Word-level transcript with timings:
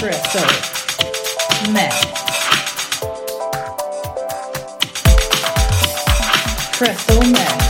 Crystal 0.00 0.40
Meth. 1.70 1.92
Crystal 6.72 7.20
Meth. 7.30 7.69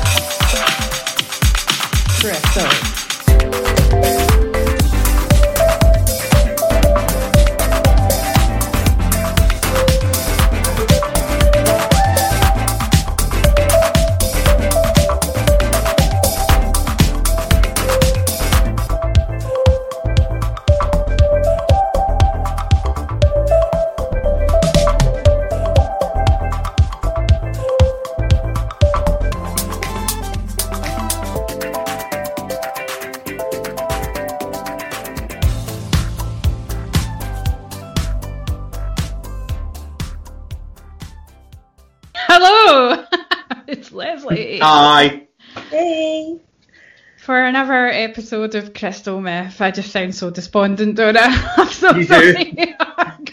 Episode 48.01 48.55
of 48.55 48.75
Crystal 48.75 49.21
Myth. 49.21 49.61
I 49.61 49.71
just 49.71 49.91
sound 49.93 50.15
so 50.15 50.31
despondent, 50.31 50.97
don't 50.97 51.17
I? 51.17 51.53
I'm 51.57 51.69
so 51.69 51.91
You 51.95 52.05
do. 52.07 52.33
sorry. 52.33 52.75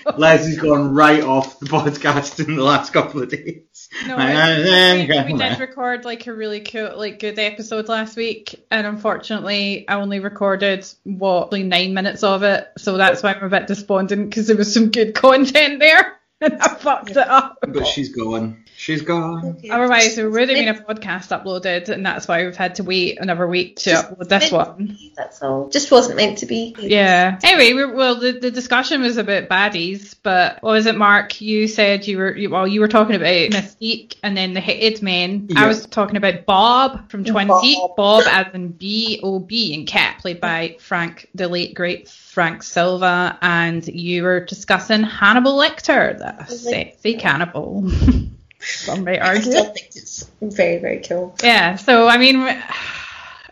Oh, 0.06 0.14
Leslie's 0.18 0.58
gone 0.58 0.94
right 0.94 1.22
off 1.22 1.60
the 1.60 1.66
podcast 1.66 2.46
in 2.46 2.56
the 2.56 2.64
last 2.64 2.94
couple 2.94 3.22
of 3.22 3.30
days. 3.30 3.90
No, 4.08 4.16
Aye, 4.18 5.06
we, 5.10 5.34
we 5.34 5.38
did 5.38 5.60
record 5.60 6.06
like 6.06 6.26
a 6.28 6.34
really 6.34 6.62
cool, 6.62 6.94
like 6.98 7.20
good 7.20 7.38
episode 7.38 7.90
last 7.90 8.16
week, 8.16 8.56
and 8.72 8.88
unfortunately, 8.88 9.86
I 9.88 9.96
only 9.96 10.20
recorded 10.22 10.88
what 11.04 11.52
like 11.52 11.66
nine 11.66 11.94
minutes 11.94 12.24
of 12.24 12.44
it, 12.44 12.70
so 12.78 12.96
that's 12.96 13.22
why 13.22 13.34
I'm 13.34 13.44
a 13.44 13.50
bit 13.50 13.68
despondent 13.68 14.30
because 14.30 14.48
there 14.48 14.56
was 14.56 14.74
some 14.74 14.92
good 14.92 15.14
content 15.16 15.80
there, 15.80 16.18
and 16.40 16.54
I 16.62 16.70
fucked 16.76 17.12
it 17.12 17.18
up. 17.18 17.58
But 17.68 17.86
she's 17.86 18.16
gone. 18.16 18.64
She's 18.80 19.02
gone. 19.02 19.58
Otherwise, 19.72 20.16
there 20.16 20.30
would 20.30 20.50
have 20.50 20.56
been 20.56 20.68
a 20.68 20.76
podcast 20.76 21.30
uploaded, 21.36 21.90
and 21.90 22.06
that's 22.06 22.28
why 22.28 22.46
we've 22.46 22.56
had 22.56 22.76
to 22.76 22.84
wait 22.84 23.18
another 23.20 23.48
week 23.48 23.78
to 23.78 23.90
Just 23.90 24.12
upload 24.12 24.30
this 24.30 24.52
meant- 24.52 24.68
one. 24.70 24.98
That's 25.16 25.42
all. 25.42 25.68
Just 25.70 25.90
wasn't 25.90 26.18
meant 26.18 26.38
to 26.38 26.46
be. 26.46 26.76
Yeah. 26.78 27.40
Anyway, 27.42 27.74
we 27.74 27.92
well, 27.92 28.20
the, 28.20 28.34
the 28.34 28.52
discussion 28.52 29.02
was 29.02 29.18
about 29.18 29.50
baddies, 29.50 30.14
but 30.22 30.62
what 30.62 30.74
was 30.74 30.86
it, 30.86 30.96
Mark? 30.96 31.42
You 31.42 31.68
said 31.68 32.06
you 32.06 32.20
were 32.20 32.38
you, 32.38 32.52
well, 32.52 32.68
you 32.68 32.80
were 32.80 32.88
talking 32.88 33.16
about 33.16 33.26
Mystique 33.26 34.18
and 34.22 34.38
then 34.38 34.54
the 34.54 34.62
Hated 34.62 35.02
Men. 35.02 35.50
I 35.56 35.66
was 35.66 35.88
talking 35.88 36.16
about 36.16 36.46
Bob 36.46 37.10
from 37.10 37.26
Twin 37.26 37.48
Bob. 37.48 37.64
Peaks. 37.64 37.82
Bob 37.98 38.26
as 38.28 38.54
in 38.54 38.74
B 38.74 39.20
O 39.24 39.40
B 39.40 39.74
and 39.74 39.88
Cat, 39.88 40.20
played 40.20 40.40
by 40.40 40.78
Frank, 40.80 41.30
the 41.34 41.48
late 41.48 41.74
great 41.74 42.08
Frank 42.10 42.62
Silva, 42.62 43.40
and 43.42 43.88
you 43.88 44.22
were 44.22 44.42
discussing 44.42 45.02
Hannibal 45.02 45.56
Lecter, 45.56 46.16
the 46.20 46.46
sexy 46.46 47.16
cannibal. 47.16 47.92
Some 48.60 49.04
might 49.04 49.22
I 49.22 49.40
still 49.40 49.66
think 49.66 49.88
it's 49.96 50.30
very, 50.42 50.80
very 50.80 51.00
cool. 51.00 51.36
Yeah, 51.44 51.76
so 51.76 52.08
I 52.08 52.18
mean, 52.18 52.48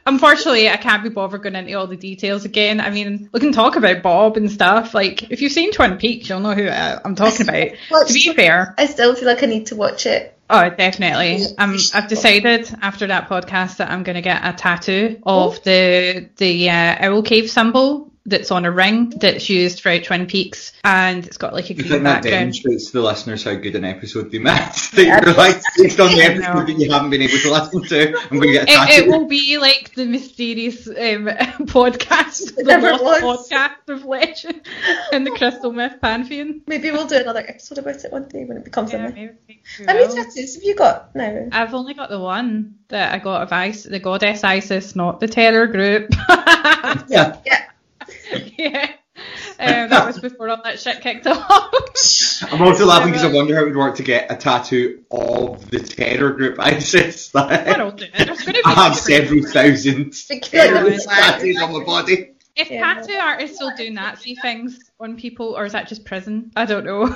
unfortunately, 0.05 0.69
I 0.69 0.77
can't 0.77 1.03
be 1.03 1.09
bothered 1.09 1.43
going 1.43 1.55
into 1.55 1.73
all 1.73 1.87
the 1.87 1.97
details 1.97 2.45
again. 2.45 2.79
I 2.79 2.89
mean, 2.89 3.29
we 3.31 3.39
can 3.39 3.51
talk 3.51 3.75
about 3.75 4.01
Bob 4.01 4.37
and 4.37 4.51
stuff. 4.51 4.93
Like, 4.93 5.31
if 5.31 5.41
you've 5.41 5.51
seen 5.51 5.71
Twin 5.71 5.97
Peaks, 5.97 6.29
you'll 6.29 6.39
know 6.39 6.53
who 6.53 6.67
I, 6.67 6.99
I'm 7.03 7.15
talking 7.15 7.47
about. 7.47 8.07
To 8.07 8.13
be 8.13 8.33
fair, 8.33 8.73
I 8.77 8.85
still 8.87 9.15
feel 9.15 9.27
like 9.27 9.43
I 9.43 9.47
need 9.47 9.67
to 9.67 9.75
watch 9.75 10.05
it. 10.05 10.37
oh, 10.49 10.69
definitely. 10.69 11.45
Um, 11.57 11.77
I've 11.93 12.07
decided 12.07 12.69
after 12.81 13.07
that 13.07 13.27
podcast 13.29 13.77
that 13.77 13.89
I'm 13.89 14.03
going 14.03 14.15
to 14.15 14.21
get 14.21 14.41
a 14.43 14.53
tattoo 14.53 15.19
of 15.23 15.63
the 15.63 16.29
the 16.37 16.69
uh, 16.69 16.95
owl 16.99 17.23
cave 17.23 17.49
symbol 17.49 18.11
that's 18.27 18.49
on 18.51 18.65
a 18.65 18.71
ring 18.71 19.09
that's 19.09 19.49
used 19.49 19.79
throughout 19.79 20.03
Twin 20.03 20.25
Peaks, 20.25 20.71
and 20.83 21.25
it's 21.25 21.37
got 21.37 21.53
like 21.53 21.69
a 21.69 21.73
green 21.75 21.87
think 21.87 22.03
that 22.03 22.23
background. 22.23 22.39
demonstrates 22.41 22.87
to 22.87 22.93
the 22.93 23.01
listeners 23.01 23.43
how 23.43 23.53
good 23.55 23.75
an 23.75 23.85
episode 23.85 24.31
they 24.31 24.39
made. 24.39 24.53
that 24.93 25.23
you're 25.25 25.33
like, 25.35 25.61
based 25.77 25.99
on 25.99 26.11
the 26.11 26.21
episode 26.23 26.67
that 26.67 26.79
you 26.79 26.91
haven't 26.91 27.09
been 27.11 27.21
able 27.21 27.37
to 27.37 27.51
listen 27.51 27.83
to, 27.83 28.17
I'm 28.31 28.39
going 28.39 28.53
to 28.53 28.65
get 28.65 28.69
a 28.69 28.93
It, 28.93 29.05
it 29.05 29.07
will 29.07 29.27
be 29.27 29.57
like 29.57 29.93
the 29.93 30.05
mysterious 30.05 30.87
um, 30.87 30.93
podcast, 31.67 32.55
the 32.55 32.63
never 32.63 32.91
lost 32.91 33.23
was. 33.23 33.49
podcast 33.49 33.89
of 33.89 34.05
legend 34.05 34.61
in 35.11 35.23
the 35.23 35.31
Crystal 35.31 35.71
Myth 35.71 35.97
Pantheon. 36.01 36.61
Maybe 36.67 36.91
we'll 36.91 37.07
do 37.07 37.17
another 37.17 37.45
episode 37.47 37.77
about 37.77 38.03
it 38.03 38.11
one 38.11 38.27
day 38.27 38.45
when 38.45 38.57
it 38.57 38.63
becomes 38.65 38.91
Yeah, 38.91 38.99
a 38.99 39.01
myth. 39.03 39.15
maybe 39.15 39.33
we 39.47 39.85
How 39.85 39.93
many 39.93 40.07
tattoos 40.13 40.55
have 40.55 40.63
you 40.63 40.75
got 40.75 41.15
now? 41.15 41.47
I've 41.51 41.73
only 41.73 41.93
got 41.93 42.09
the 42.09 42.19
one 42.19 42.75
that 42.87 43.13
I 43.13 43.19
got 43.19 43.43
of 43.43 43.51
Isis, 43.51 43.83
the 43.83 43.99
goddess 43.99 44.43
Isis, 44.43 44.95
not 44.95 45.19
the 45.19 45.27
terror 45.27 45.67
group. 45.67 46.09
Yeah. 47.07 47.37
Yeah. 47.45 47.61
yeah. 48.57 48.91
Um, 49.57 49.89
that 49.89 50.05
was 50.05 50.19
before 50.19 50.49
all 50.49 50.61
that 50.65 50.77
shit 50.77 50.99
kicked 50.99 51.25
off. 51.25 51.71
I'm 52.51 52.61
also 52.61 52.85
laughing 52.85 53.13
because 53.13 53.23
I 53.23 53.31
wonder 53.31 53.55
how 53.55 53.61
it 53.61 53.67
would 53.67 53.77
work 53.77 53.95
to 53.95 54.03
get 54.03 54.29
a 54.29 54.35
tattoo 54.35 55.03
of 55.09 55.69
the 55.69 55.79
terror 55.79 56.31
group 56.31 56.59
ISIS. 56.59 57.33
I 57.33 57.39
Like, 57.45 57.77
don't 57.77 57.95
do 57.95 58.03
it. 58.03 58.11
There's 58.13 58.41
going 58.41 58.55
to 58.55 58.61
be 58.61 58.61
I 58.65 58.73
have 58.73 58.97
several 58.97 59.41
thousand 59.43 60.13
Think 60.13 60.51
you 60.51 60.59
like 60.59 60.69
terror 60.69 60.89
the 60.89 60.97
tattoos 60.97 61.61
on 61.61 61.71
my 61.71 61.85
body. 61.85 62.31
If 62.57 62.69
Yeah. 62.69 62.93
tattoo 62.95 63.13
artists 63.13 63.55
still 63.55 63.71
do 63.77 63.89
Nazi 63.89 64.35
things 64.35 64.91
on 64.99 65.15
people, 65.15 65.57
or 65.57 65.63
is 65.63 65.71
that 65.71 65.87
just 65.87 66.03
prison? 66.03 66.51
I 66.57 66.65
don't 66.65 66.85
know. 66.85 67.15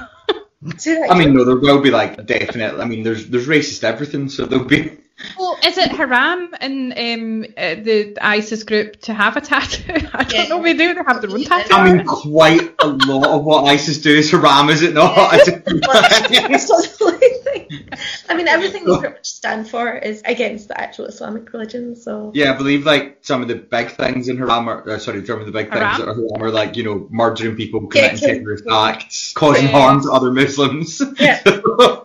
I 1.09 1.17
mean, 1.17 1.33
no, 1.33 1.43
there 1.43 1.57
will 1.57 1.81
be 1.81 1.91
like 1.91 2.25
definitely. 2.25 2.81
I 2.81 2.85
mean, 2.85 3.03
there's 3.03 3.27
there's 3.27 3.47
racist 3.47 3.83
everything, 3.83 4.29
so 4.29 4.45
there'll 4.45 4.63
be. 4.63 4.97
Well, 5.37 5.57
is 5.65 5.77
it 5.77 5.91
haram 5.91 6.53
in 6.61 6.93
um, 6.93 7.45
uh, 7.57 7.75
the 7.83 8.17
ISIS 8.21 8.63
group 8.63 9.01
to 9.01 9.13
have 9.13 9.35
a 9.37 9.41
tattoo? 9.41 9.93
I 10.13 10.23
don't 10.23 10.33
Yeah. 10.33 10.47
know. 10.47 10.57
We 10.59 10.73
do. 10.73 10.93
They 10.93 11.01
have 11.05 11.21
their 11.21 11.31
own 11.31 11.43
tattoo. 11.43 11.73
I 11.73 11.91
mean, 11.93 12.05
quite 12.05 12.73
a 12.79 12.87
lot 12.87 13.27
of 13.27 13.43
what 13.43 13.65
ISIS 13.65 13.97
do 14.01 14.15
is 14.15 14.31
haram, 14.31 14.69
is 14.69 14.81
it 14.81 14.93
not? 14.93 15.13
I 15.17 15.37
That's 15.45 16.67
don't- 16.67 16.69
not 16.69 16.99
the 16.99 17.05
only 17.05 17.27
thing. 17.43 17.89
I 18.29 18.35
mean, 18.35 18.47
everything 18.47 18.85
they 18.85 18.97
pretty 18.97 19.13
much 19.15 19.25
stand 19.27 19.69
for 19.69 19.91
is 19.97 20.21
against 20.25 20.67
the 20.69 20.79
actual 20.79 21.05
Islamic 21.05 21.51
religion, 21.51 21.95
so. 21.95 22.31
yeah, 22.33 22.53
I 22.53 22.57
believe 22.57 22.85
like 22.85 23.17
some 23.21 23.41
of 23.41 23.47
the 23.47 23.55
big 23.55 23.89
things 23.91 24.29
in 24.29 24.37
haram 24.37 24.69
are 24.69 24.87
uh, 24.89 24.99
sorry, 24.99 25.25
some 25.25 25.39
of 25.39 25.45
the 25.45 25.51
big 25.51 25.69
Haram? 25.69 25.95
things 25.95 26.05
that 26.05 26.11
are 26.11 26.15
haram 26.15 26.41
are 26.43 26.51
like 26.51 26.77
you 26.77 26.83
know 26.83 27.07
murdering 27.09 27.55
people, 27.55 27.87
committing 27.87 28.17
killing 28.19 28.39
terrorist 28.43 28.63
people. 28.63 28.77
acts, 28.77 29.33
causing 29.33 29.65
Yeah. 29.65 29.71
harm 29.71 30.01
to 30.03 30.11
other 30.11 30.31
Muslims. 30.31 31.01
Yeah. 31.19 31.41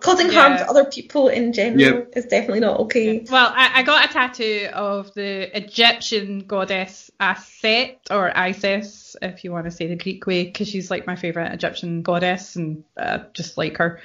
Causing 0.00 0.30
harm 0.30 0.58
to 0.58 0.69
other 0.69 0.84
people 0.86 1.28
in 1.28 1.53
general 1.53 1.80
Yep. 1.80 2.12
is 2.16 2.24
definitely 2.26 2.60
not 2.60 2.80
okay. 2.80 3.03
Well, 3.31 3.53
I, 3.54 3.81
I 3.81 3.82
got 3.82 4.09
a 4.09 4.12
tattoo 4.12 4.69
of 4.72 5.12
the 5.15 5.56
Egyptian 5.56 6.41
goddess 6.41 7.10
Aset 7.20 7.98
or 8.10 8.37
Isis, 8.37 9.16
if 9.22 9.44
you 9.44 9.53
want 9.53 9.66
to 9.66 9.70
say 9.70 9.87
the 9.87 9.97
Greek 9.97 10.26
way, 10.26 10.44
because 10.44 10.69
she's 10.69 10.91
like 10.91 11.06
my 11.06 11.16
favorite 11.16 11.53
Egyptian 11.53 12.03
goddess, 12.03 12.56
and 12.56 12.84
uh, 12.97 13.19
just 13.32 13.56
like 13.56 13.78
her. 13.78 14.00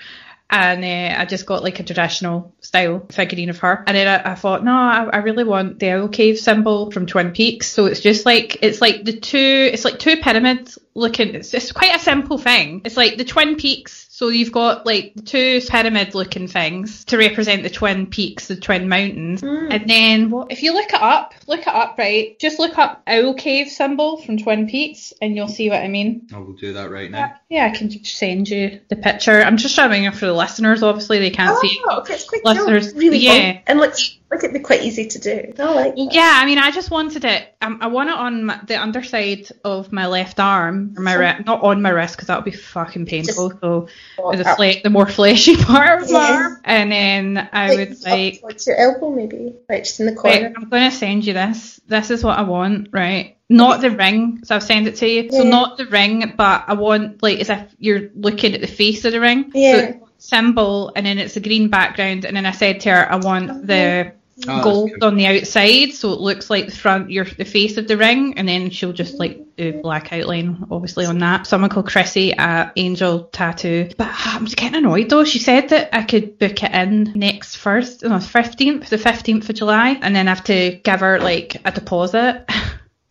And 0.52 0.84
uh, 0.84 1.22
I 1.22 1.26
just 1.26 1.46
got 1.46 1.62
like 1.62 1.80
a 1.80 1.84
traditional 1.84 2.56
style 2.62 3.06
figurine 3.12 3.52
of 3.52 3.60
her. 3.60 3.84
And 3.86 3.96
then 3.96 4.08
I, 4.08 4.32
I 4.32 4.36
thought, 4.36 4.64
no, 4.64 4.72
I, 4.72 5.08
I 5.14 5.18
really 5.18 5.44
want 5.44 5.78
the 5.78 5.92
owl 5.92 6.08
cave 6.08 6.40
symbol 6.40 6.90
from 6.90 7.06
Twin 7.06 7.34
Peaks. 7.34 7.68
So 7.68 7.86
it's 7.86 8.00
just 8.00 8.26
like 8.26 8.58
it's 8.64 8.81
like 8.81 9.06
the 9.06 9.14
two, 9.20 9.70
it's 9.72 9.86
like 9.86 10.00
two 10.00 10.18
pyramids 10.18 10.80
looking. 10.94 11.36
It's, 11.36 11.54
it's 11.54 11.72
quite 11.72 11.96
a 11.96 12.00
simple 12.00 12.38
thing. 12.38 12.82
It's 12.86 12.98
like 12.98 13.18
the 13.18 13.26
Twin 13.26 13.56
Peaks. 13.56 14.08
So 14.10 14.28
you've 14.28 14.52
got 14.52 14.86
like 14.86 15.14
the 15.16 15.22
two 15.22 15.62
pyramid 15.62 16.14
looking 16.14 16.50
things 16.50 17.06
to 17.06 17.18
represent 17.18 17.64
the 17.64 17.70
Twin 17.70 18.06
Peaks, 18.06 18.48
the 18.50 18.58
Twin 18.58 18.90
Mountains. 18.90 19.42
Mm. 19.42 19.74
And 19.74 19.90
then 19.90 20.30
what, 20.30 20.52
if 20.52 20.62
you 20.62 20.74
look 20.74 20.90
it 20.90 21.02
up, 21.02 21.34
look 21.48 21.62
it 21.62 21.68
up, 21.68 21.98
right? 21.98 22.38
Just 22.38 22.60
look 22.60 22.78
up 22.78 23.02
owl 23.08 23.34
cave 23.34 23.70
symbol 23.70 24.18
from 24.18 24.38
Twin 24.38 24.68
Peaks, 24.68 25.14
and 25.22 25.38
you'll 25.38 25.48
see 25.48 25.70
what 25.70 25.82
I 25.82 25.88
mean. 25.88 26.28
I 26.34 26.40
will 26.40 26.52
do 26.52 26.74
that 26.74 26.92
right 26.92 27.10
now. 27.10 27.34
Yeah, 27.48 27.66
I 27.66 27.78
can 27.78 27.90
just 27.90 28.18
send 28.18 28.50
you 28.50 28.81
the 28.90 28.98
picture. 28.98 29.42
I'm 29.42 29.56
just 29.56 29.74
showing 29.74 30.04
it 30.04 30.16
for 30.16 30.25
the 30.25 30.34
listeners. 30.34 30.84
Obviously, 30.84 31.19
they 31.19 31.30
can't 31.30 31.58
see 31.60 31.68
it. 31.68 31.81
Oh, 31.88 32.00
okay, 32.00 32.16
it's 32.16 32.28
quite 32.28 32.44
Listeners. 32.44 32.94
Really 32.96 33.19
yeah. 33.19 33.54
fun. 33.54 33.62
And 33.68 33.80
looks 33.80 34.18
like 34.30 34.44
it'd 34.44 34.54
be 34.54 34.60
quite 34.60 34.84
easy 34.84 35.08
to 35.08 35.19
do. 35.19 35.54
I 35.60 35.74
like 35.74 35.96
that. 35.96 36.13
Yeah, 36.13 36.31
I 36.36 36.46
mean, 36.46 36.58
I 36.58 36.72
just 36.72 36.92
wanted 36.92 37.25
it. 37.25 37.56
Um, 37.62 37.80
I 37.81 37.88
want 37.88 38.10
it 38.10 38.16
on 38.16 38.46
my, 38.46 38.60
the 38.68 38.75
underside 38.75 39.48
of 39.63 39.92
my 39.92 40.08
left 40.08 40.40
arm, 40.40 40.79
or 40.98 41.02
my 41.02 41.14
ri- 41.14 41.44
not 41.46 41.64
on 41.64 41.81
my 41.81 41.90
wrist 41.90 42.16
because 42.16 42.28
that 42.28 42.38
would 42.38 42.46
be 42.52 42.58
fucking 42.58 43.06
painful. 43.06 43.52
so 43.62 43.88
the, 44.18 44.48
Up- 44.50 44.58
fle- 44.58 44.81
the 44.84 44.90
more 44.90 45.06
fleshy 45.08 45.56
part 45.64 46.04
of 46.04 46.12
my 46.12 46.20
Yeah. 46.30 46.34
arm, 46.36 46.62
and 46.64 46.92
then 46.92 47.50
I 47.54 47.70
like, 47.76 47.90
would 47.90 48.04
like. 48.06 48.40
towards 48.42 48.68
your 48.68 48.76
elbow, 48.78 49.10
maybe, 49.12 49.56
right, 49.70 49.84
just 49.84 50.00
in 50.00 50.06
the 50.08 50.14
Wait, 50.14 50.42
corner. 50.42 50.54
I'm 50.58 50.70
going 50.70 50.90
to 50.90 50.96
send 50.96 51.26
you 51.26 51.34
this. 51.34 51.80
This 51.88 52.12
is 52.12 52.24
what 52.24 52.38
I 52.38 52.44
want, 52.44 52.90
right? 52.92 53.36
Not 53.50 53.81
the 53.81 53.90
ring, 53.92 54.42
so 54.44 54.56
I've 54.56 54.64
sent 54.64 54.88
it 54.88 54.96
to 54.98 55.08
you. 55.08 55.31
So 55.31 55.44
not 55.44 55.78
the 55.78 55.88
ring, 55.88 56.34
but 56.38 56.66
I 56.68 56.74
want 56.76 57.24
like 57.24 57.40
as 57.40 57.50
if 57.50 57.75
you're 57.80 58.10
looking 58.14 58.54
at 58.54 58.62
the 58.62 58.68
face 58.68 59.06
of 59.06 59.12
the 59.12 59.20
ring. 59.20 59.52
Yeah. 59.56 59.92
So 59.94 60.06
symbol, 60.22 60.92
and 60.96 61.06
then 61.06 61.18
it's 61.18 61.36
a 61.38 61.40
green 61.40 61.70
background, 61.70 62.25
and 62.25 62.36
then 62.38 62.46
I 62.46 62.52
said 62.52 62.82
to 62.82 62.92
her, 62.92 63.12
I 63.12 63.16
want 63.16 63.66
the 63.66 64.12
Oh, 64.47 64.63
gold 64.63 64.91
on 65.03 65.15
the 65.15 65.25
outside, 65.25 65.94
so 65.94 66.13
it 66.13 66.19
looks 66.19 66.50
like 66.50 66.68
the 66.68 66.75
front, 66.75 67.12
your 67.12 67.25
the 67.25 67.45
face 67.45 67.77
of 67.77 67.88
the 67.88 67.97
ring, 67.97 68.38
and 68.38 68.47
then 68.47 68.69
she'll 68.69 68.94
just 68.94 69.19
like 69.19 69.39
do 69.57 69.81
black 69.81 70.13
outline, 70.13 70.65
obviously 70.71 71.06
on 71.06 71.19
that. 71.19 71.47
Someone 71.47 71.69
called 71.69 71.88
Chrissy 71.88 72.33
at 72.33 72.71
Angel 72.75 73.25
Tattoo, 73.25 73.89
but 73.97 74.07
ah, 74.09 74.38
I'm 74.38 74.45
getting 74.45 74.75
annoyed 74.75 75.09
though. 75.09 75.25
She 75.25 75.39
said 75.39 75.69
that 75.69 75.95
I 75.95 76.03
could 76.03 76.38
book 76.38 76.63
it 76.63 76.71
in 76.71 77.12
next 77.15 77.56
first, 77.56 78.03
no, 78.03 78.19
fifteenth, 78.19 78.89
the 78.89 78.97
fifteenth 78.97 79.50
of 79.50 79.56
July, 79.56 80.00
and 80.01 80.15
then 80.15 80.27
I 80.27 80.31
have 80.31 80.44
to 80.45 80.80
give 80.83 81.00
her 81.01 81.19
like 81.19 81.57
a 81.65 81.71
deposit. 81.71 82.45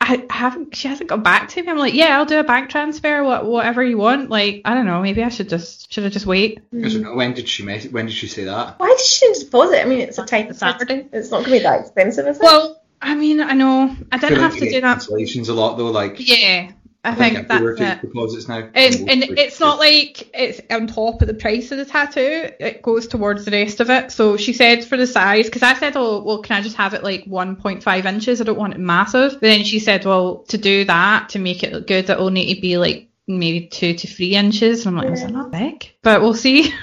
I 0.08 0.24
haven't. 0.30 0.74
She 0.74 0.88
hasn't 0.88 1.10
got 1.10 1.22
back 1.22 1.48
to 1.50 1.62
me. 1.62 1.68
I'm 1.68 1.76
like, 1.76 1.92
yeah, 1.94 2.16
I'll 2.18 2.24
do 2.24 2.38
a 2.38 2.44
bank 2.44 2.70
transfer, 2.70 3.22
what, 3.22 3.44
whatever 3.44 3.82
you 3.82 3.98
want. 3.98 4.30
Like, 4.30 4.62
I 4.64 4.74
don't 4.74 4.86
know. 4.86 5.02
Maybe 5.02 5.22
I 5.22 5.28
should 5.28 5.48
just 5.48 5.92
should 5.92 6.04
I 6.04 6.08
just 6.08 6.24
wait? 6.26 6.60
I 6.72 6.76
mm. 6.76 7.16
When 7.16 7.34
did 7.34 7.48
she 7.48 7.62
mess- 7.62 7.88
When 7.88 8.06
did 8.06 8.14
she 8.14 8.26
say 8.26 8.44
that? 8.44 8.78
Why 8.78 8.88
did 8.88 9.00
she 9.00 9.28
need 9.28 9.34
to 9.34 9.44
deposit? 9.44 9.82
I 9.82 9.84
mean, 9.84 10.00
it's 10.00 10.18
a 10.18 10.24
tight 10.24 10.54
Saturday. 10.56 11.06
It's 11.12 11.30
not 11.30 11.44
going 11.44 11.44
to 11.44 11.50
be 11.52 11.58
that 11.60 11.80
expensive, 11.80 12.26
is 12.26 12.38
it? 12.38 12.42
Well, 12.42 12.80
I 13.00 13.14
mean, 13.14 13.40
I 13.40 13.52
know 13.52 13.94
I 14.10 14.18
didn't 14.18 14.36
Feel 14.36 14.42
like 14.42 14.52
have 14.52 14.54
you 14.54 14.60
to 14.60 14.66
get 14.66 14.74
do 14.76 14.80
that. 14.80 14.98
cancellations 14.98 15.48
a 15.48 15.52
lot 15.52 15.76
though. 15.76 15.90
Like 15.90 16.16
Yeah, 16.18 16.72
I 17.08 17.14
I 17.16 17.16
think 17.16 17.34
think 17.36 17.50
everywhere 17.50 17.76
that's 17.76 17.78
takes 17.78 18.04
it. 18.04 18.06
deposits 18.06 18.48
now. 18.48 18.68
And, 18.74 19.10
and 19.10 19.22
it's 19.38 19.60
not 19.60 19.78
like 19.78 20.30
it's 20.34 20.60
on 20.70 20.86
top 20.86 21.22
of 21.22 21.28
the 21.28 21.34
price 21.34 21.70
of 21.72 21.78
the 21.78 21.84
tattoo. 21.84 22.50
It 22.60 22.82
goes 22.82 23.06
towards 23.08 23.44
the 23.44 23.50
rest 23.50 23.80
of 23.80 23.90
it. 23.90 24.12
So 24.12 24.36
she 24.36 24.52
said 24.52 24.84
for 24.84 24.96
the 24.96 25.06
size, 25.06 25.46
because 25.46 25.62
I 25.62 25.74
said, 25.74 25.94
oh, 25.96 26.22
well, 26.22 26.42
can 26.42 26.56
I 26.56 26.62
just 26.62 26.76
have 26.76 26.94
it 26.94 27.02
like 27.02 27.24
1.5 27.24 28.04
inches? 28.04 28.40
I 28.40 28.44
don't 28.44 28.58
want 28.58 28.74
it 28.74 28.80
massive. 28.80 29.32
But 29.32 29.40
then 29.42 29.64
she 29.64 29.78
said, 29.78 30.04
well, 30.04 30.44
to 30.48 30.58
do 30.58 30.84
that, 30.84 31.30
to 31.30 31.38
make 31.38 31.62
it 31.62 31.72
look 31.72 31.86
good, 31.86 32.08
it'll 32.10 32.30
need 32.30 32.54
to 32.54 32.60
be 32.60 32.78
like 32.78 33.08
maybe 33.26 33.66
two 33.66 33.94
to 33.94 34.06
three 34.06 34.34
inches. 34.34 34.86
And 34.86 34.98
I'm 34.98 35.04
like, 35.04 35.12
is 35.14 35.22
that 35.22 35.32
not 35.32 35.50
big? 35.50 35.90
But 36.02 36.20
we'll 36.20 36.34
see. 36.34 36.72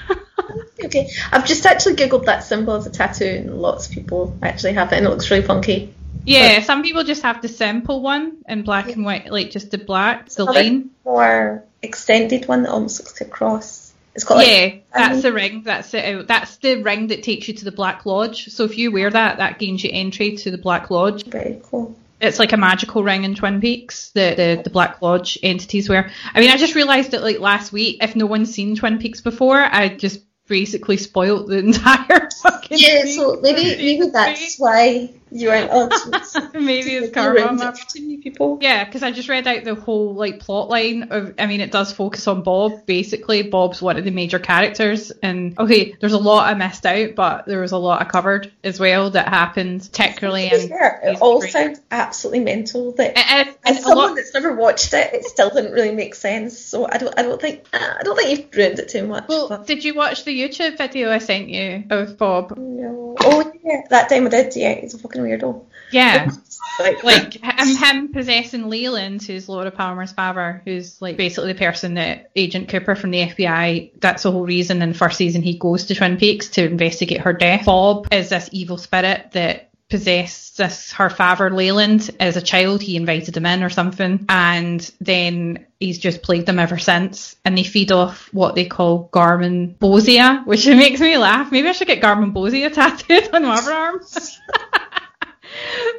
Okay, 0.84 1.08
I've 1.32 1.46
just 1.46 1.64
actually 1.64 1.96
googled 1.96 2.26
that 2.26 2.44
symbol 2.44 2.74
as 2.74 2.86
a 2.86 2.90
tattoo, 2.90 3.24
and 3.24 3.58
lots 3.60 3.86
of 3.88 3.92
people 3.92 4.36
actually 4.42 4.74
have 4.74 4.92
it, 4.92 4.96
and 4.96 5.06
it 5.06 5.08
looks 5.08 5.30
really 5.30 5.42
funky. 5.42 5.92
Yeah, 6.26 6.60
some 6.62 6.82
people 6.82 7.04
just 7.04 7.22
have 7.22 7.40
the 7.42 7.48
simple 7.48 8.02
one 8.02 8.38
in 8.48 8.62
black 8.62 8.88
and 8.90 9.04
white, 9.04 9.30
like 9.30 9.50
just 9.50 9.70
the 9.70 9.78
black, 9.78 10.28
the 10.28 10.42
Another 10.42 10.62
line. 10.62 10.90
more 11.04 11.64
extended 11.82 12.46
one 12.46 12.62
that 12.64 12.70
almost 12.70 13.00
looks 13.00 13.20
like 13.20 13.28
a 13.28 13.30
cross. 13.30 13.92
It's 14.14 14.24
got 14.24 14.38
like 14.38 14.46
yeah, 14.48 14.80
that's 14.94 15.22
the 15.22 15.32
ring. 15.32 15.62
That's 15.62 15.92
it. 15.92 16.26
That's 16.26 16.56
the 16.56 16.82
ring 16.82 17.08
that 17.08 17.22
takes 17.22 17.48
you 17.48 17.54
to 17.54 17.64
the 17.66 17.72
Black 17.72 18.06
Lodge. 18.06 18.46
So 18.46 18.64
if 18.64 18.78
you 18.78 18.90
wear 18.90 19.10
that, 19.10 19.36
that 19.36 19.58
gains 19.58 19.84
you 19.84 19.90
entry 19.92 20.36
to 20.36 20.50
the 20.50 20.56
Black 20.58 20.90
Lodge. 20.90 21.24
very 21.26 21.60
cool. 21.64 21.94
It's 22.18 22.38
like 22.38 22.54
a 22.54 22.56
magical 22.56 23.04
ring 23.04 23.24
in 23.24 23.34
Twin 23.34 23.60
Peaks. 23.60 24.10
The 24.12 24.34
the, 24.34 24.60
the 24.64 24.70
Black 24.70 25.02
Lodge 25.02 25.38
entities 25.42 25.90
wear. 25.90 26.10
I 26.32 26.40
mean, 26.40 26.50
I 26.50 26.56
just 26.56 26.74
realised 26.74 27.10
that 27.10 27.22
like 27.22 27.40
last 27.40 27.72
week, 27.72 28.02
if 28.02 28.16
no 28.16 28.24
one's 28.24 28.52
seen 28.54 28.74
Twin 28.74 28.98
Peaks 28.98 29.20
before, 29.20 29.58
I 29.60 29.90
just 29.90 30.22
basically 30.48 30.96
spoilt 30.96 31.48
the 31.48 31.58
entire 31.68 32.30
fucking. 32.42 32.78
Yeah, 32.80 33.04
so 33.04 33.38
maybe 33.42 33.76
maybe 33.76 34.08
that's 34.10 34.58
why 34.58 35.10
you 35.40 35.48
weren't 35.48 35.70
on. 35.70 35.88
Oh, 35.92 36.50
maybe 36.54 36.94
it's 36.94 37.12
karma. 37.14 37.40
ruined 37.40 37.58
man. 37.58 37.68
it 37.74 37.78
for 37.78 37.88
too 37.90 38.02
many 38.02 38.16
people. 38.18 38.58
Yeah, 38.60 38.84
because 38.84 39.02
I 39.02 39.10
just 39.12 39.28
read 39.28 39.46
out 39.46 39.64
the 39.64 39.74
whole 39.74 40.14
like 40.14 40.40
plot 40.40 40.68
line 40.68 41.08
of. 41.10 41.34
I 41.38 41.46
mean, 41.46 41.60
it 41.60 41.70
does 41.72 41.92
focus 41.92 42.26
on 42.26 42.42
Bob. 42.42 42.86
Basically, 42.86 43.42
Bob's 43.42 43.80
one 43.82 43.96
of 43.96 44.04
the 44.04 44.10
major 44.10 44.38
characters, 44.38 45.10
and 45.22 45.58
okay, 45.58 45.94
there's 46.00 46.12
a 46.12 46.18
lot 46.18 46.48
I 46.48 46.54
missed 46.54 46.86
out, 46.86 47.14
but 47.14 47.46
there 47.46 47.60
was 47.60 47.72
a 47.72 47.78
lot 47.78 48.00
I 48.00 48.04
covered 48.04 48.52
as 48.64 48.78
well 48.80 49.10
that 49.10 49.28
happened, 49.28 49.80
particularly 49.82 50.48
To 50.48 50.60
in. 50.62 50.68
fair, 50.68 51.00
it 51.04 51.20
all 51.20 51.42
sounds 51.42 51.80
absolutely 51.90 52.40
mental. 52.40 52.92
That 52.92 53.16
And, 53.16 53.48
and, 53.48 53.56
as 53.64 53.76
and 53.76 53.78
a 53.78 53.82
someone 53.82 54.08
lot, 54.08 54.16
that's 54.16 54.34
never 54.34 54.54
watched 54.54 54.92
it, 54.94 55.12
it 55.14 55.24
still 55.24 55.50
didn't 55.50 55.72
really 55.72 55.94
make 55.94 56.14
sense. 56.14 56.58
So 56.58 56.86
I 56.90 56.98
don't 56.98 57.14
I 57.18 57.22
don't 57.22 57.40
think 57.40 57.64
uh, 57.72 57.94
I 58.00 58.02
don't 58.02 58.16
think 58.16 58.30
you've 58.38 58.54
ruined 58.56 58.78
it 58.78 58.88
too 58.88 59.06
much. 59.06 59.26
well, 59.28 59.48
but- 59.48 59.66
did 59.66 59.84
you 59.84 59.94
watch 59.94 60.24
the 60.24 60.38
YouTube 60.38 60.78
video 60.78 61.10
I 61.10 61.18
sent 61.18 61.48
you 61.48 61.84
of 61.90 62.16
Bob? 62.18 62.56
no. 62.56 63.14
Oh 63.18 63.50
yeah, 63.64 63.82
that 63.90 64.08
time 64.08 64.26
I 64.26 64.30
did. 64.30 64.54
Yeah, 64.54 64.74
he's 64.74 64.94
a 64.94 64.98
fucking 64.98 65.22
weirdo. 65.26 65.64
Yeah, 65.90 66.30
Like, 66.78 67.02
like 67.04 67.34
him, 67.42 67.76
him 67.76 68.12
possessing 68.12 68.68
Leland, 68.68 69.22
who's 69.22 69.48
Laura 69.48 69.70
Palmer's 69.70 70.12
father, 70.12 70.62
who's 70.64 71.00
like 71.00 71.16
basically 71.16 71.52
the 71.52 71.58
person 71.58 71.94
that 71.94 72.30
Agent 72.36 72.68
Cooper 72.68 72.94
from 72.94 73.10
the 73.10 73.26
FBI. 73.26 73.92
That's 74.00 74.22
the 74.22 74.32
whole 74.32 74.46
reason 74.46 74.82
in 74.82 74.90
the 74.90 74.98
first 74.98 75.16
season 75.16 75.42
he 75.42 75.58
goes 75.58 75.86
to 75.86 75.94
Twin 75.94 76.16
Peaks 76.16 76.50
to 76.50 76.64
investigate 76.64 77.20
her 77.20 77.32
death. 77.32 77.66
Bob 77.66 78.08
is 78.12 78.28
this 78.28 78.48
evil 78.52 78.78
spirit 78.78 79.32
that 79.32 79.70
possessed 79.88 80.56
this 80.56 80.90
her 80.92 81.08
father 81.08 81.48
Leland 81.50 82.10
as 82.18 82.36
a 82.36 82.42
child. 82.42 82.82
He 82.82 82.96
invited 82.96 83.36
him 83.36 83.46
in 83.46 83.62
or 83.62 83.70
something, 83.70 84.26
and 84.28 84.90
then 85.00 85.66
he's 85.78 85.98
just 85.98 86.22
plagued 86.22 86.46
them 86.46 86.58
ever 86.58 86.78
since. 86.78 87.36
And 87.44 87.56
they 87.56 87.62
feed 87.62 87.92
off 87.92 88.28
what 88.32 88.54
they 88.54 88.66
call 88.66 89.08
garmonbozia, 89.12 90.44
which 90.44 90.66
makes 90.66 91.00
me 91.00 91.16
laugh. 91.16 91.52
Maybe 91.52 91.68
I 91.68 91.72
should 91.72 91.86
get 91.86 92.02
garmonbozia 92.02 92.72
tattooed 92.72 93.34
on 93.34 93.42
my 93.44 93.54
other 93.54 93.72
arm. 93.72 94.00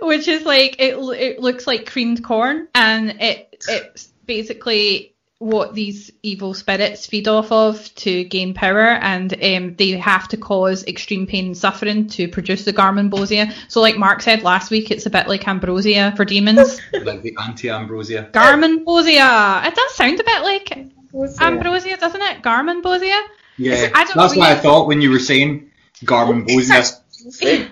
Which 0.01 0.27
is 0.27 0.43
like 0.43 0.75
it, 0.79 0.95
it 0.97 1.39
looks 1.39 1.67
like 1.67 1.85
creamed 1.85 2.23
corn 2.23 2.67
and 2.75 3.21
it 3.21 3.65
it's 3.67 4.07
basically 4.25 5.13
what 5.39 5.75
these 5.75 6.11
evil 6.23 6.53
spirits 6.53 7.05
feed 7.05 7.27
off 7.27 7.51
of 7.51 7.93
to 7.93 8.23
gain 8.23 8.55
power 8.55 8.87
and 8.87 9.33
um, 9.43 9.75
they 9.75 9.91
have 9.91 10.27
to 10.27 10.37
cause 10.37 10.83
extreme 10.87 11.27
pain 11.27 11.47
and 11.47 11.57
suffering 11.57 12.07
to 12.07 12.27
produce 12.27 12.65
the 12.65 12.73
garmonbozia. 12.73 13.53
So 13.67 13.81
like 13.81 13.97
Mark 13.97 14.23
said 14.23 14.41
last 14.41 14.71
week, 14.71 14.89
it's 14.89 15.05
a 15.05 15.11
bit 15.11 15.27
like 15.27 15.47
ambrosia 15.47 16.13
for 16.15 16.25
demons. 16.25 16.79
like 16.93 17.21
the 17.21 17.37
anti-ambrosia. 17.39 18.29
garmonbozia. 18.33 19.65
It 19.67 19.75
does 19.75 19.93
sound 19.93 20.19
a 20.19 20.23
bit 20.23 20.41
like 20.41 20.91
was 21.11 21.39
ambrosia, 21.39 21.97
doesn't 21.97 22.21
it? 22.21 22.41
garmonbozia. 22.41 23.21
Yeah, 23.57 23.89
I 23.93 24.05
don't 24.05 24.17
that's 24.17 24.35
know, 24.35 24.39
why 24.39 24.51
I 24.51 24.55
thought 24.55 24.87
when 24.87 25.01
you 25.01 25.11
were 25.11 25.19
saying 25.19 25.71
garmonbozia, 26.03 26.99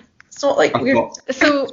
It's 0.36 0.42
not 0.42 0.58
like 0.58 0.72
thought. 0.72 1.32
So. 1.34 1.66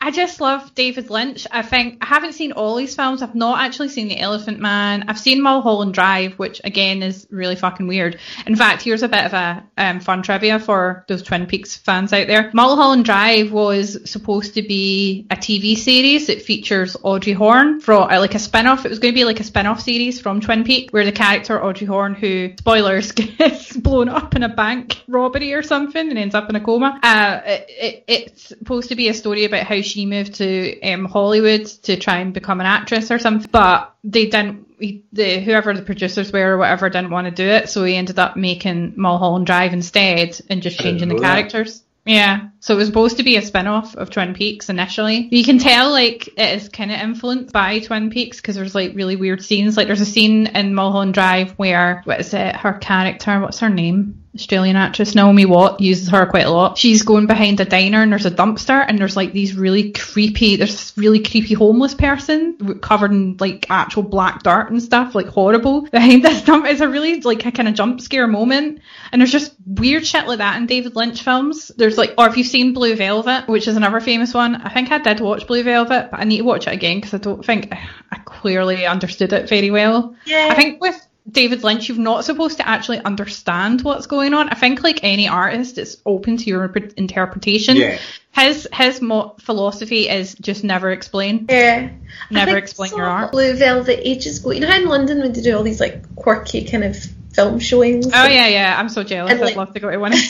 I 0.00 0.10
just 0.10 0.40
love 0.40 0.74
David 0.74 1.10
Lynch. 1.10 1.46
I 1.50 1.62
think 1.62 1.98
I 2.00 2.06
haven't 2.06 2.34
seen 2.34 2.52
all 2.52 2.76
these 2.76 2.94
films. 2.94 3.22
I've 3.22 3.34
not 3.34 3.60
actually 3.60 3.88
seen 3.88 4.08
The 4.08 4.20
Elephant 4.20 4.60
Man. 4.60 5.04
I've 5.08 5.18
seen 5.18 5.42
Mulholland 5.42 5.94
Drive, 5.94 6.34
which 6.34 6.60
again 6.64 7.02
is 7.02 7.26
really 7.30 7.56
fucking 7.56 7.86
weird. 7.86 8.18
In 8.46 8.56
fact, 8.56 8.82
here's 8.82 9.02
a 9.02 9.08
bit 9.08 9.24
of 9.24 9.32
a 9.32 9.64
um, 9.76 10.00
fun 10.00 10.22
trivia 10.22 10.58
for 10.58 11.04
those 11.08 11.22
Twin 11.22 11.46
Peaks 11.46 11.76
fans 11.76 12.12
out 12.12 12.26
there. 12.26 12.50
Mulholland 12.52 13.04
Drive 13.04 13.52
was 13.52 14.08
supposed 14.08 14.54
to 14.54 14.62
be 14.62 15.26
a 15.30 15.36
TV 15.36 15.76
series 15.76 16.26
that 16.26 16.42
features 16.42 16.96
Audrey 17.02 17.32
Horne 17.32 17.80
from 17.80 18.04
uh, 18.04 18.20
like 18.20 18.34
a 18.34 18.38
spin-off. 18.38 18.84
It 18.84 18.90
was 18.90 18.98
going 18.98 19.14
to 19.14 19.18
be 19.18 19.24
like 19.24 19.40
a 19.40 19.44
spin-off 19.44 19.80
series 19.80 20.20
from 20.20 20.40
Twin 20.40 20.64
Peaks 20.64 20.92
where 20.92 21.04
the 21.04 21.12
character 21.12 21.62
Audrey 21.62 21.86
Horne, 21.86 22.14
who 22.14 22.52
spoilers, 22.58 23.12
gets 23.12 23.76
blown 23.76 24.08
up 24.08 24.36
in 24.36 24.42
a 24.42 24.48
bank 24.48 25.02
robbery 25.08 25.54
or 25.54 25.62
something 25.62 26.08
and 26.08 26.18
ends 26.18 26.34
up 26.34 26.50
in 26.50 26.56
a 26.56 26.60
coma. 26.60 27.00
Uh, 27.02 27.40
it, 27.44 28.04
it's 28.06 28.48
supposed 28.48 28.90
to 28.90 28.94
be 28.94 29.08
a 29.08 29.14
story 29.14 29.44
about 29.44 29.64
how 29.64 29.80
she 29.86 30.06
moved 30.06 30.34
to 30.34 30.80
um, 30.82 31.04
Hollywood 31.06 31.66
to 31.84 31.96
try 31.96 32.18
and 32.18 32.32
become 32.34 32.60
an 32.60 32.66
actress 32.66 33.10
or 33.10 33.18
something, 33.18 33.48
but 33.50 33.94
they 34.04 34.26
didn't. 34.26 34.66
he- 34.78 35.04
The 35.12 35.40
whoever 35.40 35.72
the 35.74 35.82
producers 35.82 36.32
were 36.32 36.54
or 36.54 36.58
whatever 36.58 36.88
didn't 36.90 37.10
want 37.10 37.26
to 37.26 37.30
do 37.30 37.48
it, 37.48 37.68
so 37.70 37.84
he 37.84 37.94
ended 37.96 38.18
up 38.18 38.36
making 38.36 38.94
Mulholland 38.96 39.46
Drive 39.46 39.72
instead 39.72 40.38
and 40.50 40.62
just 40.62 40.78
changing 40.78 41.08
the 41.08 41.14
know 41.14 41.20
that. 41.20 41.34
characters. 41.50 41.82
Yeah, 42.08 42.50
so 42.60 42.74
it 42.74 42.76
was 42.76 42.86
supposed 42.86 43.16
to 43.16 43.24
be 43.24 43.36
a 43.36 43.42
spin-off 43.42 43.96
of 43.96 44.10
Twin 44.10 44.32
Peaks 44.32 44.68
initially. 44.68 45.26
You 45.32 45.42
can 45.42 45.58
tell 45.58 45.90
like 45.90 46.28
it 46.28 46.62
is 46.62 46.68
kind 46.68 46.92
of 46.92 47.00
influenced 47.00 47.52
by 47.52 47.80
Twin 47.80 48.10
Peaks 48.10 48.36
because 48.40 48.54
there's 48.54 48.76
like 48.76 48.92
really 48.94 49.16
weird 49.16 49.42
scenes. 49.42 49.76
Like 49.76 49.88
there's 49.88 50.00
a 50.00 50.06
scene 50.06 50.46
in 50.46 50.72
Mulholland 50.72 51.14
Drive 51.14 51.50
where 51.58 52.02
what 52.04 52.20
is 52.20 52.32
it? 52.32 52.54
Her 52.54 52.74
character, 52.74 53.40
what's 53.40 53.58
her 53.58 53.68
name? 53.70 54.22
Australian 54.36 54.76
actress 54.76 55.14
Naomi 55.14 55.46
Watt 55.46 55.80
uses 55.80 56.08
her 56.08 56.26
quite 56.26 56.46
a 56.46 56.50
lot. 56.50 56.78
She's 56.78 57.02
going 57.02 57.26
behind 57.26 57.58
a 57.60 57.64
diner 57.64 58.02
and 58.02 58.12
there's 58.12 58.26
a 58.26 58.30
dumpster 58.30 58.84
and 58.86 58.98
there's 58.98 59.16
like 59.16 59.32
these 59.32 59.54
really 59.54 59.92
creepy, 59.92 60.56
there's 60.56 60.72
this 60.72 60.92
really 60.96 61.20
creepy 61.20 61.54
homeless 61.54 61.94
person 61.94 62.78
covered 62.80 63.12
in 63.12 63.36
like 63.38 63.66
actual 63.70 64.02
black 64.02 64.42
dirt 64.42 64.70
and 64.70 64.82
stuff, 64.82 65.14
like 65.14 65.26
horrible 65.26 65.80
behind 65.90 66.24
this 66.24 66.42
dump. 66.42 66.66
It's 66.66 66.80
a 66.80 66.88
really 66.88 67.20
like 67.22 67.44
a 67.46 67.52
kind 67.52 67.68
of 67.68 67.74
jump 67.74 68.00
scare 68.00 68.26
moment. 68.26 68.80
And 69.10 69.20
there's 69.20 69.32
just 69.32 69.54
weird 69.64 70.06
shit 70.06 70.26
like 70.26 70.38
that 70.38 70.58
in 70.58 70.66
David 70.66 70.96
Lynch 70.96 71.22
films. 71.22 71.72
There's 71.76 71.98
like, 71.98 72.14
or 72.18 72.28
if 72.28 72.36
you've 72.36 72.46
seen 72.46 72.74
Blue 72.74 72.94
Velvet, 72.94 73.48
which 73.48 73.68
is 73.68 73.76
another 73.76 74.00
famous 74.00 74.34
one, 74.34 74.56
I 74.56 74.68
think 74.68 74.90
I 74.92 74.98
did 74.98 75.20
watch 75.20 75.46
Blue 75.46 75.62
Velvet, 75.62 76.10
but 76.10 76.20
I 76.20 76.24
need 76.24 76.38
to 76.38 76.44
watch 76.44 76.66
it 76.66 76.74
again 76.74 76.98
because 76.98 77.14
I 77.14 77.18
don't 77.18 77.44
think 77.44 77.72
I 78.12 78.18
clearly 78.24 78.86
understood 78.86 79.32
it 79.32 79.48
very 79.48 79.70
well. 79.70 80.14
Yeah. 80.26 80.48
I 80.50 80.54
think 80.54 80.80
with 80.80 81.00
David 81.30 81.64
Lynch, 81.64 81.88
you're 81.88 81.98
not 81.98 82.24
supposed 82.24 82.58
to 82.58 82.68
actually 82.68 83.00
understand 83.00 83.82
what's 83.82 84.06
going 84.06 84.32
on. 84.32 84.48
I 84.48 84.54
think, 84.54 84.82
like 84.82 85.00
any 85.02 85.28
artist, 85.28 85.76
it's 85.78 85.96
open 86.06 86.36
to 86.36 86.44
your 86.44 86.72
interpretation. 86.96 87.76
Yeah. 87.76 87.98
His 88.32 88.68
his 88.72 89.00
mo- 89.00 89.34
philosophy 89.40 90.08
is 90.08 90.34
just 90.34 90.62
never 90.62 90.90
explain. 90.90 91.46
Yeah. 91.48 91.90
I 92.30 92.34
Never 92.34 92.52
think 92.52 92.62
explain 92.62 92.90
your 92.92 93.06
art. 93.06 93.32
Blue 93.32 93.54
Velvet 93.54 94.06
ages 94.06 94.40
ago. 94.40 94.52
You 94.52 94.60
know 94.60 94.68
how 94.68 94.76
in 94.76 94.86
London 94.86 95.20
when 95.20 95.32
they 95.32 95.40
do 95.40 95.56
all 95.56 95.62
these 95.62 95.80
like 95.80 96.14
quirky 96.14 96.64
kind 96.64 96.84
of 96.84 96.96
film 97.32 97.58
showings? 97.58 98.06
Oh 98.06 98.26
yeah, 98.26 98.46
yeah. 98.46 98.76
I'm 98.78 98.88
so 98.88 99.02
jealous. 99.02 99.32
And, 99.32 99.40
I'd 99.40 99.46
like- 99.46 99.56
love 99.56 99.74
to 99.74 99.80
go 99.80 99.90
to 99.90 99.98
one. 99.98 100.12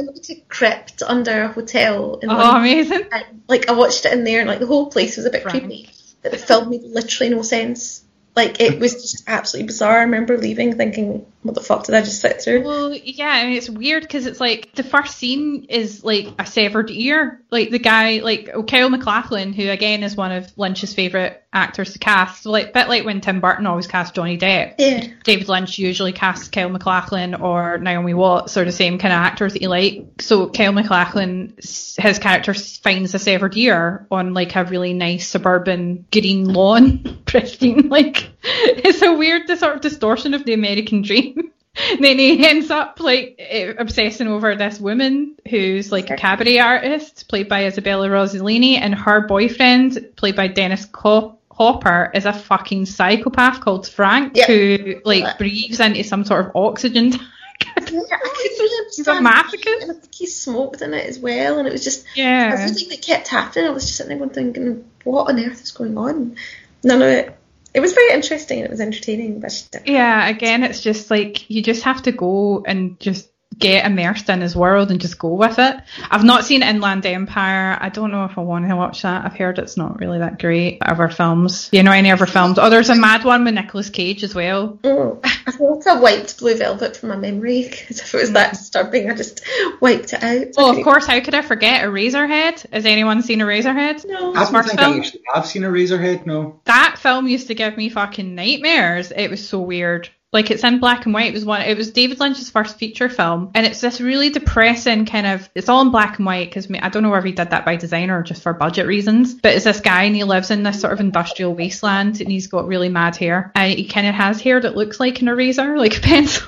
It's 0.00 0.28
like 0.28 0.38
a 0.38 0.40
crypt 0.48 1.02
under 1.02 1.42
a 1.42 1.48
hotel 1.48 2.18
in 2.22 2.30
oh, 2.30 2.34
London. 2.34 2.60
amazing. 2.60 3.08
And, 3.10 3.24
like 3.48 3.68
I 3.68 3.72
watched 3.72 4.04
it 4.04 4.12
in 4.12 4.24
there 4.24 4.40
and 4.40 4.48
like 4.48 4.60
the 4.60 4.66
whole 4.66 4.90
place 4.90 5.16
was 5.16 5.26
a 5.26 5.30
bit 5.30 5.42
Frank. 5.42 5.64
creepy. 5.64 5.90
But 6.22 6.32
the 6.32 6.38
film 6.38 6.70
made 6.70 6.82
literally 6.82 7.34
no 7.34 7.42
sense. 7.42 8.04
Like 8.38 8.60
it 8.60 8.78
was 8.78 8.94
just 8.94 9.24
absolutely 9.26 9.66
bizarre. 9.66 9.98
I 9.98 10.02
remember 10.02 10.38
leaving 10.38 10.76
thinking, 10.76 11.26
what 11.42 11.54
the 11.54 11.60
fuck 11.60 11.84
did 11.84 11.94
I 11.94 12.00
just 12.00 12.20
sit 12.20 12.42
through? 12.42 12.64
Well, 12.64 12.92
yeah, 12.92 13.28
I 13.28 13.46
mean, 13.46 13.56
it's 13.56 13.70
weird 13.70 14.02
because 14.02 14.26
it's 14.26 14.40
like 14.40 14.74
the 14.74 14.82
first 14.82 15.16
scene 15.16 15.66
is 15.68 16.02
like 16.02 16.28
a 16.38 16.44
severed 16.44 16.90
ear. 16.90 17.40
Like 17.50 17.70
the 17.70 17.78
guy, 17.78 18.18
like 18.18 18.50
oh, 18.52 18.64
Kyle 18.64 18.90
MacLachlan, 18.90 19.52
who 19.52 19.68
again 19.70 20.02
is 20.02 20.16
one 20.16 20.32
of 20.32 20.52
Lynch's 20.58 20.94
favourite 20.94 21.40
actors 21.52 21.92
to 21.92 21.98
cast. 21.98 22.44
Like, 22.44 22.72
bit 22.72 22.88
like 22.88 23.04
when 23.04 23.20
Tim 23.20 23.40
Burton 23.40 23.66
always 23.66 23.86
cast 23.86 24.14
Johnny 24.14 24.36
Depp. 24.36 24.74
Yeah. 24.78 25.06
David 25.22 25.48
Lynch 25.48 25.78
usually 25.78 26.12
casts 26.12 26.48
Kyle 26.48 26.68
MacLachlan 26.68 27.36
or 27.36 27.78
Naomi 27.78 28.14
Watts 28.14 28.56
or 28.56 28.64
the 28.64 28.72
same 28.72 28.98
kind 28.98 29.12
of 29.12 29.18
actors 29.18 29.52
that 29.52 29.62
you 29.62 29.68
like. 29.68 30.06
So 30.20 30.48
Kyle 30.48 30.72
MacLachlan, 30.72 31.54
his 31.56 32.18
character 32.20 32.52
finds 32.52 33.14
a 33.14 33.18
severed 33.18 33.56
ear 33.56 34.06
on 34.10 34.34
like 34.34 34.56
a 34.56 34.64
really 34.64 34.92
nice 34.92 35.28
suburban 35.28 36.06
green 36.12 36.52
lawn, 36.52 37.22
pristine. 37.26 37.88
Like 37.88 38.28
it's 38.84 39.02
a 39.02 39.12
weird 39.12 39.46
sort 39.58 39.74
of 39.76 39.80
distortion 39.80 40.34
of 40.34 40.44
the 40.44 40.54
American 40.54 41.02
dream. 41.02 41.52
And 41.90 42.00
then 42.04 42.18
he 42.18 42.44
ends 42.46 42.70
up 42.70 42.98
like 43.00 43.36
eh, 43.38 43.72
obsessing 43.78 44.26
over 44.28 44.56
this 44.56 44.80
woman 44.80 45.36
who's 45.48 45.92
like 45.92 46.10
a 46.10 46.16
cabaret 46.16 46.58
artist, 46.58 47.28
played 47.28 47.48
by 47.48 47.66
Isabella 47.66 48.08
Rossellini, 48.08 48.78
and 48.80 48.94
her 48.94 49.26
boyfriend, 49.26 50.12
played 50.16 50.34
by 50.36 50.48
Dennis 50.48 50.84
Co- 50.86 51.38
Hopper, 51.50 52.10
is 52.14 52.24
a 52.24 52.32
fucking 52.32 52.86
psychopath 52.86 53.60
called 53.60 53.86
Frank, 53.88 54.32
Yeah. 54.36 54.46
who 54.46 55.00
like 55.04 55.38
breathes 55.38 55.80
into 55.80 56.02
some 56.04 56.24
sort 56.24 56.46
of 56.46 56.52
oxygen 56.56 57.10
tank. 57.12 57.22
Yeah, 57.60 57.74
I 57.74 57.78
couldn't 57.80 58.58
really 58.58 58.88
He's 58.96 59.06
a 59.08 59.12
masochist. 59.14 59.82
I 59.82 59.86
think 59.86 60.14
he 60.14 60.26
smoked 60.26 60.80
in 60.80 60.94
it 60.94 61.06
as 61.06 61.18
well, 61.18 61.58
and 61.58 61.66
it 61.66 61.72
was 61.72 61.82
just 61.84 62.06
Yeah. 62.14 62.50
everything 62.52 62.88
that 62.88 63.02
kept 63.02 63.28
happening. 63.28 63.66
I 63.66 63.70
was 63.70 63.84
just 63.84 63.96
sitting 63.96 64.10
there 64.10 64.18
going 64.18 64.30
thinking, 64.30 64.84
what 65.04 65.28
on 65.28 65.38
earth 65.44 65.62
is 65.62 65.72
going 65.72 65.96
on? 65.98 66.36
None 66.84 67.02
of 67.02 67.08
it. 67.08 67.37
It 67.78 67.80
was 67.80 67.92
very 67.92 68.12
interesting. 68.12 68.58
It 68.58 68.70
was 68.70 68.80
entertaining, 68.80 69.38
but 69.38 69.68
Yeah, 69.84 70.26
again, 70.26 70.64
it's 70.64 70.80
just 70.80 71.12
like 71.12 71.48
you 71.48 71.62
just 71.62 71.84
have 71.84 72.02
to 72.02 72.10
go 72.10 72.64
and 72.66 72.98
just 72.98 73.30
get 73.58 73.84
immersed 73.84 74.28
in 74.28 74.40
his 74.40 74.54
world 74.54 74.90
and 74.90 75.00
just 75.00 75.18
go 75.18 75.34
with 75.34 75.58
it. 75.58 75.76
I've 76.10 76.24
not 76.24 76.44
seen 76.44 76.62
Inland 76.62 77.04
Empire. 77.04 77.76
I 77.80 77.88
don't 77.88 78.10
know 78.10 78.24
if 78.24 78.38
I 78.38 78.42
want 78.42 78.68
to 78.68 78.76
watch 78.76 79.02
that. 79.02 79.24
I've 79.24 79.36
heard 79.36 79.58
it's 79.58 79.76
not 79.76 79.98
really 79.98 80.18
that 80.18 80.38
great. 80.38 80.78
Other 80.82 81.08
films, 81.08 81.68
you 81.72 81.82
know, 81.82 81.92
any 81.92 82.10
other 82.10 82.26
films? 82.26 82.58
Oh, 82.58 82.70
there's 82.70 82.90
a 82.90 82.94
mad 82.94 83.24
one 83.24 83.44
with 83.44 83.54
Nicolas 83.54 83.90
Cage 83.90 84.22
as 84.22 84.34
well. 84.34 84.78
Mm. 84.82 85.20
I 85.24 85.50
thought 85.50 85.86
I 85.86 86.00
wiped 86.00 86.38
Blue 86.38 86.56
Velvet 86.56 86.96
from 86.96 87.08
my 87.10 87.16
memory 87.16 87.68
because 87.68 88.00
if 88.00 88.14
it 88.14 88.20
was 88.20 88.32
that 88.32 88.52
disturbing, 88.52 89.10
I 89.10 89.14
just 89.14 89.44
wiped 89.80 90.12
it 90.12 90.22
out. 90.22 90.54
Oh, 90.56 90.76
of 90.76 90.84
course, 90.84 91.06
how 91.06 91.20
could 91.20 91.34
I 91.34 91.42
forget 91.42 91.84
Eraserhead? 91.84 92.70
Has 92.72 92.86
anyone 92.86 93.22
seen 93.22 93.40
Eraserhead? 93.40 94.04
No. 94.06 94.34
I 94.34 94.50
don't 94.50 94.64
think 94.64 94.78
film? 94.78 94.94
I 94.94 94.98
actually 94.98 95.22
have 95.34 95.46
seen 95.46 95.62
Eraserhead, 95.62 96.26
no. 96.26 96.60
That 96.64 96.96
film 96.98 97.26
used 97.26 97.48
to 97.48 97.54
give 97.54 97.76
me 97.76 97.88
fucking 97.88 98.34
nightmares. 98.34 99.10
It 99.10 99.30
was 99.30 99.46
so 99.46 99.60
weird. 99.60 100.08
Like 100.30 100.50
it's 100.50 100.62
in 100.62 100.78
black 100.78 101.06
and 101.06 101.14
white. 101.14 101.28
It 101.28 101.34
was 101.34 101.46
one. 101.46 101.62
It 101.62 101.76
was 101.78 101.90
David 101.90 102.20
Lynch's 102.20 102.50
first 102.50 102.76
feature 102.78 103.08
film, 103.08 103.50
and 103.54 103.64
it's 103.64 103.80
this 103.80 103.98
really 103.98 104.28
depressing 104.28 105.06
kind 105.06 105.26
of. 105.26 105.48
It's 105.54 105.70
all 105.70 105.80
in 105.80 105.90
black 105.90 106.18
and 106.18 106.26
white 106.26 106.50
because 106.50 106.70
I 106.70 106.90
don't 106.90 107.02
know 107.02 107.08
whether 107.08 107.26
he 107.26 107.32
did 107.32 107.50
that 107.50 107.64
by 107.64 107.76
design 107.76 108.10
or 108.10 108.22
just 108.22 108.42
for 108.42 108.52
budget 108.52 108.86
reasons. 108.86 109.32
But 109.32 109.54
it's 109.54 109.64
this 109.64 109.80
guy 109.80 110.02
and 110.02 110.14
he 110.14 110.24
lives 110.24 110.50
in 110.50 110.62
this 110.62 110.82
sort 110.82 110.92
of 110.92 111.00
industrial 111.00 111.54
wasteland, 111.54 112.20
and 112.20 112.30
he's 112.30 112.46
got 112.46 112.66
really 112.66 112.90
mad 112.90 113.16
hair. 113.16 113.52
And 113.54 113.72
he 113.72 113.86
kind 113.86 114.06
of 114.06 114.14
has 114.14 114.38
hair 114.42 114.60
that 114.60 114.76
looks 114.76 115.00
like 115.00 115.22
an 115.22 115.28
eraser, 115.28 115.78
like 115.78 115.96
a 115.96 116.00
pencil. 116.02 116.46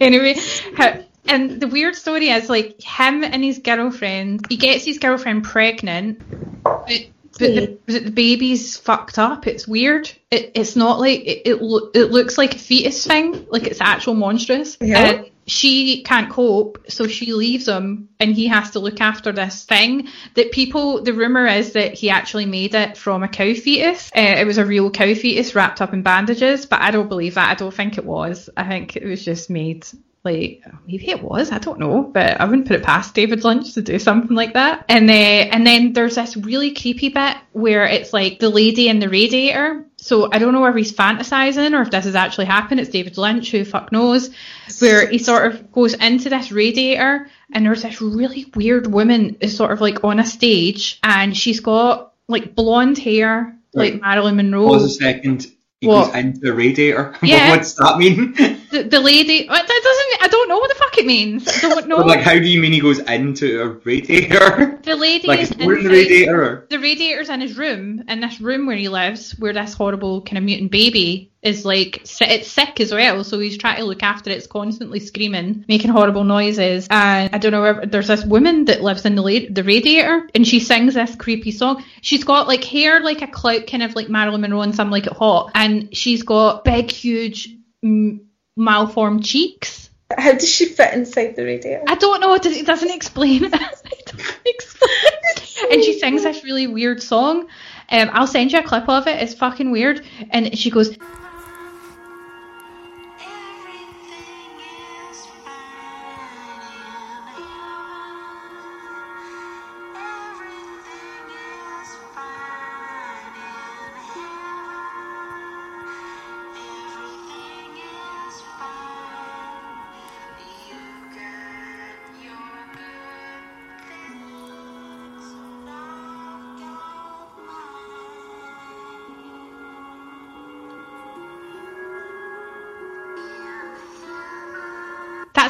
anyway, 0.00 0.36
how, 0.76 1.02
and 1.26 1.60
the 1.60 1.66
weird 1.66 1.96
story 1.96 2.28
is 2.28 2.48
like 2.48 2.80
him 2.80 3.24
and 3.24 3.42
his 3.42 3.58
girlfriend. 3.58 4.46
He 4.48 4.56
gets 4.56 4.84
his 4.84 4.98
girlfriend 4.98 5.42
pregnant, 5.44 6.22
but, 6.62 7.06
but, 7.42 7.86
the, 7.86 7.98
the 8.00 8.10
baby's 8.10 8.76
fucked 8.76 9.18
up. 9.18 9.46
It's 9.46 9.66
weird. 9.68 10.10
It, 10.30 10.52
it's 10.54 10.76
not 10.76 11.00
like 11.00 11.20
it. 11.20 11.42
It, 11.46 11.62
lo- 11.62 11.90
it 11.94 12.10
looks 12.10 12.38
like 12.38 12.54
a 12.54 12.58
fetus 12.58 13.06
thing, 13.06 13.46
like 13.50 13.64
it's 13.64 13.80
actual 13.80 14.14
monstrous. 14.14 14.76
Yeah. 14.80 14.98
And 14.98 15.30
she 15.44 16.04
can't 16.04 16.30
cope, 16.30 16.84
so 16.88 17.08
she 17.08 17.32
leaves 17.32 17.66
him, 17.66 18.08
and 18.20 18.32
he 18.32 18.46
has 18.46 18.70
to 18.70 18.78
look 18.78 19.00
after 19.00 19.32
this 19.32 19.64
thing. 19.64 20.08
That 20.34 20.52
people, 20.52 21.02
the 21.02 21.12
rumor 21.12 21.46
is 21.46 21.72
that 21.72 21.94
he 21.94 22.10
actually 22.10 22.46
made 22.46 22.74
it 22.74 22.96
from 22.96 23.24
a 23.24 23.28
cow 23.28 23.52
fetus. 23.54 24.10
Uh, 24.16 24.20
it 24.20 24.46
was 24.46 24.58
a 24.58 24.64
real 24.64 24.90
cow 24.90 25.14
fetus 25.14 25.54
wrapped 25.54 25.80
up 25.80 25.92
in 25.92 26.02
bandages, 26.02 26.66
but 26.66 26.80
I 26.80 26.92
don't 26.92 27.08
believe 27.08 27.34
that. 27.34 27.50
I 27.50 27.54
don't 27.54 27.74
think 27.74 27.98
it 27.98 28.04
was. 28.04 28.48
I 28.56 28.68
think 28.68 28.96
it 28.96 29.04
was 29.04 29.24
just 29.24 29.50
made 29.50 29.84
like 30.24 30.62
maybe 30.86 31.10
it 31.10 31.20
was 31.20 31.50
i 31.50 31.58
don't 31.58 31.80
know 31.80 32.02
but 32.02 32.40
i 32.40 32.44
wouldn't 32.44 32.66
put 32.68 32.76
it 32.76 32.82
past 32.84 33.12
david 33.14 33.42
lynch 33.42 33.74
to 33.74 33.82
do 33.82 33.98
something 33.98 34.36
like 34.36 34.52
that 34.54 34.84
and 34.88 35.10
uh, 35.10 35.12
and 35.12 35.66
then 35.66 35.92
there's 35.92 36.14
this 36.14 36.36
really 36.36 36.72
creepy 36.74 37.08
bit 37.08 37.36
where 37.52 37.84
it's 37.86 38.12
like 38.12 38.38
the 38.38 38.48
lady 38.48 38.88
in 38.88 39.00
the 39.00 39.08
radiator 39.08 39.84
so 39.96 40.28
i 40.32 40.38
don't 40.38 40.52
know 40.52 40.60
whether 40.60 40.78
he's 40.78 40.92
fantasizing 40.92 41.76
or 41.76 41.82
if 41.82 41.90
this 41.90 42.04
has 42.04 42.14
actually 42.14 42.44
happened 42.44 42.78
it's 42.78 42.88
david 42.90 43.18
lynch 43.18 43.50
who 43.50 43.64
fuck 43.64 43.90
knows 43.90 44.30
where 44.78 45.08
he 45.08 45.18
sort 45.18 45.52
of 45.52 45.72
goes 45.72 45.94
into 45.94 46.28
this 46.28 46.52
radiator 46.52 47.28
and 47.52 47.66
there's 47.66 47.82
this 47.82 48.00
really 48.00 48.46
weird 48.54 48.86
woman 48.86 49.36
is 49.40 49.56
sort 49.56 49.72
of 49.72 49.80
like 49.80 50.04
on 50.04 50.20
a 50.20 50.24
stage 50.24 51.00
and 51.02 51.36
she's 51.36 51.58
got 51.60 52.12
like 52.28 52.54
blonde 52.54 52.96
hair 52.98 53.56
like 53.74 54.00
marilyn 54.00 54.36
monroe 54.36 54.66
Pause 54.68 54.84
a 54.84 54.88
second. 54.90 55.46
He 55.80 55.88
What? 55.88 56.12
goes 56.12 56.14
into 56.14 56.40
the 56.40 56.52
radiator. 56.52 57.16
Yeah. 57.22 57.50
what 57.50 57.58
does 57.60 57.74
that 57.76 57.98
mean? 57.98 58.34
the, 58.72 58.82
the 58.82 59.00
lady 59.00 59.48
uh, 59.48 59.54
that 59.54 59.66
doesn't 59.84 60.24
i 60.24 60.28
don't 60.28 60.48
know 60.48 60.58
what 60.58 60.68
the 60.68 60.74
fuck 60.74 60.98
it 60.98 61.06
means 61.06 61.46
i 61.48 61.60
don't 61.60 61.86
know 61.92 61.98
like, 61.98 62.20
how 62.20 62.32
do 62.32 62.46
you 62.46 62.60
mean 62.60 62.72
he 62.72 62.80
goes 62.80 62.98
into 62.98 63.62
a 63.62 63.68
radiator? 63.84 64.80
the 64.82 64.96
lady 64.96 65.28
like, 65.28 65.40
is 65.40 65.50
in 65.52 65.58
the 65.58 65.66
radiator? 65.66 66.66
The 66.68 66.78
radiator's 66.78 67.28
in 67.28 67.40
his 67.40 67.56
room, 67.56 68.04
in 68.08 68.20
this 68.20 68.40
room 68.40 68.66
where 68.66 68.76
he 68.76 68.88
lives, 68.88 69.32
where 69.38 69.52
this 69.52 69.74
horrible 69.74 70.22
kind 70.22 70.38
of 70.38 70.44
mutant 70.44 70.70
baby 70.72 71.30
is 71.42 71.64
like, 71.64 72.02
it's 72.20 72.48
sick 72.50 72.80
as 72.80 72.92
well, 72.92 73.22
so 73.24 73.38
he's 73.38 73.58
trying 73.58 73.78
to 73.78 73.84
look 73.84 74.02
after 74.02 74.30
it. 74.30 74.36
It's 74.36 74.46
constantly 74.46 75.00
screaming, 75.00 75.64
making 75.68 75.90
horrible 75.90 76.24
noises. 76.24 76.86
And 76.90 77.34
I 77.34 77.38
don't 77.38 77.52
know, 77.52 77.64
if- 77.64 77.90
there's 77.90 78.08
this 78.08 78.24
woman 78.24 78.64
that 78.66 78.82
lives 78.82 79.04
in 79.04 79.14
the, 79.16 79.22
la- 79.22 79.48
the 79.50 79.62
radiator, 79.64 80.28
and 80.34 80.46
she 80.46 80.60
sings 80.60 80.94
this 80.94 81.14
creepy 81.16 81.50
song. 81.50 81.84
She's 82.00 82.24
got 82.24 82.48
like 82.48 82.64
hair 82.64 83.00
like 83.00 83.22
a 83.22 83.26
clout, 83.28 83.66
kind 83.66 83.82
of 83.82 83.94
like 83.94 84.08
Marilyn 84.08 84.40
Monroe 84.40 84.62
and 84.62 84.74
Some 84.74 84.90
Like 84.90 85.06
It 85.06 85.12
Hot, 85.14 85.50
and 85.54 85.94
she's 85.96 86.22
got 86.22 86.64
big, 86.64 86.90
huge, 86.90 87.48
m- 87.84 88.28
malformed 88.56 89.24
cheeks. 89.24 89.90
How 90.16 90.32
does 90.32 90.48
she 90.48 90.66
fit 90.66 90.92
inside 90.92 91.36
the 91.36 91.44
radio? 91.44 91.82
I 91.88 91.94
don't 91.94 92.20
know. 92.20 92.34
It 92.34 92.42
does- 92.42 92.56
it 92.56 92.66
doesn't 92.66 92.90
explain 92.90 93.44
it. 93.44 93.52
It 93.94 94.06
doesn't 94.06 94.38
explain. 94.46 95.72
And 95.72 95.82
she 95.82 95.98
sings 95.98 96.22
this 96.24 96.44
really 96.44 96.66
weird 96.66 97.02
song. 97.02 97.46
Um, 97.88 98.10
I'll 98.12 98.26
send 98.26 98.52
you 98.52 98.58
a 98.58 98.62
clip 98.62 98.88
of 98.88 99.06
it. 99.06 99.22
It's 99.22 99.32
fucking 99.34 99.70
weird. 99.70 100.04
And 100.30 100.56
she 100.58 100.70
goes, 100.70 100.98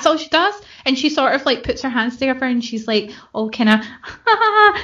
that's 0.02 0.06
all 0.10 0.16
she 0.16 0.28
does. 0.28 0.54
And 0.84 0.98
she 0.98 1.10
sort 1.10 1.34
of 1.34 1.46
like 1.46 1.62
puts 1.62 1.82
her 1.82 1.88
hands 1.88 2.16
together 2.16 2.44
and 2.44 2.64
she's 2.64 2.88
like, 2.88 3.12
oh, 3.34 3.48
kind 3.48 3.70
of, 3.70 3.80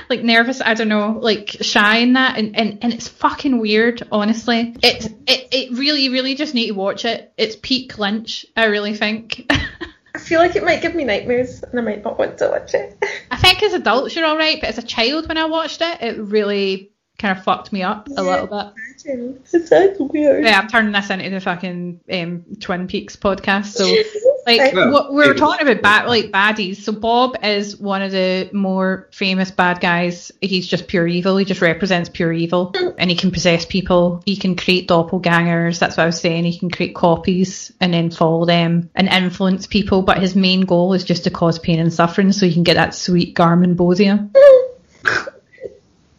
like 0.09 0.23
nervous. 0.23 0.61
I 0.61 0.75
don't 0.75 0.89
know, 0.89 1.19
like 1.21 1.49
shy 1.61 1.99
in 1.99 2.13
that. 2.13 2.39
And, 2.39 2.57
and, 2.57 2.79
and 2.83 2.93
it's 2.93 3.09
fucking 3.09 3.59
weird, 3.59 4.07
honestly. 4.13 4.77
It's, 4.83 5.07
it, 5.07 5.49
it 5.51 5.73
really, 5.77 6.09
really 6.09 6.37
just 6.37 6.55
need 6.55 6.69
to 6.69 6.75
watch 6.75 7.05
it. 7.05 7.33
It's 7.37 7.57
peak 7.61 7.99
Lynch, 7.99 8.47
I 8.57 8.67
really 8.67 8.95
think. 8.95 9.51
I 10.15 10.19
feel 10.21 10.41
like 10.41 10.57
it 10.57 10.65
might 10.65 10.83
give 10.83 10.95
me 10.95 11.05
nightmares 11.05 11.63
and 11.63 11.79
I 11.79 11.83
might 11.83 12.05
not 12.05 12.19
want 12.19 12.39
to 12.39 12.49
watch 12.49 12.75
it. 12.75 12.97
I 13.31 13.37
think 13.37 13.63
as 13.63 13.73
adults 13.73 14.15
you're 14.15 14.27
alright, 14.27 14.61
but 14.61 14.71
as 14.71 14.79
a 14.79 14.83
child 14.83 15.29
when 15.29 15.37
I 15.37 15.47
watched 15.47 15.81
it, 15.81 16.01
it 16.01 16.19
really 16.19 16.93
kind 17.19 17.37
of 17.37 17.43
fucked 17.43 17.73
me 17.73 17.83
up 17.83 18.09
a 18.17 18.23
little 18.23 18.47
bit. 18.47 18.73
Imagine. 19.05 19.43
It 19.53 19.67
sounds 19.67 19.99
weird. 19.99 20.45
Yeah, 20.45 20.61
I'm 20.61 20.69
turning 20.69 20.93
this 20.93 21.11
into 21.11 21.31
the 21.31 21.41
fucking 21.41 22.01
um, 22.13 22.45
Twin 22.61 22.87
Peaks 22.87 23.17
podcast. 23.17 23.73
So, 23.73 23.85
like, 24.57 24.73
Well, 24.75 24.90
what 24.90 25.12
we 25.12 25.26
were 25.26 25.33
it- 25.33 25.38
talking 25.38 25.69
about, 25.69 25.83
bad, 25.83 26.07
like 26.07 26.31
baddies. 26.33 26.76
So 26.76 26.93
Bob 26.93 27.37
is 27.43 27.76
one 27.76 28.02
of 28.02 28.11
the 28.12 28.49
more 28.52 29.09
famous 29.12 29.50
bad 29.50 29.81
guys. 29.81 30.33
He's 30.40 30.67
just 30.67 30.88
pure 30.88 31.07
evil. 31.07 31.37
He 31.37 31.45
just 31.45 31.61
represents 31.61 32.09
pure 32.09 32.33
evil, 32.33 32.73
mm. 32.73 32.95
and 32.99 33.11
he 33.11 33.17
can 33.17 33.31
possess 33.31 33.64
people. 33.67 34.23
He 34.26 34.37
can 34.37 34.57
create 34.57 34.88
doppelgangers. 34.88 35.78
That's 35.78 35.97
what 35.97 36.05
I 36.05 36.07
was 36.07 36.21
saying. 36.21 36.45
He 36.45 36.59
can 36.59 36.71
create 36.71 36.95
copies 36.95 37.73
and 37.81 37.93
then 37.93 38.11
follow 38.11 38.45
them 38.45 38.90
and 38.95 39.09
influence 39.09 39.67
people. 39.67 40.02
But 40.02 40.19
his 40.19 40.35
main 40.35 40.62
goal 40.62 40.95
is 40.95 41.05
just 41.05 41.25
to 41.25 41.31
cause 41.31 41.59
pain 41.59 41.78
and 41.78 41.93
suffering, 41.93 42.33
so 42.33 42.47
he 42.47 42.55
can 42.55 42.62
get 42.62 42.75
that 42.75 42.95
sweet 42.95 43.35
garmonbozia. 43.35 44.31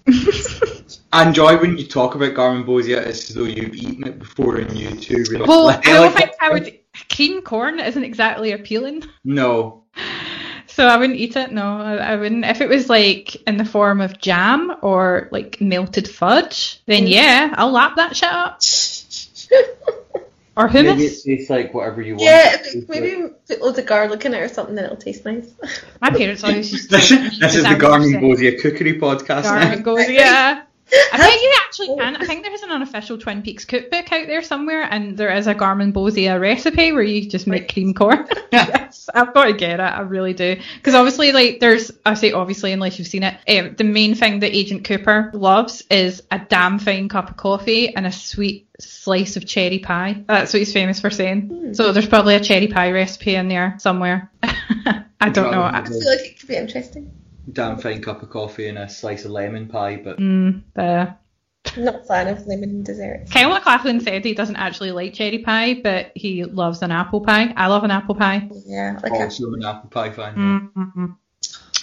I 0.06 0.12
mm. 0.12 1.28
enjoy 1.28 1.58
when 1.62 1.78
you 1.78 1.86
talk 1.88 2.16
about 2.16 2.34
garmonbozia 2.34 2.98
as 2.98 3.30
though 3.30 3.44
you've 3.44 3.76
eaten 3.76 4.08
it 4.08 4.20
before 4.20 4.58
and 4.58 4.76
you 4.78 4.92
too. 4.96 5.24
Really 5.30 5.46
Well, 5.46 5.66
like, 5.66 5.88
I 5.88 5.94
don't 5.94 6.14
like- 6.14 6.16
think 6.16 6.32
I 6.42 6.50
would. 6.52 6.79
Cream 7.08 7.42
corn 7.42 7.80
isn't 7.80 8.04
exactly 8.04 8.52
appealing. 8.52 9.04
No. 9.24 9.84
So 10.72 10.88
I 10.88 10.96
wouldn't 10.96 11.20
eat 11.20 11.36
it. 11.36 11.52
No, 11.52 11.82
I, 11.82 11.96
I 11.98 12.16
wouldn't. 12.16 12.46
If 12.46 12.62
it 12.62 12.70
was 12.70 12.88
like 12.88 13.36
in 13.48 13.58
the 13.58 13.66
form 13.66 14.00
of 14.00 14.18
jam 14.20 14.72
or 14.82 15.28
like 15.30 15.60
melted 15.60 16.08
fudge, 16.08 16.80
then 16.86 17.04
Mm. 17.06 17.10
yeah, 17.10 17.54
I'll 17.58 17.72
lap 17.72 17.98
that 17.98 18.16
shit 18.16 18.30
up. 18.32 18.62
Or 20.56 20.70
Maybe 20.70 21.06
it 21.06 21.24
tastes 21.24 21.50
like 21.50 21.74
whatever 21.74 22.02
you 22.02 22.14
want. 22.16 22.24
yeah, 22.24 22.54
it 22.56 22.58
to 22.58 22.64
taste 22.64 22.90
like. 22.90 23.02
maybe 23.02 23.30
put 23.48 23.62
loads 23.62 23.78
of 23.80 23.86
garlic 23.86 24.26
in 24.26 24.34
it 24.34 24.40
or 24.42 24.50
something, 24.50 24.76
then 24.76 24.86
it'll 24.86 24.98
taste 24.98 25.24
nice. 25.24 25.50
My 26.02 26.10
parents 26.10 26.44
always 26.44 26.70
used 26.72 26.90
to. 26.90 26.98
This, 26.98 27.12
is- 27.12 27.40
this 27.40 27.56
is 27.56 27.64
the 27.64 27.70
Garmin 27.70 28.14
Garmin 28.16 28.22
Bosia 28.22 28.62
Cookery 28.62 29.00
podcast 29.00 29.44
Garmin 29.44 29.78
now. 29.78 29.82
goes, 29.84 30.10
yeah. 30.10 30.64
I 30.92 31.18
think 31.18 31.42
you 31.42 31.54
actually 31.66 31.96
can. 31.98 32.16
I 32.16 32.26
think 32.26 32.46
there's 32.46 32.64
an 32.64 32.72
unofficial 32.72 33.18
Twin 33.18 33.42
Peaks 33.42 33.66
cookbook 33.66 34.12
out 34.12 34.28
there 34.28 34.42
somewhere, 34.42 34.84
and 34.84 35.18
there 35.18 35.36
is 35.36 35.48
a 35.48 35.56
garmonbozia 35.56 36.40
recipe 36.40 36.92
where 36.92 37.04
you 37.04 37.30
just 37.30 37.48
make 37.48 37.72
cream 37.72 37.94
corn. 37.94 38.28
yes, 38.52 39.10
I've 39.14 39.34
got 39.34 39.46
to 39.46 39.54
get 39.54 39.80
it. 39.80 39.84
I 39.84 40.02
really 40.02 40.34
do. 40.34 40.60
Because 40.76 40.96
obviously, 40.96 41.32
like, 41.32 41.60
there's, 41.60 41.92
I 42.06 42.14
say 42.16 42.32
obviously, 42.32 42.72
unless 42.72 42.98
you've 42.98 43.08
seen 43.08 43.24
it, 43.24 43.38
um, 43.48 43.76
the 43.76 43.84
main 43.84 44.16
thing 44.16 44.40
that 44.40 44.56
Agent 44.56 44.86
Cooper 44.86 45.32
loves 45.34 45.84
is 45.90 46.24
a 46.32 46.40
damn 46.40 46.80
fine 46.80 47.10
cup 47.10 47.30
of 47.30 47.38
coffee 47.38 47.96
and 47.96 48.08
a 48.08 48.12
sweet 48.12 48.68
slice 48.80 49.38
of 49.38 49.46
cherry 49.46 49.80
pie. 49.80 50.24
That's 50.28 50.54
what 50.54 50.60
he's 50.60 50.74
famous 50.74 51.00
for 51.00 51.10
saying. 51.10 51.74
So 51.74 51.92
there's 51.92 52.08
probably 52.08 52.36
a 52.36 52.40
cherry 52.40 52.68
pie 52.68 52.92
recipe 52.92 53.36
in 53.36 53.50
there 53.50 53.76
somewhere. 53.80 54.32
I 55.22 55.30
don't 55.30 55.52
know. 55.52 55.62
I 55.62 55.84
feel 55.86 56.00
like 56.00 56.22
it 56.22 56.40
could 56.40 56.48
be 56.48 56.56
interesting. 56.56 57.12
Damn 57.52 57.78
fine 57.78 58.02
cup 58.02 58.22
of 58.22 58.30
coffee 58.30 58.68
and 58.68 58.78
a 58.78 58.90
slice 58.90 59.26
of 59.26 59.32
lemon 59.32 59.68
pie, 59.68 60.02
but 60.04 60.18
Mm, 60.20 60.64
the 60.76 61.16
not 61.78 61.96
a 61.96 62.04
fan 62.04 62.28
of 62.28 62.46
lemon 62.48 62.84
desserts. 62.84 63.32
Kyle 63.32 63.50
MacLachlan 63.50 64.02
said 64.02 64.26
he 64.26 64.34
doesn't 64.34 64.56
actually 64.56 64.92
like 64.92 65.14
cherry 65.14 65.40
pie, 65.40 65.76
but 65.76 66.12
he 66.16 66.44
loves 66.46 66.82
an 66.82 66.92
apple 66.92 67.22
pie. 67.22 67.54
I 67.56 67.68
love 67.68 67.84
an 67.84 67.92
apple 67.92 68.16
pie. 68.16 68.50
Yeah, 68.66 69.00
like 69.04 69.12
a 69.14 69.44
an 69.44 69.66
apple 69.66 69.90
pie 69.90 70.12
fan. 70.12 70.72
Mm-hmm. 70.76 71.06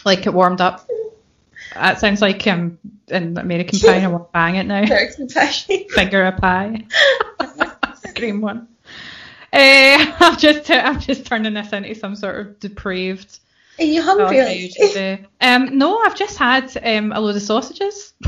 Like 0.04 0.26
it 0.26 0.34
warmed 0.34 0.60
up. 0.60 0.88
That 1.74 2.00
sounds 2.00 2.22
like 2.22 2.46
um, 2.46 2.78
an 3.08 3.36
American 3.36 3.78
pie, 3.78 3.96
and 3.96 4.04
I 4.04 4.08
want 4.08 4.28
to 4.28 4.32
bang 4.32 4.56
it 4.56 4.64
now. 4.64 4.82
American 4.82 5.28
pie. 5.28 5.50
Finger 5.90 6.24
a 6.24 6.32
pie. 6.32 6.86
Cream 8.16 8.40
one. 8.40 8.68
Uh, 9.52 10.12
I'm 10.20 10.36
just 10.36 10.70
I'm 10.70 11.00
just 11.00 11.26
turning 11.26 11.54
this 11.54 11.72
into 11.72 11.94
some 11.94 12.16
sort 12.16 12.40
of 12.40 12.60
depraved. 12.60 13.40
Are 13.78 13.84
you 13.84 14.02
hungry? 14.02 14.40
I 14.40 14.44
like- 14.44 14.92
do. 14.94 15.18
Um, 15.40 15.78
no, 15.78 15.98
I've 15.98 16.16
just 16.16 16.38
had 16.38 16.76
um, 16.82 17.12
a 17.12 17.20
load 17.20 17.36
of 17.36 17.42
sausages. 17.42 18.14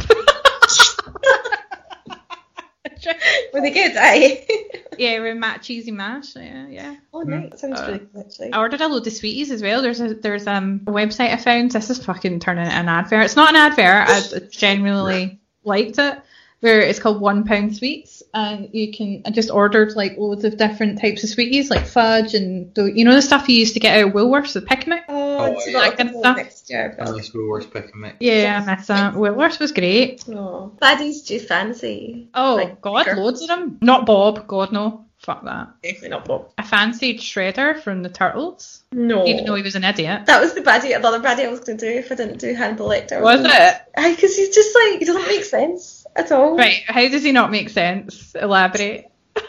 Were 3.55 3.61
they 3.61 3.71
good? 3.71 3.93
Aye. 3.97 4.47
yeah, 4.99 5.21
with 5.21 5.37
mat 5.37 5.63
cheesy 5.63 5.91
mash. 5.91 6.35
Yeah, 6.37 6.67
yeah. 6.69 6.97
oh, 7.15 7.23
nice. 7.23 7.51
That 7.51 7.59
sounds 7.61 7.81
Uh, 7.81 7.85
really 7.87 7.99
good, 8.01 8.25
actually. 8.27 8.53
I 8.53 8.59
ordered 8.59 8.81
a 8.81 8.89
load 8.89 9.07
of 9.07 9.13
sweeties 9.13 9.51
as 9.51 9.63
well. 9.63 9.81
There's 9.83 10.01
a 10.01 10.15
there's 10.15 10.47
um 10.47 10.83
a 10.87 10.91
website 10.91 11.33
I 11.33 11.37
found. 11.37 11.71
This 11.71 11.91
is 11.91 12.05
fucking 12.05 12.41
turning 12.41 12.65
into 12.65 12.77
an 12.77 12.89
advert. 12.89 13.25
It's 13.25 13.37
not 13.37 13.51
an 13.51 13.57
advert. 13.57 14.35
I 14.35 14.39
genuinely 14.51 15.41
liked 15.65 15.99
it. 15.99 16.21
Where 16.61 16.81
it's 16.81 16.99
called 16.99 17.21
One 17.21 17.45
Pound 17.45 17.77
Sweets, 17.77 18.18
and 18.35 18.69
you 18.73 18.93
can. 18.93 19.23
I 19.27 19.31
just 19.31 19.51
ordered 19.51 19.95
like 19.97 20.17
loads 20.19 20.45
of 20.45 20.57
different 20.57 21.01
types 21.01 21.25
of 21.25 21.31
sweeties, 21.31 21.71
like 21.71 21.87
fudge 21.87 22.35
and 22.35 22.75
the, 22.75 22.85
you 22.85 23.05
know 23.05 23.15
the 23.15 23.23
stuff 23.23 23.49
you 23.49 23.57
used 23.57 23.75
to 23.75 23.81
get 23.81 23.99
out 23.99 24.09
of 24.09 24.15
Woolworths, 24.15 24.53
the 24.55 24.61
pick 24.63 24.87
mix. 24.87 25.05
Oh, 25.09 25.27
Oh, 25.41 25.63
yeah. 25.67 25.73
not 25.73 25.83
That 25.83 25.97
kind 25.99 26.09
of 26.11 26.15
a 26.17 26.19
stuff. 26.19 26.37
mixture. 26.37 26.95
But... 26.99 27.09
Unless 27.09 27.33
we 27.33 27.45
were 27.45 27.63
picking 27.63 28.01
mix. 28.01 28.17
Yeah, 28.21 28.65
I 28.67 28.75
miss 28.77 28.87
that. 28.89 29.15
Woolworths 29.15 29.61
was 29.61 29.73
great. 29.73 30.25
Oh. 30.29 30.73
Baddies 30.83 31.27
do 31.27 31.39
fancy. 31.39 32.29
Oh 32.35 32.57
Like, 32.57 32.81
God, 32.81 33.05
bigger. 33.07 33.17
loads 33.21 33.41
of 33.43 33.49
them. 33.49 33.79
Not 33.81 34.05
Bob. 34.07 34.47
God 34.47 34.73
no. 34.73 35.05
Fuck 35.19 35.45
that. 35.45 35.71
Definitely 35.83 36.09
not 36.11 36.25
Bob. 36.27 36.51
I 36.57 36.63
fancied 36.63 37.19
Shredder 37.19 37.81
from 37.83 38.03
the 38.05 38.09
Turtles, 38.09 38.85
No. 38.93 39.27
even 39.27 39.45
though 39.47 39.57
he 39.57 39.63
was 39.65 39.75
an 39.75 39.83
idiot. 39.83 40.27
That 40.27 40.41
was 40.41 40.55
the 40.55 40.61
baddie, 40.61 40.95
another 40.95 41.19
baddie 41.19 41.45
I 41.45 41.49
was 41.49 41.59
going 41.61 41.77
to 41.77 41.93
do 41.93 41.99
if 41.99 42.13
I 42.13 42.15
didn't 42.15 42.39
do 42.39 42.55
Hannibal 42.55 42.89
Lecter. 42.89 43.21
Was 43.21 43.41
it? 43.45 43.83
Because 43.97 44.37
he's 44.37 44.55
just 44.55 44.75
like, 44.77 45.01
he 45.01 45.05
doesn't 45.05 45.27
make 45.27 45.43
sense 45.45 45.98
at 46.19 46.33
all. 46.33 46.57
Right. 46.57 46.83
How 46.87 47.09
does 47.09 47.23
he 47.23 47.33
not 47.33 47.51
make 47.51 47.71
sense? 47.71 48.35
Elaborate. 48.35 49.07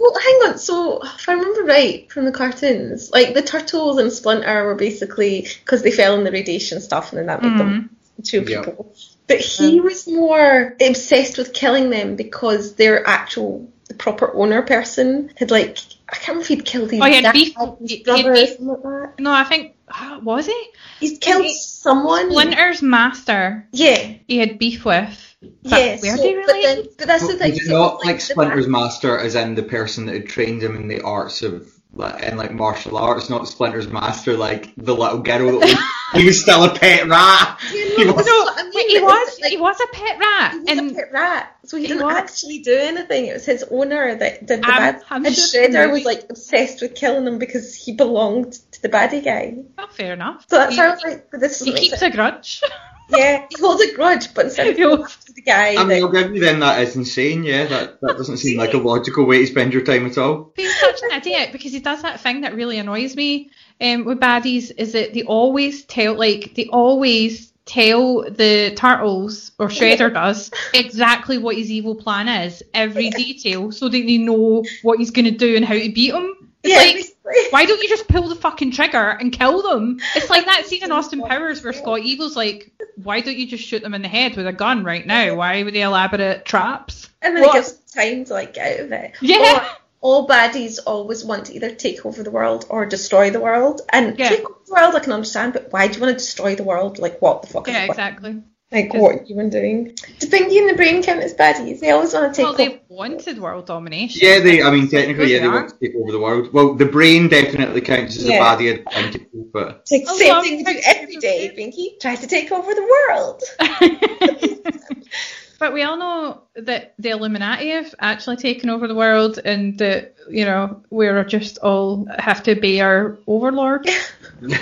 Well, 0.00 0.14
hang 0.16 0.34
on. 0.52 0.58
So, 0.58 1.02
if 1.02 1.28
I 1.28 1.32
remember 1.32 1.64
right 1.64 2.10
from 2.12 2.24
the 2.24 2.30
cartoons, 2.30 3.10
like 3.10 3.34
the 3.34 3.42
turtles 3.42 3.98
and 3.98 4.12
Splinter 4.12 4.64
were 4.64 4.76
basically 4.76 5.48
because 5.64 5.82
they 5.82 5.90
fell 5.90 6.14
in 6.16 6.22
the 6.22 6.30
radiation 6.30 6.80
stuff, 6.80 7.10
and 7.10 7.18
then 7.18 7.26
that 7.26 7.42
made 7.42 7.58
them 7.58 7.90
two 8.22 8.42
Yeah. 8.46 8.60
people. 8.62 8.94
But 9.26 9.40
he 9.40 9.80
was 9.80 10.06
more 10.06 10.76
obsessed 10.80 11.36
with 11.36 11.52
killing 11.52 11.90
them 11.90 12.14
because 12.14 12.76
their 12.76 13.04
actual, 13.08 13.68
the 13.88 13.94
proper 13.94 14.32
owner 14.36 14.62
person 14.62 15.32
had 15.36 15.50
like, 15.50 15.78
I 16.08 16.12
can't 16.14 16.28
remember 16.28 16.42
if 16.42 16.48
he'd 16.48 16.64
killed 16.64 16.92
his 16.92 17.00
Oh, 17.00 17.04
he 17.04 17.14
had 17.16 17.24
dad, 17.24 17.32
beef- 17.32 17.54
his 17.56 17.90
he- 17.90 17.96
he 17.96 17.96
had 17.96 18.04
brother, 18.04 18.30
or 18.30 18.34
beef- 18.34 18.48
something 18.50 18.66
like 18.68 18.82
that. 19.16 19.20
No, 19.20 19.32
I 19.32 19.42
think 19.44 19.74
ah, 19.90 20.20
was 20.22 20.46
he 20.46 20.68
He's 21.00 21.18
killed 21.18 21.42
he- 21.42 21.54
someone. 21.54 22.30
Splinter's 22.30 22.82
master? 22.82 23.66
Yeah. 23.72 24.12
He 24.28 24.38
had 24.38 24.60
beef 24.60 24.84
with. 24.84 25.27
But 25.40 25.50
Yeah, 25.62 25.92
were 25.92 26.16
so- 26.16 26.22
they 26.22 26.34
but, 26.34 26.46
then, 26.62 26.84
but 26.98 27.06
that's 27.06 27.26
the 27.26 27.34
thing. 27.36 27.52
was 27.52 27.66
so 27.66 27.72
not 27.72 28.04
like 28.04 28.20
Splinter's 28.20 28.64
back- 28.66 28.72
master 28.72 29.18
as 29.18 29.34
in 29.36 29.54
the 29.54 29.62
person 29.62 30.06
that 30.06 30.14
had 30.14 30.28
trained 30.28 30.62
him 30.62 30.76
in 30.76 30.88
the 30.88 31.00
arts 31.02 31.42
of 31.42 31.68
like 31.94 32.22
in 32.22 32.36
like 32.36 32.52
martial 32.52 32.96
arts, 32.98 33.30
not 33.30 33.46
Splinter's 33.48 33.88
master 33.88 34.36
like 34.36 34.72
the 34.76 34.94
little 34.94 35.18
girl 35.18 35.58
that 35.60 35.66
was, 35.66 35.78
he 36.20 36.26
was 36.26 36.42
still 36.42 36.64
a 36.64 36.74
pet 36.76 37.06
rat. 37.08 37.58
Yeah, 37.72 37.84
He 37.96 38.04
no, 38.04 38.12
was- 38.14 38.26
that's 38.26 38.28
what 38.28 38.58
I 38.58 38.68
mean. 38.68 38.90
He 38.90 39.00
was 39.00 39.38
like- 39.40 39.50
he 39.52 39.56
was 39.58 39.80
a 39.80 39.86
pet 39.96 40.18
rat, 40.18 40.52
He 40.52 40.58
was 40.58 40.68
and 40.78 40.90
a 40.90 40.94
pet 40.94 41.12
rat, 41.12 41.56
so 41.64 41.76
he 41.76 41.84
He 41.84 41.88
didn't 41.88 42.04
was? 42.04 42.14
actually 42.16 42.58
do 42.58 42.74
anything. 42.76 43.26
It 43.26 43.34
was 43.34 43.46
his 43.46 43.64
owner 43.70 44.16
that 44.16 44.44
did 44.44 44.62
the 44.62 44.66
I'm- 44.68 44.94
bad. 44.94 45.02
I'm 45.08 45.24
and 45.24 45.34
sure 45.34 45.68
Shredder 45.68 45.90
was 45.92 46.04
like 46.04 46.24
obsessed 46.28 46.82
with 46.82 46.94
killing 46.96 47.26
him 47.26 47.38
because 47.38 47.74
he 47.76 47.92
belonged 47.92 48.54
to 48.72 48.82
the 48.82 48.88
baddie 48.88 49.24
guy. 49.24 49.54
well, 49.78 49.86
fair 49.88 50.12
enough. 50.14 50.44
So 50.50 50.56
that's 50.56 50.74
he, 50.74 50.80
how 50.80 50.88
I 50.88 50.90
was 50.90 51.02
like, 51.04 51.30
but 51.30 51.38
this 51.40 51.60
he 51.62 51.72
keeps 51.72 52.00
sense. 52.00 52.12
a 52.12 52.16
grudge. 52.16 52.62
Yeah, 53.08 53.46
he 53.48 53.60
holds 53.60 53.82
a 53.82 53.94
grudge, 53.94 54.34
but 54.34 54.46
instead 54.46 54.68
of 54.68 54.76
He 54.76 54.82
going 54.82 54.96
holds- 54.98 55.16
after 55.16 55.32
the 55.32 55.42
guy 55.42 55.74
I 55.74 55.78
mean, 55.78 55.88
that 55.88 56.00
I'll 56.02 56.08
give 56.08 56.34
you 56.34 56.40
then 56.40 56.60
that 56.60 56.82
is 56.82 56.96
insane. 56.96 57.42
Yeah, 57.42 57.66
that 57.66 58.00
that 58.00 58.16
doesn't 58.16 58.36
seem 58.38 58.58
like 58.58 58.74
a 58.74 58.78
logical 58.78 59.26
way 59.26 59.40
to 59.40 59.46
spend 59.46 59.72
your 59.72 59.82
time 59.82 60.06
at 60.06 60.18
all. 60.18 60.52
He's 60.56 60.78
such 60.78 61.00
an 61.02 61.12
idiot 61.12 61.50
because 61.52 61.72
he 61.72 61.80
does 61.80 62.02
that 62.02 62.20
thing 62.20 62.42
that 62.42 62.54
really 62.54 62.78
annoys 62.78 63.16
me 63.16 63.50
um, 63.80 64.04
with 64.04 64.20
baddies 64.20 64.72
is 64.76 64.92
that 64.92 65.14
they 65.14 65.22
always 65.22 65.84
tell 65.84 66.14
like 66.14 66.54
they 66.54 66.66
always 66.66 67.52
tell 67.64 68.22
the 68.22 68.72
turtles 68.76 69.52
or 69.58 69.68
Shredder 69.68 70.12
does 70.12 70.50
exactly 70.72 71.38
what 71.38 71.56
his 71.56 71.70
evil 71.70 71.94
plan 71.94 72.28
is, 72.28 72.62
every 72.74 73.10
detail, 73.10 73.70
so 73.72 73.88
that 73.88 74.06
they 74.06 74.18
know 74.18 74.64
what 74.82 74.98
he's 74.98 75.10
gonna 75.10 75.30
do 75.30 75.56
and 75.56 75.64
how 75.64 75.74
to 75.74 75.92
beat 75.92 76.14
him. 76.14 76.34
It's 76.62 76.72
yeah, 76.72 76.78
like 76.78 76.94
basically. 76.94 77.17
Why 77.50 77.64
don't 77.64 77.82
you 77.82 77.88
just 77.88 78.08
pull 78.08 78.28
the 78.28 78.34
fucking 78.34 78.72
trigger 78.72 79.08
and 79.10 79.32
kill 79.32 79.62
them? 79.62 79.98
It's 80.16 80.30
like 80.30 80.44
that 80.46 80.66
scene 80.66 80.82
in 80.84 80.92
Austin 80.92 81.20
Powers 81.22 81.62
where 81.62 81.72
Scott 81.72 82.00
Evil's 82.00 82.36
like, 82.36 82.72
why 82.96 83.20
don't 83.20 83.36
you 83.36 83.46
just 83.46 83.64
shoot 83.64 83.82
them 83.82 83.94
in 83.94 84.02
the 84.02 84.08
head 84.08 84.36
with 84.36 84.46
a 84.46 84.52
gun 84.52 84.84
right 84.84 85.06
now? 85.06 85.34
Why 85.34 85.62
would 85.62 85.74
they 85.74 85.82
elaborate 85.82 86.44
traps? 86.44 87.08
and 87.22 87.36
then 87.36 87.42
What? 87.44 87.56
it 87.56 87.58
gives 87.58 87.72
time 87.92 88.24
to 88.26 88.32
like 88.32 88.54
get 88.54 88.78
out 88.80 88.84
of 88.86 88.92
it. 88.92 89.12
Yeah. 89.20 89.56
Or 89.56 89.66
all 90.00 90.28
baddies 90.28 90.78
always 90.86 91.24
want 91.24 91.46
to 91.46 91.54
either 91.54 91.74
take 91.74 92.06
over 92.06 92.22
the 92.22 92.30
world 92.30 92.66
or 92.68 92.86
destroy 92.86 93.30
the 93.30 93.40
world. 93.40 93.80
And 93.92 94.18
Yeah. 94.18 94.28
take 94.28 94.44
over 94.48 94.58
the 94.66 94.72
world 94.72 94.94
I 94.94 95.00
can 95.00 95.12
understand, 95.12 95.52
but 95.54 95.72
why 95.72 95.88
do 95.88 95.94
you 95.94 96.00
want 96.00 96.12
to 96.16 96.24
destroy 96.24 96.54
the 96.54 96.62
world? 96.62 96.98
Like 96.98 97.20
what 97.20 97.42
the 97.42 97.48
fuck? 97.48 97.66
Yeah, 97.66 97.86
the 97.86 97.90
exactly. 97.90 98.42
Like 98.70 98.92
what 98.92 99.12
are 99.12 99.22
you 99.24 99.34
even 99.34 99.48
doing? 99.48 99.96
Do 100.18 100.28
Pinky 100.28 100.58
and 100.58 100.68
the 100.68 100.74
Brain 100.74 101.02
count 101.02 101.20
as 101.22 101.32
baddies? 101.34 101.80
They 101.80 101.90
always 101.90 102.12
want 102.12 102.34
to 102.34 102.36
take 102.36 102.44
Well, 102.44 102.52
over. 102.52 102.58
they 102.58 102.82
wanted 102.88 103.38
world 103.38 103.64
domination. 103.66 104.20
Yeah, 104.22 104.40
they. 104.40 104.62
I 104.62 104.70
mean, 104.70 104.88
technically, 104.88 105.32
yeah, 105.32 105.38
They 105.38 105.44
they 105.44 105.48
want 105.48 105.70
to 105.70 105.76
take 105.80 105.96
over 105.96 106.12
the 106.12 106.18
world. 106.18 106.52
Well, 106.52 106.74
the 106.74 106.84
brain 106.84 107.28
definitely 107.28 107.80
counts 107.80 108.18
as 108.18 108.24
Yeah. 108.24 108.36
a 108.36 108.56
baddie 108.58 108.86
identical, 108.86 109.46
but 109.54 109.86
It's 109.90 109.92
like 109.92 110.02
I 110.06 110.12
same 110.18 110.28
love 110.28 110.44
thing 110.44 110.56
we 110.58 110.64
do 110.64 110.72
Pinky 110.72 110.82
every 110.86 111.14
and 111.14 111.22
day, 111.22 111.48
the 111.48 111.54
Pinky. 111.54 111.96
Tries 111.98 112.20
to 112.20 112.26
take 112.26 112.52
over 112.52 112.74
the 112.74 112.82
world. 113.08 113.42
but 115.58 115.72
we 115.72 115.82
all 115.82 115.96
know 115.96 116.42
that 116.56 116.94
the 116.98 117.10
Illuminati 117.10 117.70
have 117.70 117.94
actually 117.98 118.36
taken 118.36 118.70
over 118.70 118.86
the 118.88 118.94
world, 118.94 119.38
and 119.44 119.78
that 119.78 120.14
you 120.30 120.44
know 120.44 120.82
we're 120.90 121.24
just 121.24 121.58
all 121.58 122.06
have 122.18 122.42
to 122.44 122.54
be 122.54 122.80
our 122.80 123.18
overlord. 123.26 123.88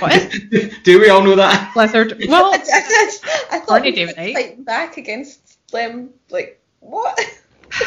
What? 0.00 0.32
do 0.84 0.98
we 0.98 1.10
all 1.10 1.22
know 1.22 1.36
that? 1.36 1.72
Blizzard. 1.74 2.16
Well, 2.28 2.46
I, 2.46 2.56
I, 2.56 3.10
I 3.52 3.58
thought 3.58 3.70
Aren't 3.72 3.84
we 3.84 3.90
they 3.92 4.06
were 4.06 4.12
doing 4.14 4.28
it? 4.30 4.34
fighting 4.34 4.64
back 4.64 4.96
against 4.96 5.58
them. 5.70 6.10
Like 6.30 6.60
what? 6.80 7.20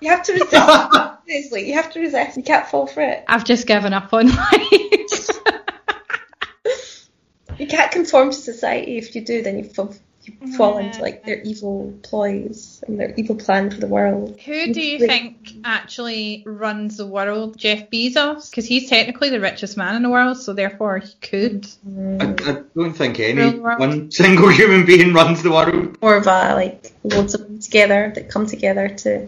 You 0.00 0.10
have 0.10 0.24
to 0.24 0.32
resist. 0.32 1.22
Seriously, 1.28 1.68
you 1.68 1.74
have 1.74 1.92
to 1.92 2.00
resist. 2.00 2.36
You 2.36 2.42
can't 2.42 2.66
fall 2.66 2.88
for 2.88 3.02
it. 3.02 3.22
I've 3.28 3.44
just 3.44 3.68
given 3.68 3.92
up 3.92 4.12
on 4.12 4.26
life. 4.34 5.28
You 7.56 7.66
can't 7.68 7.92
conform 7.92 8.30
to 8.30 8.36
society. 8.36 8.98
If 8.98 9.14
you 9.14 9.24
do, 9.24 9.42
then 9.42 9.58
you 9.58 9.64
fall, 9.64 9.94
you 10.24 10.56
fall 10.56 10.78
Yeah. 10.78 10.86
into 10.86 11.02
like 11.02 11.24
their 11.24 11.40
evil 11.42 11.92
ploys 12.02 12.82
and 12.86 12.98
their 12.98 13.12
evil 13.16 13.36
plan 13.36 13.70
for 13.70 13.80
the 13.80 13.86
world. 13.86 14.38
Who 14.40 14.72
do 14.72 14.80
you 14.80 14.98
think 14.98 15.52
actually 15.64 16.42
runs 16.46 16.96
the 16.96 17.06
world? 17.06 17.56
Jeff 17.56 17.90
Bezos? 17.90 18.50
Because 18.50 18.66
he's 18.66 18.88
technically 18.88 19.30
the 19.30 19.40
richest 19.40 19.76
man 19.76 19.96
in 19.96 20.02
the 20.02 20.10
world, 20.10 20.38
so 20.38 20.52
therefore 20.52 20.98
he 20.98 21.12
could. 21.20 21.62
Mm. 21.88 22.22
I, 22.46 22.50
I 22.50 22.62
don't 22.74 22.92
think 22.92 23.18
any 23.20 23.58
one 23.58 24.10
single 24.22 24.48
human 24.48 24.86
being 24.86 25.12
runs 25.12 25.42
the 25.42 25.50
world. 25.50 26.00
More 26.00 26.16
of 26.16 26.26
a 26.26 26.54
like 26.54 26.92
loads 27.02 27.34
of 27.34 27.42
them 27.42 27.58
together 27.58 28.12
that 28.14 28.28
come 28.28 28.46
together 28.46 28.88
to 28.88 29.26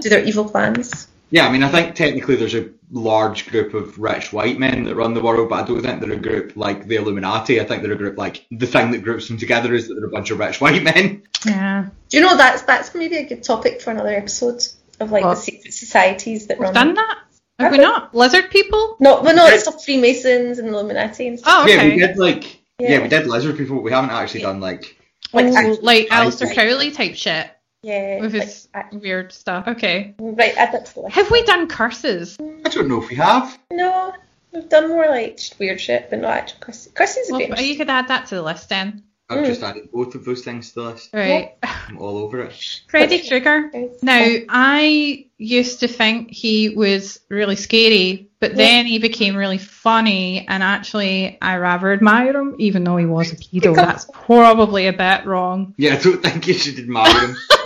do 0.00 0.08
their 0.08 0.24
evil 0.24 0.48
plans. 0.48 1.08
Yeah, 1.30 1.48
I 1.48 1.52
mean, 1.52 1.62
I 1.64 1.68
think 1.68 1.94
technically 1.96 2.36
there's 2.36 2.54
a 2.54 2.68
large 2.90 3.46
group 3.48 3.74
of 3.74 3.98
rich 3.98 4.32
white 4.32 4.58
men 4.58 4.84
that 4.84 4.94
run 4.94 5.14
the 5.14 5.22
world, 5.22 5.48
but 5.48 5.64
I 5.64 5.66
don't 5.66 5.82
think 5.82 6.00
they're 6.00 6.12
a 6.12 6.16
group 6.16 6.52
like 6.56 6.86
the 6.86 6.96
Illuminati. 6.96 7.60
I 7.60 7.64
think 7.64 7.82
they're 7.82 7.92
a 7.92 7.96
group 7.96 8.16
like 8.18 8.46
the 8.50 8.66
thing 8.66 8.90
that 8.92 9.02
groups 9.02 9.28
them 9.28 9.38
together 9.38 9.74
is 9.74 9.88
that 9.88 9.94
they're 9.94 10.04
a 10.06 10.10
bunch 10.10 10.30
of 10.30 10.38
rich 10.38 10.60
white 10.60 10.82
men. 10.82 11.22
Yeah. 11.46 11.86
Do 12.08 12.16
you 12.16 12.22
know 12.22 12.36
that's 12.36 12.62
that's 12.62 12.94
maybe 12.94 13.16
a 13.16 13.24
good 13.26 13.42
topic 13.42 13.80
for 13.82 13.90
another 13.90 14.10
episode 14.10 14.62
of 15.00 15.10
like 15.10 15.24
What? 15.24 15.34
the 15.36 15.40
secret 15.40 15.72
societies 15.74 16.46
that 16.48 16.58
We've 16.58 16.66
run. 16.68 16.74
done 16.74 16.94
that? 16.94 17.18
Have 17.58 17.72
we 17.72 17.78
not? 17.78 18.14
Lizard 18.14 18.50
people? 18.50 18.96
No, 19.00 19.22
well, 19.22 19.34
no, 19.34 19.46
Yeah. 19.46 19.54
it's 19.54 19.62
stuff 19.64 19.84
Freemasons 19.84 20.58
and 20.58 20.68
Illuminati 20.68 21.28
and 21.28 21.38
stuff. 21.38 21.52
Oh, 21.56 21.62
okay. 21.64 21.76
Yeah, 21.76 21.84
we 21.84 21.90
okay. 21.92 22.06
did 22.08 22.16
like 22.18 22.60
yeah. 22.78 22.90
Yeah. 22.90 23.02
we 23.02 23.08
did 23.08 23.26
lizard 23.26 23.56
people, 23.56 23.76
but 23.76 23.82
we 23.82 23.92
haven't 23.92 24.10
actually 24.10 24.42
done 24.42 24.60
like 24.60 24.96
Like, 25.32 25.46
like 25.82 26.08
I- 26.10 26.24
Aleister 26.26 26.52
Crowley 26.52 26.90
type 26.90 27.14
shit 27.14 27.48
yeah, 27.84 28.20
with 28.20 28.34
like, 28.34 28.44
his 28.44 28.68
weird 28.92 29.32
stuff. 29.32 29.68
Okay. 29.68 30.14
right. 30.18 30.56
Add 30.56 30.72
that 30.72 30.86
to 30.86 30.94
the 30.94 31.00
list. 31.02 31.14
Have 31.14 31.30
we 31.30 31.42
done 31.44 31.68
curses? 31.68 32.36
I 32.40 32.68
don't 32.70 32.88
know 32.88 33.02
if 33.02 33.08
we 33.10 33.16
have. 33.16 33.58
No, 33.70 34.12
we've 34.52 34.68
done 34.68 34.88
more 34.88 35.06
like 35.06 35.36
just 35.36 35.58
weird 35.58 35.80
shit, 35.80 36.08
but 36.10 36.20
not 36.20 36.30
actual 36.32 36.58
curses. 36.60 36.92
Curses 36.94 37.28
are 37.30 37.32
Well, 37.32 37.40
famous. 37.40 37.62
you 37.62 37.76
could 37.76 37.90
add 37.90 38.08
that 38.08 38.26
to 38.26 38.34
the 38.36 38.42
list 38.42 38.68
then. 38.68 39.02
I've 39.30 39.38
Mm. 39.38 39.46
just 39.46 39.62
added 39.62 39.90
both 39.90 40.14
of 40.14 40.24
those 40.26 40.42
things 40.42 40.68
to 40.72 40.74
the 40.74 40.82
list. 40.90 41.08
Right. 41.14 41.52
I'm 41.62 41.96
all 41.98 42.18
over 42.18 42.40
it. 42.42 42.52
Freddy 42.88 43.20
Okay. 43.20 43.28
Krueger. 43.40 43.70
Now, 44.02 44.22
I 44.50 45.26
used 45.38 45.80
to 45.80 45.88
think 45.88 46.30
he 46.30 46.68
was 46.68 47.20
really 47.30 47.56
scary, 47.56 48.28
but 48.38 48.50
Yeah. 48.50 48.56
then 48.56 48.86
he 48.86 48.98
became 48.98 49.34
really 49.34 49.56
funny, 49.56 50.44
and 50.46 50.62
actually, 50.62 51.38
I 51.40 51.56
rather 51.56 51.90
admire 51.94 52.36
him, 52.36 52.54
even 52.58 52.84
though 52.84 52.98
he 52.98 53.06
was 53.06 53.32
a 53.32 53.36
pedo. 53.36 53.74
That's 53.74 54.06
probably 54.12 54.88
a 54.88 54.92
bit 54.92 55.24
wrong. 55.24 55.74
Yeah, 55.78 55.94
I 55.94 55.96
don't 55.96 56.22
think 56.22 56.46
you 56.46 56.52
should 56.54 56.78
admire 56.78 57.28
him. 57.28 57.36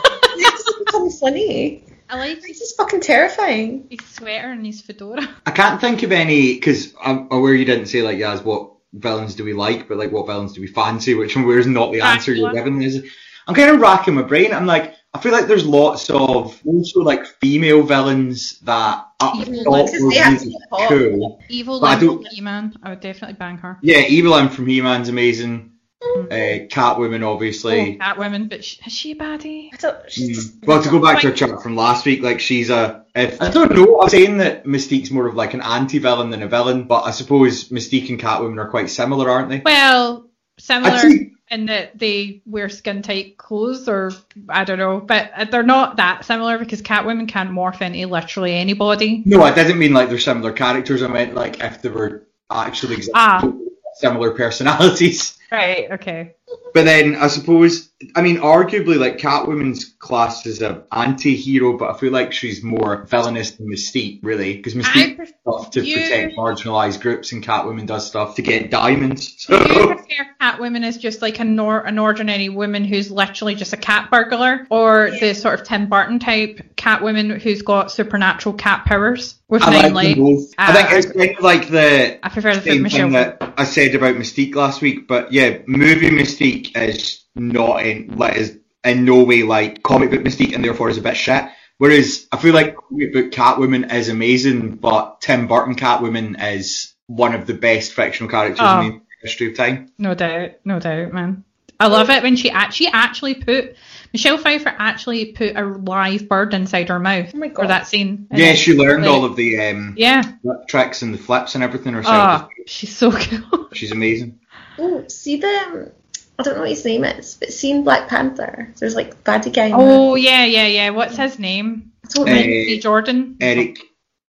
It 1.22 1.24
doesn't 1.24 1.38
funny. 1.38 1.84
I 2.10 2.16
like 2.18 2.38
It's 2.38 2.58
just 2.58 2.76
fucking 2.76 3.00
terrifying. 3.00 3.86
his 3.90 4.00
sweater 4.08 4.50
and 4.50 4.64
his 4.64 4.80
fedora. 4.80 5.28
I 5.46 5.50
can't 5.50 5.80
think 5.80 6.02
of 6.02 6.12
any 6.12 6.54
because 6.54 6.94
I'm 7.02 7.28
aware 7.30 7.54
you 7.54 7.64
didn't 7.66 7.86
say 7.86 8.02
like, 8.02 8.18
yeah, 8.18 8.38
what 8.40 8.72
villains 8.94 9.34
do 9.34 9.44
we 9.44 9.52
like, 9.52 9.88
but 9.88 9.98
like, 9.98 10.10
what 10.12 10.26
villains 10.26 10.54
do 10.54 10.60
we 10.62 10.66
fancy? 10.68 11.14
Which 11.14 11.36
I'm 11.36 11.44
aware 11.44 11.58
is 11.58 11.66
not 11.66 11.92
the 11.92 12.00
answer 12.00 12.32
you're 12.32 12.50
Dracula. 12.50 12.64
giving. 12.78 12.82
Is 12.82 13.10
I'm 13.46 13.54
kind 13.54 13.70
of 13.70 13.80
racking 13.80 14.14
my 14.14 14.22
brain. 14.22 14.52
I'm 14.54 14.64
like, 14.66 14.94
I 15.12 15.18
feel 15.20 15.32
like 15.32 15.46
there's 15.48 15.66
lots 15.66 16.08
of 16.10 16.60
also 16.66 17.00
like 17.00 17.26
female 17.26 17.82
villains 17.82 18.58
that 18.60 19.06
I 19.20 19.44
Evil 19.46 19.64
thought 19.64 19.90
were 20.00 20.10
they 20.10 20.16
have 20.16 20.38
to 20.38 20.44
really 20.46 21.10
cool. 21.10 21.42
Evil 21.48 21.80
But 21.80 21.86
I 21.86 21.94
Lynn 21.96 22.06
don't- 22.06 22.16
from 22.22 22.34
He-Man. 22.34 22.74
I 22.82 22.90
would 22.90 23.00
definitely 23.00 23.34
bang 23.36 23.58
her. 23.58 23.78
Yeah, 23.82 24.00
Evil 24.08 24.32
Eye 24.34 24.48
from 24.48 24.66
He-Man's 24.66 25.08
amazing. 25.08 25.72
Mm. 26.02 26.26
Uh, 26.26 26.66
Catwoman, 26.68 27.26
obviously. 27.26 27.98
Oh, 28.00 28.04
Catwoman, 28.04 28.48
but 28.48 28.64
sh- 28.64 28.78
is 28.86 28.92
she 28.92 29.12
a 29.12 29.16
baddie? 29.16 29.70
I 29.72 29.76
don't. 29.78 29.96
She's 30.10 30.52
Mm. 30.52 30.66
Well, 30.66 30.82
to 30.82 30.88
go 30.90 31.00
back 31.00 31.20
to 31.20 31.28
our 31.28 31.32
chat 31.32 31.60
from 31.62 31.74
last 31.76 32.06
week, 32.06 32.22
like 32.22 32.38
she's 32.40 32.70
a. 32.70 33.04
If, 33.14 33.42
I 33.42 33.50
don't 33.50 33.74
know. 33.74 34.00
I'm 34.00 34.08
saying 34.08 34.36
that 34.38 34.64
Mystique's 34.64 35.10
more 35.10 35.26
of 35.26 35.34
like 35.34 35.54
an 35.54 35.60
anti-villain 35.60 36.30
than 36.30 36.42
a 36.42 36.48
villain, 36.48 36.84
but 36.84 37.02
I 37.02 37.10
suppose 37.10 37.68
Mystique 37.70 38.10
and 38.10 38.20
Catwoman 38.20 38.58
are 38.58 38.68
quite 38.68 38.90
similar, 38.90 39.28
aren't 39.28 39.48
they? 39.48 39.60
Well, 39.64 40.28
similar 40.58 40.92
I'd 40.92 41.00
say 41.00 41.30
in 41.50 41.66
that 41.66 41.98
they 41.98 42.42
wear 42.46 42.68
skin 42.68 43.02
tight 43.02 43.36
clothes, 43.38 43.88
or 43.88 44.12
I 44.48 44.62
don't 44.64 44.78
know, 44.78 45.00
but 45.00 45.32
uh, 45.34 45.44
they're 45.46 45.62
not 45.64 45.96
that 45.96 46.24
similar 46.24 46.58
because 46.58 46.80
Catwoman 46.82 47.26
can't 47.26 47.50
morph 47.50 47.80
into 47.80 48.06
literally 48.06 48.54
anybody. 48.54 49.22
no, 49.26 49.44
it 49.46 49.56
doesn't 49.56 49.78
mean 49.78 49.94
like 49.94 50.10
they're 50.10 50.18
similar 50.20 50.52
characters. 50.52 51.02
I 51.02 51.08
meant 51.08 51.34
like 51.34 51.58
if 51.60 51.82
they 51.82 51.88
were 51.88 52.28
actually 52.50 52.94
exactly 52.96 53.14
Ah. 53.16 53.52
similar 53.94 54.30
personalities. 54.32 55.37
Right. 55.50 55.90
Okay. 55.92 56.37
But 56.74 56.84
then 56.84 57.16
I 57.16 57.28
suppose, 57.28 57.88
I 58.14 58.20
mean, 58.22 58.36
arguably, 58.38 58.98
like 58.98 59.18
Catwoman's 59.18 59.86
class 59.98 60.46
is 60.46 60.60
a 60.62 60.84
anti-hero, 60.92 61.76
but 61.78 61.90
I 61.94 61.98
feel 61.98 62.12
like 62.12 62.32
she's 62.32 62.62
more 62.62 63.04
villainous 63.06 63.52
than 63.52 63.68
Mystique, 63.68 64.20
really, 64.22 64.56
because 64.56 64.74
Mystique 64.74 65.16
pref- 65.16 65.28
does 65.28 65.34
stuff 65.62 65.70
to 65.72 65.84
you- 65.84 65.94
protect 65.96 66.36
marginalised 66.36 67.00
groups, 67.00 67.32
and 67.32 67.42
Catwoman 67.44 67.86
does 67.86 68.06
stuff 68.06 68.36
to 68.36 68.42
get 68.42 68.70
diamonds. 68.70 69.46
do 69.46 69.54
you 69.54 69.58
So 69.64 69.86
prefer 69.86 70.26
Catwoman 70.40 70.84
as 70.84 70.98
just 70.98 71.22
like 71.22 71.38
a 71.40 71.44
nor- 71.44 71.80
an 71.86 71.98
ordinary 71.98 72.48
woman 72.50 72.84
who's 72.84 73.10
literally 73.10 73.54
just 73.54 73.72
a 73.72 73.76
cat 73.78 74.10
burglar, 74.10 74.66
or 74.70 75.10
the 75.18 75.34
sort 75.34 75.58
of 75.60 75.66
Tim 75.66 75.88
Burton 75.88 76.18
type 76.18 76.60
Catwoman 76.76 77.40
who's 77.40 77.62
got 77.62 77.90
supernatural 77.90 78.54
cat 78.54 78.84
powers 78.84 79.34
with 79.48 79.62
I 79.62 79.70
nine 79.82 79.94
like 79.94 80.16
lives? 80.16 80.44
both. 80.46 80.54
I 80.58 80.72
think 80.74 80.88
Ah, 80.90 80.94
it's 80.96 81.12
kind 81.12 81.36
of 81.38 81.42
like 81.42 81.68
the 81.70 82.24
I 82.24 82.28
prefer 82.28 82.54
the 82.54 82.60
same 82.62 82.82
Michelle. 82.82 83.00
thing 83.06 83.12
that 83.12 83.54
I 83.56 83.64
said 83.64 83.94
about 83.94 84.14
Mystique 84.14 84.54
last 84.54 84.80
week, 84.82 85.08
but 85.08 85.32
yeah, 85.32 85.58
movie 85.66 86.10
Mystique 86.10 86.37
is 86.40 87.24
not 87.34 87.84
in 87.84 88.16
like 88.16 88.36
is 88.36 88.58
in 88.84 89.04
no 89.04 89.22
way 89.24 89.42
like 89.42 89.82
comic 89.82 90.10
book 90.10 90.20
Mystique, 90.20 90.54
and 90.54 90.64
therefore 90.64 90.88
is 90.88 90.98
a 90.98 91.02
bit 91.02 91.16
shit. 91.16 91.44
Whereas 91.78 92.26
I 92.32 92.38
feel 92.38 92.54
like 92.54 92.76
comic 92.76 93.12
book 93.12 93.30
Catwoman 93.30 93.92
is 93.92 94.08
amazing, 94.08 94.76
but 94.76 95.20
Tim 95.20 95.46
Burton 95.46 95.74
Catwoman 95.76 96.36
is 96.54 96.94
one 97.06 97.34
of 97.34 97.46
the 97.46 97.54
best 97.54 97.92
fictional 97.92 98.30
characters 98.30 98.58
Oh. 98.60 98.80
in 98.80 98.88
the 98.92 99.00
history 99.22 99.50
of 99.50 99.56
time. 99.56 99.90
No 99.98 100.14
doubt, 100.14 100.52
no 100.64 100.78
doubt, 100.80 101.12
man. 101.12 101.44
I 101.80 101.86
love 101.86 102.10
it 102.10 102.24
when 102.24 102.34
she 102.34 102.50
actually 102.50 102.88
actually 102.88 103.34
put 103.36 103.76
Michelle 104.12 104.36
Pfeiffer 104.38 104.74
actually 104.78 105.26
put 105.26 105.54
a 105.56 105.64
live 105.64 106.28
bird 106.28 106.52
inside 106.52 106.88
her 106.88 106.98
mouth 106.98 107.30
Oh 107.32 107.38
my 107.38 107.50
for 107.50 107.54
God. 107.62 107.70
that 107.70 107.86
scene. 107.86 108.26
And 108.32 108.40
Yeah, 108.40 108.54
she 108.54 108.74
learned 108.74 109.02
like- 109.04 109.10
all 109.12 109.24
of 109.24 109.36
the 109.36 109.60
um, 109.60 109.94
Yeah. 109.96 110.22
tricks 110.68 111.02
and 111.02 111.14
the 111.14 111.18
flips 111.18 111.54
and 111.54 111.62
everything 111.62 111.92
herself. 111.92 112.48
Oh, 112.48 112.48
she's 112.66 112.96
so 112.96 113.12
cool. 113.12 113.68
She's 113.74 113.92
amazing. 113.92 114.40
Oh, 114.78 115.04
see 115.06 115.36
the. 115.36 115.92
I 116.38 116.44
don't 116.44 116.54
know 116.54 116.60
what 116.60 116.70
his 116.70 116.84
name 116.84 117.04
is, 117.04 117.34
but 117.34 117.52
seen 117.52 117.82
Black 117.82 118.08
Panther, 118.08 118.72
there's 118.78 118.94
like 118.94 119.24
baddie 119.24 119.52
guy. 119.52 119.66
in 119.66 119.72
Oh 119.74 120.14
yeah, 120.14 120.44
yeah, 120.44 120.66
yeah. 120.66 120.90
What's 120.90 121.16
his 121.16 121.38
name? 121.38 121.92
that. 122.02 122.20
I 122.20 122.24
don't 122.24 122.26
know. 122.26 122.32
Michael 122.32 122.48
B. 122.48 122.80
Jordan. 122.80 123.36
Eric 123.40 123.78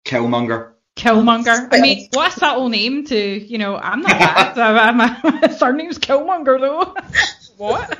Killmonger. 0.06 0.72
Killmonger. 0.96 1.70
I 1.72 1.80
mean, 1.80 2.10
what 2.14 2.36
a 2.36 2.40
subtle 2.40 2.70
name 2.70 3.06
to 3.06 3.18
you 3.18 3.58
know. 3.58 3.78
I'm 3.78 4.02
not 4.02 4.20
that. 4.20 4.56
so 4.56 4.62
I'm, 4.64 4.98
my 4.98 5.56
surname's 5.56 6.00
Killmonger 6.00 6.60
though. 6.60 6.96
what? 7.58 8.00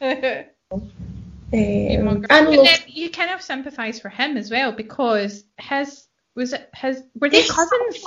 Um, 0.00 0.44
Killmonger. 1.52 2.26
and 2.30 2.48
then 2.48 2.78
you 2.86 3.10
kind 3.10 3.30
of 3.30 3.42
sympathise 3.42 4.00
for 4.00 4.08
him 4.08 4.36
as 4.36 4.50
well 4.50 4.72
because 4.72 5.44
his 5.58 6.06
was 6.34 6.52
it 6.52 6.70
his 6.74 7.02
were 7.20 7.28
they 7.28 7.46
cousins? 7.46 8.04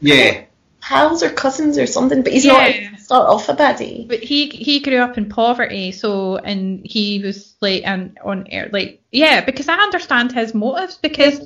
Yeah. 0.00 0.44
Pals 0.86 1.22
or 1.22 1.30
cousins 1.30 1.78
or 1.78 1.86
something, 1.86 2.22
but 2.22 2.32
he's 2.32 2.44
Yeah. 2.44 2.90
not 2.90 3.00
start 3.00 3.28
off 3.28 3.48
a 3.48 3.54
baddie. 3.54 4.06
But 4.06 4.20
he 4.20 4.46
he 4.48 4.80
grew 4.80 4.98
up 4.98 5.18
in 5.18 5.28
poverty, 5.28 5.90
so 5.92 6.36
and 6.36 6.86
he 6.86 7.20
was 7.20 7.54
like 7.60 7.82
and 7.84 8.16
on 8.24 8.46
air 8.50 8.68
like 8.72 9.00
yeah, 9.10 9.44
because 9.44 9.68
I 9.68 9.74
understand 9.74 10.32
his 10.32 10.54
motives 10.54 10.96
because 10.96 11.40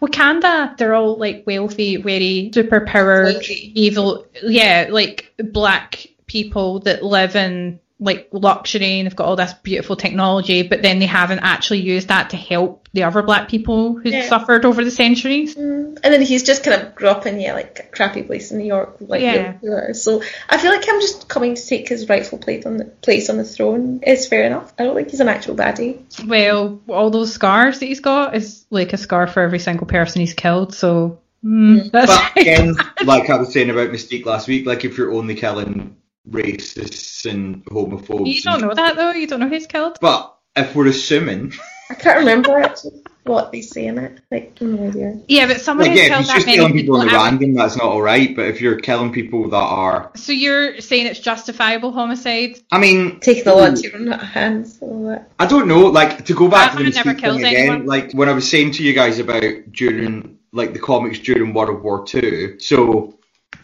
Wakanda 0.00 0.76
they're 0.78 0.94
all 0.94 1.16
like 1.16 1.44
wealthy, 1.46 1.96
very 1.96 2.50
super 2.54 2.80
powered, 2.86 3.44
evil 3.48 4.26
yeah, 4.42 4.86
like 4.90 5.32
black 5.38 6.06
people 6.26 6.80
that 6.80 7.02
live 7.02 7.36
in 7.36 7.78
like 7.98 8.28
luxury 8.30 8.98
and 8.98 9.06
they've 9.06 9.16
got 9.16 9.26
all 9.26 9.36
this 9.36 9.54
beautiful 9.54 9.96
technology, 9.96 10.62
but 10.62 10.82
then 10.82 10.98
they 10.98 11.06
haven't 11.06 11.38
actually 11.38 11.80
used 11.80 12.08
that 12.08 12.30
to 12.30 12.36
help 12.36 12.88
the 12.92 13.04
other 13.04 13.22
black 13.22 13.48
people 13.48 13.94
who 13.98 14.10
Yeah. 14.10 14.28
suffered 14.28 14.66
over 14.66 14.84
the 14.84 14.90
centuries. 14.90 15.54
Mm. 15.54 15.98
And 16.04 16.12
then 16.12 16.20
he's 16.20 16.42
just 16.42 16.62
kind 16.62 16.80
of 16.82 16.94
grew 16.94 17.08
up 17.08 17.24
in 17.24 17.40
yeah, 17.40 17.54
like 17.54 17.78
a 17.78 17.96
crappy 17.96 18.22
place 18.22 18.52
in 18.52 18.58
New 18.58 18.66
York, 18.66 18.96
like 19.00 19.22
Yeah. 19.22 19.54
real. 19.62 19.94
So 19.94 20.22
I 20.48 20.58
feel 20.58 20.72
like 20.72 20.86
him 20.86 21.00
just 21.00 21.26
coming 21.26 21.54
to 21.54 21.66
take 21.66 21.88
his 21.88 22.06
rightful 22.06 22.38
place 22.38 22.66
on 22.66 22.76
the 22.76 22.84
place 22.84 23.30
on 23.30 23.38
the 23.38 23.44
throne 23.44 24.00
is 24.06 24.26
fair 24.26 24.44
enough. 24.44 24.74
I 24.78 24.84
don't 24.84 24.94
think 24.94 25.10
he's 25.10 25.20
an 25.20 25.28
actual 25.28 25.54
baddie. 25.56 25.98
Well, 26.26 26.82
all 26.88 27.08
those 27.10 27.32
scars 27.32 27.78
that 27.78 27.86
he's 27.86 28.00
got 28.00 28.36
is 28.36 28.66
like 28.68 28.92
a 28.92 28.98
scar 28.98 29.26
for 29.26 29.40
every 29.40 29.58
single 29.58 29.86
person 29.86 30.20
he's 30.20 30.34
killed. 30.34 30.74
So 30.74 31.20
mm, 31.42 31.90
that's 31.90 32.12
But 32.14 32.36
again, 32.42 32.74
like 33.04 33.30
I 33.30 33.38
was 33.38 33.54
saying 33.54 33.70
about 33.70 33.88
Mystique 33.88 34.26
last 34.26 34.48
week, 34.48 34.66
like 34.66 34.84
if 34.84 34.98
you're 34.98 35.12
only 35.12 35.34
killing 35.34 35.96
racists 36.28 37.30
and 37.30 37.64
homophobes, 37.66 38.32
you 38.32 38.42
don't 38.42 38.54
and- 38.54 38.62
know 38.68 38.74
that 38.74 38.96
though. 38.96 39.12
You 39.12 39.26
don't 39.26 39.40
know 39.40 39.48
who's 39.48 39.66
killed. 39.66 39.98
But 40.00 40.34
if 40.56 40.74
we're 40.74 40.88
assuming, 40.88 41.52
I 41.90 41.94
can't 41.94 42.18
remember 42.20 42.58
actually 42.58 43.02
what 43.24 43.50
they 43.52 43.60
say 43.60 43.86
in 43.86 43.98
it. 43.98 44.20
Like, 44.30 44.60
no 44.60 44.86
idea. 44.88 45.20
Yeah, 45.28 45.46
but 45.48 45.60
someone 45.60 45.88
like 45.88 45.98
who's 45.98 46.08
yeah, 46.08 46.18
if 46.20 46.26
killed 46.26 46.26
you're 46.26 46.26
that 46.28 46.34
just 46.36 46.46
many 46.46 46.58
killing 46.58 46.72
people 46.72 47.00
in 47.00 47.08
the 47.08 47.12
random, 47.14 47.54
that's 47.54 47.76
not 47.76 47.86
alright. 47.86 48.34
But 48.36 48.46
if 48.46 48.60
you're 48.60 48.78
killing 48.78 49.12
people 49.12 49.48
that 49.50 49.56
are, 49.56 50.12
So 50.16 50.32
you're 50.32 50.80
saying 50.80 51.06
it's 51.06 51.18
justifiable 51.20 51.90
homicide? 51.92 52.58
I 52.70 52.78
mean, 52.78 53.18
Taking 53.20 53.44
the 53.44 53.54
law 53.54 53.64
into 53.66 53.82
your 53.82 53.96
own 53.96 54.06
hands. 54.12 54.78
and 54.80 54.90
all 54.92 55.06
that. 55.08 55.30
I 55.38 55.46
don't 55.46 55.66
know. 55.68 55.86
Like 55.86 56.24
to 56.26 56.34
go 56.34 56.48
back 56.48 56.72
to 56.72 56.78
the 56.78 56.84
Batman 56.90 56.94
never 57.06 57.18
Mystique 57.18 57.20
kills 57.20 57.40
thing 57.40 57.52
again, 57.52 57.86
like 57.86 58.12
when 58.12 58.28
I 58.28 58.32
was 58.32 58.48
saying 58.48 58.72
to 58.72 58.82
you 58.84 58.92
guys 58.92 59.18
about 59.18 59.42
during 59.72 60.38
like 60.52 60.72
the 60.72 60.78
comics 60.78 61.18
during 61.18 61.52
World 61.52 61.82
War 61.82 62.06
Two, 62.06 62.58
so. 62.60 63.12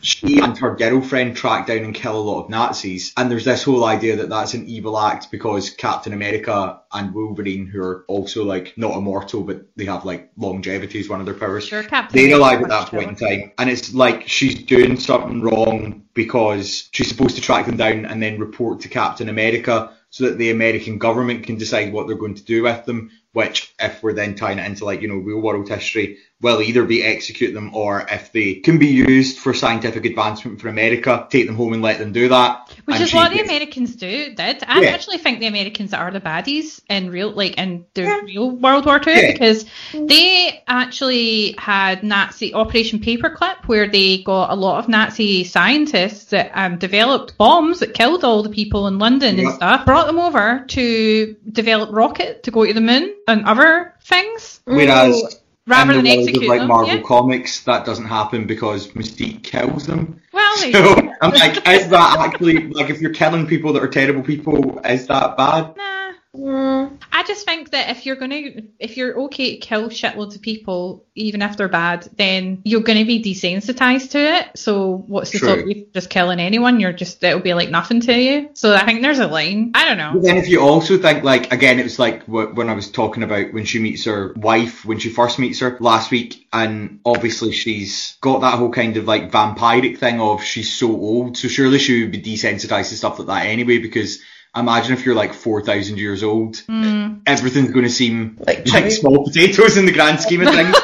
She 0.01 0.39
and 0.39 0.57
her 0.59 0.75
girlfriend 0.75 1.37
track 1.37 1.67
down 1.67 1.79
and 1.79 1.95
kill 1.95 2.19
a 2.19 2.21
lot 2.21 2.45
of 2.45 2.51
Nazis, 2.51 3.13
and 3.17 3.31
there's 3.31 3.45
this 3.45 3.63
whole 3.63 3.85
idea 3.85 4.17
that 4.17 4.29
that's 4.29 4.55
an 4.55 4.67
evil 4.67 4.99
act 4.99 5.31
because 5.31 5.71
Captain 5.71 6.13
America 6.13 6.81
and 6.93 7.15
Wolverine, 7.15 7.67
who 7.67 7.83
are 7.83 8.05
also 8.09 8.45
like 8.45 8.75
not 8.77 8.97
immortal 8.97 9.43
but 9.43 9.67
they 9.77 9.85
have 9.85 10.05
like 10.05 10.31
longevity 10.37 11.01
as 11.01 11.09
one 11.09 11.21
of 11.21 11.27
their 11.27 11.35
powers, 11.35 11.67
Sure, 11.67 11.85
they're 12.11 12.37
alive 12.37 12.63
at 12.63 12.69
that 12.69 12.89
point 12.89 13.11
in 13.11 13.17
time, 13.17 13.53
and 13.59 13.71
it's 13.71 13.95
like 13.95 14.29
she's 14.29 14.65
doing 14.65 14.99
something 14.99 15.41
wrong 15.43 16.03
because 16.15 16.89
she's 16.93 17.09
supposed 17.09 17.37
to 17.37 17.43
track 17.43 17.67
them 17.67 17.77
down 17.77 18.05
and 18.07 18.23
then 18.23 18.39
report 18.39 18.81
to 18.81 18.89
Captain 18.89 19.29
America 19.29 19.93
so 20.11 20.25
that 20.25 20.37
the 20.37 20.51
American 20.51 20.99
government 20.99 21.45
can 21.45 21.57
decide 21.57 21.91
what 21.91 22.07
they're 22.07 22.17
going 22.17 22.35
to 22.35 22.45
do 22.45 22.63
with 22.65 22.85
them. 22.85 23.11
which, 23.33 23.75
if 23.81 24.03
we're 24.03 24.13
then 24.13 24.35
tying 24.35 24.59
it 24.59 24.67
into 24.67 24.85
like, 24.85 25.01
you 25.01 25.09
know, 25.09 25.17
real 25.17 25.41
world 25.41 25.67
history, 25.67 26.19
will 26.43 26.61
either 26.61 26.85
be 26.85 27.03
execute 27.05 27.55
them 27.55 27.75
or 27.75 28.05
if 28.11 28.33
they 28.33 28.55
can 28.55 28.79
be 28.79 28.89
used 28.89 29.39
for 29.39 29.55
scientific 29.55 30.05
advancement 30.05 30.61
for 30.61 30.69
America, 30.69 31.27
take 31.31 31.47
them 31.47 31.55
home 31.57 31.73
and 31.73 31.83
let 31.83 31.99
them 31.99 32.13
do 32.13 32.29
that. 32.29 32.69
Which 32.85 33.01
is 33.01 33.11
she 33.11 33.17
what 33.17 33.31
the 33.31 33.37
gets- 33.37 33.49
Americans 33.49 33.97
do 33.97 34.35
did. 34.35 34.65
I 34.67 34.83
Yeah. 34.83 34.89
actually 34.91 35.19
think 35.19 35.39
the 35.41 35.47
Americans 35.47 35.95
are 35.95 36.11
the 36.11 36.21
baddies 36.21 36.81
in 36.91 37.11
real 37.11 37.31
like 37.31 37.55
in 37.59 37.85
the 37.95 38.03
Yeah. 38.03 38.21
real 38.25 38.51
World 38.51 38.87
War 38.87 38.99
Two 38.99 39.13
Yeah. 39.13 39.33
because 39.33 39.65
they 39.95 40.63
actually 40.67 41.55
had 41.59 42.03
Nazi 42.03 42.53
Operation 42.55 42.99
Paperclip 42.99 43.67
where 43.67 43.87
they 43.89 44.19
got 44.19 44.51
a 44.51 44.57
lot 44.57 44.79
of 44.79 44.89
Nazi 44.89 45.45
scientists 45.45 46.25
that 46.27 46.51
um, 46.55 46.77
developed 46.79 47.39
bombs 47.39 47.79
that 47.81 47.95
killed 47.95 48.25
all 48.25 48.43
the 48.43 48.49
people 48.49 48.87
in 48.89 48.99
London 48.99 49.39
and 49.39 49.55
stuff, 49.55 49.85
brought 49.87 50.07
them 50.07 50.19
over 50.19 50.65
to 50.69 51.37
develop 51.51 51.91
rocket 51.93 52.43
to 52.43 52.51
go 52.51 52.67
to 52.67 52.73
the 52.73 52.81
moon 52.81 53.15
and 53.29 53.45
other 53.45 53.95
things 54.05 54.61
Whereas 54.65 55.17
Ooh. 55.17 55.29
Rather 55.67 55.93
in 55.95 56.05
than 56.05 56.25
the 56.25 56.33
world 56.33 56.37
of 56.37 56.49
like 56.49 56.59
them. 56.61 56.69
Marvel 56.69 56.95
yeah. 56.97 57.03
comics, 57.03 57.61
that 57.65 57.85
doesn't 57.85 58.07
happen 58.07 58.47
because 58.47 58.89
Mystique 58.89 59.43
kills 59.43 59.87
them. 59.87 60.21
Well, 60.33 60.57
So. 60.57 61.13
I'm 61.21 61.31
like, 61.33 61.57
is 61.69 61.89
that 61.89 62.17
actually 62.19 62.69
like 62.69 62.91
if 62.91 63.01
you're 63.01 63.15
killing 63.15 63.47
people 63.47 63.73
that 63.75 63.83
are 63.83 63.89
terrible 63.89 64.23
people, 64.23 64.81
is 64.85 65.07
that 65.07 65.37
bad? 65.37 65.77
nah. 65.77 66.12
Mm. 66.35 66.99
I 67.13 67.25
just 67.25 67.45
think 67.45 67.73
that 67.73 67.91
if 67.91 68.07
you're 68.07 68.17
gonna, 68.17 68.43
if 68.79 68.97
you're 68.97 69.21
okay 69.25 69.55
to 69.55 69.57
kill 69.59 69.91
shitloads 69.91 70.35
of 70.35 70.41
people, 70.41 71.05
even 71.15 71.43
if 71.43 71.59
they're 71.59 71.69
bad, 71.69 72.09
then 72.17 72.63
you're 72.65 72.81
gonna 72.81 73.05
be 73.05 73.23
desensitized 73.23 74.13
to 74.13 74.19
it. 74.19 74.49
So 74.57 74.97
what's 74.97 75.31
the 75.31 75.39
stop 75.39 75.59
you 75.67 75.87
just 75.93 76.09
killing 76.09 76.41
anyone? 76.41 76.81
You're 76.81 76.95
just 76.95 77.23
it'll 77.23 77.41
be 77.41 77.53
like 77.53 77.69
nothing 77.69 78.01
to 78.03 78.19
you. 78.19 78.51
So 78.55 78.75
I 78.75 78.87
think 78.87 79.03
there's 79.03 79.19
a 79.19 79.27
line. 79.27 79.73
I 79.75 79.87
don't 79.87 79.99
know. 79.99 80.13
But 80.15 80.23
then 80.23 80.39
if 80.39 80.49
you 80.49 80.63
also 80.63 80.97
think 80.97 81.23
like 81.23 81.53
again, 81.53 81.79
it 81.79 81.85
was 81.85 81.99
like 81.99 82.23
when 82.25 82.71
I 82.71 82.75
was 82.75 82.91
talking 82.91 83.25
about 83.25 83.53
when 83.53 83.67
she 83.67 83.79
meets 83.79 84.07
her 84.07 84.33
wife 84.35 84.87
when 84.87 84.99
she 84.99 85.11
first 85.11 85.39
meets 85.39 85.61
her 85.61 85.77
last 85.81 86.11
week, 86.11 86.49
and 86.51 87.01
obviously 87.05 87.53
she's 87.53 88.17
got 88.23 88.41
that 88.41 88.59
whole 88.59 88.73
kind 88.73 88.97
of 88.97 89.05
like 89.05 89.31
vampiric 89.31 89.99
thing 89.99 90.19
of 90.19 90.43
she's 90.43 90.73
so 90.73 90.89
old, 90.89 91.37
so 91.37 91.49
surely 91.49 91.79
she 91.79 92.03
would 92.03 92.13
be 92.13 92.23
desensitized 92.23 92.89
to 92.89 92.97
stuff 92.97 93.19
like 93.19 93.29
that 93.29 93.47
anyway 93.47 93.79
because. 93.79 94.21
Imagine 94.55 94.93
if 94.93 95.07
you're 95.07 95.15
like 95.15 95.33
4,000 95.33 95.97
years 95.99 96.23
old, 96.23 96.57
Mm. 96.69 97.23
everything's 97.27 97.71
going 97.71 97.85
to 97.87 97.91
seem 97.91 98.37
Like 98.47 98.67
like 98.69 98.91
small 98.93 99.25
potatoes 99.25 99.77
in 99.77 99.87
the 99.87 99.93
grand 99.93 100.21
scheme 100.21 100.43
of 100.47 100.49
things. 100.55 100.77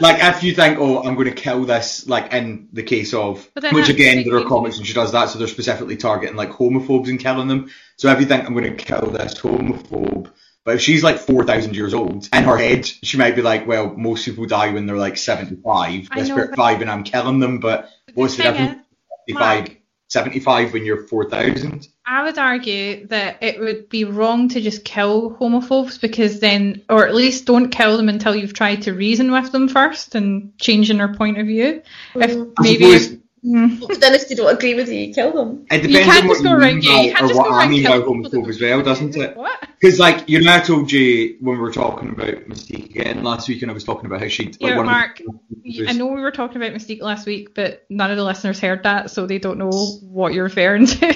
like 0.00 0.16
if 0.20 0.42
you 0.42 0.52
think, 0.52 0.78
oh, 0.80 1.00
I'm 1.02 1.14
going 1.14 1.28
to 1.28 1.34
kill 1.34 1.64
this, 1.64 2.08
like 2.08 2.32
in 2.32 2.68
the 2.72 2.82
case 2.82 3.14
of, 3.14 3.48
which 3.70 3.88
again, 3.88 4.24
there 4.24 4.38
are 4.38 4.44
comics 4.44 4.78
and 4.78 4.86
she 4.86 4.94
does 4.94 5.12
that, 5.12 5.28
so 5.28 5.38
they're 5.38 5.46
specifically 5.46 5.96
targeting 5.96 6.34
like 6.36 6.50
homophobes 6.50 7.08
and 7.08 7.20
killing 7.20 7.46
them. 7.46 7.70
So 7.96 8.10
if 8.10 8.18
you 8.18 8.26
think 8.26 8.44
I'm 8.46 8.52
going 8.54 8.76
to 8.76 8.84
kill 8.84 9.06
this 9.10 9.34
homophobe, 9.40 10.32
but 10.64 10.74
if 10.76 10.80
she's 10.80 11.04
like 11.04 11.18
4,000 11.18 11.76
years 11.76 11.94
old, 11.94 12.28
in 12.32 12.42
her 12.42 12.56
head, 12.56 12.84
she 12.86 13.16
might 13.16 13.36
be 13.36 13.42
like, 13.42 13.66
well, 13.66 13.94
most 13.96 14.24
people 14.24 14.46
die 14.46 14.70
when 14.72 14.86
they're 14.86 14.96
like 14.96 15.18
75, 15.18 16.08
I 16.10 16.18
this 16.18 16.28
know, 16.30 16.36
but- 16.48 16.56
5 16.56 16.80
and 16.80 16.90
I'm 16.90 17.04
killing 17.04 17.38
them, 17.38 17.60
but 17.60 17.90
what's 18.14 18.36
the 18.36 18.42
thing 18.44 18.52
difference? 18.54 18.82
is, 19.28 19.34
Mark- 19.34 19.76
75 20.08 20.72
when 20.72 20.84
you're 20.84 21.06
4,000? 21.06 21.88
I 22.06 22.22
would 22.22 22.38
argue 22.38 23.06
that 23.08 23.42
it 23.42 23.58
would 23.58 23.88
be 23.88 24.04
wrong 24.04 24.48
to 24.50 24.60
just 24.60 24.84
kill 24.84 25.36
homophobes 25.36 26.00
because 26.00 26.40
then, 26.40 26.82
or 26.88 27.06
at 27.06 27.14
least 27.14 27.46
don't 27.46 27.70
kill 27.70 27.96
them 27.96 28.08
until 28.08 28.36
you've 28.36 28.54
tried 28.54 28.82
to 28.82 28.92
reason 28.92 29.32
with 29.32 29.50
them 29.52 29.68
first 29.68 30.14
and 30.14 30.56
changing 30.58 30.98
their 30.98 31.14
point 31.14 31.38
of 31.38 31.46
view. 31.46 31.82
If. 32.14 32.36
I 32.58 32.62
maybe. 32.62 32.98
suppose 32.98 33.23
Mm. 33.44 33.86
But 33.86 34.00
then 34.00 34.14
if 34.14 34.28
they 34.28 34.34
don't 34.34 34.54
agree 34.54 34.74
with 34.74 34.88
you, 34.88 35.00
you 35.00 35.14
kill 35.14 35.32
them. 35.32 35.66
it 35.70 35.82
You 35.82 35.88
depends 35.88 36.06
can't 36.06 36.22
on 36.22 36.28
what 36.28 36.34
just 36.34 36.44
go 36.44 36.50
you 36.50 36.56
around, 36.56 36.74
mean 36.76 36.82
yeah, 36.82 37.00
you 37.02 37.12
can't 37.12 37.24
or 37.24 37.28
just 37.28 37.38
what 37.38 37.48
go 37.48 37.54
I 37.54 37.58
around 37.58 37.70
mean 37.70 37.84
by 37.84 37.90
killing 37.90 38.22
people 38.22 38.40
homophobe 38.40 38.44
that 38.46 38.50
as 38.54 38.60
well, 38.60 38.82
doesn't 38.82 39.16
it? 39.16 39.36
What? 39.36 39.68
Because, 39.80 39.98
like, 39.98 40.28
you 40.28 40.42
know, 40.42 40.54
I 40.54 40.60
told 40.60 40.90
you 40.90 41.36
when 41.40 41.56
we 41.56 41.60
were 41.60 41.72
talking 41.72 42.08
about 42.08 42.34
Mystique 42.48 42.86
again 42.90 43.22
last 43.22 43.48
week, 43.48 43.60
and 43.60 43.70
I 43.70 43.74
was 43.74 43.84
talking 43.84 44.06
about 44.06 44.22
how 44.22 44.28
she'd. 44.28 44.60
Like, 44.62 44.74
Yeah, 44.74 44.82
Mark, 44.82 45.20
the- 45.62 45.86
I 45.88 45.92
know 45.92 46.06
we 46.06 46.22
were 46.22 46.30
talking 46.30 46.56
about 46.56 46.72
Mystique 46.72 47.02
last 47.02 47.26
week, 47.26 47.54
but 47.54 47.84
none 47.90 48.10
of 48.10 48.16
the 48.16 48.24
listeners 48.24 48.58
heard 48.60 48.84
that, 48.84 49.10
so 49.10 49.26
they 49.26 49.38
don't 49.38 49.58
know 49.58 49.70
what 50.02 50.32
you're 50.32 50.44
referring 50.44 50.86
to. 50.86 51.14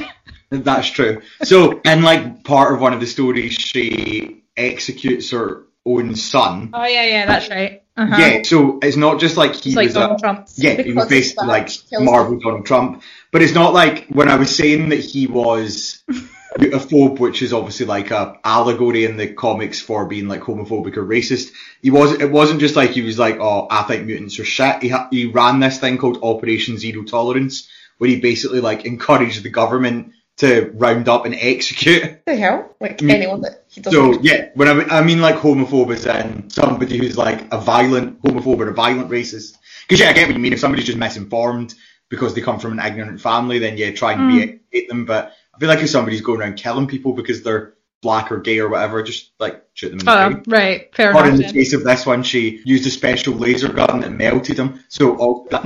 That's 0.50 0.88
true. 0.88 1.22
So, 1.44 1.80
in, 1.84 2.02
like, 2.02 2.44
part 2.44 2.74
of 2.74 2.80
one 2.80 2.92
of 2.92 3.00
the 3.00 3.06
stories, 3.06 3.52
she 3.54 4.42
executes 4.56 5.30
her 5.30 5.64
own 5.86 6.14
son. 6.16 6.70
oh 6.72 6.86
yeah, 6.86 7.04
yeah, 7.04 7.26
that's 7.26 7.48
right. 7.50 7.82
Uh-huh. 7.96 8.16
Yeah, 8.16 8.42
so 8.42 8.78
it's 8.80 8.96
not 8.96 9.18
just 9.18 9.36
like 9.36 9.54
he 9.56 9.70
it's 9.70 9.76
like 9.76 9.86
was 9.86 9.96
a. 9.96 10.00
Donald 10.00 10.18
Trump. 10.20 10.48
Yeah, 10.54 10.80
he 10.80 10.92
was 10.92 11.08
basically 11.08 11.48
like 11.48 11.68
Marvel 11.92 12.38
Donald 12.38 12.64
Trump. 12.64 13.02
But 13.32 13.42
it's 13.42 13.54
not 13.54 13.74
like 13.74 14.06
when 14.08 14.28
I 14.28 14.36
was 14.36 14.54
saying 14.54 14.90
that 14.90 15.00
he 15.00 15.26
was 15.26 16.02
a 16.08 16.78
phobe, 16.78 17.18
which 17.18 17.42
is 17.42 17.52
obviously 17.52 17.86
like 17.86 18.12
a 18.12 18.38
allegory 18.44 19.04
in 19.04 19.16
the 19.16 19.32
comics 19.32 19.80
for 19.80 20.06
being 20.06 20.28
like 20.28 20.42
homophobic 20.42 20.96
or 20.96 21.04
racist. 21.04 21.50
He 21.82 21.90
was 21.90 22.12
it 22.12 22.30
wasn't 22.30 22.60
just 22.60 22.76
like 22.76 22.90
he 22.90 23.02
was 23.02 23.18
like, 23.18 23.38
oh, 23.40 23.66
I 23.68 23.82
think 23.82 24.06
mutants 24.06 24.38
are 24.38 24.44
shit. 24.44 24.82
He 24.82 24.90
ha- 24.90 25.08
he 25.10 25.26
ran 25.26 25.58
this 25.58 25.78
thing 25.78 25.98
called 25.98 26.22
Operation 26.22 26.78
Zero 26.78 27.02
Tolerance, 27.02 27.68
where 27.98 28.10
he 28.10 28.20
basically 28.20 28.60
like 28.60 28.84
encouraged 28.84 29.42
the 29.42 29.50
government 29.50 30.12
to 30.38 30.70
round 30.74 31.08
up 31.08 31.24
and 31.26 31.34
execute 31.34 32.24
the 32.26 32.36
hell? 32.36 32.74
Like 32.80 32.98
Mm. 32.98 33.10
anyone 33.10 33.40
that 33.42 33.64
he 33.68 33.80
doesn't. 33.80 34.14
so 34.14 34.20
yeah, 34.22 34.48
when 34.54 34.68
I, 34.68 34.74
mean- 34.74 34.90
I 34.90 35.02
mean 35.02 35.20
like 35.20 35.36
homophobe 35.36 35.92
is 35.92 36.06
in 36.06 36.48
somebody 36.50 36.96
who's 36.98 37.16
like 37.18 37.52
a 37.52 37.60
violent 37.60 38.20
homophobe 38.22 38.58
or 38.58 38.68
a 38.68 38.74
violent 38.74 39.10
racist. 39.10 39.56
Because 39.86 40.00
yeah, 40.00 40.10
I 40.10 40.12
get 40.12 40.26
what 40.28 40.34
you 40.36 40.40
mean. 40.42 40.52
If 40.52 40.60
somebody's 40.60 40.86
just 40.86 40.98
misinformed 40.98 41.74
because 42.08 42.34
they 42.34 42.40
come 42.40 42.58
from 42.58 42.78
an 42.78 42.84
ignorant 42.86 43.20
family, 43.20 43.58
then 43.58 43.76
yeah, 43.76 43.90
try 43.92 44.12
and 44.12 44.22
Mm. 44.22 44.28
re-educate 44.36 44.88
them. 44.88 45.04
But 45.04 45.32
I 45.54 45.58
feel 45.58 45.68
like 45.68 45.80
if 45.82 45.90
somebody's 45.90 46.20
going 46.20 46.40
around 46.40 46.56
killing 46.56 46.86
people 46.86 47.12
because 47.12 47.42
they're 47.42 47.74
black 48.00 48.30
or 48.30 48.38
gay 48.38 48.60
or 48.60 48.68
whatever, 48.68 49.02
just 49.02 49.32
like 49.40 49.62
shoot 49.74 49.88
them 49.90 49.98
in 50.00 50.04
the 50.06 50.12
Oh, 50.26 50.30
face. 50.34 50.44
right, 50.46 50.94
fair 50.94 51.10
enough. 51.10 51.24
Or 51.24 51.28
in 51.28 51.36
the 51.36 51.52
case 51.52 51.72
of 51.72 51.82
this 51.82 52.06
one, 52.06 52.22
she 52.22 52.60
used 52.64 52.86
a 52.86 52.90
special 52.90 53.34
laser 53.34 53.68
gun 53.72 54.00
that 54.02 54.12
melted 54.12 54.56
him. 54.58 54.84
So 54.88 55.16
all 55.16 55.48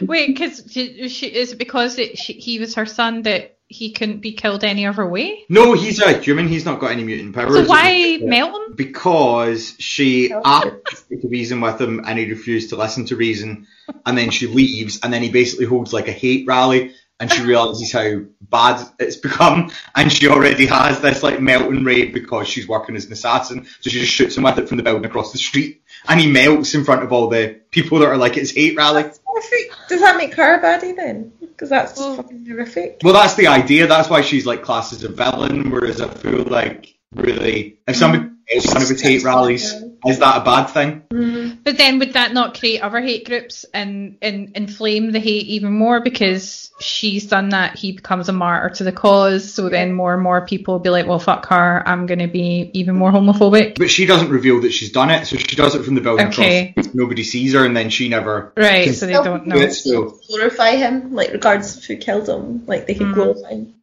Wait, 0.00 0.28
because 0.28 0.64
she, 0.70 1.08
she, 1.08 1.26
is 1.26 1.52
it 1.52 1.58
because 1.58 1.98
it, 1.98 2.18
she, 2.18 2.34
he 2.34 2.58
was 2.58 2.74
her 2.74 2.86
son 2.86 3.22
that 3.22 3.56
he 3.66 3.92
couldn't 3.92 4.20
be 4.20 4.32
killed 4.32 4.62
any 4.62 4.86
other 4.86 5.06
way? 5.06 5.44
no, 5.48 5.72
he's 5.72 6.00
a 6.00 6.18
human. 6.18 6.48
He's 6.48 6.64
not 6.64 6.80
got 6.80 6.92
any 6.92 7.04
mutant 7.04 7.34
powers. 7.34 7.54
So 7.54 7.64
why 7.64 8.18
melt 8.22 8.54
him? 8.54 8.74
because 8.76 9.74
she 9.78 10.32
asked 10.32 11.08
to 11.08 11.28
reason 11.28 11.60
with 11.60 11.80
him 11.80 12.02
and 12.06 12.18
he 12.18 12.30
refused 12.30 12.70
to 12.70 12.76
listen 12.76 13.06
to 13.06 13.16
reason 13.16 13.66
and 14.06 14.16
then 14.16 14.30
she 14.30 14.46
leaves 14.46 15.00
and 15.02 15.12
then 15.12 15.22
he 15.22 15.30
basically 15.30 15.66
holds 15.66 15.92
like 15.92 16.08
a 16.08 16.12
hate 16.12 16.46
rally 16.46 16.92
and 17.20 17.32
she 17.32 17.42
realizes 17.42 17.92
how 17.92 18.20
bad 18.40 18.86
it's 18.98 19.16
become 19.16 19.70
and 19.94 20.12
she 20.12 20.28
already 20.28 20.66
has 20.66 21.00
this 21.00 21.22
like 21.22 21.40
melting 21.40 21.84
rate 21.84 22.12
because 22.12 22.48
she's 22.48 22.66
working 22.66 22.96
as 22.96 23.06
an 23.06 23.12
assassin 23.12 23.64
so 23.80 23.90
she 23.90 24.00
just 24.00 24.12
shoots 24.12 24.36
him 24.36 24.42
with 24.42 24.58
it 24.58 24.68
from 24.68 24.76
the 24.76 24.82
building 24.82 25.04
across 25.04 25.32
the 25.32 25.38
street 25.38 25.82
and 26.08 26.20
he 26.20 26.30
melts 26.30 26.74
in 26.74 26.84
front 26.84 27.02
of 27.02 27.12
all 27.12 27.28
the 27.28 27.60
people 27.70 28.00
that 28.00 28.08
are 28.08 28.16
like 28.16 28.36
it's 28.36 28.50
hate 28.50 28.76
rally 28.76 29.04
horrific. 29.34 29.72
Does 29.88 30.00
that 30.00 30.16
make 30.16 30.34
her 30.34 30.54
a 30.54 30.62
baddie 30.62 30.94
then? 30.96 31.32
Because 31.40 31.68
that's 31.70 31.98
Well- 31.98 32.16
fucking 32.16 32.46
horrific. 32.46 33.00
well 33.04 33.14
that's 33.14 33.34
the 33.34 33.46
idea 33.48 33.86
that's 33.86 34.08
why 34.10 34.20
she's 34.22 34.46
like 34.46 34.62
classed 34.62 34.92
as 34.92 35.04
a 35.04 35.08
villain 35.08 35.70
whereas 35.70 36.00
I 36.00 36.08
feel 36.08 36.42
like 36.44 36.94
really 37.14 37.78
if 37.86 37.96
somebody 37.96 38.28
else 38.54 38.66
kind 38.72 38.82
of 38.82 38.88
with 38.90 39.00
hate 39.02 39.22
rallies 39.24 39.72
is 40.06 40.18
that 40.18 40.40
a 40.42 40.44
bad 40.44 40.66
thing 40.66 41.02
Mm. 41.10 41.58
But 41.62 41.78
then 41.78 41.98
would 42.00 42.14
that 42.14 42.32
not 42.32 42.58
create 42.58 42.80
other 42.80 43.00
hate 43.00 43.24
groups 43.26 43.64
and, 43.72 44.16
and 44.20 44.50
inflame 44.56 45.12
the 45.12 45.20
hate 45.20 45.46
even 45.46 45.72
more 45.72 46.00
because 46.00 46.70
she's 46.80 47.26
done 47.26 47.50
that, 47.50 47.76
he 47.78 47.92
becomes 47.92 48.28
a 48.28 48.32
martyr 48.32 48.74
to 48.76 48.84
the 48.84 48.92
cause, 48.92 49.52
so 49.52 49.68
then 49.68 49.92
more 49.92 50.12
and 50.14 50.22
more 50.22 50.44
people 50.44 50.74
will 50.74 50.80
be 50.80 50.90
like, 50.90 51.06
well, 51.06 51.18
fuck 51.18 51.46
her, 51.46 51.82
I'm 51.86 52.06
going 52.06 52.18
to 52.18 52.26
be 52.26 52.70
even 52.74 52.96
more 52.96 53.12
homophobic. 53.12 53.78
But 53.78 53.90
she 53.90 54.06
doesn't 54.06 54.28
reveal 54.30 54.60
that 54.62 54.72
she's 54.72 54.90
done 54.92 55.10
it, 55.10 55.26
so 55.26 55.36
she 55.36 55.56
does 55.56 55.74
it 55.74 55.84
from 55.84 55.94
the 55.94 56.00
building 56.00 56.28
Okay. 56.28 56.70
across. 56.76 56.92
Nobody 56.94 57.22
sees 57.22 57.54
her, 57.54 57.64
and 57.64 57.76
then 57.76 57.90
she 57.90 58.08
never. 58.08 58.52
Right, 58.56 58.92
so 58.94 59.06
they 59.06 59.12
don't 59.12 59.46
know. 59.46 59.56
Yeah, 59.56 59.68
so- 59.68 60.18
Glorify 60.28 60.72
him, 60.76 61.14
like 61.14 61.32
regardless 61.32 61.76
of 61.76 61.84
who 61.84 61.96
killed 61.96 62.28
him. 62.28 62.66
Like 62.66 62.86
they 62.86 62.94
can 62.94 63.12
Mm. 63.12 63.14
glorify 63.14 63.50
him. 63.50 63.74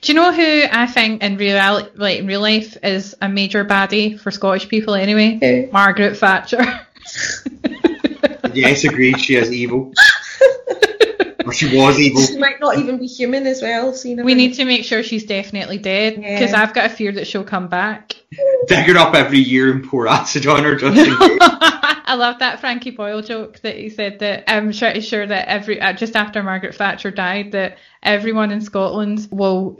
Do 0.00 0.12
you 0.12 0.14
know 0.14 0.30
who 0.32 0.62
I 0.70 0.86
think 0.86 1.22
in 1.22 1.36
real 1.38 1.56
like 1.96 2.18
in 2.18 2.26
real 2.26 2.40
life 2.40 2.76
is 2.82 3.16
a 3.20 3.28
major 3.28 3.64
baddie 3.64 4.18
for 4.20 4.30
Scottish 4.30 4.68
people 4.68 4.94
anyway? 4.94 5.38
Who? 5.40 5.57
Margaret 5.66 6.16
Thatcher. 6.16 6.80
Yes, 8.54 8.82
agreed. 8.84 9.20
She 9.20 9.36
is 9.36 9.52
evil, 9.52 9.92
or 11.44 11.52
she 11.52 11.76
was 11.76 11.98
evil. 12.00 12.22
She 12.22 12.38
might 12.38 12.60
not 12.60 12.78
even 12.78 12.98
be 12.98 13.06
human 13.06 13.46
as 13.46 13.62
well. 13.62 13.92
So 13.94 14.08
you 14.08 14.16
never 14.16 14.26
we 14.26 14.34
need 14.34 14.54
to 14.54 14.64
make 14.64 14.84
sure 14.84 15.02
she's 15.02 15.24
definitely 15.24 15.78
dead 15.78 16.16
because 16.16 16.50
Yeah. 16.52 16.62
I've 16.62 16.74
got 16.74 16.86
a 16.86 16.88
fear 16.88 17.12
that 17.12 17.26
she'll 17.26 17.44
come 17.44 17.68
back. 17.68 18.14
Dig 18.66 18.86
her 18.86 18.96
up 18.98 19.14
every 19.14 19.38
year 19.38 19.70
and 19.70 19.84
pour 19.84 20.08
acid 20.08 20.46
on 20.46 20.64
her 20.64 20.74
just 20.76 20.96
in 20.98 21.16
case. 21.16 21.38
I 22.08 22.14
love 22.14 22.38
that 22.38 22.60
Frankie 22.60 22.90
Boyle 22.90 23.20
joke 23.20 23.60
that 23.60 23.76
he 23.76 23.90
said 23.90 24.20
that 24.20 24.50
I'm 24.50 24.72
pretty 24.72 25.02
sure 25.02 25.26
that 25.26 25.46
every 25.46 25.78
uh, 25.78 25.92
just 25.92 26.16
after 26.16 26.42
Margaret 26.42 26.74
Thatcher 26.74 27.10
died 27.10 27.52
that 27.52 27.76
everyone 28.02 28.50
in 28.50 28.62
Scotland 28.62 29.28
will 29.30 29.76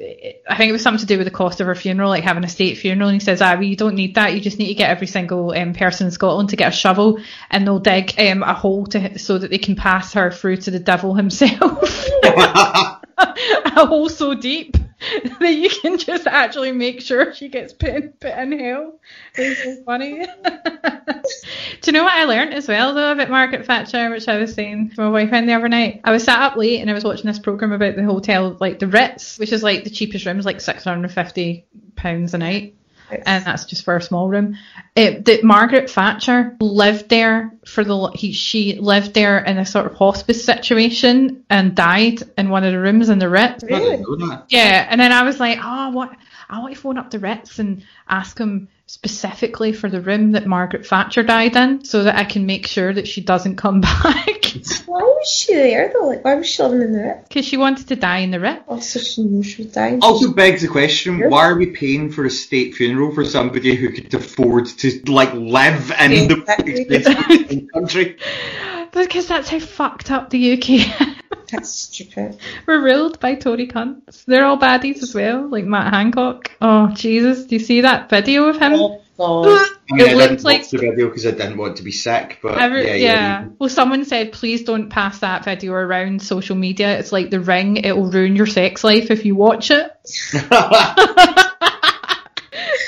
I 0.46 0.56
think 0.58 0.68
it 0.68 0.72
was 0.72 0.82
something 0.82 1.00
to 1.00 1.06
do 1.06 1.16
with 1.16 1.26
the 1.26 1.30
cost 1.30 1.62
of 1.62 1.66
her 1.66 1.74
funeral 1.74 2.10
like 2.10 2.24
having 2.24 2.44
a 2.44 2.48
state 2.48 2.76
funeral. 2.76 3.08
And 3.08 3.16
he 3.16 3.24
says 3.24 3.40
ah 3.40 3.54
well 3.54 3.62
you 3.62 3.76
don't 3.76 3.94
need 3.94 4.16
that. 4.16 4.34
You 4.34 4.40
just 4.40 4.58
need 4.58 4.68
to 4.68 4.74
get 4.74 4.90
every 4.90 5.06
single 5.06 5.52
um, 5.52 5.72
person 5.72 6.08
in 6.08 6.10
Scotland 6.10 6.50
to 6.50 6.56
get 6.56 6.72
a 6.72 6.76
shovel 6.76 7.18
and 7.50 7.66
they'll 7.66 7.78
dig 7.78 8.12
um, 8.20 8.42
a 8.42 8.52
hole 8.52 8.86
to 8.88 9.18
so 9.18 9.38
that 9.38 9.48
they 9.50 9.56
can 9.56 9.74
pass 9.74 10.12
her 10.12 10.30
through 10.30 10.58
to 10.58 10.70
the 10.70 10.78
devil 10.80 11.14
himself. 11.14 12.08
A 13.18 13.86
hole 13.86 14.08
so 14.08 14.34
deep 14.34 14.76
that 15.40 15.52
you 15.52 15.70
can 15.70 15.96
just 15.96 16.26
actually 16.26 16.72
make 16.72 17.00
sure 17.00 17.32
she 17.32 17.48
gets 17.48 17.72
put 17.72 17.90
in, 17.90 18.08
put 18.20 18.36
in 18.36 18.58
hell. 18.58 18.98
It's 19.34 19.62
so 19.62 19.82
funny. 19.84 20.26
Do 20.44 21.86
you 21.86 21.92
know 21.92 22.02
what 22.02 22.12
I 22.12 22.24
learned 22.24 22.54
as 22.54 22.66
well 22.66 22.94
though 22.94 23.12
about 23.12 23.30
Margaret 23.30 23.66
Thatcher, 23.66 24.10
which 24.10 24.26
I 24.26 24.38
was 24.38 24.54
saying 24.54 24.90
to 24.90 25.00
my 25.00 25.10
boyfriend 25.10 25.48
the 25.48 25.54
other 25.54 25.68
night? 25.68 26.00
I 26.04 26.10
was 26.10 26.24
sat 26.24 26.40
up 26.40 26.56
late 26.56 26.80
and 26.80 26.90
I 26.90 26.94
was 26.94 27.04
watching 27.04 27.26
this 27.26 27.38
program 27.38 27.72
about 27.72 27.96
the 27.96 28.04
hotel, 28.04 28.56
like 28.60 28.80
the 28.80 28.88
Ritz, 28.88 29.38
which 29.38 29.52
is 29.52 29.62
like 29.62 29.84
the 29.84 29.90
cheapest 29.90 30.26
rooms, 30.26 30.44
like 30.44 30.60
six 30.60 30.84
hundred 30.84 31.04
and 31.04 31.12
fifty 31.12 31.66
pounds 31.94 32.34
a 32.34 32.38
night 32.38 32.74
and 33.10 33.44
that's 33.44 33.64
just 33.64 33.84
for 33.84 33.96
a 33.96 34.02
small 34.02 34.28
room. 34.28 34.56
It, 34.94 35.24
that 35.24 35.44
Margaret 35.44 35.90
Thatcher 35.90 36.56
lived 36.60 37.08
there 37.08 37.52
for 37.78 37.84
the 37.84 38.08
he, 38.08 38.32
she 38.32 38.74
lived 38.74 39.14
there 39.14 39.38
in 39.38 39.56
a 39.56 39.64
sort 39.64 39.86
of 39.86 39.94
hospice 39.94 40.44
situation 40.44 41.44
and 41.48 41.76
died 41.76 42.20
in 42.36 42.48
one 42.48 42.64
of 42.64 42.72
the 42.72 42.80
rooms 42.80 43.08
in 43.08 43.20
the 43.20 43.28
Ritz. 43.28 43.62
Really? 43.62 44.02
Yeah, 44.48 44.84
and 44.90 45.00
then 45.00 45.12
I 45.12 45.22
was 45.22 45.38
like, 45.38 45.60
oh, 45.62 45.90
what? 45.90 46.10
I 46.50 46.58
want 46.58 46.74
to 46.74 46.80
phone 46.80 46.98
up 46.98 47.12
the 47.12 47.20
Ritz 47.20 47.60
and 47.60 47.84
ask 48.08 48.36
them 48.36 48.66
specifically 48.88 49.72
for 49.72 49.88
the 49.88 50.00
room 50.00 50.32
that 50.32 50.46
Margaret 50.46 50.86
Thatcher 50.86 51.22
died 51.22 51.54
in, 51.56 51.84
so 51.84 52.04
that 52.04 52.16
I 52.16 52.24
can 52.24 52.46
make 52.46 52.66
sure 52.66 52.92
that 52.92 53.06
she 53.06 53.20
doesn't 53.20 53.56
come 53.56 53.80
back. 53.82 54.44
Why 54.86 55.02
was 55.02 55.28
she 55.30 55.54
there 55.54 55.92
though? 55.92 56.06
Like, 56.08 56.24
why 56.24 56.34
was 56.34 56.48
she 56.48 56.62
living 56.62 56.80
in 56.80 56.92
the 56.92 56.98
Ritz? 57.00 57.28
Because 57.28 57.44
she 57.44 57.56
wanted 57.58 57.86
to 57.88 57.96
die 57.96 58.18
in 58.18 58.30
the 58.30 58.40
Ritz. 58.40 58.62
Also, 58.66 58.98
oh, 58.98 59.02
she 59.02 59.22
knew 59.22 59.42
she 59.42 59.62
was 59.62 59.72
dying. 59.72 60.00
Also 60.02 60.32
begs 60.32 60.62
the 60.62 60.68
question: 60.68 61.18
Yeah. 61.18 61.28
Why 61.28 61.44
are 61.44 61.54
we 61.56 61.66
paying 61.66 62.10
for 62.10 62.24
a 62.24 62.30
state 62.30 62.74
funeral 62.74 63.14
for 63.14 63.24
somebody 63.24 63.76
who 63.76 63.90
could 63.92 64.12
afford 64.14 64.66
to 64.66 65.02
like 65.06 65.32
live 65.34 65.92
in 66.00 66.10
Yeah, 66.12 66.26
the 66.28 66.86
exactly. 66.88 67.68
country? 67.74 68.16
Because 68.92 69.26
that's 69.28 69.48
how 69.48 69.58
fucked 69.58 70.10
up 70.10 70.30
the 70.30 70.52
UK 70.54 71.16
That's 71.50 71.70
stupid. 71.70 72.38
We're 72.66 72.82
ruled 72.82 73.20
by 73.20 73.34
Tory 73.34 73.68
cunts. 73.68 74.24
They're 74.26 74.44
all 74.44 74.58
baddies 74.58 75.02
as 75.02 75.14
well, 75.14 75.48
like 75.48 75.64
Matt 75.64 75.94
Hancock. 75.94 76.50
Oh 76.60 76.88
Jesus, 76.94 77.44
do 77.46 77.54
you 77.56 77.60
see 77.60 77.80
that 77.82 78.10
video 78.10 78.48
of 78.48 78.56
him? 78.58 78.74
Oh 78.74 79.00
god. 79.16 79.46
I 79.90 79.94
mean, 79.94 80.00
It 80.06 80.10
I 80.10 80.14
looks 80.14 80.28
didn't 80.28 80.44
like- 80.44 80.60
watch 80.60 80.70
the 80.70 80.78
video 80.78 81.06
because 81.08 81.26
I 81.26 81.30
didn't 81.30 81.56
want 81.56 81.76
to 81.78 81.82
be 81.82 81.90
sick, 81.92 82.38
but 82.42 82.58
Every- 82.58 82.86
yeah, 82.86 82.94
yeah, 82.94 83.12
yeah. 83.12 83.44
Well, 83.58 83.70
someone 83.70 84.04
said 84.04 84.32
please 84.32 84.64
don't 84.64 84.90
pass 84.90 85.20
that 85.20 85.44
video 85.44 85.72
around 85.72 86.20
social 86.20 86.56
media. 86.56 86.98
It's 86.98 87.12
like 87.12 87.30
The 87.30 87.40
Ring. 87.40 87.78
It 87.78 87.96
will 87.96 88.10
ruin 88.10 88.36
your 88.36 88.46
sex 88.46 88.84
life 88.84 89.10
if 89.10 89.24
you 89.24 89.34
watch 89.34 89.70
it. 89.70 89.90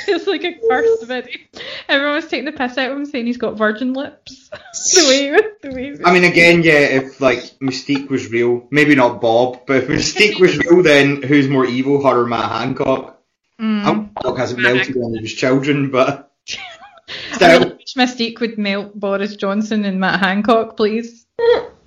it's 0.06 0.26
like 0.26 0.44
a 0.44 0.52
cursed 0.68 1.06
video. 1.06 1.36
Everyone 1.90 2.14
was 2.16 2.26
taking 2.28 2.44
the 2.46 2.52
piss 2.52 2.78
out 2.78 2.90
of 2.90 2.96
him, 2.96 3.04
saying 3.04 3.26
he's 3.26 3.36
got 3.36 3.56
virgin 3.58 3.92
lips. 3.92 4.48
the 4.50 5.04
way, 5.08 5.24
he 5.24 5.68
the 5.68 5.74
way. 5.74 5.84
he 5.84 5.90
was- 5.90 6.00
I 6.04 6.12
mean, 6.12 6.24
again, 6.24 6.62
yeah, 6.62 6.72
if 6.72 7.20
like 7.20 7.38
Mystique 7.60 8.08
was 8.08 8.30
real, 8.30 8.66
maybe 8.70 8.94
not 8.94 9.20
Bob, 9.20 9.66
but 9.66 9.76
if 9.78 9.88
Mystique 9.88 10.38
was 10.40 10.56
real, 10.58 10.82
then 10.82 11.22
who's 11.22 11.48
more 11.48 11.66
evil, 11.66 12.02
her 12.06 12.20
or 12.22 12.26
Matt 12.26 12.50
Hancock? 12.50 13.20
Mm. 13.60 13.82
Hancock 13.82 14.38
hasn't 14.38 14.60
Matt 14.60 14.74
melted 14.74 14.96
any 14.96 15.16
of 15.18 15.22
his 15.22 15.34
children, 15.34 15.90
but 15.90 16.32
I 17.32 17.34
still, 17.34 17.60
really 17.60 17.72
wish 17.74 17.94
Mystique 17.96 18.40
would 18.40 18.56
melt 18.56 18.98
Boris 18.98 19.36
Johnson 19.36 19.84
and 19.84 19.98
Matt 20.00 20.20
Hancock, 20.20 20.76
please. 20.76 21.26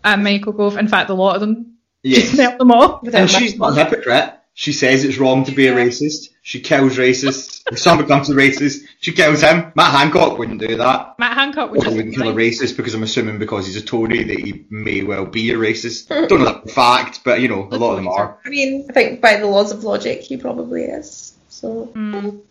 and 0.03 0.23
Michael 0.23 0.53
Gove. 0.53 0.77
In 0.77 0.87
fact, 0.87 1.09
a 1.09 1.13
lot 1.13 1.35
of 1.35 1.41
them. 1.41 1.77
Just 2.05 2.33
yes. 2.33 2.37
melt 2.37 2.57
them 2.59 2.71
all. 2.71 3.01
And 3.13 3.29
she's 3.31 3.57
not 3.57 3.77
a 3.77 3.83
hypocrite. 3.85 4.33
She 4.55 4.71
says 4.71 5.03
it's 5.03 5.17
wrong 5.17 5.45
to 5.45 5.51
be 5.51 5.67
a 5.67 5.75
racist. 5.75 6.29
She 6.43 6.59
kills 6.59 6.97
racists. 6.97 7.63
If 7.71 7.79
someone 7.79 8.05
becomes 8.05 8.29
a 8.29 8.35
racist, 8.35 8.85
she 8.99 9.11
kills 9.13 9.41
him. 9.41 9.71
Matt 9.75 9.91
Hancock 9.91 10.37
wouldn't 10.37 10.59
do 10.59 10.77
that. 10.77 11.17
Matt 11.17 11.35
Hancock 11.35 11.71
would 11.71 11.81
just 11.81 11.95
wouldn't 11.95 12.13
kill 12.15 12.29
a 12.29 12.33
racist 12.33 12.77
because 12.77 12.93
I'm 12.93 13.01
assuming 13.01 13.39
because 13.39 13.65
he's 13.65 13.77
a 13.77 13.81
Tory 13.81 14.23
that 14.23 14.39
he 14.39 14.65
may 14.69 15.03
well 15.03 15.25
be 15.25 15.51
a 15.51 15.55
racist. 15.55 16.09
Don't 16.09 16.39
know 16.39 16.45
that 16.45 16.63
for 16.63 16.69
a 16.69 16.71
fact, 16.71 17.21
but 17.23 17.41
you 17.41 17.47
know, 17.47 17.67
a 17.71 17.77
lot 17.77 17.91
of 17.91 17.95
them 17.95 18.07
are. 18.07 18.37
I 18.45 18.49
mean, 18.49 18.85
I 18.89 18.93
think 18.93 19.21
by 19.21 19.37
the 19.37 19.47
laws 19.47 19.71
of 19.71 19.83
logic, 19.83 20.21
he 20.21 20.37
probably 20.37 20.83
is. 20.83 21.33
So. 21.49 21.87
Mm. 21.95 22.41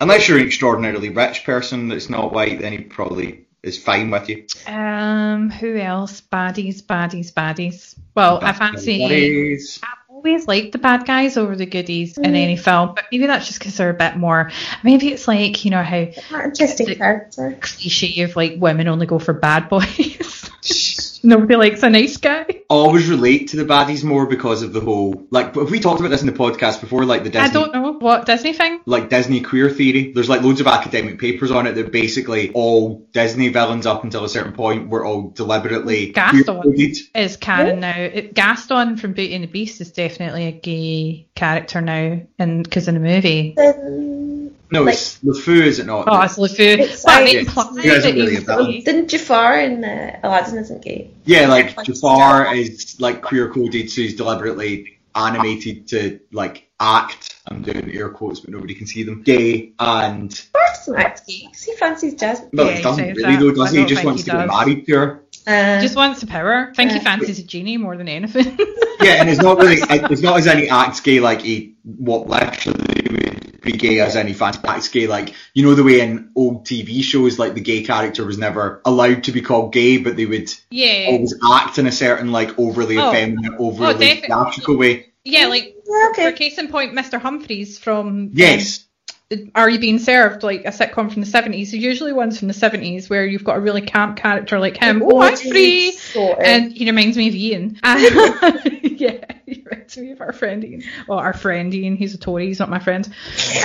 Unless 0.00 0.28
you're 0.28 0.38
an 0.38 0.46
extraordinarily 0.46 1.10
rich 1.10 1.44
person 1.44 1.88
that's 1.88 2.08
not 2.08 2.32
white, 2.32 2.60
then 2.60 2.72
he 2.72 2.78
probably 2.78 3.46
is 3.62 3.76
fine 3.76 4.10
with 4.10 4.28
you. 4.30 4.46
Um, 4.66 5.50
who 5.50 5.76
else? 5.76 6.22
Baddies, 6.22 6.82
baddies, 6.82 7.32
baddies. 7.32 7.94
Well, 8.14 8.38
I 8.42 8.52
fancy. 8.52 9.00
Buddies. 9.00 9.80
I've 9.82 9.99
always 10.24 10.46
liked 10.46 10.72
the 10.72 10.78
bad 10.78 11.06
guys 11.06 11.36
over 11.36 11.56
the 11.56 11.66
goodies 11.66 12.18
in 12.18 12.24
Mm. 12.32 12.36
any 12.36 12.56
film, 12.56 12.92
but 12.94 13.04
maybe 13.10 13.26
that's 13.26 13.46
just 13.46 13.58
because 13.58 13.76
they're 13.76 13.90
a 13.90 13.94
bit 13.94 14.16
more. 14.16 14.50
Maybe 14.82 15.08
it's 15.12 15.26
like 15.26 15.64
you 15.64 15.70
know 15.70 15.82
how 15.82 16.06
interesting 16.44 16.94
character. 16.96 17.56
cliche 17.60 18.22
of 18.22 18.36
like 18.36 18.54
women 18.58 18.88
only 18.88 19.06
go 19.06 19.18
for 19.18 19.32
bad 19.32 19.68
boys. 19.68 20.50
Nobody 21.22 21.56
likes 21.56 21.82
a 21.82 21.90
nice 21.90 22.16
guy. 22.16 22.46
Always 22.70 23.08
relate 23.08 23.48
to 23.48 23.56
the 23.56 23.64
baddies 23.64 24.04
more 24.04 24.26
because 24.26 24.62
of 24.62 24.72
the 24.72 24.80
whole 24.80 25.26
like. 25.30 25.54
Have 25.54 25.70
we 25.70 25.80
talked 25.80 26.00
about 26.00 26.08
this 26.10 26.20
in 26.20 26.26
the 26.26 26.32
podcast 26.32 26.80
before? 26.80 27.04
Like 27.04 27.24
the 27.24 27.30
Disney, 27.30 27.48
I 27.48 27.52
don't 27.52 27.72
know 27.72 27.92
what 27.94 28.26
Disney 28.26 28.52
thing. 28.52 28.80
like 28.86 29.08
Disney 29.10 29.40
queer 29.40 29.68
theory. 29.70 30.12
There's 30.12 30.28
like 30.28 30.42
loads 30.42 30.60
of 30.60 30.66
academic 30.66 31.18
papers 31.18 31.50
on 31.50 31.66
it 31.66 31.72
that 31.72 31.90
basically 31.92 32.52
all 32.52 33.06
Disney 33.12 33.48
villains 33.48 33.86
up 33.86 34.04
until 34.04 34.24
a 34.24 34.28
certain 34.28 34.52
point 34.52 34.88
were 34.88 35.04
all 35.04 35.30
deliberately 35.30 36.12
Gaston. 36.12 36.44
queer-coded. 36.62 36.96
Is 37.14 37.36
canon 37.36 37.80
now? 37.80 37.98
It, 37.98 38.34
Gaston 38.34 38.96
from 38.96 39.12
Beauty 39.14 39.34
and 39.34 39.44
the 39.44 39.48
Beast 39.48 39.80
is 39.80 39.90
definitely 39.92 40.46
a 40.46 40.52
gay 40.52 41.26
character 41.34 41.80
now, 41.80 42.20
and 42.38 42.62
because 42.62 42.86
in 42.88 42.94
the 42.94 43.00
movie, 43.00 43.54
Then, 43.56 44.54
No, 44.70 44.84
Like- 44.84 44.94
it's 44.94 45.18
LeFou, 45.24 45.62
is 45.62 45.80
it 45.80 45.86
not? 45.86 46.04
oh, 46.06 46.20
it's 46.22 46.36
LeFou. 46.38 46.78
It's 46.78 47.04
But 47.04 47.24
like- 47.24 47.34
it 47.34 47.38
implies 47.40 47.82
He 47.82 47.88
hasn't 47.88 48.14
that 48.14 48.20
really 48.56 48.72
he's 48.74 48.86
a 48.86 48.92
didn't 48.92 49.08
Jafar 49.08 49.58
in 49.60 49.82
uh, 49.84 50.20
Aladdin 50.22 50.58
isn't 50.58 50.82
gay? 50.82 51.09
Yeah, 51.24 51.46
like 51.48 51.76
Like 51.76 51.86
Jafar 51.86 52.44
Star- 52.44 52.54
is 52.54 52.96
like 53.00 53.22
queer 53.22 53.52
coded, 53.52 53.90
so 53.90 54.00
he's 54.02 54.16
deliberately 54.16 54.98
animated 55.14 55.88
to 55.88 56.20
like 56.32 56.68
act. 56.78 57.36
I'm 57.48 57.62
doing 57.62 57.90
air 57.94 58.08
quotes, 58.10 58.40
but 58.40 58.50
nobody 58.50 58.74
can 58.74 58.86
see 58.86 59.02
them. 59.02 59.22
Gay 59.22 59.72
and 59.78 60.30
Jafar's 60.30 60.78
doesn't 60.86 60.96
act 60.96 61.22
he 61.26 61.48
fancies 61.78 62.14
Jasmine. 62.14 62.50
well, 62.52 62.66
Yeah, 62.66 62.72
he 62.72 62.76
he 62.78 62.82
doesn't 62.82 63.04
really 63.16 63.22
that. 63.34 63.40
though, 63.40 63.50
does 63.52 63.72
he? 63.72 63.80
He 63.80 63.86
just 63.86 64.04
wants 64.04 64.22
he 64.22 64.30
to 64.30 64.36
get 64.36 64.46
does. 64.46 64.58
married 64.66 64.86
to 64.86 64.96
her. 64.96 65.24
Uh, 65.46 65.80
Just 65.80 65.96
wants 65.96 66.20
the 66.20 66.26
power. 66.26 66.68
I 66.70 66.74
think 66.74 66.92
he 66.92 66.98
fancies 67.00 67.38
a 67.38 67.42
genie 67.42 67.78
more 67.78 67.96
than 67.96 68.08
anything. 68.08 68.58
Yeah, 69.02 69.12
and 69.20 69.30
it's 69.30 69.40
not 69.40 69.56
really. 69.58 69.76
It's 70.10 70.20
not 70.20 70.38
as 70.38 70.46
any 70.46 70.68
acts 70.68 71.00
gay 71.00 71.18
like 71.20 71.40
he 71.40 71.74
what 71.82 72.28
literally 72.28 73.06
would 73.10 73.49
be 73.60 73.72
gay 73.72 74.00
as 74.00 74.16
any 74.16 74.32
fan 74.32 74.54
acts 74.64 74.88
gay. 74.88 75.06
Like 75.06 75.34
you 75.54 75.64
know 75.64 75.74
the 75.74 75.84
way 75.84 76.00
in 76.00 76.30
old 76.36 76.66
TV 76.66 77.02
shows, 77.02 77.38
like 77.38 77.54
the 77.54 77.60
gay 77.60 77.82
character 77.82 78.24
was 78.24 78.38
never 78.38 78.80
allowed 78.84 79.24
to 79.24 79.32
be 79.32 79.40
called 79.40 79.72
gay, 79.72 79.98
but 79.98 80.16
they 80.16 80.26
would 80.26 80.52
yeah. 80.70 81.06
always 81.08 81.34
act 81.52 81.78
in 81.78 81.86
a 81.86 81.92
certain 81.92 82.32
like 82.32 82.58
overly 82.58 82.98
Oh. 82.98 83.10
effeminate, 83.10 83.52
overly 83.58 83.94
definitely. 83.94 84.28
theatrical 84.28 84.76
way. 84.76 85.06
Yeah, 85.24 85.46
like 85.46 85.74
yeah, 85.86 86.30
for 86.30 86.32
case 86.32 86.58
in 86.58 86.68
point, 86.68 86.94
Mr. 86.94 87.20
Humphries 87.20 87.78
from 87.78 88.30
Yes. 88.32 88.86
um, 89.32 89.50
Are 89.54 89.68
You 89.68 89.78
Being 89.78 89.98
Served, 89.98 90.42
like 90.42 90.64
a 90.64 90.68
sitcom 90.70 91.12
from 91.12 91.20
the 91.20 91.26
seventies. 91.26 91.72
They're 91.72 91.80
usually 91.80 92.12
ones 92.12 92.38
from 92.38 92.48
the 92.48 92.54
seventies 92.54 93.10
where 93.10 93.26
you've 93.26 93.44
got 93.44 93.56
a 93.56 93.60
really 93.60 93.82
camp 93.82 94.16
character 94.16 94.58
like 94.58 94.76
him. 94.78 95.02
Oh, 95.04 95.20
I'm 95.20 95.36
free. 95.36 95.96
And 96.16 96.72
he 96.72 96.86
reminds 96.86 97.16
me 97.16 97.28
of 97.28 97.34
Ian. 97.34 97.78
yeah, 97.84 99.19
he 99.19 99.19
reminds 99.70 99.96
me 99.96 100.10
of 100.12 100.20
our 100.20 100.32
friend 100.32 100.64
Ian. 100.64 100.82
Well, 101.08 101.18
our 101.18 101.32
friend 101.32 101.72
Ian, 101.74 101.96
he's 101.96 102.14
a 102.14 102.18
Tory, 102.18 102.46
he's 102.46 102.58
not 102.58 102.68
my 102.70 102.78
friend. 102.78 103.06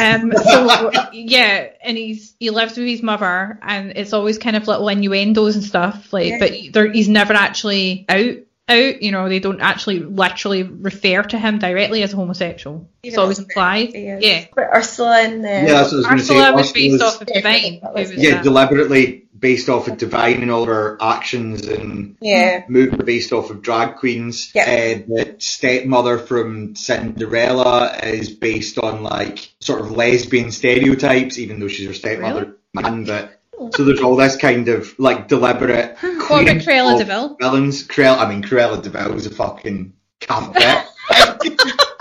Um, 0.02 0.32
so 0.32 0.92
yeah, 1.14 1.68
and 1.84 1.98
he's 1.98 2.36
he 2.40 2.50
lives 2.50 2.78
with 2.78 2.88
his 2.88 3.02
mother, 3.02 3.58
and 3.62 3.94
it's 3.96 4.14
always 4.14 4.38
kind 4.38 4.56
of 4.56 4.68
little 4.68 4.88
innuendos 4.90 5.56
and 5.56 5.64
stuff. 5.64 6.12
Like, 6.14 6.28
Yeah. 6.40 6.70
but 6.74 6.94
he's 6.96 7.10
never 7.10 7.34
actually 7.34 8.06
out. 8.10 8.38
Out, 8.68 9.04
you 9.04 9.12
know, 9.12 9.30
they 9.30 9.38
don't 9.38 9.62
actually 9.62 10.00
literally 10.00 10.64
refer 10.64 11.22
to 11.22 11.38
him 11.38 11.60
directly 11.60 12.02
as 12.02 12.14
a 12.14 12.16
homosexual. 12.16 12.90
it's 13.04 13.16
always 13.16 13.38
implied. 13.38 13.94
Yeah. 13.94 14.46
But 14.56 14.70
Ursula 14.74 15.20
and 15.22 15.46
uh, 15.46 15.48
Yeah, 15.48 15.66
that's 15.66 15.94
what 15.94 15.94
I 15.94 15.98
was 15.98 16.06
going 16.08 16.18
to 16.18 16.24
say. 16.24 16.34
Ursula 16.34 16.52
was 16.56 16.70
Ursula's- 16.72 16.72
based 16.74 17.04
off 17.04 17.22
of 17.22 17.28
Definitely 17.28 17.62
Divine. 17.62 17.80
that 17.82 17.88
who 17.90 17.94
was- 18.02 18.10
was 18.16 18.24
yeah, 18.24 18.42
deliberately 18.42 19.25
based 19.38 19.70
off 19.70 19.88
of 19.88 19.98
Divine 19.98 20.42
and 20.42 20.52
all 20.52 20.64
of 20.64 20.68
her 20.68 20.98
actions 21.02 21.68
and 21.68 22.18
yeah. 22.22 22.64
movies 22.68 23.00
based 23.04 23.34
off 23.34 23.50
of 23.50 23.62
drag 23.62 23.98
queens. 23.98 24.52
Yeah. 24.54 24.64
Uh, 24.64 25.04
the 25.08 25.36
stepmother 25.40 26.18
from 26.18 26.76
Cinderella 26.76 27.96
is 28.04 28.30
based 28.30 28.78
on 28.78 29.04
like 29.04 29.54
sort 29.60 29.82
of 29.82 29.92
lesbian 29.92 30.52
stereotypes, 30.52 31.38
even 31.38 31.60
though 31.60 31.68
she's 31.68 31.88
her 31.88 31.94
stepmother 31.94 32.58
man. 32.74 33.06
But 33.06 33.40
so 33.76 33.84
there's 33.84 34.02
all 34.02 34.16
this 34.16 34.36
kind 34.38 34.68
of 34.70 34.98
like 35.00 35.28
deliberate. 35.28 35.98
What 36.26 36.42
about 36.42 36.64
Cruella 36.64 36.98
de 36.98 37.06
Vil? 37.06 37.38
Villains. 37.40 37.88
Cruella, 37.88 38.18
I 38.18 38.30
mean 38.30 38.42
Cruella 38.42 38.82
de 38.82 38.90
Vil 38.90 39.14
was 39.14 39.28
a 39.28 39.30
fucking 39.30 39.94
camp 40.20 40.56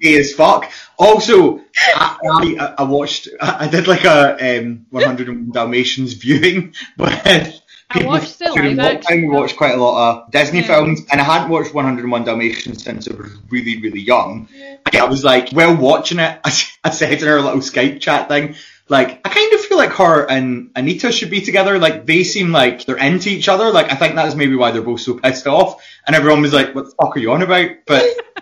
Gay 0.00 0.18
as 0.18 0.32
fuck. 0.32 0.70
Also, 0.98 1.60
I, 1.76 2.18
I, 2.58 2.74
I 2.78 2.82
watched, 2.84 3.28
I 3.40 3.68
did 3.68 3.86
like 3.86 4.04
a 4.04 4.58
um, 4.60 4.86
101 4.90 5.50
Dalmatians 5.52 6.14
viewing, 6.14 6.74
but 6.96 7.12
I 7.26 7.60
people 7.92 8.08
watched 8.08 8.38
the 8.38 8.50
during 8.54 8.76
live 8.76 8.96
action. 8.96 9.30
watched 9.30 9.56
quite 9.56 9.74
a 9.74 9.82
lot 9.82 10.24
of 10.24 10.30
Disney 10.32 10.60
Yeah. 10.60 10.66
films, 10.66 11.00
and 11.10 11.20
I 11.20 11.24
hadn't 11.24 11.50
watched 11.50 11.74
101 11.74 12.24
Dalmatians 12.24 12.82
since 12.82 13.08
I 13.08 13.14
was 13.14 13.30
really, 13.50 13.80
really 13.80 14.00
young. 14.00 14.48
I 14.92 15.04
was 15.04 15.22
like, 15.24 15.50
well, 15.52 15.76
watching 15.76 16.18
it, 16.18 16.40
I 16.84 16.90
said 16.90 17.20
in 17.22 17.28
our 17.28 17.40
little 17.40 17.60
Skype 17.60 18.00
chat 18.00 18.28
thing, 18.28 18.54
like, 18.88 19.20
I 19.26 19.28
kind 19.30 19.52
of 19.52 19.60
feel 19.62 19.78
like 19.78 19.90
her 19.94 20.30
and 20.30 20.70
Anita 20.76 21.10
should 21.10 21.28
be 21.28 21.40
together. 21.40 21.76
Like, 21.76 22.06
they 22.06 22.22
seem 22.22 22.52
like 22.52 22.86
they're 22.86 22.96
into 22.96 23.28
each 23.30 23.48
other. 23.48 23.72
Like, 23.72 23.90
I 23.90 23.96
think 23.96 24.14
that's 24.14 24.36
maybe 24.36 24.54
why 24.54 24.70
they're 24.70 24.80
both 24.80 25.00
so 25.00 25.14
pissed 25.18 25.48
off. 25.48 25.84
And 26.06 26.14
everyone 26.14 26.40
was 26.42 26.52
like, 26.52 26.72
what 26.72 26.84
the 26.84 26.92
fuck 26.92 27.16
are 27.16 27.18
you 27.18 27.32
on 27.32 27.42
about? 27.42 27.68
But, 27.84 28.04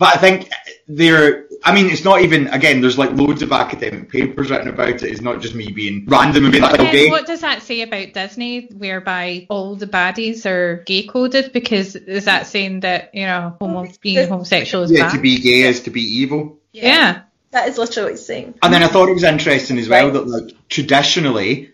but 0.00 0.16
I 0.16 0.18
think 0.18 0.48
they're, 0.88 1.44
I 1.62 1.74
mean, 1.74 1.90
it's 1.90 2.04
not 2.04 2.22
even 2.22 2.46
again. 2.48 2.80
There's 2.80 2.96
like 2.96 3.12
loads 3.12 3.42
of 3.42 3.52
academic 3.52 4.08
papers 4.08 4.50
written 4.50 4.68
about 4.68 4.88
it. 4.88 5.02
It's 5.02 5.20
not 5.20 5.42
just 5.42 5.54
me 5.54 5.70
being 5.70 6.06
random 6.06 6.44
and 6.44 6.52
being 6.52 6.64
like, 6.64 6.80
okay. 6.80 7.10
what 7.10 7.26
does 7.26 7.42
that 7.42 7.62
say 7.62 7.82
about 7.82 8.14
Disney, 8.14 8.66
whereby 8.74 9.46
all 9.50 9.76
the 9.76 9.86
baddies 9.86 10.46
are 10.46 10.82
gay 10.86 11.02
coded? 11.06 11.52
Because 11.52 11.96
is 11.96 12.24
that 12.24 12.46
saying 12.46 12.80
that 12.80 13.10
you 13.14 13.26
know 13.26 13.56
homo- 13.60 13.92
being 14.00 14.26
homosexual 14.26 14.84
is 14.84 14.90
Yeah, 14.90 15.02
bad? 15.08 15.16
to 15.16 15.20
be 15.20 15.38
gay 15.38 15.60
is 15.62 15.82
to 15.82 15.90
be 15.90 16.00
evil. 16.00 16.58
yeah. 16.72 17.22
That 17.52 17.68
is 17.68 17.78
literally 17.78 18.12
what 18.12 18.18
he's 18.18 18.24
saying. 18.26 18.54
And 18.62 18.72
then 18.72 18.82
I 18.84 18.86
thought 18.86 19.08
it 19.08 19.12
was 19.14 19.24
interesting 19.24 19.76
as 19.78 19.88
well 19.88 20.04
Right. 20.06 20.12
that 20.14 20.26
like 20.28 20.54
traditionally 20.68 21.72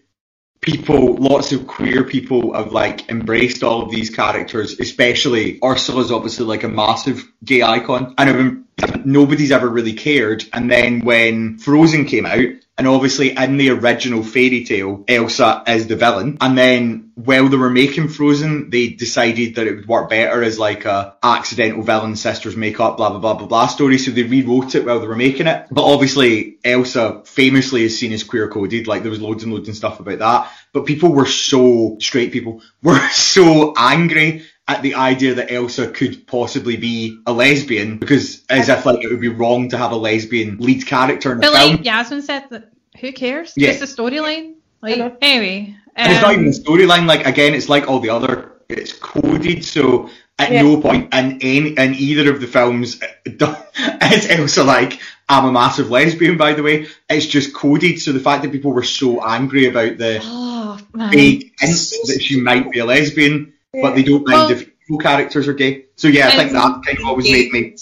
people 0.67 1.15
lots 1.15 1.53
of 1.53 1.67
queer 1.67 2.05
people 2.05 2.53
have 2.53 2.73
like 2.73 3.09
embraced 3.09 3.63
all 3.63 3.83
of 3.83 3.91
these 3.91 4.11
characters, 4.11 4.79
especially 4.79 5.59
Ursula's 5.65 6.13
obviously 6.13 6.45
like 6.45 6.65
a 6.65 6.69
massive 6.69 7.25
gay 7.43 7.63
icon. 7.63 8.15
And 8.19 8.67
nobody's 9.07 9.53
ever 9.53 9.69
really 9.69 9.95
cared. 9.95 10.45
And 10.53 10.71
then 10.71 11.01
when 11.01 11.59
Frozen 11.59 12.05
came 12.07 12.27
out, 12.27 12.53
and 12.79 12.87
obviously 12.87 13.31
in 13.31 13.57
the 13.57 13.71
original 13.71 14.23
fairy 14.23 14.65
tale, 14.65 15.03
Elsa 15.09 15.63
is 15.67 15.87
the 15.87 15.97
villain. 15.97 16.37
And 16.43 16.59
then 16.59 17.13
while 17.15 17.49
they 17.49 17.57
were 17.57 17.71
making 17.71 18.09
Frozen, 18.09 18.69
they 18.69 18.89
decided 18.89 19.55
that 19.55 19.67
it 19.67 19.77
would 19.77 19.89
work 19.89 20.11
better 20.11 20.43
as 20.43 20.59
like 20.59 20.85
a 20.85 21.17
accidental 21.23 21.83
villain, 21.83 22.17
sisters 22.17 22.55
make 22.55 22.79
up, 22.79 22.99
blah 22.99 23.09
blah 23.09 23.19
blah 23.19 23.35
blah 23.35 23.47
blah 23.47 23.67
story. 23.69 23.97
So 23.97 24.11
they 24.11 24.25
rewrote 24.25 24.75
it 24.75 24.85
while 24.85 25.01
they 25.01 25.07
were 25.07 25.17
making 25.17 25.47
it. 25.47 25.67
But 25.71 25.91
obviously 25.91 26.59
Elsa 26.63 27.23
famously 27.25 27.85
is 27.85 27.99
seen 27.99 28.13
as 28.13 28.25
queer 28.25 28.49
coded. 28.49 28.87
Like 28.87 29.03
there 29.03 29.11
was 29.11 29.23
loads 29.23 29.43
and 29.43 29.53
loads 29.55 29.69
and 29.69 29.77
stuff 29.77 29.99
about 30.01 30.19
that. 30.19 30.53
But 30.75 30.85
people 30.85 31.13
were 31.13 31.27
so 31.27 31.97
straight 32.01 32.31
people 32.31 32.61
were 32.83 33.09
so 33.09 33.73
angry 33.75 34.45
at 34.69 34.83
the 34.83 34.95
idea 34.95 35.35
that 35.35 35.51
Elsa 35.53 35.89
could 35.91 36.27
possibly 36.27 36.77
be 36.77 37.21
a 37.27 37.33
lesbian 37.33 37.99
because 37.99 38.45
as 38.51 38.69
if 38.69 38.85
like 38.85 39.03
it 39.05 39.09
would 39.09 39.21
be 39.21 39.29
wrong 39.29 39.69
to 39.71 39.79
have 39.79 39.93
a 39.93 39.97
lesbian 39.97 40.59
lead 40.59 40.87
character 40.87 41.33
in 41.33 41.39
a 41.39 41.41
But 41.41 41.53
film. 41.55 41.71
like 41.77 41.85
Yasmin 41.85 42.23
said, 42.23 42.45
that 42.51 42.71
who 43.01 43.13
cares? 43.13 43.53
Yeah. 43.57 43.73
Just 43.73 43.97
the 43.97 44.03
storyline. 44.03 44.55
Like 44.83 45.17
anyway. 45.23 45.75
And 45.95 46.13
it's 46.13 46.21
not 46.23 46.35
um, 46.35 46.41
even 46.41 46.49
a 46.49 46.51
storyline. 46.51 47.07
Like 47.07 47.27
again, 47.27 47.55
it's 47.55 47.69
like 47.69 47.89
all 47.89 48.01
the 48.01 48.11
other. 48.11 48.53
It's 48.69 48.93
coded, 48.93 49.65
so 49.65 50.11
at 50.39 50.51
Yeah. 50.51 50.63
no 50.63 50.81
point 50.81 51.15
in 51.15 51.39
any 51.41 51.71
in 51.71 51.95
either 51.95 52.31
of 52.33 52.41
the 52.41 52.47
films 52.49 53.01
is 53.25 54.31
Elsa 54.31 54.65
like 54.65 55.01
I'm 55.29 55.45
a 55.47 55.53
massive 55.53 55.91
lesbian. 55.91 56.37
By 56.37 56.53
the 56.55 56.63
way, 56.63 56.87
it's 57.09 57.27
just 57.27 57.55
coded. 57.55 58.01
So 58.01 58.13
the 58.13 58.21
fact 58.21 58.43
that 58.43 58.53
people 58.53 58.73
were 58.73 58.83
so 58.83 59.25
angry 59.25 59.67
about 59.67 59.99
the 59.99 60.21
Oh 60.23 60.79
man. 60.93 61.13
vague 61.13 61.53
hint 61.59 61.79
that 62.09 62.21
she 62.21 62.41
might 62.41 62.71
be 62.71 62.81
a 62.81 62.85
lesbian, 62.85 63.53
but 63.83 63.95
they 63.95 64.03
don't 64.03 64.27
mind 64.27 64.49
Well- 64.49 64.51
if 64.51 64.71
evil 64.89 64.99
characters 64.99 65.49
are 65.49 65.55
gay. 65.55 65.87
So 65.97 66.09
yeah, 66.09 66.29
I 66.29 66.31
think 66.37 66.53
that 66.53 66.83
kind 66.85 66.99
of 66.99 67.05
always 67.07 67.31
made 67.31 67.53
me. 67.53 67.75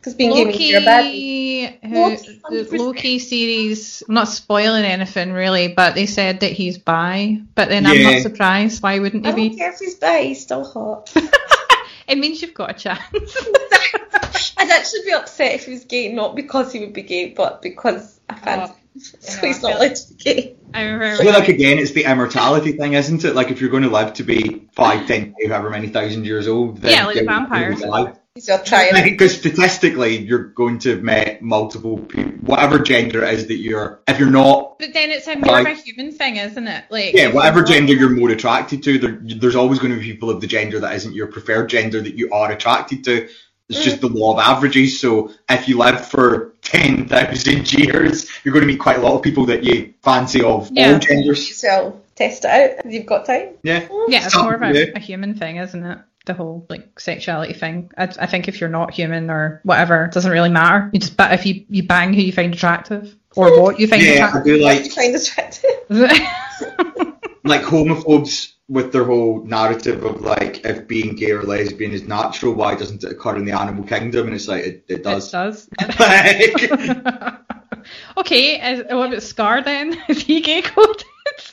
Because 0.00 0.14
being 0.14 0.32
gay 0.32 0.44
means 0.44 0.60
you're 0.60 0.80
a 0.80 0.84
baddie. 0.84 1.64
Loki, 1.64 1.88
who, 1.88 1.94
Loki, 2.04 2.40
the 2.50 2.64
100%. 2.64 2.78
Loki 2.78 3.18
series, 3.18 4.02
I'm 4.08 4.14
not 4.14 4.28
spoiling 4.28 4.84
anything 4.84 5.32
really, 5.32 5.68
but 5.68 5.94
they 5.94 6.06
said 6.06 6.40
that 6.40 6.52
he's 6.52 6.78
bi. 6.78 7.40
But 7.54 7.68
then 7.68 7.84
I'm 7.86 8.02
not 8.02 8.22
surprised. 8.22 8.82
Why 8.82 8.98
wouldn't 9.00 9.26
he 9.26 9.32
I 9.32 9.34
he 9.34 9.48
don't 9.48 9.52
be? 9.52 9.58
care 9.58 9.72
if 9.72 9.78
he's 9.80 9.94
bi, 9.96 10.22
he's 10.22 10.42
still 10.42 10.64
hot. 10.64 11.12
It 12.08 12.16
means 12.16 12.40
you've 12.40 12.54
got 12.54 12.70
a 12.70 12.72
chance. 12.72 13.02
I'd 14.56 14.70
actually 14.70 15.02
be 15.04 15.12
upset 15.12 15.56
if 15.56 15.66
he 15.66 15.72
was 15.72 15.84
gay, 15.84 16.10
not 16.10 16.34
because 16.34 16.72
he 16.72 16.80
would 16.80 16.94
be 16.94 17.02
gay, 17.02 17.28
but 17.36 17.60
because 17.60 18.18
I 18.30 18.34
fancy 18.36 18.72
him. 18.72 18.78
So 19.00 19.40
know, 19.42 19.48
he's 19.48 19.64
I 19.64 19.70
not 19.70 19.80
allowed 19.80 19.96
to 19.96 20.14
be 20.14 20.24
gay. 20.24 20.56
I 20.74 20.80
I 20.80 20.84
remember. 20.84 21.22
feel 21.22 21.32
like 21.32 21.48
again, 21.48 21.78
it's 21.78 21.92
the 21.92 22.04
immortality 22.04 22.72
thing, 22.72 22.92
isn't 22.94 23.24
it? 23.24 23.34
Like 23.34 23.50
if 23.50 23.60
you're 23.60 23.70
going 23.70 23.84
to 23.84 23.88
live 23.90 24.12
to 24.14 24.22
be 24.22 24.68
five, 24.74 25.06
ten, 25.06 25.34
however 25.46 25.70
many 25.70 25.88
thousand 25.88 26.26
years 26.26 26.46
old, 26.48 26.78
then 26.82 26.92
Yeah, 26.92 27.06
like 27.06 27.14
you're- 27.16 27.26
vampires. 27.26 27.80
you're 27.80 27.88
alive. 27.88 28.18
He's 28.34 28.48
trying. 28.66 28.92
Because 29.02 29.36
statistically, 29.36 30.18
you're 30.18 30.44
going 30.44 30.78
to 30.80 30.90
have 30.90 31.02
met 31.02 31.42
multiple 31.42 31.98
people, 31.98 32.32
whatever 32.42 32.78
gender 32.78 33.24
it 33.24 33.34
is 33.34 33.46
that 33.48 33.56
you're. 33.56 34.00
If 34.06 34.20
you're 34.20 34.30
not, 34.30 34.78
But 34.78 34.92
then 34.94 35.10
it's 35.10 35.26
a 35.26 35.34
more 35.36 35.58
of 35.58 35.66
a 35.66 35.74
human 35.74 36.12
thing, 36.12 36.36
isn't 36.36 36.68
it? 36.68 36.84
Like 36.88 37.14
yeah, 37.14 37.32
whatever 37.32 37.64
gender 37.64 37.94
you're 37.94 38.10
more 38.10 38.30
attracted 38.30 38.84
to, 38.84 38.98
there, 38.98 39.18
there's 39.22 39.56
always 39.56 39.80
going 39.80 39.92
to 39.92 39.98
be 39.98 40.04
people 40.12 40.30
of 40.30 40.40
the 40.40 40.46
gender 40.46 40.78
that 40.80 40.94
isn't 40.94 41.14
your 41.14 41.26
preferred 41.26 41.68
gender 41.68 42.00
that 42.00 42.14
you 42.14 42.30
are 42.32 42.52
attracted 42.52 43.02
to. 43.04 43.28
It's 43.68 43.84
just 43.84 44.00
the 44.00 44.08
law 44.08 44.32
of 44.32 44.38
averages. 44.38 44.98
So 45.00 45.30
if 45.48 45.68
you 45.68 45.76
live 45.76 46.06
for 46.06 46.54
ten 46.62 47.06
thousand 47.06 47.70
years, 47.78 48.26
you're 48.42 48.52
going 48.54 48.62
to 48.66 48.66
meet 48.66 48.80
quite 48.80 48.96
a 48.96 49.02
lot 49.02 49.14
of 49.14 49.22
people 49.22 49.44
that 49.46 49.62
you 49.64 49.92
fancy 50.02 50.42
of 50.42 50.70
Yeah. 50.72 50.92
all 50.94 50.98
genders. 50.98 51.56
So 51.56 52.00
test 52.14 52.44
it 52.46 52.50
out. 52.50 52.84
If 52.86 52.92
you've 52.92 53.04
got 53.06 53.26
time. 53.26 53.50
Yeah. 53.62 53.86
Yeah, 54.08 54.24
it's 54.26 54.36
more 54.36 54.54
of 54.54 54.62
Yeah. 54.74 54.84
a, 54.84 54.92
a 54.96 54.98
human 54.98 55.34
thing, 55.34 55.56
isn't 55.56 55.84
it? 55.84 55.98
The 56.24 56.34
whole 56.34 56.66
like 56.70 56.98
sexuality 57.00 57.52
thing. 57.54 57.90
I, 57.96 58.04
I 58.04 58.26
think 58.26 58.48
if 58.48 58.60
you're 58.60 58.68
not 58.70 58.92
human 58.92 59.30
or 59.30 59.60
whatever, 59.64 60.04
it 60.06 60.12
doesn't 60.12 60.30
really 60.30 60.50
matter. 60.50 60.90
You 60.92 61.00
just 61.00 61.16
but 61.16 61.32
if 61.34 61.44
you 61.46 61.64
you 61.68 61.82
bang 61.82 62.12
who 62.14 62.20
you 62.22 62.32
find 62.32 62.52
attractive 62.54 63.14
or 63.36 63.60
what 63.62 63.78
you 63.80 63.86
find 63.86 64.02
Yeah, 64.02 64.10
I 64.10 64.14
attractive. 64.28 64.44
do 64.44 64.52
What 64.62 64.74
like 64.76 64.84
you 64.84 64.90
find 64.90 65.14
attractive. 65.14 65.70
like 67.44 67.62
homophobes 67.62 68.52
with 68.68 68.92
their 68.92 69.04
whole 69.04 69.42
narrative 69.44 70.04
of 70.04 70.20
like 70.20 70.64
if 70.64 70.86
being 70.86 71.14
gay 71.16 71.30
or 71.32 71.42
lesbian 71.42 71.92
is 71.92 72.06
natural, 72.06 72.54
why 72.54 72.74
doesn't 72.74 73.02
it 73.04 73.12
occur 73.12 73.36
in 73.36 73.44
the 73.44 73.52
animal 73.58 73.84
kingdom? 73.84 74.26
And 74.26 74.34
it's 74.36 74.48
like 74.48 74.64
it, 74.64 74.84
it 74.88 75.02
It 75.04 75.04
does. 75.04 75.30
does. 75.30 75.68
Like, 75.98 76.54
okay, 78.18 78.72
is, 78.72 78.80
what 78.90 79.08
about 79.08 79.22
Scar 79.22 79.62
then? 79.62 79.96
Is 80.08 80.22
he 80.22 80.40
gay 80.40 80.62
coded? 80.62 81.04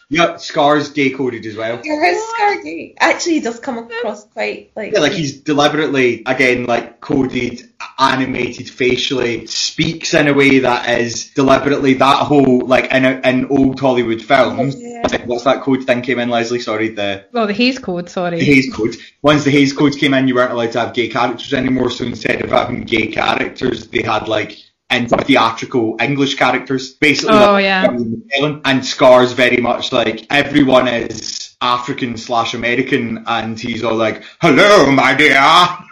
Yep, 0.10 0.40
Scar's 0.40 0.90
gay 0.92 1.10
coded 1.10 1.46
as 1.46 1.56
well. 1.56 1.82
Your 1.84 2.04
house 2.04 2.24
Scar 2.36 2.62
gay. 2.62 2.96
Actually, 3.00 3.34
he 3.34 3.40
does 3.42 3.60
come 3.60 3.80
across 3.80 4.26
quite 4.26 4.72
like. 4.76 4.94
Yeah, 4.94 5.00
like 5.00 5.14
he's 5.14 5.42
deliberately 5.42 6.22
again 6.26 6.66
like 6.66 7.02
coded, 7.02 7.62
animated 7.98 8.70
facially, 8.70 9.48
speaks 9.48 10.14
in 10.14 10.28
a 10.28 10.34
way 10.34 10.60
that 10.60 11.00
is 11.00 11.32
deliberately 11.32 11.96
that 11.96 12.18
whole 12.28 12.66
like 12.68 12.92
in 12.92 13.04
a, 13.06 13.20
in 13.24 13.48
old 13.48 13.80
Hollywood 13.80 14.22
films. 14.22 14.76
Yeah. 14.78 15.08
like, 15.12 15.26
What's 15.26 15.44
that 15.46 15.62
code 15.64 15.86
thing 15.86 16.02
came 16.04 16.20
in, 16.20 16.30
Leslie? 16.30 16.60
Sorry, 16.60 16.90
the 16.90 17.26
Well, 17.32 17.48
the 17.48 17.54
Hays 17.54 17.80
Code, 17.80 18.10
sorry. 18.10 18.40
the 18.40 18.46
Hays 18.46 18.72
Code. 18.74 18.96
Once 19.24 19.44
the 19.44 19.52
Hays 19.52 19.74
Code 19.74 19.98
came 19.98 20.14
in, 20.14 20.28
you 20.28 20.36
weren't 20.36 20.52
allowed 20.52 20.72
to 20.74 20.80
have 20.82 20.94
gay 20.94 21.08
characters 21.08 21.54
anymore. 21.54 21.90
So 21.90 22.06
instead 22.06 22.44
of 22.44 22.52
having 22.52 22.84
gay 22.84 23.08
characters, 23.08 23.88
they 23.88 24.04
had 24.04 24.28
like 24.28 24.56
in 24.90 25.08
theatrical 25.08 25.98
English 26.00 26.36
characters, 26.36 26.94
basically. 26.94 27.36
Oh, 27.36 27.54
like, 27.54 27.64
yeah. 27.64 28.60
And 28.66 28.86
Scar's 28.86 29.34
very 29.34 29.58
much 29.58 29.92
like 29.92 30.26
everyone 30.30 30.88
is 30.88 31.45
African 31.66 32.18
slash 32.18 32.54
American, 32.54 33.24
and 33.28 33.60
he's 33.60 33.84
all 33.84 33.96
like, 33.96 34.24
"Hello, 34.42 34.92
my 34.92 35.14
dear." 35.16 35.36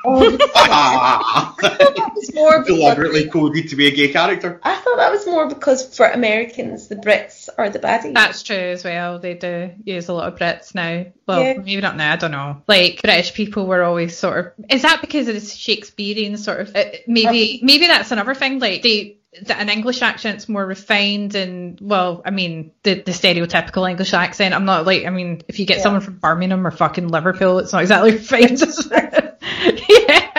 Oh, 0.06 0.30
that 0.32 2.12
was 2.16 2.34
more 2.36 2.64
Deliberately 2.66 3.30
coded 3.30 3.70
to 3.70 3.76
be 3.76 3.88
a 3.88 3.92
gay 3.92 4.10
character. 4.10 4.60
I 4.64 4.76
thought 4.76 4.98
that 4.98 5.12
was 5.12 5.26
more 5.26 5.48
because 5.48 5.96
for 5.96 6.08
Americans, 6.08 6.88
the 6.88 6.96
Brits 6.96 7.50
are 7.58 7.70
the 7.70 7.80
baddies. 7.80 8.14
That's 8.14 8.44
true 8.44 8.56
as 8.56 8.84
well. 8.84 9.20
They 9.20 9.34
do 9.34 9.72
use 9.84 10.08
a 10.10 10.14
lot 10.14 10.32
of 10.32 10.38
Brits 10.40 10.76
now. 10.76 11.06
Well, 11.28 11.42
Yeah. 11.42 11.54
maybe 11.58 11.82
not 11.82 11.96
now. 11.98 12.14
I 12.14 12.16
don't 12.18 12.32
know. 12.32 12.62
Like 12.68 13.02
British 13.02 13.34
people 13.34 13.66
were 13.66 13.84
always 13.84 14.18
sort 14.18 14.40
of. 14.40 14.66
Is 14.70 14.82
that 14.84 15.02
because 15.02 15.28
of 15.28 15.36
the 15.36 15.42
Shakespearean 15.42 16.38
sort 16.38 16.62
of? 16.62 16.76
Uh, 16.76 16.86
maybe 17.08 17.60
maybe 17.64 17.88
that's 17.88 18.12
another 18.12 18.36
thing. 18.36 18.60
Like 18.60 18.82
they. 18.84 19.18
That 19.44 19.60
an 19.60 19.70
English 19.70 20.02
accent's 20.02 20.48
more 20.48 20.66
refined 20.66 21.34
and 21.36 21.80
well, 21.82 22.22
I 22.24 22.30
mean 22.32 22.72
the 22.84 22.96
the 22.96 23.12
stereotypical 23.12 23.90
English 23.90 24.14
accent. 24.14 24.54
I'm 24.54 24.66
not 24.66 24.86
like 24.86 25.06
I 25.06 25.10
mean 25.10 25.42
if 25.48 25.58
you 25.60 25.66
get 25.66 25.78
Yeah. 25.78 25.84
someone 25.84 26.02
from 26.02 26.18
Birmingham 26.18 26.66
or 26.68 26.72
fucking 26.72 27.08
Liverpool, 27.08 27.60
it's 27.60 27.74
not 27.74 27.82
exactly 27.82 28.12
refined. 28.18 28.60
yeah. 28.92 30.30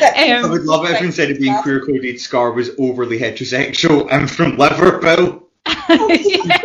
That- 0.00 0.14
I 0.16 0.32
Um, 0.32 0.50
would 0.50 0.64
love 0.64 0.84
it 0.84 0.92
if 0.92 1.02
instead 1.02 1.30
of 1.30 1.38
being 1.38 1.56
queer 1.62 1.80
coded, 1.84 2.20
Scar 2.20 2.52
was 2.52 2.70
overly 2.78 3.18
heterosexual 3.18 4.08
and 4.10 4.30
from 4.30 4.56
Liverpool. 4.56 5.43
Yeah. 5.66 6.60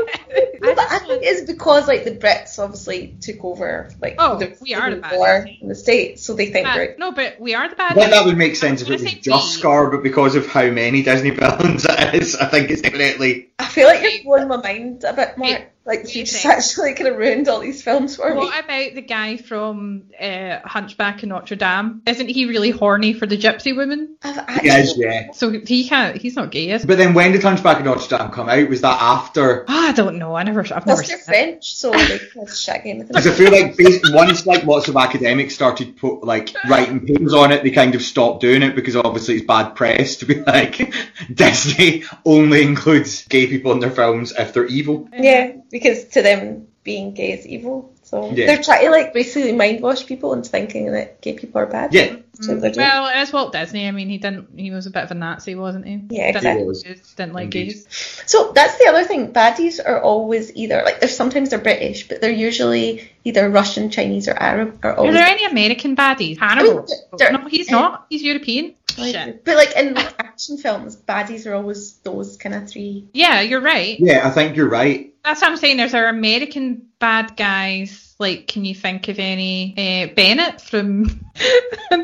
No, 0.61 0.75
but 0.75 0.91
I 0.91 0.99
think 0.99 1.23
it's 1.23 1.49
because 1.49 1.87
like 1.87 2.03
the 2.03 2.11
Brits 2.11 2.59
obviously 2.59 3.15
took 3.21 3.43
over 3.45 3.89
like 4.01 4.15
Oh, 4.19 4.37
the 4.37 4.57
we 4.61 4.73
are 4.73 4.89
the 4.89 4.97
Civil 4.97 5.09
baddies. 5.09 5.17
war 5.17 5.47
in 5.61 5.67
the 5.69 5.75
states, 5.75 6.21
so 6.23 6.33
they 6.33 6.47
think 6.51 6.67
Uh, 6.67 6.73
we're 6.75 6.95
no, 6.97 7.11
but 7.13 7.39
we 7.39 7.55
are 7.55 7.69
the 7.69 7.75
bad. 7.75 7.95
Well, 7.95 8.09
that 8.09 8.25
would 8.25 8.37
make 8.37 8.55
sense 8.57 8.81
if 8.81 8.89
it 8.89 8.91
was 8.91 9.01
was 9.01 9.11
gonna 9.11 9.23
say 9.23 9.31
just. 9.31 9.53
Scar, 9.53 9.89
but 9.89 10.03
because 10.03 10.35
of 10.35 10.47
how 10.47 10.69
many 10.69 11.01
Disney 11.03 11.29
villains 11.29 11.85
it 11.89 12.15
is, 12.15 12.35
I 12.35 12.45
think 12.47 12.69
it's 12.71 12.81
definitely. 12.81 13.49
I 13.57 13.65
feel 13.65 13.87
like 13.87 14.01
you're 14.01 14.23
blowing 14.23 14.47
my 14.49 14.57
mind 14.57 15.03
a 15.05 15.13
bit, 15.13 15.37
more. 15.37 15.47
Wait, 15.49 15.65
Like 15.89 16.03
wait 16.03 16.15
you 16.15 16.23
just 16.23 16.45
actually 16.45 16.93
kind 16.93 17.07
of 17.07 17.17
ruined 17.17 17.47
all 17.47 17.61
these 17.61 17.81
films 17.81 18.15
for 18.15 18.29
me. 18.29 18.35
What 18.35 18.63
about 18.63 18.93
the 18.93 19.01
guy 19.01 19.37
from 19.37 20.03
uh, 20.21 20.59
Hunchback 20.63 21.23
of 21.23 21.29
Notre 21.29 21.55
Dame? 21.55 22.03
Isn't 22.05 22.27
he 22.27 22.45
really 22.45 22.69
horny 22.69 23.13
for 23.13 23.25
the 23.25 23.35
gypsy 23.35 23.75
woman? 23.75 24.15
I've 24.21 24.61
He 24.61 24.69
is, 24.69 24.95
yeah. 24.95 25.31
So 25.31 25.49
he 25.49 25.89
can't. 25.89 26.15
He's 26.15 26.35
not 26.35 26.51
gay, 26.51 26.69
is? 26.69 26.85
But 26.85 26.99
then 26.99 27.15
when 27.15 27.31
did 27.31 27.41
Hunchback 27.41 27.79
of 27.79 27.85
Notre 27.85 28.17
Dame 28.17 28.29
come 28.29 28.49
out? 28.49 28.69
Was 28.69 28.81
that 28.81 29.01
after? 29.01 29.65
Ah, 29.67 29.89
I 29.89 29.91
don't 29.93 30.19
know. 30.19 30.35
I 30.35 30.43
never. 30.43 30.59
I've 30.59 30.69
never. 30.69 30.83
Plus 30.83 31.07
they're 31.07 31.17
seen 31.17 31.17
it. 31.17 31.25
French, 31.25 31.75
so 31.75 31.89
like 31.89 32.21
that's 32.35 32.63
shagging. 32.63 33.07
Because 33.07 33.25
I 33.25 33.31
feel 33.31 33.51
like 33.51 33.75
bas- 33.75 34.11
once 34.13 34.45
like 34.45 34.65
lots 34.65 34.89
of 34.89 34.95
academics 34.95 35.55
started 35.55 35.97
put 35.97 36.23
like 36.23 36.53
writing 36.69 36.99
papers 37.03 37.33
on 37.33 37.51
it, 37.51 37.63
they 37.63 37.71
kind 37.71 37.95
of 37.95 38.03
stopped 38.03 38.41
doing 38.41 38.61
it 38.61 38.75
because 38.75 38.95
obviously 38.95 39.37
it's 39.37 39.45
bad 39.47 39.71
press 39.71 40.17
to 40.17 40.27
be 40.27 40.35
like 40.35 40.93
Disney 41.33 42.03
only 42.25 42.61
includes 42.61 43.25
gay 43.25 43.47
people 43.47 43.71
in 43.71 43.79
their 43.79 43.89
films 43.89 44.33
if 44.37 44.53
they're 44.53 44.67
evil. 44.67 45.09
Yeah, 45.13 45.53
because 45.79 46.05
to 46.09 46.21
them 46.21 46.67
being 46.83 47.13
gay 47.13 47.31
is 47.33 47.45
evil. 47.47 47.93
So 48.03 48.31
Yeah. 48.33 48.47
they're 48.47 48.63
trying 48.63 48.85
to 48.85 48.91
like 48.91 49.13
basically 49.13 49.51
mind 49.51 49.81
wash 49.81 50.05
people 50.05 50.33
into 50.33 50.49
thinking 50.49 50.91
that 50.93 51.21
gay 51.21 51.33
people 51.33 51.61
are 51.61 51.67
bad. 51.67 51.93
Yeah. 51.93 52.15
That's 52.33 52.47
what 52.47 52.61
they're. 52.61 52.71
Mm. 52.71 52.77
Well, 52.77 53.21
it's 53.21 53.33
Walt 53.33 53.51
Disney. 53.51 53.85
I 53.87 53.91
mean, 53.91 54.07
he 54.09 54.17
didn't. 54.17 54.47
He 54.57 54.71
was 54.71 54.85
a 54.87 54.89
bit 54.91 55.03
of 55.03 55.11
a 55.11 55.13
Nazi, 55.13 55.55
wasn't 55.55 55.85
he? 55.85 56.01
Yeah, 56.09 56.27
didn't, 56.31 56.37
exactly. 56.37 56.61
He 56.61 56.67
was. 56.67 56.83
didn't 57.17 57.33
like 57.33 57.43
Indeed. 57.45 57.65
gays. 57.73 58.23
So 58.25 58.51
that's 58.53 58.77
the 58.79 58.87
other 58.87 59.03
thing. 59.03 59.33
Baddies 59.33 59.79
are 59.85 60.01
always 60.01 60.55
either 60.55 60.81
like 60.85 61.01
they're 61.01 61.09
sometimes 61.09 61.49
they're 61.49 61.59
British, 61.59 62.07
but 62.07 62.21
they're 62.21 62.31
usually 62.31 63.11
either 63.25 63.49
Russian, 63.49 63.89
Chinese, 63.91 64.29
or 64.29 64.33
Arab. 64.39 64.79
Or 64.83 64.91
Are 64.91 64.95
always 64.99 65.13
there 65.13 65.27
any 65.27 65.43
American 65.45 65.95
baddies? 65.97 66.39
Hannibal. 66.39 66.87
there- 67.17 67.33
no, 67.33 67.45
he's 67.49 67.69
not. 67.69 67.93
Eh, 67.93 68.05
he's 68.11 68.23
European. 68.23 68.73
like- 68.97 69.13
Shit. 69.15 69.43
But 69.45 69.55
like 69.57 69.75
in 69.75 69.97
action 69.97 70.57
films, 70.57 70.95
baddies 70.95 71.45
are 71.45 71.53
always 71.55 71.93
those 72.03 72.37
kind 72.37 72.55
of 72.55 72.69
three. 72.69 73.05
Yeah, 73.13 73.41
you're 73.41 73.61
right. 73.61 73.99
Yeah, 73.99 74.25
I 74.25 74.31
think 74.31 74.55
you're 74.55 74.69
right. 74.69 75.13
That's 75.23 75.41
what 75.41 75.51
I'm 75.51 75.57
saying. 75.57 75.77
There's 75.77 75.93
our 75.93 76.07
American 76.07 76.87
bad 76.99 77.35
guys. 77.37 78.15
Like, 78.19 78.47
can 78.47 78.65
you 78.65 78.75
think 78.75 79.07
of 79.07 79.19
any? 79.19 79.73
Uh, 79.77 80.13
Bennett 80.13 80.61
from. 80.61 81.05
uh, 81.91 81.97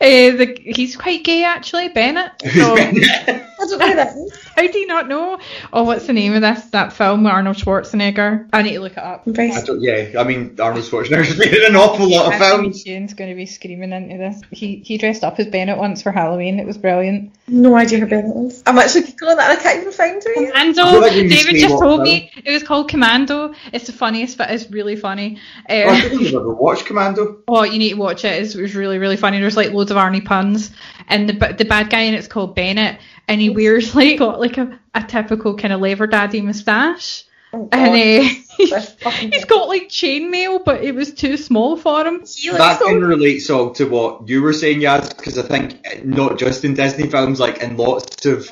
the, 0.00 0.56
he's 0.64 0.96
quite 0.96 1.24
gay, 1.24 1.44
actually. 1.44 1.88
Bennett. 1.88 2.32
So- 2.52 2.76
Bennett? 2.76 3.46
I 3.72 3.78
don't 3.78 3.88
know 3.90 3.94
that 3.96 4.16
is. 4.16 4.44
How 4.56 4.66
do 4.66 4.78
you 4.78 4.86
not 4.86 5.08
know? 5.08 5.38
Oh, 5.72 5.84
what's 5.84 6.06
the 6.06 6.12
name 6.12 6.34
of 6.34 6.42
this? 6.42 6.62
That 6.66 6.92
film 6.92 7.24
with 7.24 7.32
Arnold 7.32 7.56
Schwarzenegger. 7.56 8.48
I 8.52 8.62
need 8.62 8.74
to 8.74 8.80
look 8.80 8.92
it 8.92 8.98
up. 8.98 9.26
I'm 9.26 9.32
very 9.34 9.52
I 9.52 9.60
don't, 9.62 9.80
yeah, 9.80 10.12
I 10.18 10.24
mean, 10.24 10.56
Arnold 10.60 10.84
Schwarzenegger's 10.84 11.38
been 11.38 11.54
in 11.54 11.64
an 11.64 11.76
awful 11.76 12.08
lot 12.10 12.26
of 12.26 12.32
Anthony 12.40 12.62
films. 12.64 12.82
Shane's 12.82 13.14
going 13.14 13.30
to 13.30 13.36
be 13.36 13.46
screaming 13.46 13.92
into 13.92 14.18
this. 14.18 14.40
He 14.50 14.76
he 14.84 14.98
dressed 14.98 15.24
up 15.24 15.38
as 15.38 15.46
Bennett 15.46 15.78
once 15.78 16.02
for 16.02 16.12
Halloween. 16.12 16.58
It 16.60 16.66
was 16.66 16.78
brilliant. 16.78 17.32
no 17.48 17.76
idea 17.76 17.98
who 18.00 18.06
Bennett 18.06 18.36
is. 18.36 18.62
I'm 18.66 18.78
actually 18.78 19.02
googling 19.02 19.36
that 19.36 19.50
I 19.50 19.56
can't 19.56 19.80
even 19.80 19.92
find 19.92 20.22
who 20.22 20.32
he 20.40 20.46
is. 20.46 20.52
I 20.54 20.72
feel 20.72 20.74
Commando. 20.74 21.00
like 21.00 21.12
we 21.12 21.22
need 21.22 21.28
to 21.30 21.34
David 21.44 21.60
just 21.60 21.74
what 21.74 21.80
told 21.80 21.96
film. 21.98 22.02
me 22.04 22.30
it 22.44 22.50
was 22.52 22.62
called 22.62 22.88
Commando. 22.88 23.54
It's 23.72 23.86
the 23.86 23.92
funniest, 23.92 24.38
but 24.38 24.50
it's 24.50 24.70
really 24.70 24.96
funny. 24.96 25.38
Oh, 25.68 25.74
I 25.74 25.82
Uh, 25.82 26.00
don't 26.00 26.10
think 26.10 26.28
I've 26.28 26.34
ever 26.34 26.54
watched 26.54 26.86
Commando. 26.86 27.38
oh, 27.48 27.62
you 27.64 27.78
need 27.78 27.90
to 27.90 27.96
watch 27.96 28.24
it. 28.24 28.42
It's, 28.42 28.54
it 28.54 28.60
was 28.62 28.74
really 28.74 28.98
really 28.98 29.16
funny. 29.16 29.40
There's 29.40 29.56
like 29.56 29.72
loads 29.72 29.90
of 29.90 29.96
Arnie 29.96 30.24
puns, 30.24 30.70
and 31.08 31.28
the 31.28 31.54
the 31.56 31.64
bad 31.64 31.90
guy 31.90 32.00
in 32.02 32.14
it's 32.14 32.28
called 32.28 32.54
Bennett, 32.54 32.98
and 33.30 33.40
he 33.40 33.48
wears 33.48 33.94
like 34.00 34.18
got 34.18 34.40
like 34.40 34.58
a, 34.58 34.78
a 34.94 35.02
typical 35.02 35.56
kind 35.56 35.72
of 35.72 35.80
lever 35.80 36.06
daddy 36.06 36.42
moustache, 36.42 37.24
Oh, 37.52 37.68
and 37.72 38.24
uh, 38.24 38.28
That's 38.70 39.02
he's 39.18 39.44
got 39.44 39.66
like 39.66 39.88
chainmail, 39.88 40.64
but 40.64 40.84
it 40.84 40.94
was 40.94 41.12
too 41.14 41.36
small 41.36 41.76
for 41.76 42.06
him. 42.06 42.22
He 42.26 42.48
looks 42.50 42.58
That 42.58 42.78
so- 42.78 42.86
can 42.86 43.00
relate 43.02 43.38
so 43.40 43.70
to 43.70 43.88
what 43.88 44.28
you 44.28 44.40
were 44.42 44.52
saying, 44.52 44.80
Yaz, 44.80 45.16
because 45.16 45.36
I 45.36 45.42
think 45.42 45.84
uh, 45.86 46.00
not 46.04 46.38
just 46.38 46.64
in 46.64 46.74
Disney 46.74 47.08
films, 47.08 47.40
like 47.40 47.58
in 47.58 47.76
lots 47.76 48.24
of 48.26 48.48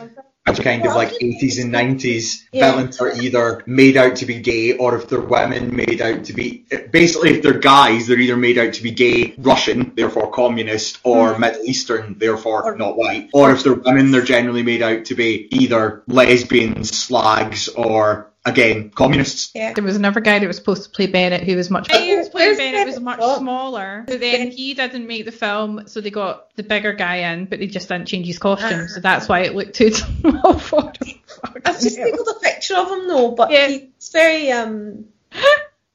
kind 0.57 0.86
of 0.86 0.94
like 0.94 1.12
80s 1.20 1.61
and 1.61 1.72
90s, 1.72 2.44
Yeah. 2.53 2.70
villains 2.70 3.01
are 3.01 3.12
either 3.20 3.62
made 3.66 3.96
out 3.96 4.16
to 4.16 4.26
be 4.26 4.40
gay 4.40 4.72
or 4.72 4.96
if 4.96 5.09
they're 5.09 5.20
women, 5.20 5.74
made 5.74 6.01
out 6.01 6.24
to 6.24 6.32
be. 6.32 6.64
Basically, 6.90 7.30
if 7.30 7.42
they're 7.42 7.59
guys, 7.59 8.07
they're 8.07 8.18
either 8.18 8.36
made 8.36 8.59
out 8.59 8.74
to 8.74 8.82
be 8.82 8.90
gay, 8.90 9.34
Russian, 9.38 9.92
therefore 9.94 10.30
communist, 10.30 10.99
or 11.05 11.32
mm-hmm. 11.32 11.40
Middle 11.40 11.64
Eastern, 11.64 12.16
therefore 12.18 12.64
Or- 12.64 12.76
not 12.76 12.96
white. 12.96 13.30
Or 13.32 13.51
if 13.53 13.62
they're 13.62 13.74
women, 13.74 14.11
they're 14.11 14.22
generally 14.22 14.62
made 14.62 14.82
out 14.82 15.07
to 15.07 15.14
be 15.14 15.49
either 15.51 16.03
lesbians, 16.07 16.96
slags, 16.96 17.68
or 17.68 18.30
again, 18.49 18.90
communists. 18.90 19.51
Yeah. 19.55 19.72
There 19.72 19.84
was 19.84 19.96
another 19.96 20.20
guy 20.20 20.38
that 20.38 20.46
was 20.46 20.57
supposed 20.57 20.84
to 20.84 20.90
play 20.90 21.07
Bennett 21.07 21.42
who 21.44 21.57
was 21.57 21.70
much. 21.70 21.88
Oh, 21.92 21.99
He 21.99 22.16
was 22.16 22.28
playing 22.28 22.49
where's 22.49 22.59
Bennett 22.59 22.86
was 22.86 23.01
much 23.01 23.18
from? 23.18 23.38
smaller, 23.38 24.05
but 24.07 24.20
then 24.20 24.51
he 24.51 24.74
didn't 24.74 25.07
make 25.07 25.24
the 25.24 25.32
film, 25.32 25.86
so 25.86 26.01
they 26.01 26.11
got 26.11 26.55
the 26.57 26.62
bigger 26.62 26.92
guy 26.92 27.32
in, 27.32 27.44
but 27.46 27.59
they 27.59 27.66
just 27.66 27.88
didn't 27.88 28.07
change 28.07 28.26
his 28.26 28.38
costume, 28.38 28.88
so 28.88 29.01
that's 29.01 29.28
why 29.28 29.40
it 29.40 29.55
looked 29.55 29.74
too 29.74 29.90
small 29.92 30.59
for 30.59 30.82
him. 30.82 31.18
I've 31.64 31.80
just 31.80 31.99
googled 31.99 32.36
a 32.36 32.40
picture 32.40 32.76
of 32.76 32.88
him 32.90 33.09
though, 33.09 33.30
but 33.32 33.51
Yeah. 33.51 33.68
he's 33.68 34.11
very 34.12 34.51
um 34.53 35.05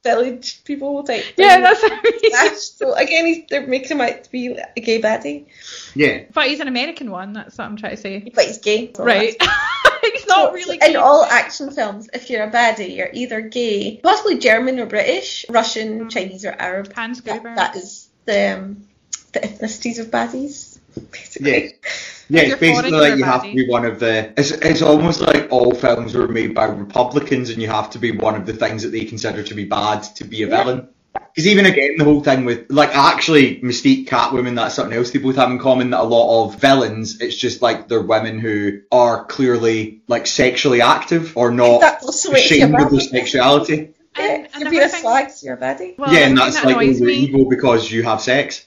village 0.02 0.62
people 0.64 1.02
type. 1.02 1.24
Yeah, 1.36 1.60
that's 1.60 1.80
how 1.82 2.00
he 2.02 2.56
so 2.56 2.94
again, 2.94 3.26
he's, 3.26 3.44
they're 3.48 3.66
making 3.66 3.88
him 3.92 4.00
out 4.02 4.24
to 4.24 4.30
be 4.30 4.48
a 4.76 4.80
gay 4.80 5.00
baddie, 5.00 5.46
Yeah. 5.94 6.24
But 6.32 6.48
he's 6.48 6.60
an 6.60 6.68
American 6.68 7.10
one. 7.10 7.32
That's 7.32 7.56
what 7.56 7.64
I'm 7.64 7.76
trying 7.76 7.96
to 7.96 8.02
say. 8.02 8.30
but 8.34 8.44
he's 8.44 8.58
gay. 8.58 8.92
so 8.94 9.02
Right. 9.04 9.34
he's 10.12 10.22
So, 10.24 10.28
not 10.28 10.52
really. 10.52 10.78
in 10.84 10.96
all 10.96 11.24
action 11.24 11.70
films, 11.70 12.08
if 12.12 12.30
you're 12.30 12.44
a 12.44 12.50
baddie, 12.50 12.96
you're 12.96 13.10
either 13.12 13.40
gay, 13.40 14.00
possibly 14.02 14.38
German 14.38 14.78
or 14.78 14.86
British, 14.86 15.46
Russian, 15.48 16.08
Chinese, 16.10 16.44
or 16.44 16.52
Arab. 16.52 16.92
Hans 16.94 17.20
That, 17.22 17.42
that 17.42 17.76
is 17.76 18.08
the 18.24 18.54
um, 18.58 18.88
the 19.32 19.40
ethnicities 19.40 19.98
of 19.98 20.06
baddies. 20.10 20.78
Basically. 21.10 21.74
Yeah. 21.84 21.90
Yeah, 22.30 22.40
it's 22.42 22.60
basically 22.60 22.90
like 22.92 23.18
you're 23.18 23.26
have 23.26 23.42
to 23.42 23.54
be 23.54 23.68
one 23.68 23.84
of 23.84 24.00
the. 24.00 24.32
It's, 24.38 24.50
it's 24.50 24.80
almost 24.80 25.20
like 25.20 25.48
all 25.50 25.74
films 25.74 26.14
were 26.14 26.26
made 26.26 26.54
by 26.54 26.64
Republicans, 26.64 27.50
and 27.50 27.60
you 27.60 27.68
have 27.68 27.90
to 27.90 27.98
be 27.98 28.12
one 28.12 28.34
of 28.34 28.46
the 28.46 28.54
things 28.54 28.82
that 28.82 28.90
they 28.92 29.04
consider 29.04 29.42
to 29.42 29.54
be 29.54 29.64
bad 29.66 30.02
to 30.16 30.24
be 30.24 30.42
a 30.42 30.48
Yeah. 30.48 30.64
villain. 30.64 30.88
Because 31.14 31.48
even 31.48 31.66
again, 31.66 31.96
the 31.98 32.04
whole 32.04 32.22
thing 32.22 32.44
with 32.44 32.70
like 32.70 32.94
actually 32.94 33.60
Mystique, 33.60 34.06
Catwoman, 34.06 34.54
that's 34.54 34.74
something 34.74 34.96
else 34.96 35.10
they 35.10 35.18
both 35.18 35.36
have 35.36 35.50
in 35.50 35.58
common. 35.58 35.90
That 35.90 36.00
a 36.00 36.04
lot 36.04 36.44
of 36.44 36.60
villains, 36.60 37.20
it's 37.20 37.36
just 37.36 37.60
like 37.60 37.88
they're 37.88 38.00
women 38.00 38.38
who 38.38 38.82
are 38.92 39.24
clearly 39.24 40.02
like 40.06 40.26
sexually 40.26 40.80
active 40.80 41.36
or 41.36 41.50
not 41.50 41.80
That 41.80 42.02
also 42.02 42.30
makes 42.30 42.50
you 42.50 42.62
a 42.62 42.68
ashamed 42.68 42.80
of 42.80 42.90
their 42.90 43.00
sexuality. 43.00 43.94
Yeah, 44.16 44.24
And 44.24 44.46
if 44.46 44.60
you're 44.60 44.70
being 44.70 44.82
a 44.82 44.84
another 44.84 44.98
slag, 44.98 45.30
so 45.30 45.46
you're 45.46 45.56
a 45.56 45.60
baddie. 45.60 45.98
Well, 45.98 46.12
yeah, 46.12 46.28
and 46.28 46.38
that's 46.38 46.54
that 46.54 46.66
like 46.66 46.78
me 46.78 47.14
evil 47.14 47.48
because 47.48 47.90
you 47.90 48.04
have 48.04 48.20
sex. 48.20 48.66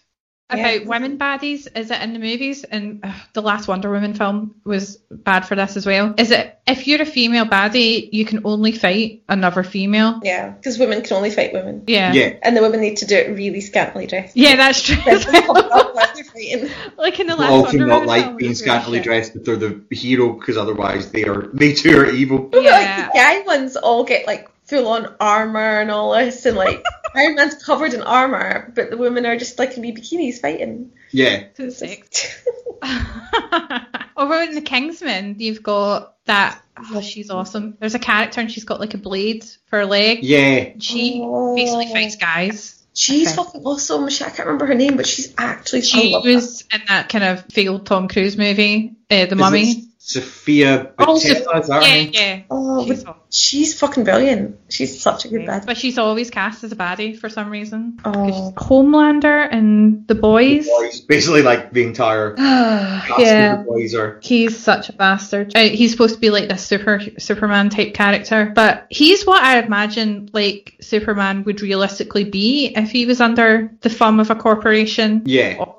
About 0.49 0.81
Yeah. 0.81 0.87
women 0.87 1.17
baddies 1.17 1.67
is 1.75 1.91
it 1.91 2.01
in 2.01 2.13
the 2.13 2.19
movies 2.19 2.63
and 2.63 3.01
uh, 3.03 3.11
the 3.33 3.41
last 3.41 3.67
Wonder 3.67 3.89
Woman 3.91 4.13
film 4.13 4.55
was 4.63 4.97
bad 5.11 5.45
for 5.45 5.55
this 5.55 5.75
as 5.75 5.85
well. 5.85 6.13
Is 6.17 6.31
it 6.31 6.57
if 6.65 6.87
you're 6.87 7.01
a 7.01 7.05
female 7.05 7.45
baddie, 7.45 8.09
you 8.11 8.23
can 8.25 8.41
only 8.45 8.71
fight 8.71 9.23
another 9.27 9.63
female? 9.63 10.21
Yeah, 10.23 10.49
because 10.51 10.79
women 10.79 11.01
can 11.01 11.17
only 11.17 11.31
fight 11.31 11.51
women, 11.53 11.83
Yeah. 11.87 12.13
Yeah, 12.13 12.33
and 12.41 12.55
the 12.55 12.61
women 12.61 12.79
need 12.81 12.97
to 12.97 13.05
do 13.05 13.15
it 13.17 13.29
really 13.35 13.61
scantily 13.61 14.07
dressed. 14.07 14.35
Yeah, 14.37 14.55
that's 14.55 14.81
true. 14.81 14.95
Then 15.05 15.19
they 15.31 15.41
come 15.41 15.57
up 15.57 15.69
while 15.95 16.11
they're 16.15 16.23
fighting. 16.23 16.69
like 16.97 17.19
in 17.19 17.27
the 17.27 17.35
they 17.35 17.39
last 17.41 17.51
all 17.51 17.63
Wonder 17.63 17.77
cannot 17.79 17.93
Woman 18.01 18.07
like 18.07 18.23
film, 18.25 18.37
being 18.37 18.49
it 18.49 18.51
was 18.51 18.61
really 18.61 18.69
scantily 18.71 18.97
shit. 18.99 19.03
dressed 19.05 19.35
if 19.35 19.43
they're 19.43 19.55
the 19.57 19.81
hero, 19.91 20.33
because 20.33 20.57
otherwise 20.57 21.11
they 21.11 21.23
are 21.25 21.47
they 21.53 21.73
too 21.73 21.97
are 21.97 22.09
evil. 22.09 22.49
Yeah. 22.53 22.61
like 22.71 23.11
the 23.13 23.17
guy 23.17 23.41
ones 23.41 23.75
all 23.75 24.03
get 24.05 24.25
like 24.27 24.47
full 24.67 24.87
on 24.87 25.15
armor 25.19 25.79
and 25.81 25.89
all 25.91 26.13
this, 26.15 26.45
and 26.45 26.57
like 26.57 26.83
Iron 27.15 27.35
Man's 27.35 27.55
covered 27.63 27.93
in 27.93 28.01
armor, 28.01 28.71
but 28.75 28.89
the 28.89 28.97
women 28.97 29.25
are 29.25 29.37
just 29.37 29.57
like 29.59 29.75
in 29.75 29.81
wee 29.81 29.93
bikinis 29.93 30.39
fighting. 30.41 30.91
Yeah, 31.11 31.43
It's. 31.57 31.81
Over 34.17 34.41
in 34.41 34.55
the 34.55 34.61
Kingsman, 34.61 35.35
you've 35.39 35.61
got 35.63 36.15
that. 36.25 36.61
Oh, 36.91 37.01
she's 37.01 37.29
awesome. 37.29 37.77
There's 37.79 37.95
a 37.95 37.99
character 37.99 38.41
and 38.41 38.51
she's 38.51 38.63
got 38.65 38.79
like 38.79 38.93
a 38.93 38.97
blade 38.97 39.45
for 39.67 39.79
a 39.79 39.85
leg. 39.85 40.19
yeah. 40.23 40.69
She 40.79 41.21
Oh. 41.23 41.55
basically 41.55 41.87
fights 41.91 42.15
guys. 42.15 42.83
She's 42.93 43.27
Okay. 43.27 43.35
fucking 43.35 43.61
awesome. 43.63 44.09
She, 44.09 44.23
I 44.23 44.29
can't 44.29 44.47
remember 44.47 44.65
her 44.65 44.73
name, 44.73 44.97
but 44.97 45.05
she's 45.05 45.33
actually. 45.37 45.81
She 45.83 46.13
love 46.13 46.25
was 46.25 46.63
in 46.73 46.81
that 46.87 47.09
kind 47.09 47.23
of 47.23 47.45
failed 47.51 47.85
Tom 47.85 48.07
Cruise 48.07 48.37
movie, 48.37 48.95
uh, 49.11 49.25
The 49.27 49.31
Is 49.33 49.35
Mummy. 49.35 49.86
It 49.99 50.01
Sophia 50.01 50.91
Oh, 50.99 51.17
Sophia- 51.17 51.39
is 51.59 51.67
that 51.67 51.73
her 51.75 51.81
yeah, 51.81 51.93
name? 51.95 52.11
yeah. 52.13 52.39
Oh, 52.49 52.85
She's 52.85 53.03
but 53.03 53.17
she's 53.29 53.79
fucking 53.79 54.03
brilliant. 54.03 54.57
She's 54.69 55.01
such 55.01 55.25
a 55.25 55.27
good 55.27 55.41
Yeah. 55.41 55.47
bad. 55.59 55.65
But 55.65 55.77
she's 55.77 55.97
always 55.97 56.29
cast 56.29 56.63
as 56.63 56.71
a 56.71 56.75
baddie 56.75 57.17
for 57.17 57.29
some 57.29 57.49
reason. 57.49 57.99
Oh. 58.05 58.53
Homelander 58.55 59.47
and 59.51 60.07
The 60.07 60.15
Boys. 60.15 60.67
Boys, 60.67 61.01
basically 61.01 61.41
like 61.41 61.73
the 61.73 61.83
entire 61.83 62.31
cast 62.35 63.19
yeah. 63.19 63.53
of 63.59 63.65
the 63.65 63.71
boys 63.71 63.95
are. 63.95 64.19
He's 64.21 64.57
such 64.57 64.89
a 64.89 64.93
bastard. 64.93 65.55
Uh, 65.55 65.61
he's 65.69 65.91
supposed 65.91 66.15
to 66.15 66.21
be 66.21 66.29
like 66.29 66.47
this 66.49 66.65
super 66.65 67.01
Superman 67.17 67.69
type 67.69 67.93
character, 67.93 68.51
but 68.55 68.85
he's 68.89 69.25
what 69.25 69.41
I 69.43 69.59
imagine 69.61 70.29
like 70.33 70.75
Superman 70.81 71.43
would 71.45 71.61
realistically 71.61 72.23
be 72.23 72.67
if 72.75 72.91
he 72.91 73.05
was 73.05 73.19
under 73.21 73.71
the 73.81 73.89
thumb 73.89 74.19
of 74.19 74.29
a 74.29 74.35
corporation, 74.35 75.23
Yeah, 75.25 75.55
or 75.59 75.76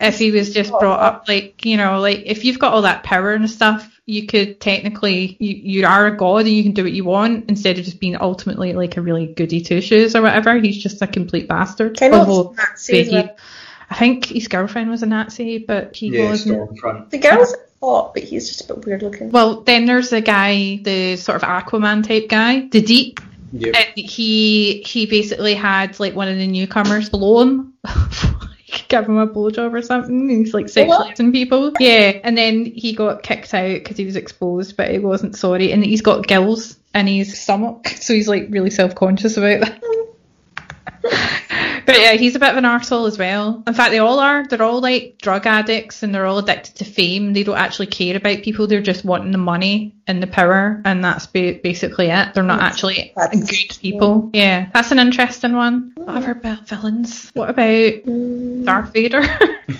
if 0.00 0.18
he 0.18 0.30
was 0.30 0.52
just 0.52 0.72
oh, 0.72 0.78
brought 0.78 1.00
up 1.00 1.24
like 1.28 1.64
you 1.64 1.76
know, 1.76 2.00
like 2.00 2.22
if 2.26 2.44
you've 2.44 2.58
got 2.58 2.72
all 2.72 2.82
that 2.82 3.02
power 3.02 3.32
and 3.32 3.50
stuff, 3.50 4.00
you 4.06 4.26
could 4.26 4.60
technically 4.60 5.36
you 5.38 5.80
you 5.80 5.86
are 5.86 6.06
a 6.06 6.16
god 6.16 6.38
and 6.38 6.48
you 6.48 6.62
can 6.62 6.72
do 6.72 6.82
what 6.82 6.92
you 6.92 7.04
want 7.04 7.48
instead 7.48 7.78
of 7.78 7.84
just 7.84 8.00
being 8.00 8.16
ultimately 8.20 8.72
like 8.72 8.96
a 8.96 9.02
really 9.02 9.26
goody 9.26 9.60
two 9.60 9.80
shoes 9.80 10.16
or 10.16 10.22
whatever. 10.22 10.58
He's 10.58 10.82
just 10.82 11.02
a 11.02 11.06
complete 11.06 11.48
bastard. 11.48 11.98
Kind 11.98 12.14
of 12.14 12.56
Nazi 12.56 13.04
he- 13.04 13.12
well. 13.12 13.36
I 13.90 13.94
think 13.94 14.26
his 14.26 14.48
girlfriend 14.48 14.90
was 14.90 15.02
a 15.02 15.06
Nazi, 15.06 15.58
but 15.58 15.96
he 15.96 16.08
yeah, 16.08 16.28
wasn't. 16.28 16.70
Stormfront. 16.70 17.10
The 17.10 17.18
girl's 17.18 17.54
hot, 17.82 18.12
but 18.12 18.22
he's 18.22 18.48
just 18.48 18.68
a 18.68 18.74
bit 18.74 18.84
weird 18.84 19.02
looking. 19.02 19.30
Well, 19.30 19.62
then 19.62 19.86
there's 19.86 20.10
the 20.10 20.20
guy, 20.20 20.78
the 20.82 21.16
sort 21.16 21.42
of 21.42 21.48
Aquaman 21.48 22.06
type 22.06 22.28
guy, 22.28 22.68
the 22.68 22.82
Deep. 22.82 23.20
Yep. 23.52 23.74
And 23.74 24.06
he 24.06 24.82
he 24.82 25.06
basically 25.06 25.54
had 25.54 25.98
like 25.98 26.14
one 26.14 26.28
of 26.28 26.36
the 26.36 26.46
newcomers 26.46 27.08
blow 27.08 27.40
him. 27.40 27.74
Give 28.88 29.06
him 29.06 29.18
a 29.18 29.26
blowjob 29.26 29.72
or 29.72 29.82
something. 29.82 30.28
He's 30.28 30.52
like 30.52 30.66
sexualizing 30.66 31.32
people. 31.32 31.72
Yeah, 31.80 32.18
and 32.22 32.36
then 32.36 32.66
he 32.66 32.92
got 32.92 33.22
kicked 33.22 33.54
out 33.54 33.74
because 33.74 33.96
he 33.96 34.04
was 34.04 34.16
exposed, 34.16 34.76
but 34.76 34.90
he 34.90 34.98
wasn't 34.98 35.36
sorry. 35.36 35.72
And 35.72 35.84
he's 35.84 36.02
got 36.02 36.26
gills 36.26 36.76
in 36.94 37.06
his 37.06 37.40
stomach, 37.40 37.88
so 38.00 38.14
he's 38.14 38.28
like 38.28 38.48
really 38.50 38.70
self 38.70 38.94
conscious 38.94 39.36
about 39.36 39.60
that. 39.60 41.42
But 41.88 42.00
yeah, 42.00 42.12
he's 42.12 42.34
a 42.36 42.38
bit 42.38 42.50
of 42.50 42.56
an 42.58 42.64
arsehole 42.64 43.08
as 43.08 43.16
well. 43.18 43.62
In 43.66 43.72
fact, 43.72 43.92
they 43.92 43.98
all 43.98 44.18
are. 44.18 44.46
They're 44.46 44.62
all 44.62 44.82
like 44.82 45.16
drug 45.22 45.46
addicts 45.46 46.02
and 46.02 46.14
they're 46.14 46.26
all 46.26 46.36
addicted 46.38 46.74
to 46.76 46.84
fame. 46.84 47.32
They 47.32 47.44
don't 47.44 47.56
actually 47.56 47.86
care 47.86 48.14
about 48.14 48.42
people. 48.42 48.66
They're 48.66 48.82
just 48.82 49.06
wanting 49.06 49.32
the 49.32 49.38
money 49.38 49.94
and 50.06 50.22
the 50.22 50.26
power, 50.26 50.82
and 50.84 51.02
that's 51.02 51.26
ba- 51.26 51.58
basically 51.62 52.08
it. 52.10 52.34
They're 52.34 52.42
not 52.42 52.58
That's- 52.58 52.74
actually 52.74 53.12
that's- 53.16 53.50
good 53.50 53.78
people. 53.80 54.28
Yeah, 54.34 54.68
that's 54.74 54.92
an 54.92 54.98
interesting 54.98 55.54
one. 55.56 55.92
What 55.94 56.08
other 56.08 56.34
vi- 56.34 56.58
villains? 56.66 57.30
What 57.32 57.48
about 57.50 58.64
Darth 58.64 58.92
Vader? 58.92 59.22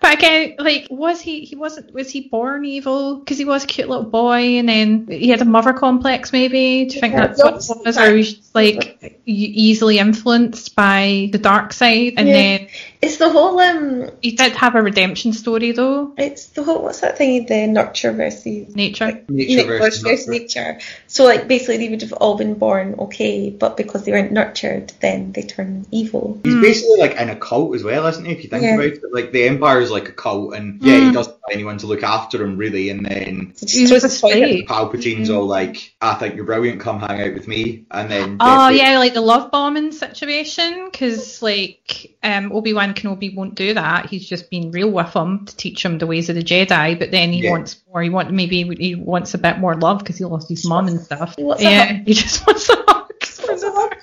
But 0.00 0.14
again, 0.14 0.54
like, 0.58 0.86
was 0.90 1.20
he? 1.20 1.40
He 1.44 1.56
wasn't. 1.56 1.92
Was 1.92 2.10
he 2.10 2.22
born 2.22 2.64
evil? 2.64 3.16
Because 3.16 3.36
he 3.36 3.44
was 3.44 3.64
a 3.64 3.66
cute 3.66 3.88
little 3.88 4.04
boy, 4.04 4.58
and 4.58 4.68
then 4.68 5.06
he 5.08 5.28
had 5.28 5.42
a 5.42 5.44
mother 5.44 5.74
complex. 5.74 6.32
Maybe 6.32 6.86
do 6.86 6.94
you 6.94 7.00
think 7.00 7.12
Yeah, 7.14 7.26
that's 7.26 7.42
what 7.42 7.78
it 7.78 7.86
was, 7.86 7.98
or 7.98 8.10
he 8.10 8.16
was 8.16 8.34
just, 8.34 8.54
like 8.54 9.20
easily 9.26 9.98
influenced 9.98 10.74
by 10.74 11.28
the 11.32 11.38
dark 11.38 11.72
side? 11.74 12.14
And 12.16 12.28
Yeah. 12.28 12.34
then 12.34 12.68
It's 13.02 13.16
the 13.18 13.30
whole 13.30 13.58
um. 13.60 14.10
he 14.22 14.32
did 14.32 14.52
have 14.52 14.74
a 14.74 14.82
redemption 14.82 15.32
story, 15.32 15.72
though. 15.72 16.12
It's 16.16 16.46
the 16.46 16.62
whole 16.62 16.82
what's 16.82 17.00
that 17.00 17.18
thing? 17.18 17.46
The 17.46 17.66
nurture 17.66 18.12
versus 18.12 18.74
Nature. 18.74 19.22
Nature 19.28 19.56
Nick 19.56 19.66
versus 19.66 20.02
versus 20.02 20.28
nature. 20.28 20.78
So 21.08 21.24
like 21.24 21.46
basically 21.48 21.76
they 21.78 21.88
would 21.88 22.02
have 22.02 22.12
all 22.14 22.36
been 22.36 22.54
born 22.54 22.94
okay, 22.98 23.50
but 23.50 23.76
because 23.76 24.04
they 24.04 24.12
weren't 24.12 24.32
nurtured, 24.32 24.92
then 25.00 25.32
they 25.32 25.42
turn 25.42 25.86
evil. 25.90 26.40
He's 26.44 26.54
Mm. 26.54 26.60
basically 26.62 26.96
like 27.00 27.16
in 27.16 27.28
a 27.30 27.36
cult 27.36 27.74
as 27.74 27.82
well, 27.84 28.06
isn't 28.06 28.24
he? 28.24 28.32
If 28.32 28.44
you 28.44 28.50
think 28.50 28.62
Yeah. 28.64 28.74
about 28.74 28.84
it, 28.86 29.02
like 29.12 29.32
the 29.32 29.44
Empire 29.44 29.80
is 29.90 29.92
like 30.02 30.08
a 30.08 30.12
cult, 30.12 30.54
and 30.54 30.80
yeah, 30.82 30.96
he 30.96 31.00
Mm. 31.10 31.12
doesn't 31.12 31.32
have 31.32 31.52
anyone 31.52 31.78
to 31.78 31.86
look 31.86 32.02
after 32.02 32.42
him 32.42 32.56
really. 32.56 32.90
And 32.90 33.04
then 33.04 33.52
So 33.54 33.66
He's 33.66 33.90
just 33.90 34.04
just 34.04 34.20
throws 34.20 34.32
his 34.34 34.60
toy. 34.60 34.62
Palpatine's 34.66 35.30
all 35.30 35.46
like, 35.46 35.94
"I 36.00 36.14
think 36.14 36.36
you're 36.36 36.44
brilliant. 36.44 36.80
Come 36.80 37.00
hang 37.00 37.20
out 37.20 37.34
with 37.34 37.48
me." 37.48 37.84
And 37.90 38.10
then 38.10 38.36
Oh 38.40 38.70
Death 38.70 38.76
yeah, 38.80 38.98
like 38.98 39.14
the 39.14 39.20
love 39.20 39.50
bombing 39.50 39.92
situation, 39.92 40.88
because 40.90 41.42
like 41.42 42.16
um, 42.22 42.52
Obi 42.52 42.72
Wan 42.72 42.94
Kenobi 42.94 43.34
won't 43.34 43.54
do 43.54 43.74
that. 43.74 44.06
He's 44.06 44.28
just 44.28 44.50
been 44.50 44.70
real 44.70 44.90
with 44.90 45.14
him 45.14 45.46
to 45.46 45.56
teach 45.56 45.84
him 45.84 45.98
the 45.98 46.06
ways 46.06 46.28
of 46.28 46.36
the 46.36 46.42
Jedi. 46.42 46.98
But 46.98 47.10
then 47.10 47.32
he 47.32 47.42
Yeah. 47.44 47.50
wants 47.52 47.76
more. 47.88 48.02
He 48.02 48.10
wants 48.10 48.32
maybe 48.32 48.62
he 48.76 48.94
wants 48.94 49.34
a 49.34 49.38
bit 49.38 49.58
more 49.58 49.74
love 49.76 49.98
because 49.98 50.18
he 50.18 50.24
lost 50.24 50.48
his 50.48 50.64
mom 50.66 50.86
and 50.88 51.00
stuff. 51.00 51.34
He 51.36 51.42
wants 51.44 51.62
a 51.62 51.66
yeah, 51.66 51.84
hug. 51.86 52.06
he 52.06 52.14
just 52.14 52.46
wants 52.46 52.68
a 52.68 52.76
hug. 52.76 53.06
wants 53.48 53.62
a 53.64 53.70
hug. 53.72 53.96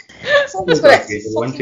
So 0.48 0.64
Well, 0.64 0.76
what 1.34 1.58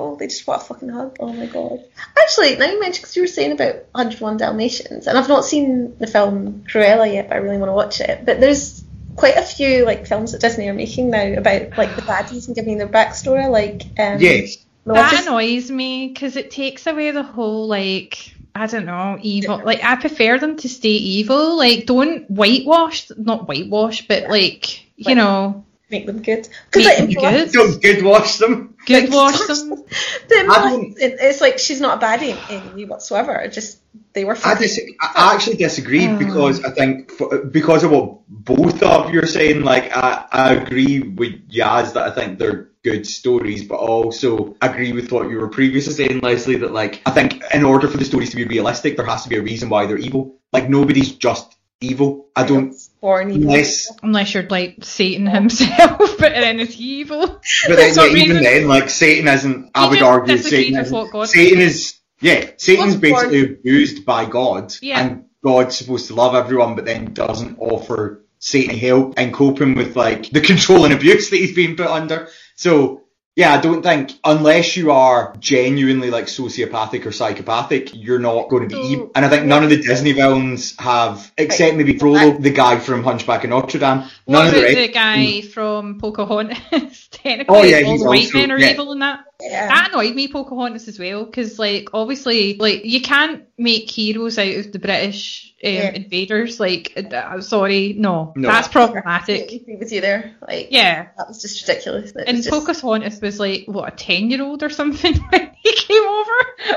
that's 0.00 0.16
it's 0.16 0.16
good, 0.16 0.16
fucking 0.16 0.16
wanted. 0.16 0.16
evil 0.16 0.16
people. 0.16 0.16
They 0.16 0.26
just 0.26 0.46
want 0.46 0.62
a 0.62 0.64
fucking 0.64 0.88
hug. 0.88 1.16
Oh 1.20 1.32
my 1.32 1.46
god. 1.46 1.84
Actually, 2.18 2.56
now 2.56 2.66
you 2.66 2.80
mentioned 2.80 3.02
because 3.02 3.16
you 3.16 3.22
were 3.22 3.26
saying 3.28 3.52
about 3.52 3.76
101 3.92 4.36
Dalmatians, 4.38 5.06
and 5.06 5.18
I've 5.18 5.28
not 5.28 5.44
seen 5.44 5.96
the 5.98 6.06
film 6.06 6.64
Cruella 6.70 7.12
yet, 7.12 7.28
but 7.28 7.34
I 7.36 7.38
really 7.38 7.58
want 7.58 7.68
to 7.70 7.74
watch 7.74 8.00
it. 8.00 8.24
But 8.24 8.40
there's 8.40 8.82
quite 9.16 9.36
a 9.36 9.42
few 9.42 9.84
like 9.84 10.06
films 10.06 10.32
that 10.32 10.40
Disney 10.40 10.68
are 10.68 10.74
making 10.74 11.10
now 11.10 11.32
about 11.34 11.76
like 11.76 11.94
the 11.96 12.02
baddies 12.02 12.46
and 12.46 12.54
giving 12.56 12.78
their 12.78 12.88
backstory, 12.88 13.50
like 13.50 13.82
um, 13.98 14.20
Yes. 14.20 14.56
the 14.84 14.94
That 14.94 15.12
Office- 15.12 15.26
annoys 15.26 15.70
me 15.70 16.08
because 16.08 16.36
it 16.36 16.50
takes 16.50 16.86
away 16.86 17.10
the 17.10 17.22
whole 17.22 17.66
like 17.68 18.34
I 18.54 18.66
don't 18.66 18.86
know 18.86 19.18
evil. 19.20 19.60
Like 19.64 19.82
I 19.84 19.96
prefer 19.96 20.38
them 20.38 20.56
to 20.58 20.68
stay 20.68 20.88
evil. 20.90 21.56
Like 21.56 21.86
don't 21.86 22.30
whitewash, 22.30 23.10
not 23.16 23.46
whitewash, 23.48 24.06
but 24.08 24.28
like 24.28 24.84
you 24.96 25.04
Like- 25.06 25.16
know, 25.16 25.64
make 25.90 26.06
them 26.06 26.22
good. 26.22 26.48
Because 26.66 26.86
Make 26.86 26.98
like, 26.98 26.98
in 27.08 27.14
them 27.14 27.22
Maleficent- 27.22 27.52
Don't 27.52 27.82
good 27.82 28.04
watch 28.04 28.38
them. 28.38 28.74
Good 28.90 29.12
wash 29.12 29.38
them. 29.46 29.70
The 29.70 30.46
I 30.48 30.92
it's 30.98 31.40
like 31.40 31.58
she's 31.58 31.80
not 31.80 32.02
a 32.02 32.06
baddie 32.06 32.36
in 32.50 32.72
any 32.72 32.84
whatsoever. 32.84 33.34
It 33.36 33.52
Just 33.52 33.78
they 34.12 34.24
were. 34.24 34.32
I, 34.32 34.36
fucking- 34.36 34.62
dis- 34.62 34.80
I 35.00 35.34
actually 35.34 35.56
disagree 35.56 36.06
Oh. 36.08 36.16
because 36.18 36.62
I 36.64 36.70
think 36.70 37.10
for, 37.10 37.44
because 37.44 37.84
of 37.84 37.90
what 37.90 38.20
both 38.28 38.82
of 38.82 39.12
you 39.12 39.20
are 39.22 39.26
saying, 39.26 39.62
like 39.62 39.96
I, 39.96 40.26
I 40.30 40.52
agree 40.54 41.00
with 41.00 41.48
Yaz 41.50 41.94
that 41.94 42.04
I 42.08 42.10
think 42.14 42.38
they're 42.38 42.70
good 42.82 43.06
stories, 43.06 43.62
but 43.64 43.76
also 43.76 44.56
agree 44.62 44.92
with 44.92 45.12
what 45.12 45.28
you 45.28 45.36
were 45.38 45.48
previously 45.48 45.92
saying, 45.92 46.20
Leslie, 46.20 46.56
that 46.56 46.72
like 46.72 47.02
I 47.06 47.10
think 47.10 47.42
in 47.52 47.64
order 47.64 47.88
for 47.88 47.96
the 47.98 48.04
stories 48.04 48.30
to 48.30 48.36
be 48.36 48.44
realistic, 48.44 48.96
there 48.96 49.06
has 49.06 49.22
to 49.24 49.28
be 49.28 49.36
a 49.36 49.42
reason 49.42 49.68
why 49.68 49.86
they're 49.86 49.98
evil. 49.98 50.36
Like 50.52 50.68
nobody's 50.68 51.12
just 51.12 51.54
evil. 51.80 52.28
I 52.36 52.44
don't 52.44 52.74
born 53.00 53.30
evil. 53.30 53.42
unless 53.48 53.90
Unless 54.02 54.34
you're 54.34 54.42
like 54.48 54.78
Satan 54.82 55.26
himself, 55.26 55.98
but 56.18 56.32
then 56.32 56.60
it's 56.60 56.76
evil. 56.78 57.26
but 57.66 57.76
then, 57.76 57.94
yeah, 57.94 58.04
even 58.06 58.14
reason- 58.36 58.42
then, 58.42 58.68
like 58.68 58.90
Satan 58.90 59.28
isn't 59.28 59.70
I 59.74 59.84
He 59.84 59.90
would 59.90 60.02
argue 60.02 60.36
Satan 60.38 60.78
isn't, 60.80 60.94
what 60.94 61.10
God 61.12 61.28
Satan 61.28 61.60
is 61.60 61.96
yeah, 62.20 62.50
Satan's 62.58 62.96
Was 62.96 62.96
born- 62.96 63.12
basically 63.30 63.54
abused 63.54 64.04
by 64.04 64.26
God 64.26 64.74
Yeah. 64.82 65.00
and 65.00 65.24
God's 65.42 65.76
supposed 65.76 66.08
to 66.08 66.14
love 66.14 66.34
everyone 66.34 66.74
but 66.74 66.84
then 66.84 67.14
doesn't 67.14 67.58
offer 67.58 68.24
Satan 68.38 68.76
help 68.76 69.18
in 69.18 69.32
coping 69.32 69.74
with 69.74 69.96
like 69.96 70.30
the 70.30 70.40
control 70.40 70.84
and 70.84 70.92
abuse 70.94 71.30
that 71.30 71.36
he's 71.36 71.54
being 71.54 71.76
put 71.76 71.86
under. 71.86 72.28
So 72.56 72.99
yeah, 73.40 73.54
I 73.54 73.60
don't 73.60 73.82
think 73.82 74.12
unless 74.22 74.76
you 74.76 74.90
are 74.90 75.34
genuinely 75.40 76.10
like 76.10 76.26
sociopathic 76.26 77.06
or 77.06 77.12
psychopathic, 77.12 77.90
you're 77.94 78.18
not 78.18 78.50
going 78.50 78.68
to 78.68 78.76
be 78.76 78.82
So, 78.82 78.88
evil. 78.88 79.10
And 79.14 79.24
I 79.24 79.28
think 79.30 79.46
none 79.46 79.64
of 79.64 79.70
the 79.70 79.80
Disney 79.80 80.12
villains 80.12 80.76
have, 80.78 81.32
except 81.38 81.76
maybe 81.76 81.96
Frollo, 81.98 82.32
the 82.38 82.50
guy 82.50 82.78
from 82.78 83.02
Hunchback 83.02 83.44
of 83.44 83.50
Notre 83.50 83.78
Dame. 83.78 83.98
None 83.98 84.10
What 84.26 84.46
of 84.48 84.52
about 84.52 84.68
the 84.68 84.74
the 84.74 84.88
guy 84.92 85.16
mm. 85.18 85.50
from 85.50 85.98
Pocahontas? 85.98 87.08
Technically, 87.10 87.56
Oh, 87.56 87.62
yeah, 87.62 87.78
all 87.86 87.92
he's 87.92 88.02
the 88.02 88.08
white 88.08 88.24
also- 88.26 88.38
men 88.38 88.52
are 88.52 88.58
yeah. 88.58 88.70
evil 88.72 88.92
in 88.92 88.98
that. 88.98 89.24
Yeah. 89.42 89.68
That 89.68 89.90
annoyed 89.92 90.14
me, 90.14 90.28
Pocahontas, 90.28 90.88
as 90.88 90.98
well, 90.98 91.24
because 91.24 91.58
like 91.58 91.88
obviously, 91.92 92.56
like 92.58 92.84
you 92.84 93.00
can't 93.00 93.44
make 93.58 93.90
heroes 93.90 94.38
out 94.38 94.54
of 94.54 94.72
the 94.72 94.78
British 94.78 95.54
um, 95.64 95.72
Yeah. 95.72 95.90
invaders. 95.90 96.58
Like, 96.58 96.92
uh, 96.96 97.14
I'm 97.16 97.42
sorry, 97.42 97.94
no, 97.98 98.32
No. 98.36 98.48
that's 98.48 98.68
I 98.68 98.72
problematic. 98.72 99.52
agree 99.52 99.76
with 99.76 99.92
you 99.92 100.00
there. 100.00 100.34
Like, 100.46 100.68
Yeah, 100.70 101.08
that 101.18 101.28
was 101.28 101.42
just 101.42 101.66
ridiculous. 101.68 102.10
It 102.12 102.24
and 102.26 102.36
was 102.38 102.46
just, 102.46 102.58
Pocahontas 102.66 103.20
was 103.20 103.38
like 103.38 103.64
what 103.66 103.92
a 103.92 103.96
ten 103.96 104.30
year 104.30 104.42
old 104.42 104.62
or 104.62 104.70
something 104.70 105.14
when 105.30 105.50
he 105.62 105.72
came 105.72 106.02
over. 106.02 106.30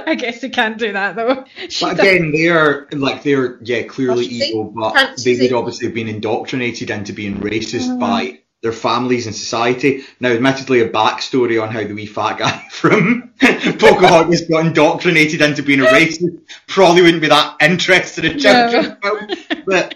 I 0.07 0.15
guess 0.15 0.43
you 0.43 0.49
can't 0.49 0.77
do 0.77 0.91
that 0.93 1.15
though. 1.15 1.45
She 1.69 1.85
But 1.85 1.97
does- 1.97 2.05
again, 2.07 2.31
they're 2.33 2.87
like 2.91 3.23
they're 3.23 3.57
yeah 3.63 3.83
clearly 3.83 4.27
Can't 4.27 4.41
evil, 4.49 4.63
but 4.65 4.93
Can't 4.93 5.23
they 5.23 5.31
you 5.31 5.41
would 5.43 5.53
obviously 5.53 5.87
have 5.87 5.95
been 5.95 6.07
indoctrinated 6.09 6.89
into 6.89 7.13
being 7.13 7.39
racist 7.39 7.87
Mm. 7.89 7.99
by 7.99 8.39
their 8.63 8.71
families 8.71 9.27
and 9.27 9.35
society. 9.35 10.03
Now, 10.21 10.29
admittedly, 10.29 10.79
a 10.79 10.89
backstory 10.89 11.61
on 11.61 11.69
how 11.69 11.83
the 11.83 11.93
wee 11.93 12.07
fat 12.07 12.39
guy 12.39 12.65
from 12.71 13.33
Pocahontas 13.39 14.47
got 14.49 14.65
indoctrinated 14.65 15.41
into 15.41 15.61
being 15.61 15.81
a 15.81 15.85
racist 15.85 16.39
probably 16.67 17.03
wouldn't 17.03 17.21
be 17.21 17.27
that 17.27 17.57
interested 17.61 18.25
in 18.25 18.39
children's 18.39 18.97
film, 19.01 19.63
but. 19.67 19.95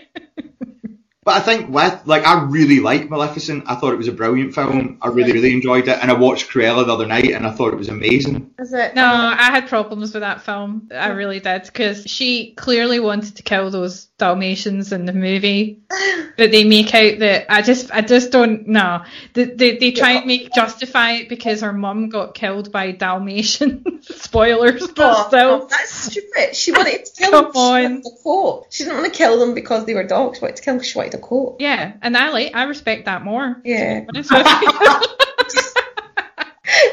But 1.27 1.35
I 1.35 1.39
think 1.41 1.69
with 1.69 2.03
like 2.05 2.25
I 2.25 2.41
really 2.45 2.79
like 2.79 3.09
Maleficent. 3.09 3.65
I 3.67 3.75
thought 3.75 3.91
it 3.91 3.97
was 3.97 4.07
a 4.07 4.13
brilliant 4.13 4.55
film. 4.55 4.97
I 5.01 5.09
really, 5.09 5.33
really 5.33 5.51
enjoyed 5.51 5.89
it, 5.89 5.99
and 6.01 6.09
I 6.09 6.13
watched 6.13 6.49
Cruella 6.49 6.85
the 6.85 6.93
other 6.93 7.05
night, 7.05 7.31
and 7.31 7.45
I 7.45 7.51
thought 7.51 7.73
it 7.73 7.77
was 7.77 7.89
amazing. 7.89 8.51
is 8.57 8.71
it? 8.71 8.95
No, 8.95 9.03
I 9.03 9.51
had 9.51 9.67
problems 9.67 10.13
with 10.13 10.21
that 10.21 10.43
film. 10.43 10.87
I 10.89 11.09
really 11.09 11.41
did 11.41 11.63
because 11.63 12.05
she 12.05 12.53
clearly 12.53 13.01
wanted 13.01 13.35
to 13.35 13.43
kill 13.43 13.69
those 13.69 14.05
Dalmatians 14.17 14.93
in 14.93 15.03
the 15.03 15.11
movie, 15.11 15.81
but 16.37 16.51
they 16.51 16.63
make 16.63 16.95
out 16.95 17.19
that 17.19 17.47
I 17.49 17.61
just, 17.61 17.91
I 17.91 17.99
just 17.99 18.31
don't 18.31 18.65
know. 18.65 19.03
They, 19.33 19.43
they, 19.43 19.77
they 19.77 19.91
try 19.91 20.11
and 20.13 20.27
make 20.27 20.53
justify 20.53 21.11
it 21.11 21.27
because 21.27 21.59
her 21.59 21.73
mum 21.73 22.07
got 22.07 22.35
killed 22.35 22.71
by 22.71 22.93
Dalmatians. 22.93 23.85
Spoilers, 24.15 24.87
but 24.87 25.13
Oh, 25.17 25.27
still. 25.27 25.49
Oh, 25.63 25.67
that's 25.69 25.91
stupid. 25.91 26.55
She 26.55 26.71
wanted 26.71 27.03
to 27.03 27.11
kill 27.17 27.31
Come 27.31 27.43
them. 27.43 27.51
She 27.53 27.59
on. 27.59 28.01
wanted 28.03 28.05
a. 28.05 28.71
She 28.71 28.83
didn't 28.85 28.99
want 28.99 29.13
to 29.13 29.17
kill 29.17 29.39
them 29.39 29.53
because 29.53 29.85
they 29.85 29.93
were 29.93 30.03
dogs. 30.05 30.37
She 30.37 30.41
wanted 30.41 30.55
to 30.55 30.63
kill 30.63 30.73
them 30.73 30.77
because 30.77 30.89
she 30.91 30.97
wanted 30.97 31.16
a 31.17 31.21
coat. 31.21 31.57
Yeah, 31.59 31.93
and 32.01 32.15
I 32.17 32.29
like, 32.29 32.55
I 32.55 32.63
respect 32.63 33.05
that 33.05 33.23
more. 33.23 33.61
Yeah. 33.63 34.05
Honest 34.09 34.31
with 34.31 34.47
you. 34.61 35.01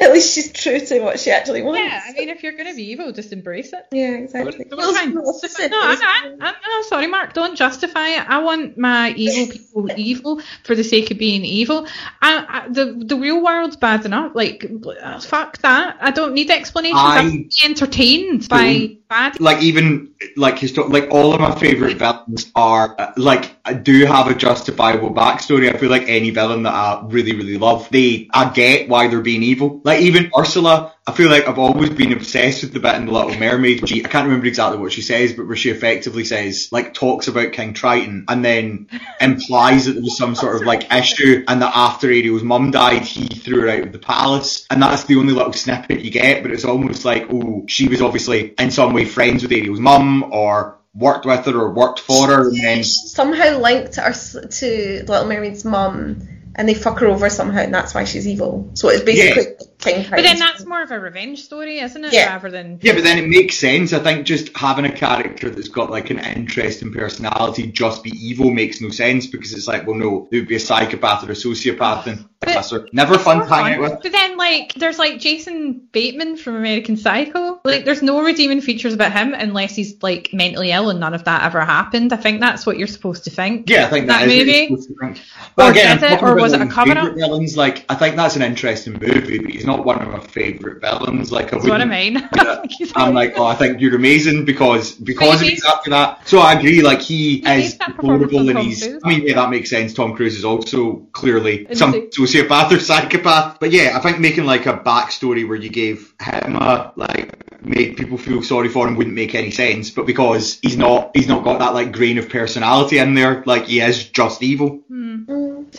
At 0.00 0.12
least 0.12 0.34
she's 0.34 0.52
true 0.52 0.78
to 0.78 1.00
what 1.00 1.18
she 1.18 1.30
actually 1.32 1.60
wants. 1.62 1.80
yeah, 1.80 2.00
I 2.06 2.12
mean, 2.12 2.28
if 2.28 2.42
you're 2.44 2.52
gonna 2.56 2.74
be 2.74 2.90
evil, 2.92 3.10
just 3.12 3.32
embrace 3.32 3.72
it. 3.72 3.84
Yeah, 3.90 4.12
exactly. 4.12 4.64
Don't 4.64 4.78
Well, 4.78 4.92
try 4.92 5.02
and 5.02 5.14
it's 5.18 5.40
justify- 5.42 5.68
Maleficent, 5.68 5.70
No, 5.72 5.80
I'm, 5.82 6.42
I'm, 6.42 6.54
I'm 6.64 6.82
sorry, 6.84 7.06
Mark. 7.08 7.32
Don't 7.32 7.56
justify 7.56 8.08
it. 8.10 8.28
I 8.30 8.38
want 8.38 8.78
my 8.78 9.10
evil 9.16 9.52
people 9.52 9.90
evil 9.98 10.40
for 10.62 10.74
the 10.76 10.84
sake 10.84 11.10
of 11.10 11.18
being 11.18 11.44
evil. 11.44 11.86
I, 12.22 12.46
I, 12.48 12.68
the 12.68 12.92
the 13.04 13.16
real 13.16 13.42
world's 13.42 13.76
bad 13.76 14.04
enough. 14.06 14.32
Like, 14.34 14.64
uh, 15.02 15.20
fuck 15.20 15.58
that. 15.58 15.96
I 16.00 16.12
don't 16.12 16.34
need 16.34 16.50
explanations. 16.50 17.00
I- 17.00 17.18
I'm 17.18 17.30
being 17.30 17.50
entertained 17.64 18.48
by 18.48 18.96
bad. 19.08 19.40
like 19.40 19.62
even 19.62 20.14
like 20.36 20.56
histo- 20.56 20.90
like 20.90 21.08
all 21.10 21.34
of 21.34 21.40
my 21.40 21.54
favorite 21.58 21.96
villains 21.98 22.50
are 22.54 22.94
uh, 22.98 23.12
like 23.16 23.53
I 23.66 23.72
do 23.72 24.04
have 24.04 24.28
a 24.28 24.34
justifiable 24.34 25.10
backstory. 25.10 25.74
I 25.74 25.78
feel 25.78 25.88
like 25.88 26.06
any 26.06 26.28
villain 26.30 26.64
that 26.64 26.74
I 26.74 27.02
really 27.06 27.34
really 27.34 27.56
love, 27.56 27.88
they 27.90 28.28
I 28.32 28.50
get 28.50 28.88
why 28.88 29.08
they're 29.08 29.22
being 29.22 29.42
evil. 29.42 29.80
Like 29.84 30.02
even 30.02 30.30
Ursula, 30.38 30.94
I 31.06 31.12
feel 31.12 31.30
like 31.30 31.48
I've 31.48 31.58
always 31.58 31.88
been 31.88 32.12
obsessed 32.12 32.62
with 32.62 32.74
the 32.74 32.80
bit 32.80 32.94
in 32.96 33.06
the 33.06 33.12
Little 33.12 33.38
Mermaid. 33.38 33.88
She 33.88 34.04
I 34.04 34.08
can't 34.08 34.26
remember 34.26 34.46
exactly 34.46 34.78
what 34.78 34.92
she 34.92 35.00
says, 35.00 35.32
but 35.32 35.46
where 35.46 35.56
she 35.56 35.70
effectively 35.70 36.24
says 36.24 36.68
like 36.72 36.92
talks 36.92 37.26
about 37.26 37.52
King 37.52 37.72
Triton 37.72 38.26
and 38.28 38.44
then 38.44 38.88
implies 39.18 39.86
that 39.86 39.92
there 39.92 40.02
was 40.02 40.18
some 40.18 40.34
sort 40.34 40.56
of 40.56 40.66
like 40.66 40.92
issue 40.92 41.42
and 41.48 41.62
that 41.62 41.74
after 41.74 42.08
Ariel's 42.08 42.42
mum 42.42 42.70
died, 42.70 43.02
he 43.02 43.28
threw 43.28 43.62
her 43.62 43.68
out 43.70 43.80
of 43.86 43.92
the 43.92 43.98
palace, 43.98 44.66
and 44.70 44.82
that's 44.82 45.04
the 45.04 45.16
only 45.16 45.32
little 45.32 45.54
snippet 45.54 46.00
you 46.00 46.10
get. 46.10 46.42
But 46.42 46.52
it's 46.52 46.66
almost 46.66 47.06
like 47.06 47.28
oh, 47.30 47.64
she 47.66 47.88
was 47.88 48.02
obviously 48.02 48.54
in 48.58 48.70
some 48.70 48.92
way 48.92 49.06
friends 49.06 49.42
with 49.42 49.52
Ariel's 49.52 49.80
mum 49.80 50.30
or 50.32 50.78
worked 50.94 51.26
with 51.26 51.44
her 51.46 51.56
or 51.56 51.70
worked 51.70 52.00
for 52.00 52.28
her, 52.28 52.48
and 52.48 52.58
then 52.58 52.84
somehow 52.84 53.58
linked 53.58 53.96
her 53.96 54.12
to 54.12 55.04
Little 55.06 55.26
Mermaid's 55.26 55.64
mum 55.64 56.28
and 56.56 56.68
they 56.68 56.74
fuck 56.74 57.00
her 57.00 57.06
over 57.06 57.28
somehow, 57.30 57.60
and 57.60 57.74
that's 57.74 57.94
why 57.94 58.04
she's 58.04 58.28
evil. 58.28 58.70
So 58.74 58.88
it's 58.88 59.02
basically 59.02 59.66
King 59.84 60.06
But 60.10 60.22
then 60.22 60.38
that's 60.38 60.64
more 60.64 60.82
of 60.82 60.90
a 60.90 60.98
revenge 60.98 61.42
story, 61.42 61.78
isn't 61.78 62.04
it? 62.04 62.12
Yeah. 62.12 62.32
Rather 62.32 62.50
than 62.50 62.78
Yeah, 62.82 62.94
but 62.94 63.04
then 63.04 63.18
it 63.18 63.28
makes 63.28 63.56
sense. 63.56 63.92
I 63.92 63.98
think 64.00 64.26
just 64.26 64.56
having 64.56 64.84
a 64.84 64.92
character 64.92 65.50
that's 65.50 65.68
got 65.68 65.90
like 65.90 66.10
an 66.10 66.18
interesting 66.18 66.92
personality 66.92 67.68
just 67.68 68.02
be 68.02 68.10
evil 68.10 68.50
makes 68.50 68.80
no 68.80 68.90
sense 68.90 69.26
because 69.26 69.52
it's 69.52 69.68
like, 69.68 69.86
well, 69.86 69.96
no, 69.96 70.28
it 70.30 70.36
would 70.40 70.48
be 70.48 70.56
a 70.56 70.60
psychopath 70.60 71.24
or 71.24 71.32
a 71.32 71.34
sociopath 71.34 72.06
and 72.06 72.24
But 72.44 72.54
that's 72.54 72.72
never 72.92 73.18
fun 73.18 73.38
to 73.38 73.46
hang 73.46 73.74
out 73.74 73.80
with. 73.80 74.02
But 74.02 74.12
then, 74.12 74.36
like, 74.36 74.74
there's 74.74 74.98
like 74.98 75.18
Jason 75.18 75.88
Bateman 75.92 76.36
from 76.36 76.56
American 76.56 76.98
Psycho. 76.98 77.60
Like, 77.64 77.86
there's 77.86 78.02
no 78.02 78.22
redeeming 78.22 78.60
features 78.60 78.92
about 78.92 79.12
him 79.12 79.32
unless 79.32 79.74
he's 79.74 80.02
like 80.02 80.30
mentally 80.34 80.70
ill, 80.70 80.90
and 80.90 81.00
none 81.00 81.14
of 81.14 81.24
that 81.24 81.42
ever 81.44 81.64
happened. 81.64 82.12
I 82.12 82.16
think 82.16 82.40
that's 82.40 82.66
what 82.66 82.76
you're 82.76 82.86
supposed 82.86 83.24
to 83.24 83.30
think. 83.30 83.70
Yeah, 83.70 83.86
I 83.86 83.88
think 83.90 84.08
That 84.08 84.20
that 84.20 84.28
is 84.28 84.36
what 84.38 84.46
movie? 84.46 84.58
you're 84.58 84.66
supposed 84.66 84.88
to 84.88 84.94
think. 84.94 85.20
Or 85.56 85.70
again, 85.70 85.96
it, 85.96 86.02
I'm 86.02 86.10
talking 86.10 86.28
or 86.28 86.34
was 86.36 86.52
it 86.52 86.56
a 86.56 86.58
one 86.64 86.70
cover-up? 86.70 86.96
favourite 86.98 87.14
Villains, 87.16 87.56
like 87.56 87.86
I 87.88 87.94
think 87.94 88.16
that's 88.16 88.36
an 88.36 88.42
interesting 88.42 88.92
movie, 88.94 89.38
but 89.38 89.50
he's 89.50 89.64
not 89.64 89.73
one 89.82 90.00
of 90.00 90.08
my 90.08 90.20
favourite 90.20 90.80
villains. 90.80 91.32
Like 91.32 91.46
I 91.52 91.58
That's 91.58 91.68
what 91.68 91.80
I 91.80 91.84
mean. 91.84 92.16
I'm 92.94 93.14
like, 93.14 93.34
oh, 93.36 93.44
I 93.44 93.54
think 93.54 93.80
you're 93.80 93.94
amazing 93.96 94.44
because 94.44 94.92
because 94.92 95.36
of 95.36 95.40
Maybe. 95.42 95.54
exactly 95.54 95.90
that. 95.90 96.26
So 96.28 96.38
I 96.38 96.54
agree. 96.54 96.82
Like 96.82 97.00
he 97.00 97.36
is 97.36 97.42
based 97.44 97.78
that 97.78 97.96
performance 97.96 98.30
deplorable 98.30 98.50
on 98.50 98.56
and 98.56 98.66
he's. 98.66 98.86
Cruise. 98.86 99.02
I 99.04 99.08
mean, 99.08 99.26
yeah, 99.26 99.34
that 99.34 99.50
makes 99.50 99.70
sense. 99.70 99.94
Tom 99.94 100.14
Cruise 100.14 100.36
is 100.36 100.44
also 100.44 101.06
clearly 101.12 101.66
Is 101.68 101.78
some 101.78 101.92
he? 101.92 102.00
sociopath 102.08 102.72
or 102.72 102.80
psychopath. 102.80 103.58
But 103.60 103.72
yeah, 103.72 103.92
I 103.96 104.00
think 104.00 104.20
making 104.20 104.44
like 104.44 104.66
a 104.66 104.76
backstory 104.76 105.46
where 105.46 105.56
you 105.56 105.70
gave 105.70 106.14
him 106.20 106.56
a 106.56 106.92
like 106.96 107.34
made 107.64 107.96
people 107.96 108.18
feel 108.18 108.42
sorry 108.42 108.68
for 108.68 108.86
him 108.86 108.96
wouldn't 108.96 109.14
make 109.14 109.34
any 109.34 109.50
sense. 109.50 109.90
But 109.90 110.06
because 110.06 110.58
he's 110.60 110.76
not, 110.76 111.10
he's 111.14 111.28
not 111.28 111.44
got 111.44 111.58
that 111.60 111.74
like 111.74 111.92
grain 111.92 112.18
of 112.18 112.28
personality 112.28 112.98
in 112.98 113.14
there. 113.14 113.42
Like 113.46 113.66
he 113.66 113.80
is 113.80 114.08
just 114.08 114.42
evil. 114.42 114.82
Mm. 114.90 115.26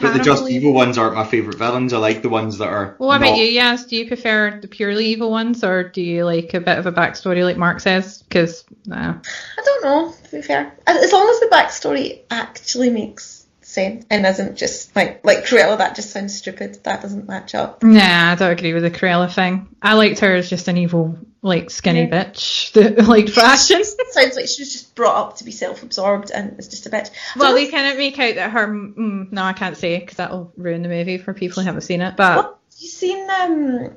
But 0.01 0.13
the 0.13 0.23
just 0.23 0.49
evil 0.49 0.73
ones 0.73 0.97
aren't 0.97 1.15
my 1.15 1.25
favourite 1.25 1.57
villains. 1.57 1.93
I 1.93 1.97
like 1.97 2.21
the 2.21 2.29
ones 2.29 2.57
that 2.57 2.67
are. 2.67 2.95
Well, 2.99 3.09
what 3.09 3.17
about 3.17 3.31
not- 3.31 3.39
you? 3.39 3.45
Yes, 3.45 3.85
do 3.85 3.95
you 3.95 4.07
prefer 4.07 4.59
the 4.61 4.67
purely 4.67 5.05
evil 5.07 5.31
ones, 5.31 5.63
or 5.63 5.83
do 5.83 6.01
you 6.01 6.25
like 6.25 6.53
a 6.53 6.59
bit 6.59 6.77
of 6.77 6.85
a 6.85 6.91
backstory, 6.91 7.43
like 7.43 7.57
Mark 7.57 7.79
says? 7.79 8.21
Because 8.23 8.65
nah. 8.85 9.11
Uh, 9.11 9.13
I 9.57 9.61
don't 9.63 9.83
know, 9.83 10.13
to 10.25 10.31
be 10.31 10.41
fair. 10.41 10.75
As 10.87 11.11
long 11.11 11.29
as 11.29 11.39
the 11.39 11.49
backstory 11.51 12.21
actually 12.29 12.89
makes 12.89 13.34
sense 13.76 14.05
and 14.09 14.26
isn't 14.26 14.55
just 14.57 14.95
like 14.95 15.23
like 15.23 15.45
Cruella, 15.45 15.78
that 15.78 15.95
just 15.95 16.09
sounds 16.09 16.36
stupid. 16.36 16.80
That 16.84 17.01
doesn't 17.03 17.28
match 17.28 17.53
up. 17.53 17.84
Nah, 17.84 18.32
I 18.32 18.36
don't 18.36 18.51
agree 18.51 18.73
with 18.73 18.82
the 18.84 18.89
Cruella 18.91 19.32
thing. 19.32 19.67
I 19.82 19.93
liked 19.93 20.19
her 20.21 20.34
as 20.34 20.49
just 20.49 20.67
an 20.67 20.78
evil, 20.78 21.19
like 21.43 21.69
skinny 21.69 22.07
bitch 22.07 22.71
that 22.73 23.05
liked 23.07 23.30
fashion. 23.30 23.84
Sounds 24.09 24.36
like 24.36 24.47
she 24.47 24.61
was 24.63 24.71
just 24.73 24.95
brought 24.95 25.15
up 25.28 25.38
to 25.38 25.43
be 25.43 25.51
self-absorbed 25.51 26.32
and 26.32 26.57
is 26.57 26.67
just 26.69 26.88
a 26.88 26.89
bitch. 26.89 27.11
well, 27.36 27.51
So 27.51 27.55
they 27.55 27.67
kind 27.69 27.91
of 27.91 27.97
make 27.97 28.17
out 28.17 28.34
that 28.36 28.51
her. 28.51 28.67
Mm, 28.67 29.32
no, 29.32 29.43
I 29.43 29.53
can't 29.53 29.78
say 29.78 29.99
because 29.99 30.17
that'll 30.17 30.51
ruin 30.57 30.82
the 30.82 30.89
movie 30.89 31.19
for 31.19 31.34
people 31.36 31.61
who 31.61 31.67
haven't 31.67 31.82
seen 31.82 32.01
it. 32.01 32.15
But 32.15 32.38
what? 32.38 32.59
You 32.80 32.88
seen 32.89 33.30
um 33.30 33.91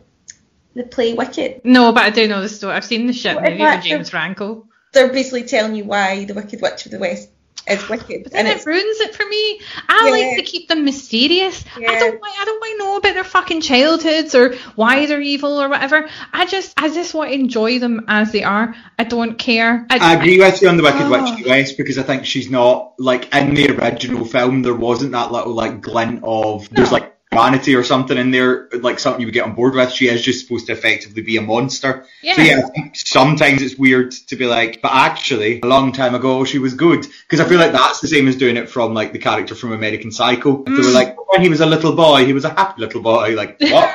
the 0.74 0.85
play 0.85 1.14
Wicked? 1.14 1.62
no, 1.64 1.93
but 1.93 2.03
I 2.03 2.11
do 2.11 2.29
know 2.29 2.43
the 2.43 2.49
story. 2.49 2.74
I've 2.74 2.85
seen 2.85 3.07
the 3.07 3.12
shit 3.12 3.35
What 3.35 3.45
movie 3.45 3.62
with 3.62 3.83
James 3.85 4.11
Franco. 4.11 4.66
They're 4.93 5.12
basically 5.12 5.45
telling 5.45 5.74
you 5.74 5.85
why 5.85 6.24
the 6.24 6.35
Wicked 6.35 6.62
Witch 6.62 6.87
of 6.87 6.93
the 6.93 6.99
West 6.99 7.29
is 7.67 7.89
wicked, 7.89 8.25
But 8.25 8.33
then 8.33 8.47
and 8.47 8.59
it 8.61 8.65
ruins 8.67 9.01
it 9.01 9.15
for 9.15 9.27
me. 9.27 9.61
I 9.89 10.05
Yeah. 10.07 10.11
like 10.11 10.37
to 10.39 10.43
keep 10.43 10.69
them 10.69 10.85
mysterious. 10.85 11.65
I 11.77 11.81
don't 11.99 12.21
want 12.21 12.35
I 12.41 12.45
don't 12.45 12.61
want 12.61 12.73
to 12.73 12.85
know 12.85 12.97
about 12.97 13.15
their 13.15 13.25
fucking 13.25 13.61
childhoods 13.61 14.35
or 14.35 14.55
why 14.75 15.07
they're 15.07 15.21
evil 15.21 15.61
or 15.61 15.69
whatever. 15.69 16.09
I 16.33 16.47
just 16.47 16.73
I 16.77 16.89
just 16.89 17.15
want 17.15 17.31
to 17.31 17.35
enjoy 17.35 17.79
them 17.79 18.05
as 18.09 18.33
they 18.33 18.43
are. 18.45 18.75
I 18.99 19.05
don't 19.05 19.39
care. 19.39 19.87
I, 19.91 19.99
I 19.99 20.15
agree 20.15 20.39
with 20.39 20.63
you 20.63 20.69
on 20.69 20.77
the 20.77 20.83
Wicked 20.83 21.09
Witch 21.11 21.21
Oh. 21.23 21.33
of 21.33 21.43
the 21.43 21.49
West 21.51 21.77
because 21.77 21.99
I 21.99 22.03
think 22.03 22.25
she's 22.27 22.51
not 22.51 22.95
like 22.99 23.35
in 23.35 23.55
the 23.55 23.71
original 23.71 24.25
film. 24.25 24.63
There 24.63 24.75
wasn't 24.75 25.13
that 25.13 25.33
little 25.33 25.53
like 25.55 25.81
glint 25.81 26.21
of 26.23 26.69
there's 26.71 26.91
No. 26.91 26.99
like 26.99 27.15
humanity 27.31 27.74
or 27.74 27.85
something 27.85 28.16
in 28.16 28.31
there, 28.31 28.68
like 28.81 28.99
something 28.99 29.20
you 29.20 29.26
would 29.26 29.35
get 29.35 29.45
on 29.45 29.55
board 29.55 29.74
with. 29.74 29.93
She 29.93 30.09
is 30.09 30.22
just 30.22 30.41
supposed 30.47 30.66
to 30.66 30.72
effectively 30.72 31.22
be 31.22 31.37
a 31.37 31.43
monster. 31.43 32.07
Yeah. 32.22 32.35
So 32.37 32.43
yeah, 32.43 32.62
I 32.64 32.70
think 32.70 32.97
sometimes 32.97 33.62
it's 33.62 33.76
weird 33.76 34.12
to 34.29 34.37
be 34.37 34.47
like, 34.47 34.81
but 34.83 34.93
actually, 34.93 35.61
a 35.62 35.66
long 35.66 35.93
time 35.93 36.14
ago 36.14 36.45
she 36.45 36.59
was 36.59 36.74
good 36.74 37.03
because 37.03 37.41
I 37.41 37.49
feel 37.49 37.59
like 37.59 37.72
that's 37.72 38.01
the 38.01 38.09
same 38.09 38.29
as 38.29 38.37
doing 38.37 38.57
it 38.57 38.68
from 38.70 38.95
like 38.95 39.12
the 39.12 39.18
character 39.18 39.55
from 39.55 39.72
American 39.72 40.11
Psycho. 40.11 40.61
If 40.61 40.64
they 40.66 40.72
Mm. 40.72 40.85
were 40.87 40.91
like, 40.93 41.31
when 41.33 41.43
he 41.43 41.49
was 41.49 41.61
a 41.61 41.66
little 41.66 41.95
boy, 41.95 42.24
he 42.24 42.33
was 42.33 42.45
a 42.45 42.51
happy 42.51 42.81
little 42.81 43.03
boy. 43.03 43.35
Like 43.35 43.57
what? 43.61 43.95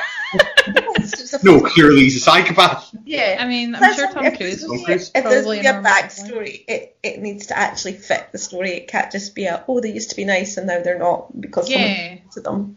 it's 0.96 1.10
just 1.18 1.34
a 1.34 1.44
no, 1.44 1.60
clearly 1.60 2.02
he's 2.02 2.16
a 2.16 2.20
psychopath. 2.20 2.90
yeah. 3.04 3.36
I 3.40 3.46
mean, 3.46 3.74
I'm 3.74 3.80
That's 3.80 3.96
sure 3.96 4.12
Tom 4.12 4.24
if 4.24 4.36
Cruise. 4.36 4.60
there's 4.60 4.62
Tom 4.62 4.70
gonna 4.76 4.84
Cruise. 4.84 5.10
be- 5.10 5.18
If 5.18 5.24
there's 5.24 5.44
Probably 5.44 5.62
going 5.62 5.74
to 5.76 5.82
be 5.82 5.86
a 5.88 5.90
a 5.90 5.92
backstory, 5.92 6.64
it, 6.68 6.96
it 7.02 7.20
needs 7.20 7.46
to 7.46 7.58
actually 7.58 7.92
fit 7.94 8.28
the 8.32 8.38
story. 8.38 8.70
It 8.70 8.88
can't 8.88 9.12
just 9.12 9.34
be 9.34 9.44
a, 9.46 9.64
oh, 9.68 9.80
they 9.80 9.92
used 9.92 10.10
to 10.10 10.16
be 10.16 10.24
nice 10.24 10.56
and 10.56 10.66
now 10.66 10.82
they're 10.82 10.98
not 10.98 11.38
because 11.40 11.66
someone 11.70 11.88
Yeah. 11.90 12.16
to 12.32 12.40
them. 12.40 12.76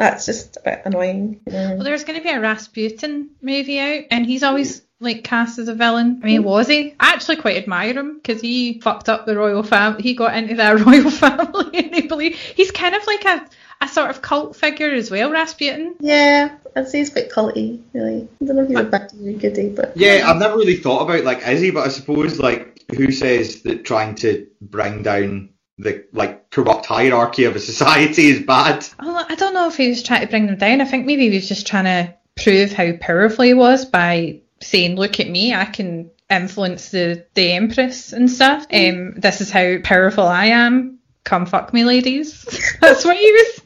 That's 0.00 0.24
just 0.24 0.56
a 0.56 0.60
bit 0.60 0.82
annoying. 0.86 1.42
You 1.44 1.52
know? 1.52 1.74
Well, 1.74 1.84
there's 1.84 2.04
going 2.04 2.18
to 2.18 2.24
be 2.24 2.30
a 2.30 2.40
Rasputin 2.40 3.28
movie 3.42 3.78
out, 3.78 4.04
and 4.10 4.24
he's 4.24 4.42
always 4.42 4.80
mm. 4.80 4.84
like 4.98 5.24
cast 5.24 5.58
as 5.58 5.68
a 5.68 5.74
villain. 5.74 6.20
I 6.22 6.26
mean, 6.26 6.40
mm. 6.40 6.46
was 6.46 6.68
he? 6.68 6.94
I 6.98 7.12
actually 7.12 7.36
quite 7.36 7.58
admire 7.58 7.92
him 7.92 8.14
because 8.14 8.40
he 8.40 8.80
fucked 8.80 9.10
up 9.10 9.26
the 9.26 9.36
royal 9.36 9.62
family. 9.62 10.02
He 10.02 10.14
got 10.14 10.34
into 10.34 10.54
that 10.54 10.80
royal 10.86 11.10
family, 11.10 11.70
and 11.78 11.92
they 11.92 12.06
believe 12.06 12.36
he's 12.36 12.70
kind 12.70 12.94
of 12.94 13.06
like 13.06 13.26
a 13.26 13.46
a 13.82 13.88
sort 13.88 14.08
of 14.08 14.22
cult 14.22 14.56
figure 14.56 14.90
as 14.90 15.10
well, 15.10 15.30
Rasputin. 15.30 15.96
Yeah, 16.00 16.56
I'd 16.74 16.88
say 16.88 17.00
he's 17.00 17.10
quite 17.10 17.30
culty, 17.30 17.82
really. 17.92 18.26
I 18.40 18.44
don't 18.46 18.56
know 18.56 18.62
if 18.62 18.68
he's 18.68 18.78
a 18.78 18.84
bad 18.84 19.12
or 19.22 19.28
a 19.28 19.32
goodie, 19.34 19.68
but 19.68 19.94
Yeah, 19.98 20.24
I've 20.26 20.38
never 20.38 20.56
really 20.56 20.76
thought 20.76 21.02
about 21.02 21.24
like 21.24 21.46
is 21.46 21.60
he, 21.60 21.72
but 21.72 21.84
I 21.86 21.90
suppose 21.90 22.38
like 22.38 22.82
who 22.96 23.12
says 23.12 23.62
that 23.62 23.84
trying 23.84 24.14
to 24.16 24.46
bring 24.62 25.02
down 25.02 25.50
the 25.80 26.04
like 26.12 26.50
corrupt 26.50 26.86
hierarchy 26.86 27.44
of 27.44 27.56
a 27.56 27.60
society 27.60 28.28
is 28.28 28.40
bad? 28.42 28.86
Well, 29.00 29.24
I 29.28 29.34
don't 29.34 29.54
know 29.54 29.68
if 29.68 29.76
he 29.76 29.88
was 29.88 30.02
trying 30.02 30.20
to 30.22 30.26
bring 30.28 30.46
them 30.46 30.56
down. 30.58 30.80
I 30.80 30.84
think 30.84 31.06
maybe 31.06 31.28
he 31.28 31.34
was 31.36 31.48
just 31.48 31.66
trying 31.66 31.84
to 31.84 32.14
prove 32.42 32.72
how 32.72 32.92
powerful 33.00 33.44
he 33.44 33.54
was 33.54 33.84
by 33.84 34.40
saying, 34.60 34.96
"Look 34.96 35.20
at 35.20 35.28
me, 35.28 35.54
I 35.54 35.64
can 35.64 36.10
influence 36.28 36.90
the 36.90 37.26
the 37.34 37.52
empress 37.52 38.12
and 38.12 38.30
stuff. 38.30 38.66
Um, 38.72 39.14
this 39.16 39.40
is 39.40 39.50
how 39.50 39.78
powerful 39.82 40.26
I 40.26 40.46
am. 40.46 40.98
Come 41.24 41.46
fuck 41.46 41.72
me, 41.72 41.84
ladies." 41.84 42.44
That's 42.80 43.04
what 43.04 43.16
he 43.16 43.32
was. 43.32 43.60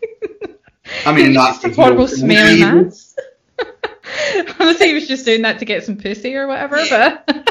I 1.07 1.12
mean, 1.15 1.27
He's 1.29 1.37
that's 1.37 1.62
just 1.62 1.79
a 1.79 1.83
horrible, 1.83 2.07
smelly 2.07 2.55
evil. 2.59 2.67
man. 2.75 2.93
Honestly, 4.61 4.89
he 4.89 4.95
was 4.95 5.09
just 5.09 5.25
doing 5.25 5.43
that 5.43 5.59
to 5.61 5.65
get 5.65 5.85
some 5.85 5.97
pussy 5.97 6.37
or 6.37 6.47
whatever, 6.47 6.77
but 6.91 7.49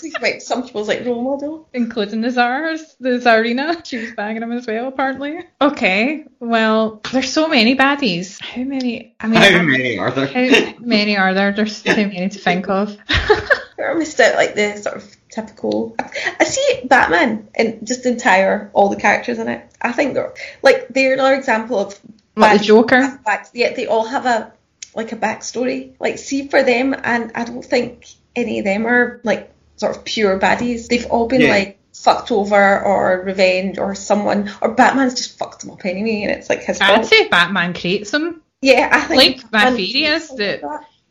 he's 0.00 0.18
like 0.20 0.40
some 0.40 0.62
people's 0.64 0.88
like 0.88 1.04
role 1.04 1.22
model. 1.22 1.68
including 1.72 2.20
the 2.20 2.30
czars, 2.30 2.96
the 3.00 3.10
czarina, 3.18 3.84
she 3.84 3.98
was 3.98 4.12
banging 4.12 4.42
him 4.42 4.52
as 4.52 4.66
well, 4.66 4.88
apparently. 4.88 5.40
Okay, 5.60 6.24
well, 6.40 7.00
there's 7.12 7.32
so 7.32 7.48
many 7.48 7.76
baddies. 7.76 8.40
How 8.40 8.62
many? 8.62 9.14
I 9.20 9.26
mean, 9.26 9.40
How 9.40 9.46
I'm- 9.46 9.70
many 9.70 9.98
are 9.98 10.10
there? 10.10 10.26
How 10.26 10.74
many 10.80 11.16
are 11.16 11.34
there? 11.34 11.52
There's 11.52 11.82
too 11.82 11.94
many 11.94 12.28
to 12.28 12.38
think 12.38 12.68
of. 12.68 12.96
I 13.08 13.92
missed 13.94 14.18
out 14.20 14.36
like 14.36 14.54
the 14.54 14.76
sort 14.78 14.96
of 14.96 15.16
typical. 15.30 15.94
I 16.40 16.44
see 16.44 16.80
Batman 16.86 17.48
and 17.54 17.86
just 17.86 18.06
entire 18.06 18.70
all 18.72 18.88
the 18.88 18.96
characters 18.96 19.38
in 19.38 19.48
it. 19.48 19.68
I 19.82 19.92
think 19.92 20.14
they're 20.14 20.32
like 20.62 20.88
they're 20.88 21.14
another 21.14 21.34
example 21.34 21.78
of 21.78 21.98
like 22.36 22.60
the 22.60 22.64
Joker? 22.64 23.20
Back, 23.26 23.48
yeah, 23.52 23.74
they 23.74 23.86
all 23.86 24.06
have 24.06 24.26
a 24.26 24.52
like 24.94 25.12
a 25.12 25.16
backstory. 25.16 25.94
Like 26.00 26.18
see 26.18 26.48
for 26.48 26.62
them, 26.62 26.94
and 27.02 27.32
I 27.34 27.44
don't 27.44 27.64
think 27.64 28.06
any 28.36 28.60
of 28.60 28.64
them 28.64 28.86
are 28.86 29.20
like 29.24 29.52
sort 29.76 29.96
of 29.96 30.04
pure 30.04 30.38
baddies. 30.38 30.88
They've 30.88 31.06
all 31.06 31.26
been 31.28 31.42
Yeah. 31.42 31.50
like 31.50 31.78
fucked 31.94 32.30
over 32.32 32.80
or 32.82 33.22
revenge 33.24 33.78
or 33.78 33.94
someone 33.94 34.50
or 34.60 34.70
Batman's 34.72 35.14
just 35.14 35.38
fucked 35.38 35.60
them 35.62 35.70
up 35.70 35.84
anyway, 35.84 36.22
and 36.22 36.30
it's 36.32 36.48
like 36.50 36.62
his 36.64 36.80
I'd 36.80 36.94
fault. 36.96 37.06
say 37.06 37.28
Batman 37.28 37.72
creates 37.74 38.10
them. 38.10 38.42
Yeah, 38.62 38.88
I 38.92 39.00
think 39.02 39.18
Like 39.42 39.52
my 39.52 39.58
Batman- 39.64 39.76
theory 39.76 40.04
is 40.06 40.28
that- 40.36 40.62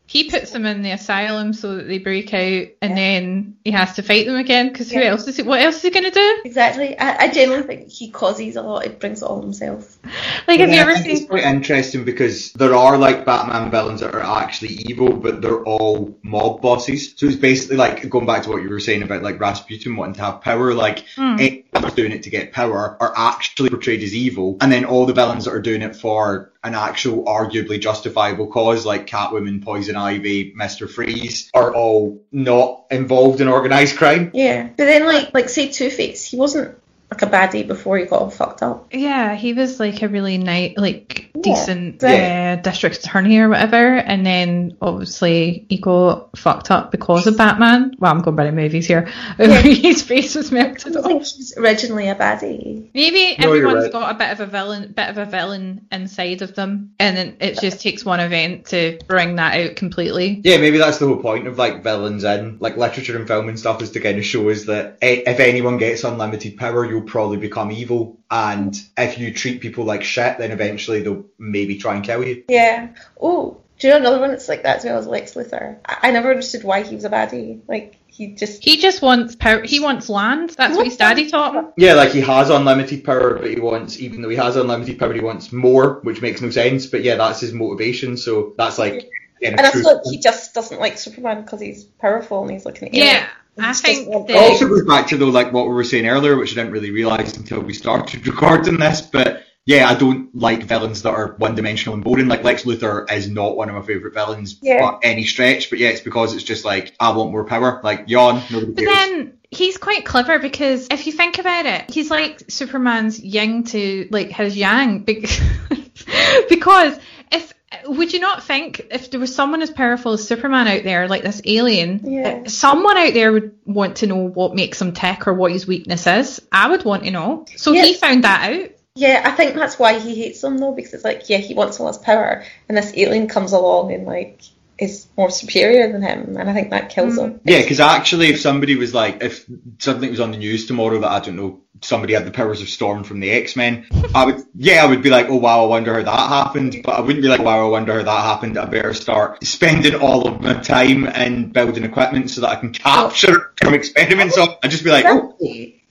He 0.06 0.30
puts 0.30 0.50
them 0.50 0.66
in 0.66 0.82
the 0.82 0.90
asylum 0.90 1.54
so 1.54 1.76
that 1.76 1.88
they 1.88 1.98
break 1.98 2.34
out, 2.34 2.68
and 2.82 2.96
then 2.96 3.56
he 3.64 3.70
has 3.70 3.94
to 3.94 4.02
fight 4.02 4.26
them 4.26 4.36
again. 4.36 4.68
Because 4.68 4.92
who 4.92 5.00
else 5.00 5.26
is 5.26 5.38
he? 5.38 5.42
What 5.42 5.62
else 5.62 5.76
is 5.76 5.82
he 5.82 5.90
gonna 5.90 6.10
do? 6.10 6.42
Exactly. 6.44 6.98
I, 6.98 7.24
I 7.24 7.28
genuinely 7.30 7.66
think 7.66 7.90
he 7.90 8.10
causes 8.10 8.56
a 8.56 8.62
lot. 8.62 8.84
It 8.84 9.00
brings 9.00 9.22
it 9.22 9.26
all 9.26 9.40
himself. 9.40 9.98
Like, 10.46 10.60
have 10.60 10.68
you 10.68 10.76
ever 10.76 10.90
I 10.90 10.94
think 10.94 11.06
seen? 11.06 11.16
It's 11.16 11.30
quite 11.30 11.44
interesting 11.44 12.04
because 12.04 12.52
there 12.52 12.74
are 12.74 12.98
like 12.98 13.24
Batman 13.24 13.70
villains 13.70 14.00
that 14.00 14.14
are 14.14 14.20
actually 14.20 14.74
evil, 14.74 15.10
but 15.10 15.40
they're 15.40 15.62
all 15.64 16.18
mob 16.22 16.60
bosses. 16.60 17.14
So 17.16 17.26
it's 17.26 17.36
basically 17.36 17.78
like 17.78 18.06
going 18.10 18.26
back 18.26 18.42
to 18.42 18.50
what 18.50 18.62
you 18.62 18.68
were 18.68 18.80
saying 18.80 19.02
about 19.02 19.22
like 19.22 19.40
Rasputin 19.40 19.96
wanting 19.96 20.16
to 20.16 20.20
have 20.20 20.42
power. 20.42 20.74
Like 20.74 21.06
hmm. 21.16 21.36
anyone 21.38 21.94
doing 21.94 22.12
it 22.12 22.24
to 22.24 22.30
get 22.30 22.52
power 22.52 22.98
are 23.00 23.14
actually 23.16 23.70
portrayed 23.70 24.02
as 24.02 24.14
evil, 24.14 24.58
and 24.60 24.70
then 24.70 24.84
all 24.84 25.06
the 25.06 25.14
villains 25.14 25.46
that 25.46 25.54
are 25.54 25.62
doing 25.62 25.80
it 25.80 25.96
for 25.96 26.52
an 26.64 26.74
actual, 26.74 27.24
arguably 27.26 27.78
justifiable 27.78 28.46
cause, 28.46 28.86
like 28.86 29.06
Catwoman, 29.06 29.62
Poison 29.62 29.96
Ivy, 29.96 30.54
Mister 30.56 30.88
Freeze, 30.88 31.50
are 31.52 31.72
all 31.74 32.24
not 32.32 32.86
involved 32.90 33.40
in 33.42 33.48
organized 33.48 33.96
crime. 33.96 34.30
Yeah. 34.32 34.68
But 34.68 34.86
then 34.86 35.04
like 35.04 35.34
like 35.34 35.50
say 35.50 35.68
Two 35.68 35.90
Face, 35.90 36.24
he 36.24 36.38
wasn't 36.38 36.78
like 37.14 37.22
a 37.22 37.26
baddie 37.26 37.66
before 37.66 37.98
he 37.98 38.04
got 38.04 38.20
all 38.20 38.30
fucked 38.30 38.62
up. 38.62 38.88
Yeah, 38.92 39.34
he 39.34 39.52
was 39.52 39.80
like 39.80 40.02
a 40.02 40.08
really 40.08 40.38
nice, 40.38 40.74
like 40.76 41.30
Yeah. 41.34 41.42
decent 41.42 42.02
Yeah. 42.02 42.56
uh, 42.58 42.62
district 42.62 42.98
attorney 42.98 43.38
or 43.38 43.48
whatever, 43.48 43.96
and 43.96 44.24
then 44.24 44.76
obviously 44.80 45.66
he 45.68 45.78
got 45.78 46.36
fucked 46.36 46.70
up 46.70 46.90
because 46.90 47.26
of 47.26 47.36
Batman. 47.36 47.94
Well, 47.98 48.10
I'm 48.12 48.20
going 48.20 48.36
by 48.36 48.44
the 48.46 48.52
movies 48.52 48.86
here. 48.86 49.02
His 49.38 50.02
face 50.02 50.34
was 50.34 50.50
melted 50.52 50.92
don't 50.94 51.04
off. 51.04 51.06
think 51.06 51.24
he 51.26 51.44
originally 51.60 52.08
a 52.08 52.14
baddie. 52.14 52.88
Maybe 52.94 53.36
No, 53.38 53.52
you're 53.52 53.56
everyone's 53.66 53.84
right. 53.84 53.92
got 53.92 54.14
a 54.14 54.18
bit 54.18 54.30
of 54.30 54.40
a 54.40 54.46
villain, 54.46 54.92
bit 54.96 55.08
of 55.08 55.18
a 55.18 55.24
villain 55.26 55.86
inside 55.92 56.42
of 56.42 56.54
them, 56.54 56.92
and 56.98 57.16
then 57.16 57.36
it 57.40 57.60
just 57.60 57.80
takes 57.80 58.04
one 58.04 58.20
event 58.20 58.66
to 58.66 58.98
bring 59.06 59.36
that 59.36 59.60
out 59.60 59.76
completely. 59.76 60.40
Yeah, 60.44 60.56
maybe 60.58 60.78
that's 60.78 60.98
the 60.98 61.06
whole 61.06 61.16
point 61.18 61.46
of 61.46 61.58
like 61.58 61.82
villains 61.82 62.24
in 62.24 62.58
like 62.60 62.76
literature 62.76 63.16
and 63.16 63.26
film 63.26 63.48
and 63.48 63.58
stuff 63.58 63.82
is 63.82 63.90
to 63.92 64.00
kind 64.00 64.18
of 64.18 64.24
show 64.24 64.48
us 64.50 64.64
that 64.64 64.98
if 65.02 65.40
anyone 65.40 65.78
gets 65.78 66.04
unlimited 66.04 66.56
power, 66.56 66.84
you'll 66.84 67.02
probably 67.04 67.36
become 67.38 67.70
evil, 67.70 68.18
and 68.30 68.76
if 68.96 69.18
you 69.18 69.32
treat 69.32 69.60
people 69.60 69.84
like 69.84 70.02
shit, 70.04 70.38
then 70.38 70.50
eventually 70.50 71.02
they'll 71.02 71.24
maybe 71.38 71.78
try 71.78 71.94
and 71.94 72.04
kill 72.04 72.24
you. 72.26 72.44
Yeah. 72.48 72.88
Oh, 73.20 73.60
do 73.78 73.88
you 73.88 73.92
know 73.92 74.00
another 74.00 74.20
one 74.20 74.30
that's 74.30 74.48
like 74.48 74.62
that 74.62 74.78
as 74.78 74.84
well 74.84 74.98
as 74.98 75.06
Lex 75.06 75.34
Luthor? 75.34 75.78
I, 75.84 76.08
I 76.08 76.10
never 76.10 76.30
understood 76.30 76.64
why 76.64 76.82
he 76.82 76.94
was 76.94 77.04
a 77.04 77.10
baddie. 77.10 77.60
Like 77.68 77.96
he 78.06 78.34
just 78.34 78.62
He 78.62 78.76
just 78.76 79.02
wants 79.02 79.34
power. 79.34 79.62
He 79.62 79.80
wants 79.80 80.08
land. 80.08 80.50
That's 80.50 80.76
what 80.76 80.86
his 80.86 80.96
daddy 80.96 81.28
taught 81.30 81.54
him. 81.54 81.72
Yeah, 81.76 81.94
like 81.94 82.10
he 82.10 82.20
has 82.20 82.50
unlimited 82.50 83.04
power, 83.04 83.38
but 83.38 83.50
he 83.50 83.58
wants, 83.58 83.98
even 83.98 84.22
though 84.22 84.28
he 84.28 84.36
has 84.36 84.54
unlimited 84.56 84.98
power, 84.98 85.12
he 85.12 85.20
wants 85.20 85.52
more, 85.52 86.00
which 86.02 86.22
makes 86.22 86.40
no 86.40 86.50
sense. 86.50 86.86
But 86.86 87.02
yeah, 87.02 87.16
that's 87.16 87.40
his 87.40 87.52
motivation. 87.52 88.16
So 88.16 88.54
that's 88.56 88.78
like, 88.78 88.94
again, 89.38 89.58
and 89.58 89.60
a 89.60 89.66
I 89.66 89.70
true- 89.72 89.82
feel 89.82 89.94
like 89.96 90.04
he 90.04 90.18
just 90.18 90.54
doesn't 90.54 90.78
like 90.80 90.96
Superman 90.96 91.42
because 91.42 91.60
he's 91.60 91.82
powerful 91.84 92.42
and 92.42 92.50
he's 92.52 92.64
looking 92.64 92.88
at 92.88 92.94
Yeah, 92.94 93.26
He 93.26 93.26
I 93.58 93.72
think 93.72 94.08
that- 94.08 94.30
It 94.30 94.36
also 94.36 94.68
goes 94.68 94.84
back 94.84 95.08
to 95.08 95.16
though 95.16 95.26
like 95.28 95.52
what 95.52 95.66
we 95.68 95.74
were 95.74 95.84
saying 95.84 96.06
earlier, 96.06 96.36
which 96.36 96.52
I 96.52 96.56
didn't 96.56 96.72
really 96.72 96.90
realise 96.90 97.34
until 97.36 97.60
we 97.60 97.72
started 97.74 98.26
recording 98.26 98.78
this, 98.78 99.00
but 99.00 99.42
yeah, 99.66 99.88
I 99.88 99.94
don't 99.94 100.34
like 100.34 100.64
villains 100.64 101.02
that 101.02 101.10
are 101.14 101.36
one 101.38 101.54
dimensional 101.54 101.94
and 101.94 102.04
boring. 102.04 102.28
Like 102.28 102.44
Lex 102.44 102.64
Luthor 102.64 103.10
is 103.10 103.30
not 103.30 103.56
one 103.56 103.70
of 103.70 103.74
my 103.74 103.80
favourite 103.82 104.12
villains 104.12 104.58
Yeah. 104.60 104.80
by 104.80 104.98
any 105.02 105.24
stretch, 105.24 105.70
but 105.70 105.78
yeah, 105.78 105.88
it's 105.88 106.02
because 106.02 106.34
it's 106.34 106.44
just 106.44 106.64
like 106.66 106.94
I 107.00 107.16
want 107.16 107.30
more 107.32 107.44
power. 107.44 107.80
Like 107.82 108.04
yawn, 108.08 108.42
nobody 108.50 108.72
But 108.72 108.84
cares. 108.84 108.94
then 108.94 109.32
he's 109.50 109.78
quite 109.78 110.04
clever 110.04 110.38
because 110.38 110.88
if 110.90 111.06
you 111.06 111.12
think 111.12 111.38
about 111.38 111.64
it, 111.64 111.90
he's 111.90 112.10
like 112.10 112.42
Superman's 112.50 113.18
yin 113.18 113.64
to 113.64 114.06
like 114.10 114.30
his 114.32 114.54
yang. 114.54 114.98
Because, 115.04 115.40
because 116.50 116.98
if 117.32 117.52
would 117.86 118.12
you 118.12 118.20
not 118.20 118.42
think 118.42 118.86
if 118.90 119.10
there 119.10 119.20
was 119.20 119.34
someone 119.34 119.62
as 119.62 119.70
powerful 119.70 120.12
as 120.12 120.26
Superman 120.26 120.68
out 120.68 120.84
there, 120.84 121.08
like 121.08 121.22
this 121.22 121.40
alien, 121.44 122.00
Yeah. 122.04 122.42
someone 122.46 122.96
out 122.96 123.14
there 123.14 123.32
would 123.32 123.54
want 123.64 123.96
to 123.96 124.06
know 124.06 124.16
what 124.28 124.54
makes 124.54 124.80
him 124.80 124.92
tick 124.92 125.26
or 125.26 125.34
what 125.34 125.52
his 125.52 125.66
weakness 125.66 126.06
is. 126.06 126.40
I 126.52 126.70
would 126.70 126.84
want 126.84 127.04
to 127.04 127.10
know. 127.10 127.46
So 127.56 127.72
he 127.72 127.94
found 127.94 128.24
that 128.24 128.50
out. 128.50 128.70
Yeah, 128.96 129.22
I 129.24 129.32
think 129.32 129.54
that's 129.54 129.78
why 129.78 129.98
he 129.98 130.14
hates 130.14 130.40
them 130.40 130.58
though, 130.58 130.72
because 130.72 130.94
it's 130.94 131.04
like, 131.04 131.28
yeah, 131.28 131.38
he 131.38 131.54
wants 131.54 131.80
all 131.80 131.88
his 131.88 131.98
power, 131.98 132.44
and 132.68 132.78
this 132.78 132.92
alien 132.96 133.26
comes 133.26 133.52
along 133.52 133.92
and 133.92 134.06
like 134.06 134.42
is 134.78 135.06
more 135.16 135.30
superior 135.30 135.90
than 135.92 136.02
him, 136.02 136.36
and 136.36 136.50
I 136.50 136.52
think 136.52 136.70
that 136.70 136.90
kills 136.90 137.16
him. 137.18 137.40
Yeah, 137.44 137.60
because 137.60 137.80
actually, 137.80 138.28
if 138.28 138.40
somebody 138.40 138.74
was 138.76 138.92
like, 138.92 139.22
if 139.22 139.44
something 139.78 140.10
was 140.10 140.20
on 140.20 140.32
the 140.32 140.38
news 140.38 140.66
tomorrow 140.66 140.98
that 141.00 141.10
I 141.10 141.20
don't 141.20 141.36
know, 141.36 141.60
somebody 141.82 142.14
had 142.14 142.24
the 142.26 142.30
powers 142.30 142.60
of 142.62 142.68
Storm 142.68 143.04
from 143.04 143.20
the 143.20 143.30
X 143.30 143.54
Men, 143.56 143.86
I 144.14 144.24
would, 144.26 144.42
yeah, 144.56 144.82
I 144.84 144.86
would 144.86 145.02
be 145.02 145.10
like, 145.10 145.26
oh 145.28 145.36
wow, 145.36 145.64
I 145.64 145.66
wonder 145.68 145.94
how 145.94 146.02
that 146.02 146.28
happened. 146.28 146.76
But 146.84 146.92
I 146.96 147.00
wouldn't 147.00 147.22
be 147.22 147.28
like, 147.28 147.40
wow, 147.42 147.66
I 147.66 147.70
wonder 147.70 147.94
how 147.98 148.02
that 148.02 148.24
happened. 148.24 148.58
I 148.58 148.64
better 148.64 148.94
start 148.94 149.44
spending 149.44 149.94
all 149.94 150.26
of 150.26 150.40
my 150.40 150.54
time 150.54 151.06
and 151.06 151.52
building 151.52 151.84
equipment 151.84 152.30
so 152.30 152.40
that 152.40 152.50
I 152.50 152.56
can 152.56 152.72
capture 152.72 153.52
from 153.60 153.74
experiments. 153.74 154.34
So 154.34 154.56
I'd 154.62 154.70
just 154.70 154.82
be 154.84 154.90
like, 154.90 155.04
oh, 155.06 155.36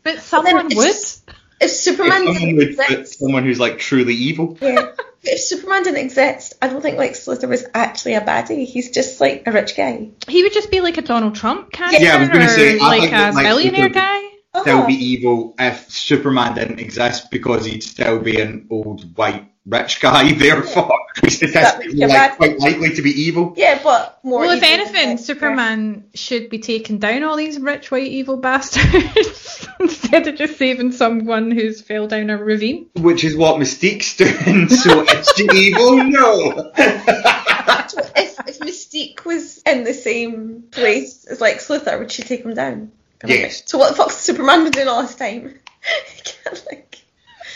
But 0.04 0.20
someone 0.20 0.66
would. 0.66 0.72
just- 0.72 1.30
If 1.62 1.70
Superman 1.72 2.24
if 2.28 2.36
someone, 2.38 2.56
would, 2.90 3.08
someone 3.08 3.44
who's 3.46 3.60
like 3.60 3.80
truly 3.80 4.14
evil. 4.16 4.58
yeah, 4.62 4.92
if 5.24 5.40
Superman 5.42 5.84
didn't 5.84 6.00
exist, 6.06 6.54
I 6.62 6.68
don't 6.68 6.82
think 6.82 6.98
Lex 6.98 7.26
Luthor 7.26 7.48
was 7.50 7.66
actually 7.74 8.14
a 8.16 8.22
baddie. 8.22 8.66
He's 8.66 8.92
just 8.92 9.20
like 9.22 9.44
a 9.46 9.52
rich 9.52 9.76
guy. 9.78 10.10
He 10.28 10.44
would 10.44 10.54
just 10.54 10.70
be 10.72 10.82
like 10.82 10.98
a 10.98 11.02
Donald 11.02 11.36
Trump 11.36 11.72
character 11.72 12.02
Yeah, 12.04 12.16
I 12.16 12.20
was 12.20 12.30
gonna 12.30 12.46
or 12.46 12.50
say, 12.50 12.80
I 12.80 12.88
like 12.88 13.00
think 13.02 13.14
a 13.14 13.16
that, 13.16 13.34
like, 13.36 13.46
billionaire 13.46 13.90
Luthor- 13.90 13.94
guy. 13.94 14.22
Still 14.62 14.84
Oh, 14.84 14.88
be 14.88 14.94
evil 14.94 15.56
if 15.58 15.90
Superman 15.90 16.54
didn't 16.56 16.80
exist 16.80 17.32
because 17.32 17.66
he'd 17.66 17.84
still 17.84 18.20
be 18.20 18.40
an 18.40 18.68
old 18.70 19.18
white 19.18 19.50
rich 19.66 20.00
guy. 20.00 20.32
Therefore, 20.38 20.94
he's 21.24 21.38
statistically 21.38 21.96
like, 22.06 22.38
quite 22.38 22.60
likely 22.60 22.92
to 22.94 23.02
be 23.02 23.10
evil. 23.10 23.54
yeah, 23.58 23.80
but 23.84 24.20
more. 24.24 24.42
Well, 24.42 24.52
if 24.58 24.62
anything, 24.62 25.18
Superman 25.18 26.06
should 26.14 26.50
be 26.52 26.60
taking 26.60 27.00
down 27.00 27.24
all 27.24 27.36
these 27.36 27.60
rich, 27.60 27.90
white, 27.90 28.04
evil 28.12 28.38
bastards 28.38 29.68
instead 29.80 30.28
of 30.28 30.36
just 30.36 30.58
saving 30.58 30.92
someone 30.92 31.50
who's 31.50 31.82
fell 31.82 32.08
down 32.08 32.30
a 32.30 32.38
ravine. 32.38 32.88
Which 32.98 33.24
is 33.24 33.36
what 33.36 33.60
Mystique's 33.60 34.16
doing, 34.18 34.70
so 34.70 35.02
is 35.02 35.32
she 35.36 35.48
evil? 35.52 36.04
No. 36.14 36.72
if, 36.78 38.40
if 38.48 38.60
Mystique 38.60 39.26
was 39.26 39.58
in 39.66 39.84
the 39.84 39.94
same 39.96 40.66
place 40.70 41.26
as 41.26 41.42
Lex 41.42 41.70
Luthor, 41.70 41.98
would 41.98 42.12
she 42.12 42.22
take 42.22 42.44
him 42.44 42.54
down? 42.54 42.92
Yes. 43.26 43.64
So 43.66 43.78
what 43.78 43.92
the 43.92 43.96
fuck's 43.96 44.18
Superman 44.18 44.64
been 44.64 44.72
doing 44.72 44.88
last 44.88 45.18
time? 45.18 45.60
Like, 46.70 46.98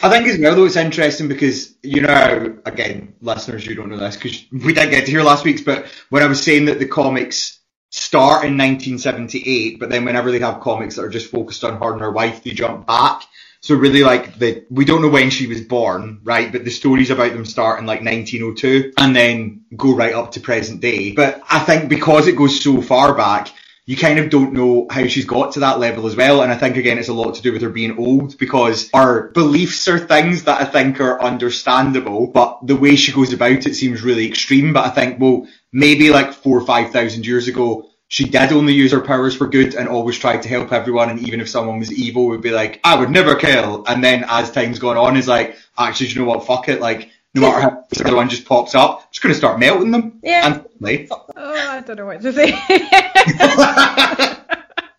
I 0.01 0.09
think 0.09 0.27
as 0.27 0.39
well 0.39 0.55
though 0.55 0.65
it's 0.65 0.75
interesting 0.75 1.27
because 1.27 1.75
you 1.83 2.01
know 2.01 2.57
again 2.65 3.15
listeners 3.21 3.65
you 3.65 3.75
don't 3.75 3.89
know 3.89 3.97
this 3.97 4.15
because 4.15 4.45
we 4.51 4.73
didn't 4.73 4.91
get 4.91 5.05
to 5.05 5.11
hear 5.11 5.23
last 5.23 5.43
week's 5.43 5.61
but 5.61 5.85
when 6.09 6.23
I 6.23 6.27
was 6.27 6.41
saying 6.41 6.65
that 6.65 6.79
the 6.79 6.87
comics 6.87 7.59
start 7.89 8.45
in 8.45 8.57
1978 8.57 9.79
but 9.79 9.89
then 9.89 10.05
whenever 10.05 10.31
they 10.31 10.39
have 10.39 10.61
comics 10.61 10.95
that 10.95 11.03
are 11.03 11.09
just 11.09 11.31
focused 11.31 11.63
on 11.63 11.79
her 11.79 11.91
and 11.91 12.01
her 12.01 12.11
wife 12.11 12.43
they 12.43 12.51
jump 12.51 12.85
back 12.85 13.23
so 13.61 13.75
really 13.75 14.03
like 14.03 14.37
the 14.37 14.65
we 14.69 14.85
don't 14.85 15.01
know 15.01 15.09
when 15.09 15.29
she 15.29 15.47
was 15.47 15.61
born 15.61 16.19
right 16.23 16.51
but 16.51 16.63
the 16.63 16.71
stories 16.71 17.09
about 17.09 17.33
them 17.33 17.45
start 17.45 17.79
in 17.79 17.85
like 17.85 18.03
1902 18.03 18.93
and 18.97 19.15
then 19.15 19.65
go 19.75 19.95
right 19.95 20.13
up 20.13 20.31
to 20.31 20.39
present 20.39 20.81
day 20.81 21.11
but 21.11 21.41
I 21.49 21.59
think 21.59 21.89
because 21.89 22.27
it 22.27 22.35
goes 22.35 22.61
so 22.61 22.81
far 22.81 23.15
back 23.15 23.49
you 23.87 23.95
kind 23.95 24.19
of 24.19 24.29
don't 24.29 24.51
know 24.51 24.85
how 24.91 25.07
she's 25.07 25.25
got 25.25 25.53
to 25.53 25.61
that 25.61 25.79
level 25.79 26.05
as 26.07 26.15
well. 26.15 26.41
And 26.41 26.51
I 26.51 26.57
think 26.57 26.75
again, 26.75 26.99
it's 26.99 27.07
a 27.07 27.13
lot 27.13 27.35
to 27.35 27.41
do 27.41 27.53
with 27.53 27.61
her 27.61 27.69
being 27.69 27.97
old 27.97 28.37
because 28.37 28.89
our 28.93 29.29
beliefs 29.29 29.87
are 29.87 29.97
things 29.97 30.43
that 30.43 30.61
I 30.61 30.65
think 30.65 30.99
are 30.99 31.21
understandable, 31.21 32.27
but 32.27 32.67
the 32.67 32.75
way 32.75 32.97
she 32.97 33.13
goes 33.13 33.31
about 33.31 33.65
it 33.65 33.75
seems 33.75 34.01
really 34.01 34.27
extreme. 34.27 34.73
But 34.73 34.85
I 34.85 34.89
think, 34.89 35.21
well, 35.21 35.47
maybe 35.71 36.09
like 36.09 36.33
four 36.33 36.57
or 36.57 36.65
five 36.65 36.91
thousand 36.91 37.25
years 37.25 37.47
ago, 37.47 37.87
she 38.09 38.25
did 38.25 38.51
only 38.51 38.73
use 38.73 38.91
her 38.91 38.99
powers 38.99 39.37
for 39.37 39.47
good 39.47 39.73
and 39.73 39.87
always 39.87 40.19
tried 40.19 40.41
to 40.41 40.49
help 40.49 40.73
everyone. 40.73 41.09
And 41.09 41.19
even 41.19 41.39
if 41.39 41.47
someone 41.47 41.79
was 41.79 41.91
evil, 41.91 42.27
would 42.27 42.41
be 42.41 42.51
like, 42.51 42.81
I 42.83 42.99
would 42.99 43.09
never 43.09 43.35
kill. 43.35 43.85
And 43.87 44.03
then 44.03 44.25
as 44.27 44.51
time's 44.51 44.79
gone 44.79 44.97
on, 44.97 45.15
is 45.15 45.29
like, 45.29 45.55
actually, 45.77 46.07
you 46.07 46.19
know 46.19 46.25
what? 46.25 46.45
Fuck 46.45 46.67
it. 46.67 46.81
Like, 46.81 47.09
no 47.37 47.47
matter 47.47 47.61
how 47.61 47.85
the 47.89 48.05
other 48.05 48.15
one 48.15 48.29
just 48.29 48.45
pops 48.45 48.75
up, 48.75 49.01
I'm 49.01 49.07
just 49.11 49.21
going 49.21 49.33
to 49.33 49.37
start 49.37 49.59
melting 49.59 49.91
them. 49.91 50.19
Yeah. 50.23 50.45
And 50.45 50.65
like, 50.79 51.09
Oh, 51.11 51.27
I 51.35 51.81
don't 51.81 51.97
know 51.97 52.05
what 52.05 52.21
to 52.21 52.33
say. 52.33 52.51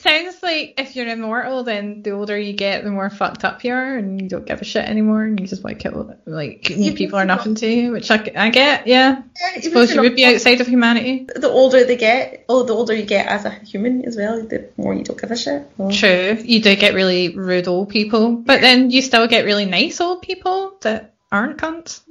Sounds 0.01 0.41
like 0.45 0.75
if 0.79 0.95
you're 0.95 1.09
immortal, 1.09 1.65
then 1.65 2.03
the 2.03 2.13
older 2.13 2.39
you 2.39 2.53
get, 2.53 2.85
the 2.85 2.91
more 2.91 3.11
fucked 3.11 3.45
up 3.45 3.65
you 3.65 3.73
are, 3.75 3.97
and 3.97 4.23
you 4.23 4.29
don't 4.29 4.47
give 4.47 4.63
a 4.63 4.65
shit 4.65 4.85
anymore, 4.85 5.25
and 5.25 5.41
you 5.41 5.47
just 5.49 5.65
want 5.65 5.81
to 5.81 5.83
kill 5.83 6.17
like 6.25 6.71
Even 6.71 6.97
people 6.97 7.19
are 7.19 7.25
nothing 7.25 7.57
to 7.57 7.67
you, 7.67 7.91
which 7.91 8.09
I, 8.09 8.31
I 8.37 8.51
get. 8.51 8.87
Yeah, 8.87 9.17
Yeah, 9.17 9.23
I 9.45 9.51
even 9.59 9.63
suppose 9.63 9.93
you 9.93 10.01
would 10.01 10.15
be 10.15 10.25
outside 10.25 10.61
of 10.61 10.69
humanity. 10.69 11.27
The 11.35 11.49
older 11.49 11.85
they 11.85 11.97
get, 11.97 12.45
oh, 12.49 12.63
the 12.63 12.75
older 12.75 12.95
you 12.95 13.03
get 13.03 13.27
as 13.27 13.45
a 13.45 13.51
human 13.51 14.05
as 14.05 14.17
well, 14.17 14.41
the 14.47 14.71
more 14.77 14.95
you 14.95 15.03
don't 15.03 15.21
give 15.21 15.33
a 15.33 15.37
shit. 15.37 15.69
Oh. 15.81 15.91
True, 15.91 16.39
you 16.45 16.63
do 16.63 16.77
get 16.77 16.95
really 16.95 17.37
rude 17.37 17.67
old 17.67 17.89
people, 17.89 18.37
but 18.37 18.61
then 18.61 18.93
you 18.93 19.03
still 19.03 19.27
get 19.27 19.45
really 19.45 19.67
nice 19.67 20.01
old 20.01 20.23
people 20.23 20.77
that 20.83 21.15
aren't 21.33 21.59
cunts. 21.59 22.03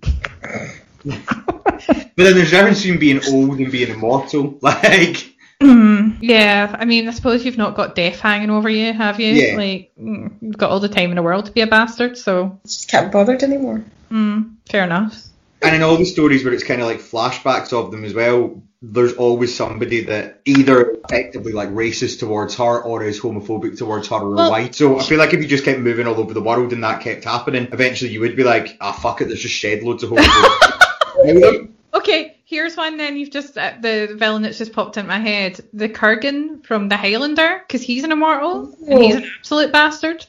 But 1.06 2.24
then 2.24 2.34
there's 2.36 2.48
a 2.48 2.52
difference 2.52 2.82
between 2.82 3.00
being 3.00 3.22
old 3.32 3.60
and 3.60 3.72
being 3.72 3.90
immortal. 3.90 4.58
Like, 4.62 5.34
Mm, 5.60 6.20
yeah, 6.22 6.76
I 6.78 6.86
mean, 6.86 7.08
I 7.08 7.12
suppose 7.12 7.44
you've 7.44 7.58
not 7.58 7.74
got 7.76 7.96
death 7.96 8.20
hanging 8.20 8.52
over 8.52 8.70
you, 8.70 8.94
have 8.94 9.20
you? 9.20 9.34
Yeah. 9.34 9.56
Like, 9.56 9.92
you've 9.98 10.56
got 10.56 10.70
all 10.70 10.80
the 10.80 10.88
time 10.90 11.10
in 11.10 11.16
the 11.16 11.24
world 11.24 11.48
to 11.48 11.52
be 11.52 11.62
a 11.62 11.68
bastard, 11.68 12.16
so 12.16 12.60
Just 12.64 12.88
can't 12.90 13.08
be 13.08 13.14
bothered 13.14 13.42
anymore. 13.42 13.84
mm, 14.12 14.54
fair 14.70 14.84
enough. 14.84 15.18
and 15.64 15.76
in 15.76 15.82
all 15.82 15.98
the 15.98 16.06
stories 16.06 16.44
where 16.44 16.54
it's 16.54 16.64
kind 16.64 16.80
of 16.82 16.86
like 16.88 17.00
flashbacks 17.00 17.74
of 17.74 17.90
them 17.90 18.04
as 18.06 18.14
well, 18.14 18.62
there's 18.82 19.14
always 19.14 19.56
somebody 19.56 20.02
that 20.06 20.42
either 20.46 20.92
effectively 21.04 21.52
like 21.52 21.70
racist 21.70 22.20
towards 22.20 22.56
her 22.56 22.82
or 22.84 23.04
is 23.04 23.20
homophobic 23.20 23.78
towards 23.78 24.08
her 24.10 24.18
or 24.18 24.36
Well- 24.36 24.52
white. 24.52 24.76
So 24.76 25.00
I 25.00 25.04
feel 25.04 25.18
like 25.18 25.34
if 25.34 25.42
you 25.42 25.48
just 25.48 25.64
kept 25.66 25.80
moving 25.80 26.06
all 26.08 26.20
over 26.20 26.34
the 26.34 26.42
world 26.42 26.74
and 26.74 26.84
that 26.84 27.02
kept 27.02 27.24
happening, 27.24 27.68
eventually 27.72 28.12
you 28.12 28.20
would 28.20 28.36
be 28.36 28.44
like, 28.44 28.78
ah, 28.80 28.92
fuck 28.92 29.22
it, 29.22 29.30
let's 29.30 29.42
just 29.42 29.56
shed 29.56 29.82
loads 29.84 30.04
of 30.04 30.12
homophobia. 30.12 31.70
Okay, 31.94 32.38
here's 32.46 32.78
one 32.78 32.98
then. 32.98 33.18
You've 33.18 33.32
just 33.32 33.58
uh, 33.58 33.74
the 33.82 34.14
villain 34.20 34.44
that's 34.44 34.60
just 34.60 34.72
popped 34.72 34.98
into 34.98 35.08
my 35.08 35.18
head. 35.20 35.60
The 35.74 35.90
Kurgan 35.90 36.64
from 36.64 36.90
The 36.90 36.98
Highlander, 36.98 37.62
because 37.66 37.82
he's 37.82 38.04
an 38.04 38.12
immortal 38.12 38.76
and 38.88 39.02
he's 39.02 39.16
an 39.16 39.24
absolute 39.40 39.72
bastard. 39.72 40.24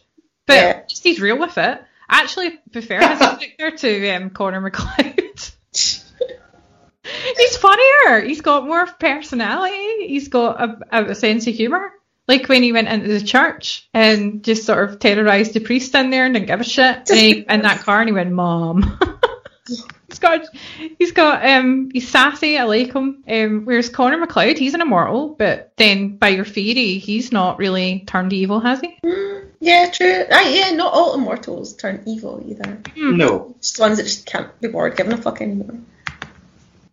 But 0.47 0.55
Yeah. 0.55 0.61
at 0.63 0.87
least 0.89 1.03
he's 1.03 1.21
real 1.21 1.39
with 1.39 1.59
it. 1.59 1.83
I 2.09 2.23
actually 2.23 2.59
prefer 2.73 3.07
his 3.07 3.19
character 3.59 3.71
to 3.73 4.09
um, 4.11 4.31
Connor 4.31 4.63
MacLeod. 4.63 5.18
he's 7.37 7.57
funnier. 7.57 8.21
He's 8.23 8.41
got 8.41 8.67
more 8.67 8.87
personality. 8.87 10.07
He's 10.07 10.29
got 10.29 10.61
a, 10.61 10.79
a, 10.93 11.11
a 11.11 11.15
sense 11.15 11.47
of 11.47 11.55
humour. 11.55 11.93
Like 12.27 12.49
when 12.49 12.63
he 12.63 12.73
went 12.73 12.89
into 12.89 13.09
the 13.09 13.23
church 13.25 13.89
and 13.95 14.45
just 14.45 14.67
sort 14.67 14.91
of 14.91 14.99
terrorised 14.99 15.55
the 15.55 15.61
priest 15.61 15.95
in 15.95 16.11
there 16.11 16.27
and 16.27 16.35
didn't 16.35 16.47
give 16.47 16.61
a 16.61 16.65
shit. 16.65 17.09
And 17.09 17.19
he, 17.19 17.39
in 17.49 17.63
that 17.63 17.81
car 17.81 18.01
and 18.01 18.09
he 18.09 18.13
went, 18.13 18.31
Mom. 18.33 18.99
he's 20.09 20.19
got 20.19 20.45
he's 20.99 21.13
got 21.13 21.47
um 21.47 21.91
he's 21.93 22.09
sassy, 22.09 22.59
I 22.59 22.65
like 22.65 22.93
him. 22.93 23.25
Um 23.27 23.63
whereas 23.65 23.89
Connor 23.89 24.19
MacLeod, 24.19 24.59
he's 24.59 24.75
an 24.75 24.83
immortal, 24.83 25.35
but 25.39 25.73
then 25.77 26.19
by 26.19 26.29
your 26.29 26.45
theory, 26.45 26.99
he's 26.99 27.33
not 27.33 27.59
really 27.59 28.05
turned 28.07 28.35
evil, 28.35 28.61
has 28.61 28.81
he? 28.81 28.99
Yeah, 29.61 29.91
true. 29.91 30.25
Ah, 30.31 30.49
yeah, 30.49 30.71
not 30.73 30.93
all 30.93 31.15
immortals 31.15 31.75
turn 31.75 32.03
evil 32.07 32.45
either. 32.47 32.81
No. 32.97 33.57
Just 33.61 33.81
ones 33.81 33.97
that 33.99 34.05
just 34.05 34.27
can't 34.27 34.59
be 34.61 34.69
bored 34.69 34.97
giving 34.97 35.13
a 35.13 35.17
fuck 35.17 35.41
anymore. 35.41 35.79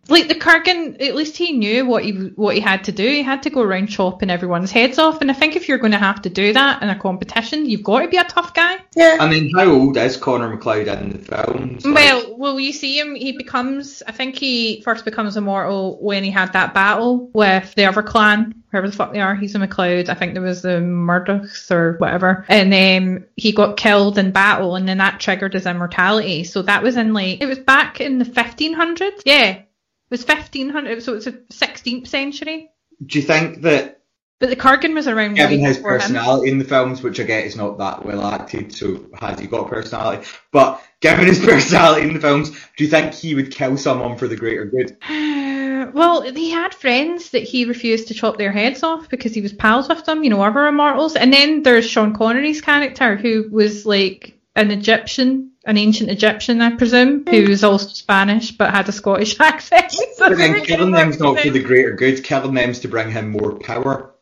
Like 0.08 0.28
the 0.28 0.34
Kurgan, 0.34 1.02
at 1.02 1.14
least 1.14 1.36
he 1.36 1.52
knew 1.52 1.86
what 1.86 2.04
he 2.04 2.12
what 2.12 2.54
he 2.54 2.60
had 2.60 2.84
to 2.84 2.92
do. 2.92 3.06
He 3.06 3.22
had 3.22 3.42
to 3.44 3.50
go 3.50 3.62
around 3.62 3.88
chopping 3.88 4.30
everyone's 4.30 4.70
heads 4.70 4.98
off, 4.98 5.20
and 5.20 5.30
I 5.30 5.34
think 5.34 5.56
if 5.56 5.68
you're 5.68 5.78
going 5.78 5.92
to 5.92 5.98
have 5.98 6.22
to 6.22 6.30
do 6.30 6.52
that 6.52 6.82
in 6.82 6.88
a 6.88 6.98
competition, 6.98 7.68
you've 7.68 7.82
got 7.82 8.00
to 8.00 8.08
be 8.08 8.16
a 8.16 8.24
tough 8.24 8.54
guy. 8.54 8.78
Yeah. 8.94 9.18
I 9.20 9.28
mean, 9.28 9.52
how 9.54 9.66
old 9.66 9.96
is 9.96 10.16
Connor 10.16 10.48
MacLeod 10.48 10.88
in 10.88 11.10
the 11.10 11.18
films? 11.18 11.84
Like, 11.84 11.94
Well, 11.94 12.36
well, 12.38 12.60
you 12.60 12.72
see 12.72 12.98
him. 12.98 13.14
He 13.14 13.32
becomes. 13.32 14.02
I 14.06 14.12
think 14.12 14.36
he 14.36 14.82
first 14.82 15.04
becomes 15.04 15.36
immortal 15.36 15.98
when 16.00 16.24
he 16.24 16.30
had 16.30 16.52
that 16.52 16.74
battle 16.74 17.30
with 17.32 17.74
the 17.74 17.86
other 17.86 18.02
clan, 18.02 18.62
whoever 18.70 18.88
the 18.88 18.96
fuck 18.96 19.12
they 19.12 19.20
are. 19.20 19.34
He's 19.34 19.54
a 19.54 19.58
MacLeod. 19.58 20.08
I 20.08 20.14
think 20.14 20.34
there 20.34 20.42
was 20.42 20.62
the 20.62 20.80
Murdochs 20.80 21.70
or 21.70 21.96
whatever, 21.98 22.44
and 22.48 22.72
then 22.72 23.26
he 23.36 23.52
got 23.52 23.76
killed 23.76 24.18
in 24.18 24.30
battle, 24.30 24.76
and 24.76 24.88
then 24.88 24.98
that 24.98 25.20
triggered 25.20 25.54
his 25.54 25.66
immortality. 25.66 26.44
So 26.44 26.62
that 26.62 26.82
was 26.82 26.96
in 26.96 27.12
like 27.12 27.40
it 27.40 27.46
was 27.46 27.58
back 27.58 28.00
in 28.00 28.18
the 28.18 28.24
1500s. 28.24 29.22
Yeah, 29.24 29.44
it 29.44 29.65
was 30.10 30.24
1500. 30.26 31.02
So 31.02 31.14
it's 31.14 31.26
a 31.26 31.32
16th 31.32 32.06
century. 32.06 32.70
do 33.04 33.18
you 33.18 33.24
think 33.24 33.62
that 33.62 34.00
But 34.38 34.50
the 34.50 34.56
Kurgan 34.56 34.94
was 34.94 35.08
around 35.08 35.34
given 35.34 35.60
his 35.60 35.76
before 35.76 35.94
him. 35.94 36.00
personality 36.00 36.50
in 36.50 36.58
the 36.58 36.64
films, 36.64 37.02
which 37.02 37.18
I 37.20 37.24
get 37.24 37.44
is 37.46 37.56
not 37.56 37.78
that 37.78 38.04
well 38.04 38.24
acted, 38.26 38.74
so 38.74 39.06
has 39.18 39.38
he 39.40 39.46
got 39.46 39.66
a 39.66 39.68
personality? 39.68 40.26
But 40.52 40.82
given 41.00 41.26
his 41.26 41.40
personality 41.44 42.06
in 42.08 42.14
the 42.14 42.20
films, 42.20 42.50
do 42.76 42.84
you 42.84 42.90
think 42.90 43.14
he 43.14 43.34
would 43.34 43.50
kill 43.50 43.76
someone 43.76 44.16
for 44.18 44.28
the 44.28 44.36
greater 44.36 44.64
good? 44.66 44.96
Well, 45.92 46.22
he 46.22 46.50
had 46.50 46.74
friends 46.74 47.30
that 47.30 47.44
he 47.44 47.64
refused 47.64 48.08
to 48.08 48.14
chop 48.14 48.38
their 48.38 48.50
heads 48.50 48.82
off 48.82 49.08
because 49.08 49.32
he 49.34 49.40
was 49.40 49.52
pals 49.52 49.88
with 49.88 50.04
them, 50.04 50.24
you 50.24 50.30
know, 50.30 50.42
other 50.42 50.66
immortals. 50.66 51.14
And 51.14 51.32
then 51.32 51.62
there's 51.62 51.88
Sean 51.88 52.12
Connery's 52.14 52.60
character 52.60 53.14
who 53.14 53.48
was 53.52 53.86
like 53.86 54.35
an 54.56 54.70
Egyptian, 54.70 55.52
an 55.66 55.76
ancient 55.76 56.10
Egyptian, 56.10 56.62
I 56.62 56.74
presume, 56.76 57.24
who 57.26 57.44
mm. 57.44 57.48
was 57.48 57.62
also 57.62 57.88
Spanish 57.88 58.50
but 58.50 58.70
had 58.70 58.88
a 58.88 58.92
Scottish 58.92 59.38
accent. 59.40 59.92
So 59.92 60.30
But 60.30 60.38
then 60.38 60.64
killing 60.64 60.90
them's 60.90 61.20
not 61.20 61.38
for 61.38 61.50
the 61.50 61.62
greater 61.62 61.92
good, 61.92 62.24
killing 62.24 62.54
them's 62.54 62.80
to 62.80 62.88
bring 62.88 63.10
him 63.10 63.30
more 63.30 63.58
power. 63.58 64.14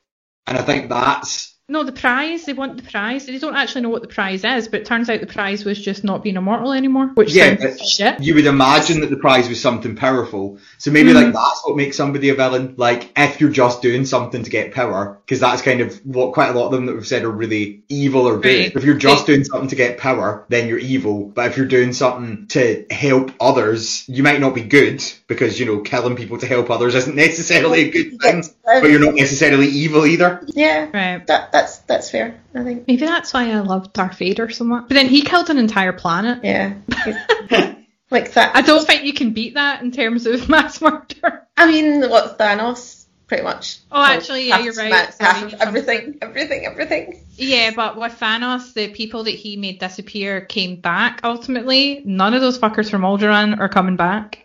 And 0.47 0.59
I 0.59 0.63
think 0.63 0.91
that's 0.91 1.54
No, 1.67 1.83
the 1.83 1.93
prize. 1.93 2.45
They 2.45 2.53
want 2.53 2.77
the 2.77 2.83
prize. 2.91 3.25
They 3.25 3.39
don't 3.39 3.57
actually 3.57 3.81
know 3.81 3.89
what 3.89 4.03
the 4.03 4.09
prize 4.09 4.45
is, 4.45 4.69
but 4.69 4.81
it 4.81 4.87
turns 4.87 5.09
out 5.09 5.21
the 5.21 5.27
prize 5.27 5.65
was 5.65 5.81
just 5.81 6.05
not 6.05 6.23
being 6.23 6.37
immortal 6.37 6.73
anymore, 6.73 7.07
which 7.15 7.33
Yeah, 7.33 7.57
shit. 7.83 8.21
you 8.21 8.35
would 8.35 8.45
imagine 8.45 9.01
that 9.01 9.09
the 9.09 9.17
prize 9.17 9.49
was 9.49 9.63
something 9.63 9.97
powerful. 9.97 10.59
So 10.77 10.91
maybe 10.91 11.13
Mm. 11.13 11.15
like 11.15 11.33
that's 11.33 11.63
what 11.65 11.79
makes 11.79 11.97
somebody 11.97 12.29
a 12.29 12.35
villain. 12.35 12.75
Like 12.77 13.09
if 13.17 13.41
you're 13.41 13.49
just 13.49 13.81
doing 13.81 14.05
something 14.05 14.43
to 14.43 14.51
get 14.51 14.73
power, 14.75 15.19
because 15.25 15.41
that's 15.41 15.63
kind 15.63 15.81
of 15.81 15.95
what 16.05 16.35
quite 16.35 16.51
a 16.51 16.53
lot 16.53 16.67
of 16.67 16.73
them 16.73 16.85
that 16.85 16.97
we've 16.97 17.07
said 17.07 17.23
are 17.25 17.31
really 17.31 17.83
evil 17.89 18.29
or 18.29 18.37
bad. 18.37 18.49
Right. 18.49 18.77
If 18.77 18.85
you're 18.85 18.97
just 18.97 19.25
doing 19.25 19.45
something 19.45 19.69
to 19.71 19.77
get 19.77 19.97
power, 19.97 20.45
then 20.51 20.69
you're 20.69 20.79
evil. 20.79 21.33
But 21.35 21.47
if 21.47 21.57
you're 21.57 21.65
doing 21.65 21.95
something 21.95 22.47
to 22.49 22.85
help 22.91 23.31
others, 23.41 24.05
you 24.07 24.23
might 24.23 24.39
not 24.41 24.55
be 24.55 24.61
good 24.61 25.03
because 25.29 25.59
you 25.59 25.65
know 25.65 25.79
killing 25.79 26.15
people 26.17 26.37
to 26.39 26.47
help 26.47 26.71
others 26.71 26.95
isn't 26.95 27.17
necessarily 27.27 27.89
a 27.89 27.91
good 27.91 28.21
thing. 28.21 28.45
But 28.65 28.91
you're 28.91 29.01
not 29.01 29.15
necessarily 29.15 29.67
evil 29.67 30.07
either. 30.07 30.43
Yeah. 30.47 30.89
Right. 30.93 31.27
That 31.27 31.53
that's 31.53 31.79
that's 31.79 32.11
fair. 32.11 32.41
I 32.55 32.63
think. 32.63 32.87
Maybe 32.89 33.05
that's 33.05 33.33
why 33.35 33.51
I 33.51 33.61
love 33.61 33.93
Darth 33.93 34.19
Vader 34.19 34.49
so 34.51 34.65
much. 34.65 34.89
But 34.89 34.95
then 34.95 35.09
he 35.09 35.23
killed 35.23 35.51
an 35.51 35.59
entire 35.59 35.93
planet. 35.93 36.41
Yeah. 36.43 36.75
like 38.11 38.33
that. 38.33 38.57
I 38.57 38.63
don't 38.63 38.87
think 38.87 39.05
you 39.05 39.13
can 39.13 39.33
beat 39.33 39.55
that 39.55 39.83
in 39.83 39.91
terms 39.91 40.27
of 40.27 40.49
mass 40.49 40.81
murder. 40.81 41.47
I 41.57 41.71
mean, 41.71 42.09
what 42.09 42.39
Thanos 42.39 43.05
pretty 43.27 43.43
much. 43.43 43.81
Oh, 43.91 44.03
actually, 44.03 44.49
yeah, 44.49 44.57
half 44.57 44.65
you're 44.65 44.75
right. 44.75 44.91
ma- 44.91 45.11
Sorry, 45.11 45.41
half 45.41 45.53
of 45.53 45.61
everything, 45.61 46.19
everything, 46.23 46.67
everything. 46.67 47.21
Yeah, 47.37 47.73
but 47.75 47.99
with 47.99 48.19
Thanos, 48.19 48.73
the 48.75 48.89
people 48.89 49.25
that 49.25 49.33
he 49.35 49.57
made 49.57 49.79
disappear 49.79 50.41
came 50.41 50.81
back 50.81 51.21
ultimately. 51.25 52.03
None 52.05 52.35
of 52.35 52.41
those 52.41 52.59
fuckers 52.59 52.91
from 52.91 53.03
Alderaan 53.03 53.59
are 53.59 53.69
coming 53.69 53.97
back. 53.97 54.39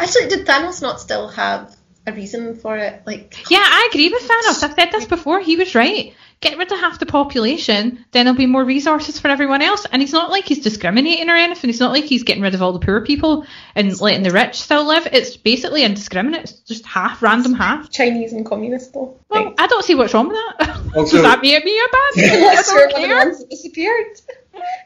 Actually, 0.00 0.28
did 0.28 0.46
Thanos 0.46 0.82
not 0.82 1.00
still 1.00 1.28
have 1.28 1.76
a 2.06 2.12
reason 2.12 2.56
for 2.56 2.76
it? 2.76 3.02
Like, 3.06 3.50
Yeah, 3.50 3.62
I 3.62 3.88
agree 3.90 4.08
with 4.10 4.22
Thanos. 4.22 4.62
I've 4.62 4.74
said 4.74 4.90
this 4.92 5.06
before. 5.06 5.40
He 5.40 5.56
was 5.56 5.74
right. 5.74 6.14
Get 6.40 6.58
rid 6.58 6.70
of 6.70 6.78
half 6.78 6.98
the 6.98 7.06
population, 7.06 8.04
then 8.12 8.26
there'll 8.26 8.36
be 8.36 8.44
more 8.44 8.64
resources 8.64 9.18
for 9.18 9.28
everyone 9.28 9.62
else. 9.62 9.86
And 9.90 10.02
it's 10.02 10.12
not 10.12 10.30
like 10.30 10.44
he's 10.44 10.58
discriminating 10.62 11.30
or 11.30 11.34
anything. 11.36 11.70
It's 11.70 11.80
not 11.80 11.92
like 11.92 12.04
he's 12.04 12.22
getting 12.24 12.42
rid 12.42 12.54
of 12.54 12.60
all 12.60 12.72
the 12.74 12.80
poor 12.84 13.00
people 13.02 13.46
and 13.74 13.98
letting 13.98 14.22
the 14.24 14.30
rich 14.30 14.60
still 14.60 14.84
live. 14.84 15.06
It's 15.10 15.38
basically 15.38 15.84
indiscriminate. 15.84 16.42
It's 16.42 16.52
just 16.60 16.84
half, 16.84 17.22
random 17.22 17.54
half. 17.54 17.90
Chinese 17.90 18.34
and 18.34 18.44
communist 18.44 18.92
though. 18.92 19.18
Well, 19.30 19.44
Like, 19.46 19.54
I 19.58 19.66
don't 19.68 19.84
see 19.84 19.94
what's 19.94 20.12
wrong 20.12 20.28
with 20.28 20.36
that. 20.58 20.80
Also- 20.94 21.16
Does 21.16 21.22
that 21.22 21.40
make 21.40 21.64
me 21.64 21.78
a 21.78 21.88
bad? 21.90 22.30
I 22.30 22.36
unless 22.36 22.70
you're 22.70 22.88
one 22.90 23.02
of 23.04 23.08
the 23.08 23.14
ones 23.14 23.38
that 23.40 23.50
disappeared, 23.50 24.06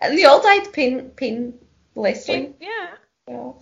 and 0.01 0.17
they 0.17 0.25
all 0.25 0.41
died 0.41 0.73
pain 0.73 1.11
painlessly. 1.17 2.55
Yeah. 2.61 2.69
Yeah. 3.29 3.53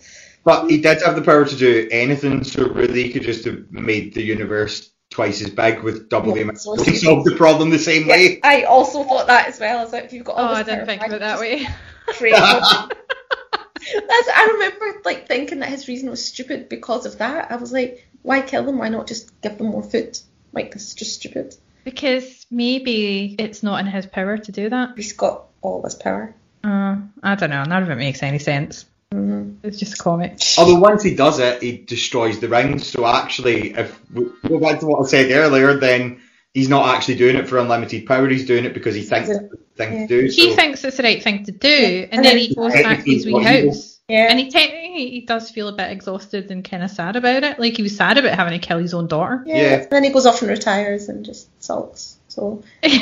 But 0.47 0.69
he 0.71 0.77
did 0.79 1.01
have 1.01 1.17
the 1.17 1.21
power 1.21 1.43
to 1.43 1.55
do 1.57 1.89
anything, 1.91 2.45
so 2.45 2.69
really 2.69 3.03
he 3.03 3.09
could 3.11 3.23
just 3.23 3.43
have 3.43 3.69
made 3.69 4.13
the 4.13 4.23
universe 4.23 4.89
twice 5.09 5.41
as 5.41 5.49
big 5.49 5.83
with 5.83 6.07
double 6.07 6.31
the 6.31 6.37
Yeah, 6.37 6.43
amount. 6.43 6.61
so 6.61 6.81
He 6.85 6.95
solved 6.95 7.25
the 7.29 7.35
problem 7.35 7.69
the 7.69 7.77
same 7.77 8.07
way. 8.07 8.39
I 8.45 8.63
also 8.63 9.03
thought 9.03 9.27
that 9.27 9.47
as 9.49 9.59
well. 9.59 9.79
As 9.85 9.91
like, 9.91 10.05
if 10.05 10.13
you've 10.13 10.23
got 10.23 10.37
all 10.37 10.45
Oh, 10.45 10.53
I 10.53 10.63
this 10.63 10.73
didn't 10.73 10.85
think 10.85 11.01
why 11.01 11.07
of 11.07 11.13
it 11.15 11.19
that 11.19 11.39
way. 11.41 11.59
just 12.05 12.17
create 12.19 12.31
one? 12.31 12.61
That's, 14.07 14.29
I 14.33 14.49
remember 14.53 15.01
like 15.03 15.27
thinking 15.27 15.59
that 15.59 15.67
his 15.67 15.89
reason 15.89 16.09
was 16.09 16.23
stupid 16.23 16.69
because 16.69 17.05
of 17.05 17.17
that. 17.17 17.51
I 17.51 17.57
was 17.57 17.73
like, 17.73 18.07
why 18.21 18.39
kill 18.39 18.63
them? 18.63 18.77
Why 18.77 18.87
not 18.87 19.07
just 19.07 19.41
give 19.41 19.57
them 19.57 19.67
more 19.67 19.83
food? 19.83 20.17
Like 20.53 20.71
this 20.71 20.87
is 20.87 20.93
just 20.93 21.15
stupid. 21.15 21.55
Because 21.83 22.45
maybe 22.49 23.35
it's 23.37 23.63
not 23.63 23.81
in 23.81 23.87
his 23.87 24.05
power 24.05 24.37
to 24.37 24.51
do 24.53 24.69
that. 24.69 24.91
He's 24.95 25.11
got 25.11 25.47
all 25.61 25.81
this 25.81 25.95
power. 25.95 26.33
Uh, 26.63 26.97
I 27.21 27.35
don't 27.35 27.49
know. 27.49 27.65
None 27.65 27.83
of 27.83 27.89
it 27.89 27.95
makes 27.97 28.23
any 28.23 28.39
sense. 28.39 28.85
Mhm. 29.13 29.57
It's 29.63 29.79
just 29.79 29.93
a 29.93 29.97
comic. 29.97 30.39
Although 30.57 30.79
once 30.79 31.03
he 31.03 31.15
does 31.15 31.39
it, 31.39 31.61
he 31.61 31.77
destroys 31.77 32.39
the 32.39 32.49
ring. 32.49 32.79
So 32.79 33.05
actually, 33.05 33.71
if 33.71 33.99
we 34.13 34.25
go 34.47 34.59
back 34.59 34.79
to 34.81 34.85
what 34.85 35.05
I 35.05 35.07
said 35.09 35.31
earlier, 35.31 35.77
then 35.79 36.21
he's 36.53 36.67
not 36.69 36.93
actually 36.95 37.15
doing 37.15 37.35
it 37.37 37.47
for 37.47 37.57
unlimited 37.57 38.05
power. 38.05 38.27
He's 38.27 38.45
doing 38.45 38.65
it 38.65 38.73
because 38.73 38.95
he 38.95 39.03
thinks 39.03 39.29
it's 39.29 39.39
the 39.39 39.57
thing 39.77 40.07
to 40.07 40.21
do. 40.21 40.25
He 40.27 40.49
so- 40.49 40.55
thinks 40.55 40.83
it's 40.83 40.97
the 40.97 41.03
right 41.03 41.23
thing 41.23 41.45
to 41.45 41.51
do, 41.51 41.67
and 42.11 42.13
And 42.15 42.25
then 42.25 42.35
then 42.35 42.37
he 42.37 42.55
goes 42.55 42.73
back 42.73 42.83
to 43.03 43.11
his 43.11 43.23
he's 43.23 43.25
wee 43.33 43.43
house. 43.43 43.99
Yeah. 44.09 44.27
And 44.29 44.39
he 44.39 44.49
technically 44.49 45.09
he 45.09 45.21
does 45.21 45.51
feel 45.51 45.67
a 45.67 45.73
bit 45.73 45.91
exhausted 45.91 46.49
and 46.51 46.63
kind 46.63 46.81
of 46.83 46.89
sad 46.89 47.15
about 47.17 47.43
it. 47.43 47.59
Like 47.59 47.75
he 47.75 47.83
was 47.83 47.95
sad 47.95 48.17
about 48.17 48.35
having 48.35 48.59
to 48.59 48.65
kill 48.65 48.77
his 48.79 48.93
own 48.93 49.07
daughter. 49.07 49.43
yeah. 49.45 49.55
Yeah. 49.55 49.73
And 49.81 49.89
then 49.89 50.03
he 50.03 50.09
goes 50.11 50.25
off 50.25 50.41
and 50.41 50.49
retires 50.49 51.09
and 51.09 51.25
just 51.25 51.49
sulks. 51.63 52.17
So 52.29 52.61
and 52.83 52.93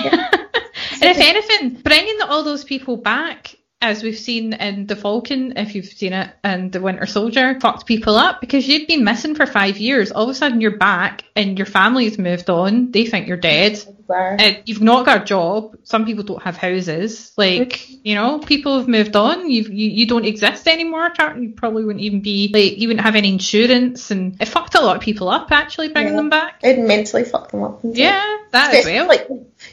if 1.01 1.17
anything, 1.17 1.81
bringing 1.81 2.21
all 2.21 2.43
those 2.43 2.63
people 2.63 2.97
back, 2.97 3.55
as 3.81 4.01
we've 4.01 4.17
seen 4.17 4.53
in 4.53 4.87
The 4.87 4.95
Falcon, 4.95 5.57
if 5.57 5.75
you've 5.75 5.85
seen 5.85 6.13
it, 6.13 6.31
and 6.43 6.71
The 6.71 6.81
Winter 6.81 7.05
Soldier, 7.05 7.59
fucked 7.59 7.85
people 7.85 8.15
up 8.15 8.41
because 8.41 8.67
you'd 8.67 8.87
been 8.87 9.03
missing 9.03 9.35
for 9.35 9.45
five 9.45 9.77
years. 9.77 10.11
All 10.11 10.23
of 10.23 10.29
a 10.29 10.33
sudden, 10.33 10.61
you're 10.61 10.77
back 10.77 11.23
and 11.35 11.57
your 11.57 11.67
family's 11.67 12.17
moved 12.17 12.49
on. 12.49 12.91
They 12.91 13.05
think 13.05 13.27
you're 13.27 13.37
dead. 13.37 13.83
Uh, 14.09 14.53
you've 14.65 14.81
not 14.81 15.05
got 15.05 15.23
a 15.23 15.25
job. 15.25 15.77
Some 15.83 16.05
people 16.05 16.23
don't 16.23 16.41
have 16.43 16.57
houses. 16.57 17.31
Like, 17.37 17.89
you 18.05 18.15
know, 18.15 18.39
people 18.39 18.77
have 18.77 18.87
moved 18.87 19.15
on. 19.15 19.49
You've, 19.49 19.69
you 19.69 19.89
you 19.89 20.05
don't 20.07 20.25
exist 20.25 20.67
anymore. 20.67 21.11
You 21.39 21.53
probably 21.55 21.83
wouldn't 21.83 22.03
even 22.03 22.21
be 22.21 22.51
like 22.53 22.77
you 22.77 22.87
wouldn't 22.87 23.03
have 23.03 23.15
any 23.15 23.29
insurance, 23.33 24.11
and 24.11 24.39
it 24.39 24.47
fucked 24.47 24.75
a 24.75 24.81
lot 24.81 24.95
of 24.95 25.01
people 25.01 25.27
up 25.29 25.51
actually 25.51 25.89
bringing 25.89 26.13
Yeah. 26.13 26.17
them 26.17 26.29
back. 26.29 26.59
It 26.63 26.77
mentally 26.79 27.23
fucked 27.23 27.51
them 27.51 27.63
up. 27.63 27.79
Yeah, 27.83 28.37
that 28.51 28.73
as 28.75 28.79
Especially, 28.85 28.93
well. 28.99 29.07
Like 29.07 29.27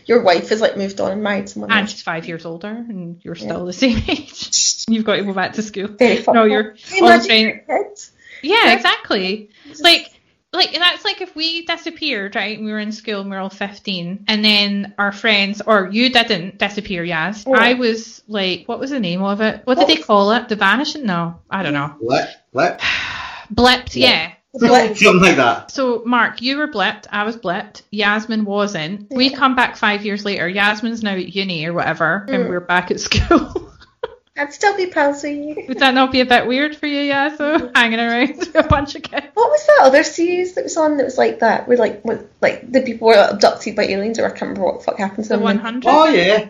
your 0.07 0.23
wife 0.23 0.51
is 0.53 0.61
like 0.61 0.77
moved 0.77 1.01
on 1.01 1.13
and 1.13 1.23
married 1.23 1.49
someone 1.49 1.71
and 1.71 1.81
else. 1.81 1.91
she's 1.91 2.03
five 2.03 2.27
years 2.27 2.45
older, 2.45 2.69
and 2.69 3.21
you're 3.23 3.35
still 3.35 3.65
the 3.67 3.73
same 3.73 3.99
age. 4.09 4.85
You've 4.89 5.05
got 5.05 5.17
to 5.17 5.25
go 5.25 5.33
back 5.33 5.55
to 5.55 5.63
school. 5.63 5.89
Very 5.89 6.17
fucked 6.17 6.35
No, 6.35 6.45
you're 6.45 6.73
Can 6.73 6.99
you 6.99 7.05
on 7.07 7.13
imagine 7.13 7.39
your 7.41 7.59
kids? 7.59 8.13
Yeah, 8.43 8.67
Yeah. 8.67 8.75
exactly. 8.75 9.51
Like, 9.81 10.09
like 10.53 10.73
that's 10.75 11.05
like 11.05 11.21
if 11.23 11.35
we 11.35 11.65
disappeared, 11.65 12.37
right? 12.37 12.61
We 12.61 12.71
were 12.71 12.79
in 12.79 12.93
school 12.93 13.21
and 13.23 13.31
we 13.31 13.37
were 13.37 13.41
all 13.43 13.49
fifteen, 13.49 14.25
and 14.29 14.45
then 14.45 14.93
our 14.99 15.13
friends, 15.13 15.63
or 15.67 15.89
you 15.91 16.11
didn't 16.11 16.59
disappear, 16.59 17.03
yes. 17.05 17.45
Oh. 17.47 17.55
I 17.55 17.75
was 17.75 18.23
like, 18.29 18.67
what 18.67 18.79
was 18.81 18.91
the 18.91 19.01
name 19.01 19.23
of 19.23 19.41
it? 19.41 19.63
What 19.65 19.79
did 19.79 19.89
they 19.89 19.97
call 19.97 20.33
it? 20.33 20.49
The 20.49 20.57
vanishing? 20.57 21.07
No, 21.07 21.41
I 21.49 21.63
don't 21.63 21.73
know. 21.73 21.95
Blip, 22.01 22.29
blip, 22.53 22.81
Blipped, 23.55 23.97
yeah. 23.97 24.32
Like, 24.55 24.97
something 24.99 25.23
like 25.23 25.37
that. 25.37 25.71
So, 25.71 26.03
Mark, 26.05 26.43
you 26.43 26.59
were 26.59 26.69
blipped. 26.69 27.07
I 27.11 27.25
was 27.25 27.37
blipped. 27.37 27.83
Yasmin 27.91 28.45
wasn't. 28.45 29.11
We 29.11 29.31
come 29.31 29.57
back 29.57 29.77
five 29.77 30.05
years 30.05 30.25
later. 30.27 30.47
Yasmin's 30.49 31.03
now 31.03 31.13
at 31.13 31.35
uni 31.35 31.65
or 31.67 31.73
whatever, 31.73 32.27
and 32.29 32.45
Mm. 32.45 32.49
we're 32.51 32.61
back 32.61 32.91
at 32.91 33.01
school. 33.01 33.71
I'd 34.37 34.53
still 34.53 34.75
be 34.77 34.87
pals 34.87 35.23
with 35.23 35.33
you. 35.37 35.65
Would 35.69 35.79
that 35.81 35.93
not 35.95 36.11
be 36.11 36.21
a 36.21 36.25
bit 36.27 36.47
weird 36.47 36.75
for 36.75 36.87
you, 36.87 37.01
yeah? 37.03 37.37
So 37.37 37.71
hanging 37.75 37.99
around 38.01 38.37
with 38.39 38.55
a 38.55 38.63
bunch 38.63 38.95
of 38.95 39.03
kids. 39.03 39.27
What 39.35 39.51
was 39.51 39.67
that 39.67 39.81
other 39.83 40.03
series 40.03 40.55
that 40.55 40.65
was 40.65 40.77
on 40.79 40.97
that 40.97 41.05
was 41.05 41.19
like 41.19 41.41
that? 41.41 41.69
Where 41.69 41.77
like 41.77 42.03
with, 42.05 42.27
like 42.41 42.71
the 42.73 42.81
people 42.81 43.09
were 43.09 43.29
abducted 43.31 43.77
by 43.77 43.85
aliens, 43.85 44.19
or 44.19 44.25
I 44.25 44.31
can't 44.31 44.43
remember 44.43 44.65
what 44.65 44.79
the 44.81 44.85
fuck 44.85 44.99
happened 44.99 45.25
to 45.25 45.29
The 45.31 45.35
them. 45.37 45.45
100. 45.45 45.85
Oh 45.87 46.07
yeah. 46.07 46.49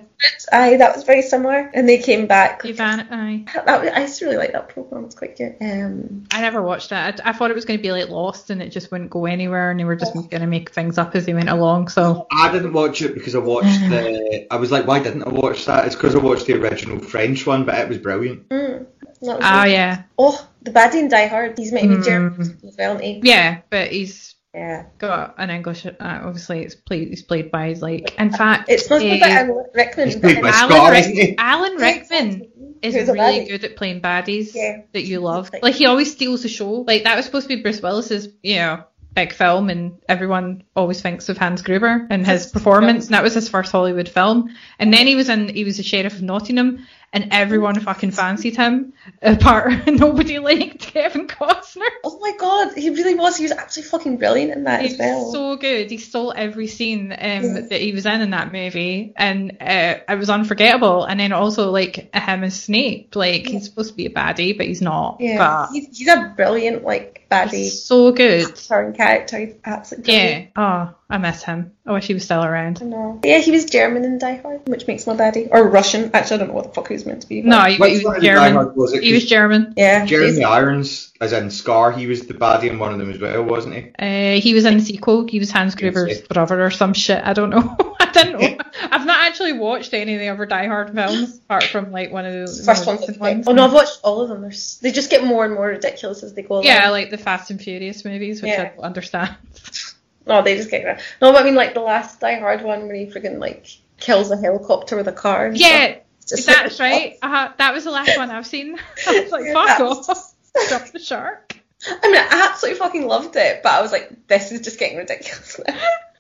Aye, 0.53 0.77
that 0.77 0.95
was 0.95 1.05
very 1.05 1.23
similar, 1.23 1.71
and 1.75 1.89
they 1.89 1.99
came 1.99 2.27
back. 2.27 2.65
Ivan, 2.65 3.01
aye. 3.11 3.45
That 3.67 3.83
was, 3.83 3.91
I 3.95 4.03
used 4.03 4.19
to 4.19 4.27
really 4.27 4.37
like 4.37 4.53
that 4.53 4.69
program. 4.69 5.05
It's 5.05 5.15
quite 5.15 5.37
good. 5.37 5.57
Um, 5.61 6.25
I 6.31 6.41
never 6.41 6.63
watched 6.63 6.93
it. 6.93 6.95
I, 6.97 7.15
I 7.25 7.33
thought 7.33 7.51
it 7.51 7.55
was 7.55 7.65
going 7.65 7.79
to 7.79 7.83
be 7.83 7.91
like 7.93 8.09
Lost 8.09 8.51
and 8.51 8.63
it 8.63 8.69
just 8.71 8.91
wouldn't 8.93 9.11
go 9.11 9.27
anywhere 9.27 9.71
and 9.71 9.81
they 9.81 9.85
were 9.85 9.97
just 9.97 10.13
going 10.15 10.29
to 10.41 10.47
make 10.47 10.71
things 10.71 10.99
up 10.99 11.15
as 11.15 11.27
they 11.27 11.35
went 11.35 11.49
along. 11.49 11.89
So 11.89 12.27
I 12.33 12.53
didn't 12.53 12.73
watch 12.73 13.03
it 13.03 13.15
because 13.15 13.35
I 13.35 13.39
watched 13.39 13.81
the. 13.89 14.47
I 14.51 14.57
was 14.57 14.71
like, 14.71 14.87
why 14.87 15.03
didn't 15.03 15.25
I 15.25 15.31
watch 15.31 15.65
that? 15.67 15.87
It's 15.87 15.95
because 15.97 16.15
I 16.15 16.19
watched 16.19 16.47
the 16.47 16.55
original 16.55 16.99
French 16.99 17.47
one, 17.47 17.65
but 17.65 17.77
it 17.79 17.89
was 17.89 17.99
brilliant. 17.99 18.49
mm, 18.49 18.87
was 19.21 19.29
oh 19.31 19.35
good. 19.39 19.71
yeah, 19.73 20.03
Oh, 20.19 20.49
the 20.63 20.71
baddie 20.71 21.01
in 21.01 21.09
Die 21.09 21.27
Hard. 21.27 21.57
He's 21.59 21.73
meant 21.73 21.85
to 21.91 21.97
be 21.97 22.03
Mm. 22.03 22.05
German 22.05 22.41
as 22.67 22.77
well, 22.79 22.95
isn't 22.97 23.05
he? 23.05 23.21
yeah, 23.29 23.61
but 23.71 23.89
he's 23.91 24.32
Yeah. 24.55 24.85
got 24.99 25.37
an 25.39 25.49
English. 25.51 25.87
Uh, 25.87 25.93
obviously, 26.01 26.61
it's 26.63 26.75
played. 26.75 27.09
He's 27.09 27.23
played 27.23 27.51
by 27.51 27.69
his 27.69 27.81
like. 27.81 28.15
In 28.19 28.31
fact, 28.31 28.69
It's 28.69 28.83
supposed 28.83 29.05
to 29.05 29.11
be 29.11 29.23
uh, 29.23 29.27
Alan 29.27 29.65
Rickman. 29.75 30.07
He's 30.09 30.17
played 30.17 30.37
by 30.37 30.51
but- 30.51 30.55
Scott, 30.55 30.71
Alan, 30.73 30.95
isn't? 30.97 31.17
Rick- 31.17 31.35
Alan 31.39 31.77
Rickman 31.77 32.49
is 32.83 32.95
Who's 32.95 33.09
really 33.09 33.47
good 33.47 33.65
at 33.65 33.77
playing 33.77 34.03
baddies 34.03 34.55
Yeah. 34.55 34.83
that 34.93 35.05
you 35.05 35.21
love. 35.21 35.51
Like- 35.53 35.63
Like 35.63 35.75
he 35.77 35.87
always 35.87 36.13
steals 36.13 36.43
the 36.43 36.49
show. 36.49 36.71
Like 36.87 37.05
that 37.05 37.17
was 37.17 37.25
supposed 37.25 37.49
to 37.49 37.57
be 37.57 37.63
Bruce 37.63 37.81
Willis's, 37.81 38.29
you 38.43 38.57
know, 38.57 38.85
big 39.15 39.33
film, 39.33 39.71
and 39.71 39.99
everyone 40.09 40.65
always 40.77 41.01
thinks 41.01 41.29
of 41.31 41.39
Hans 41.39 41.63
Gruber 41.63 42.07
and 42.11 42.27
his 42.27 42.47
performance, 42.47 43.07
and 43.07 43.15
that 43.15 43.23
was 43.23 43.35
his 43.35 43.49
first 43.49 43.71
Hollywood 43.73 44.09
film. 44.09 44.51
And 44.79 44.93
then 44.93 45.07
he 45.07 45.15
was 45.17 45.29
in, 45.29 45.49
he 45.49 45.65
was 45.65 45.77
the 45.79 45.83
sheriff 45.83 46.15
of 46.15 46.23
Nottingham, 46.23 46.87
and 47.13 47.29
everyone 47.31 47.79
fucking 47.81 48.11
fancied 48.13 48.57
him. 48.57 48.93
Apart, 49.21 49.87
nobody 49.87 50.39
liked 50.39 50.79
Kevin 50.81 51.27
Costner. 51.29 51.87
Oh 52.05 52.19
my 52.21 52.33
god, 52.39 52.73
he 52.75 52.91
really 52.91 53.15
was. 53.15 53.37
He 53.37 53.43
was 53.45 53.53
actually 53.53 53.83
fucking 53.85 54.17
brilliant 54.17 54.53
in 54.53 54.65
that 54.65 54.85
as 54.85 54.97
well. 54.99 55.31
so 55.33 55.57
good. 55.57 55.91
He 55.91 55.99
stole 55.99 56.33
every 56.35 56.67
scene 56.69 57.13
um, 57.13 57.19
Yes. 57.19 57.69
that 57.69 57.81
he 57.81 57.93
was 57.93 58.07
in 58.07 58.21
in 58.21 58.31
that 58.31 58.53
movie, 58.53 59.13
and 59.17 59.53
uh, 59.61 59.97
it 60.09 60.19
was 60.19 60.31
unforgettable. 60.31 61.05
And 61.05 61.21
then 61.21 61.33
also 61.33 61.71
like 61.71 62.15
him 62.15 62.45
as 62.45 62.61
Snape, 62.63 63.15
like 63.17 63.47
he's 63.47 63.65
supposed 63.67 63.91
to 63.91 63.97
be 63.97 64.07
a 64.07 64.11
baddie, 64.11 64.57
but 64.57 64.67
he's 64.67 64.83
not. 64.83 65.19
yeah, 65.21 65.39
But 65.39 65.73
he's, 65.73 65.99
he's 65.99 66.09
a 66.09 66.33
brilliant 66.37 66.85
like 66.85 67.27
baddie 67.31 67.51
he's 67.65 67.83
so 67.85 68.13
good. 68.13 68.55
turn 68.57 68.93
character. 68.95 69.39
He's 69.39 69.55
absolutely 69.65 70.13
brilliant. 70.15 70.51
Yeah. 70.57 70.91
Oh, 70.91 70.95
I 71.13 71.19
miss 71.19 71.43
him. 71.43 71.73
I 71.85 71.93
wish 71.93 72.07
he 72.07 72.15
was 72.15 72.25
still 72.25 72.43
around. 72.43 72.79
I 72.81 72.87
know. 72.87 73.21
Yeah, 73.23 73.37
he 73.37 73.51
was 73.51 73.67
German 73.67 74.03
in 74.03 74.17
Die 74.19 74.37
Hard, 74.37 74.67
which 74.67 74.87
makes 74.87 75.07
my 75.07 75.13
a 75.13 75.17
baddie. 75.19 75.47
Or 75.51 75.69
Russian. 75.69 76.11
Actually, 76.15 76.37
I 76.37 76.39
don't 76.39 76.49
know 76.49 76.55
what 76.55 76.65
the 76.69 76.73
fuck 76.73 76.89
he 76.89 76.95
was 76.95 77.05
meant 77.05 77.21
to 77.21 77.29
be. 77.29 77.43
but- 77.43 77.49
No, 77.49 77.61
he, 77.65 77.75
he 77.75 77.79
was 77.81 77.99
of 78.07 78.15
the 78.15 78.21
Die 78.21 78.27
German. 78.29 78.53
Hard 78.55 78.77
was 78.77 78.95
it? 78.95 79.03
He 79.03 79.13
was 79.13 79.27
German. 79.27 79.75
Yeah. 79.77 80.07
Jeremy 80.07 80.43
Irons, 80.43 81.13
as 81.21 81.35
in 81.35 81.51
Scar, 81.51 81.93
he 81.93 82.07
was 82.07 82.27
the 82.27 82.33
baddie 82.33 82.71
in 82.71 82.79
one 82.79 82.95
of 82.95 82.99
them 82.99 83.11
as 83.11 83.21
well, 83.21 83.43
wasn't 83.43 83.75
he? 83.75 83.91
Uh, 83.99 84.41
he 84.41 84.55
was 84.55 84.65
in 84.65 84.79
the 84.79 84.83
sequel. 84.83 85.27
He 85.29 85.39
was 85.39 85.51
Hans 85.51 85.75
Gruber's 85.75 86.09
Yes. 86.09 86.21
brother 86.23 86.65
or 86.65 86.71
some 86.71 86.95
shit. 86.95 87.23
I 87.23 87.35
don't 87.35 87.51
know. 87.51 87.77
I 88.01 88.11
didn't 88.11 88.41
know. 88.41 88.57
I've 88.83 89.05
not 89.05 89.21
actually 89.27 89.53
watched 89.53 89.93
any 89.93 90.15
of 90.15 90.21
the 90.21 90.29
other 90.31 90.47
Die 90.47 90.67
Hard 90.67 90.95
films 90.95 91.37
apart 91.41 91.65
from 91.65 91.93
like 91.93 92.11
one 92.11 92.25
of 92.25 92.33
the 92.33 92.63
First 92.65 92.87
more 92.87 92.97
one's 93.19 93.47
oh 93.47 93.53
no, 93.53 93.67
I've 93.67 93.73
watched 93.75 94.01
all 94.03 94.23
of 94.23 94.31
them. 94.31 94.41
There's, 94.41 94.79
they 94.79 94.93
just 94.93 95.11
get 95.11 95.25
more 95.25 95.45
and 95.45 95.53
more 95.55 95.67
ridiculous 95.67 96.23
as 96.23 96.33
they 96.33 96.41
go 96.43 96.55
along. 96.55 96.65
Yeah, 96.65 96.89
like 96.89 97.11
the 97.11 97.19
Fast 97.19 97.51
and 97.51 97.61
Furious 97.61 98.03
movies, 98.07 98.41
which 98.41 98.59
I 98.59 98.65
don't 98.75 98.79
understand. 98.81 99.37
No, 100.27 100.43
they 100.43 100.57
just 100.57 100.71
get 100.71 100.85
no, 101.21 101.33
but 101.33 101.43
I 101.43 101.45
mean 101.45 101.55
like 101.55 101.75
the 101.75 101.81
last 101.81 102.21
Die 102.21 102.39
Hard 102.39 102.63
one 102.63 102.87
where 102.87 102.95
he 102.95 103.07
freaking 103.07 103.39
like 103.39 103.67
kills 103.99 104.31
a 104.31 104.37
helicopter 104.37 104.97
with 104.97 105.09
a 105.09 105.13
car. 105.13 105.47
And 105.47 105.57
Yeah, 105.59 105.87
stuff. 105.87 105.99
It's 106.21 106.31
just 106.31 106.47
that's 106.47 106.79
like, 106.79 106.93
right. 106.93 107.17
Uh, 107.23 107.53
that 107.59 107.75
was 107.75 107.85
the 107.85 107.91
last 107.91 108.17
one 108.17 108.31
I've 108.31 108.47
seen. 108.47 108.79
I 109.09 109.21
was 109.21 109.33
like, 109.33 109.45
Yeah, 109.45 109.53
fuck 109.55 109.79
that's- 109.79 110.09
off. 110.09 110.35
Jump 110.69 110.93
the 110.93 110.99
shark. 110.99 111.57
I 111.89 112.07
mean, 112.09 112.17
I 112.17 112.49
absolutely 112.51 112.79
fucking 112.79 113.07
loved 113.07 113.35
it, 113.37 113.63
but 113.63 113.73
I 113.73 113.81
was 113.83 113.91
like, 113.91 114.29
this 114.29 114.53
is 114.53 114.61
just 114.61 114.79
getting 114.79 114.99
ridiculous 114.99 115.59
now. 115.67 115.77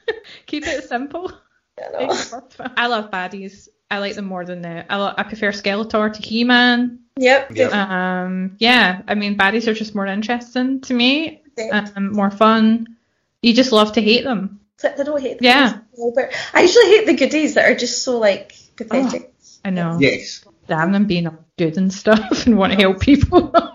Keep 0.46 0.66
it 0.66 0.84
simple. 0.88 1.30
I 1.78 2.06
know. 2.06 2.42
I 2.76 2.86
love 2.88 3.10
baddies. 3.10 3.68
I 3.90 3.98
like 3.98 4.14
them 4.14 4.24
more 4.24 4.44
than 4.44 4.62
the. 4.62 4.90
I, 4.92 4.96
lo- 4.96 5.14
I 5.16 5.22
prefer 5.22 5.52
Skeletor 5.52 6.12
to 6.14 6.22
He-Man. 6.22 6.98
Yep. 7.16 7.50
Yep. 7.54 7.72
Um, 7.74 8.56
yeah, 8.58 9.02
I 9.06 9.14
mean 9.14 9.36
baddies 9.36 9.68
are 9.68 9.74
just 9.74 9.94
more 9.94 10.06
interesting 10.06 10.80
to 10.82 10.94
me. 10.94 11.42
definitely. 11.56 11.92
Um, 11.96 12.12
more 12.12 12.30
fun. 12.30 12.96
You 13.42 13.52
just 13.54 13.72
love 13.72 13.92
to 13.94 14.00
hate 14.02 14.24
them. 14.24 14.60
Except 14.76 14.98
I 15.00 15.02
don't 15.04 15.20
hate 15.20 15.38
the 15.38 15.44
Yeah. 15.44 15.78
goodies 15.96 16.16
a. 16.16 16.56
I 16.56 16.62
usually 16.62 16.86
hate 16.86 17.06
the 17.06 17.14
goodies 17.14 17.54
that 17.54 17.70
are 17.70 17.74
just 17.74 18.02
so 18.02 18.18
like 18.18 18.54
pathetic. 18.76 19.32
I 19.64 19.70
know. 19.70 19.98
Yes. 20.00 20.44
Damn 20.68 20.92
them 20.92 21.06
being 21.06 21.28
good 21.58 21.76
and 21.76 21.92
stuff 21.92 22.46
and 22.46 22.56
want 22.56 22.72
to 22.72 22.78
help 22.78 23.00
people. 23.00 23.52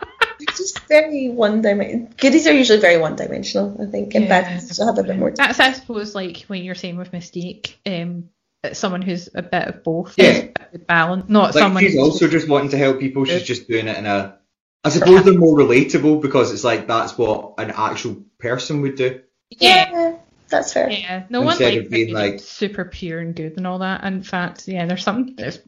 Just 0.55 0.88
very 0.88 1.30
one 1.30 1.61
dimensional. 1.61 2.09
Goodies 2.18 2.47
are 2.47 2.53
usually 2.53 2.80
very 2.80 2.97
one 2.97 3.15
dimensional, 3.15 3.76
I 3.82 3.86
think, 3.91 4.15
and 4.15 4.26
Yeah. 4.26 4.30
bad 4.41 4.59
guys 4.61 4.78
have 4.78 4.97
a 4.97 5.03
bit 5.03 5.18
more. 5.18 5.32
That's 5.32 5.59
I 5.59 5.72
suppose 5.74 6.15
like 6.15 6.41
when 6.47 6.63
you're 6.63 6.76
saying 6.76 6.97
with 6.97 7.11
Mystique, 7.11 7.74
um, 7.86 8.30
someone 8.74 9.01
who's 9.01 9.30
a 9.34 9.41
bit 9.43 9.68
of 9.68 9.84
both. 9.84 10.13
Yeah. 10.18 10.47
a 10.74 10.78
balance, 10.80 11.30
not 11.30 11.53
Like 11.55 11.61
someone. 11.63 11.84
she's 11.84 11.93
who's 11.93 12.01
also 12.03 12.28
just 12.28 12.47
wanting 12.47 12.70
to 12.70 12.78
help 12.78 12.99
people. 12.99 13.26
She's 13.26 13.43
just 13.43 13.68
doing 13.68 13.88
it 13.88 13.97
in 13.97 14.05
a. 14.05 14.38
I 14.84 14.89
suppose 14.89 15.24
they're 15.26 15.34
more 15.38 15.57
relatable 15.57 16.22
because 16.22 16.51
it's 16.53 16.63
like 16.63 16.88
that's 16.88 17.18
what 17.18 17.55
an 17.57 17.72
actual 17.76 18.24
person 18.39 18.82
would 18.82 18.95
do. 18.95 19.22
Yeah. 19.50 20.16
that's 20.50 20.74
fair. 20.74 20.89
Yeah, 20.89 21.24
no 21.30 21.41
one 21.41 21.60
likes 21.60 21.78
of 21.78 21.89
being 21.89 22.08
being 22.08 22.14
like- 22.14 22.39
super 22.39 22.86
pure 22.86 23.20
and 23.20 23.36
good 23.36 23.58
and 23.58 23.68
all 23.68 23.80
that. 23.80 24.04
In 24.04 24.24
fact, 24.24 24.68
yeah, 24.68 24.86
there's 24.86 25.04
something. 25.04 25.36
there's- 25.36 25.60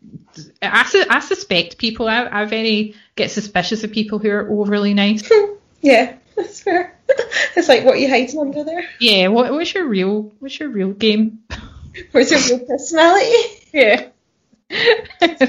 I, 0.61 0.85
su- 0.85 1.05
I 1.09 1.19
suspect 1.19 1.77
people. 1.77 2.07
I, 2.07 2.27
I 2.31 2.45
very 2.45 2.95
get 3.15 3.31
suspicious 3.31 3.83
of 3.83 3.91
people 3.91 4.19
who 4.19 4.29
are 4.29 4.49
overly 4.49 4.93
nice. 4.93 5.29
Yeah, 5.81 6.15
that's 6.35 6.59
fair. 6.61 6.93
it's 7.55 7.69
like 7.69 7.85
what 7.85 7.93
are 7.93 7.97
you 7.99 8.09
hiding 8.09 8.37
under 8.37 8.65
there? 8.65 8.83
Yeah, 8.99 9.29
what, 9.29 9.49
what's 9.53 9.73
your 9.73 9.87
real? 9.87 10.33
What's 10.39 10.59
your 10.59 10.67
real 10.67 10.91
game? 10.91 11.39
What's 12.11 12.31
your 12.31 12.41
real 12.57 12.67
personality? 12.67 13.31
Yeah, 13.73 14.09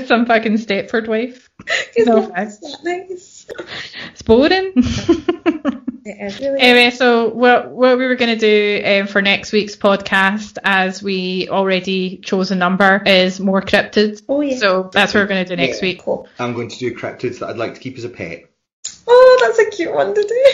some 0.06 0.26
fucking 0.26 0.54
Stepford 0.54 1.08
wife. 1.08 1.50
It's 1.96 2.06
No 2.06 2.20
not 2.28 2.34
that 2.34 2.78
nice. 2.84 3.39
It's 4.12 4.22
boring. 4.22 4.72
Really. 6.04 6.58
Anyway, 6.60 6.90
so 6.90 7.28
what 7.28 7.70
what 7.70 7.98
we 7.98 8.06
were 8.06 8.16
going 8.16 8.36
to 8.36 8.40
do 8.40 9.00
um, 9.02 9.06
for 9.06 9.22
next 9.22 9.52
week's 9.52 9.76
podcast, 9.76 10.58
as 10.64 11.02
we 11.02 11.48
already 11.48 12.16
chose 12.18 12.50
a 12.50 12.56
number, 12.56 13.02
is 13.06 13.38
more 13.38 13.60
cryptids. 13.62 14.22
oh 14.28 14.40
yeah. 14.40 14.56
So 14.56 14.90
that's 14.92 15.14
what 15.14 15.20
we're 15.20 15.26
going 15.26 15.44
to 15.44 15.48
do 15.48 15.60
next 15.60 15.80
Yeah. 15.82 15.88
week. 15.90 16.02
cool. 16.02 16.26
I'm 16.38 16.54
going 16.54 16.68
to 16.68 16.78
do 16.78 16.94
cryptids 16.94 17.38
that 17.40 17.50
I'd 17.50 17.58
like 17.58 17.74
to 17.74 17.80
keep 17.80 17.96
as 17.98 18.04
a 18.04 18.08
pet. 18.08 18.44
Oh, 19.06 19.38
that's 19.42 19.58
a 19.58 19.70
cute 19.76 19.92
one 19.94 20.14
to 20.14 20.22
do. 20.22 20.44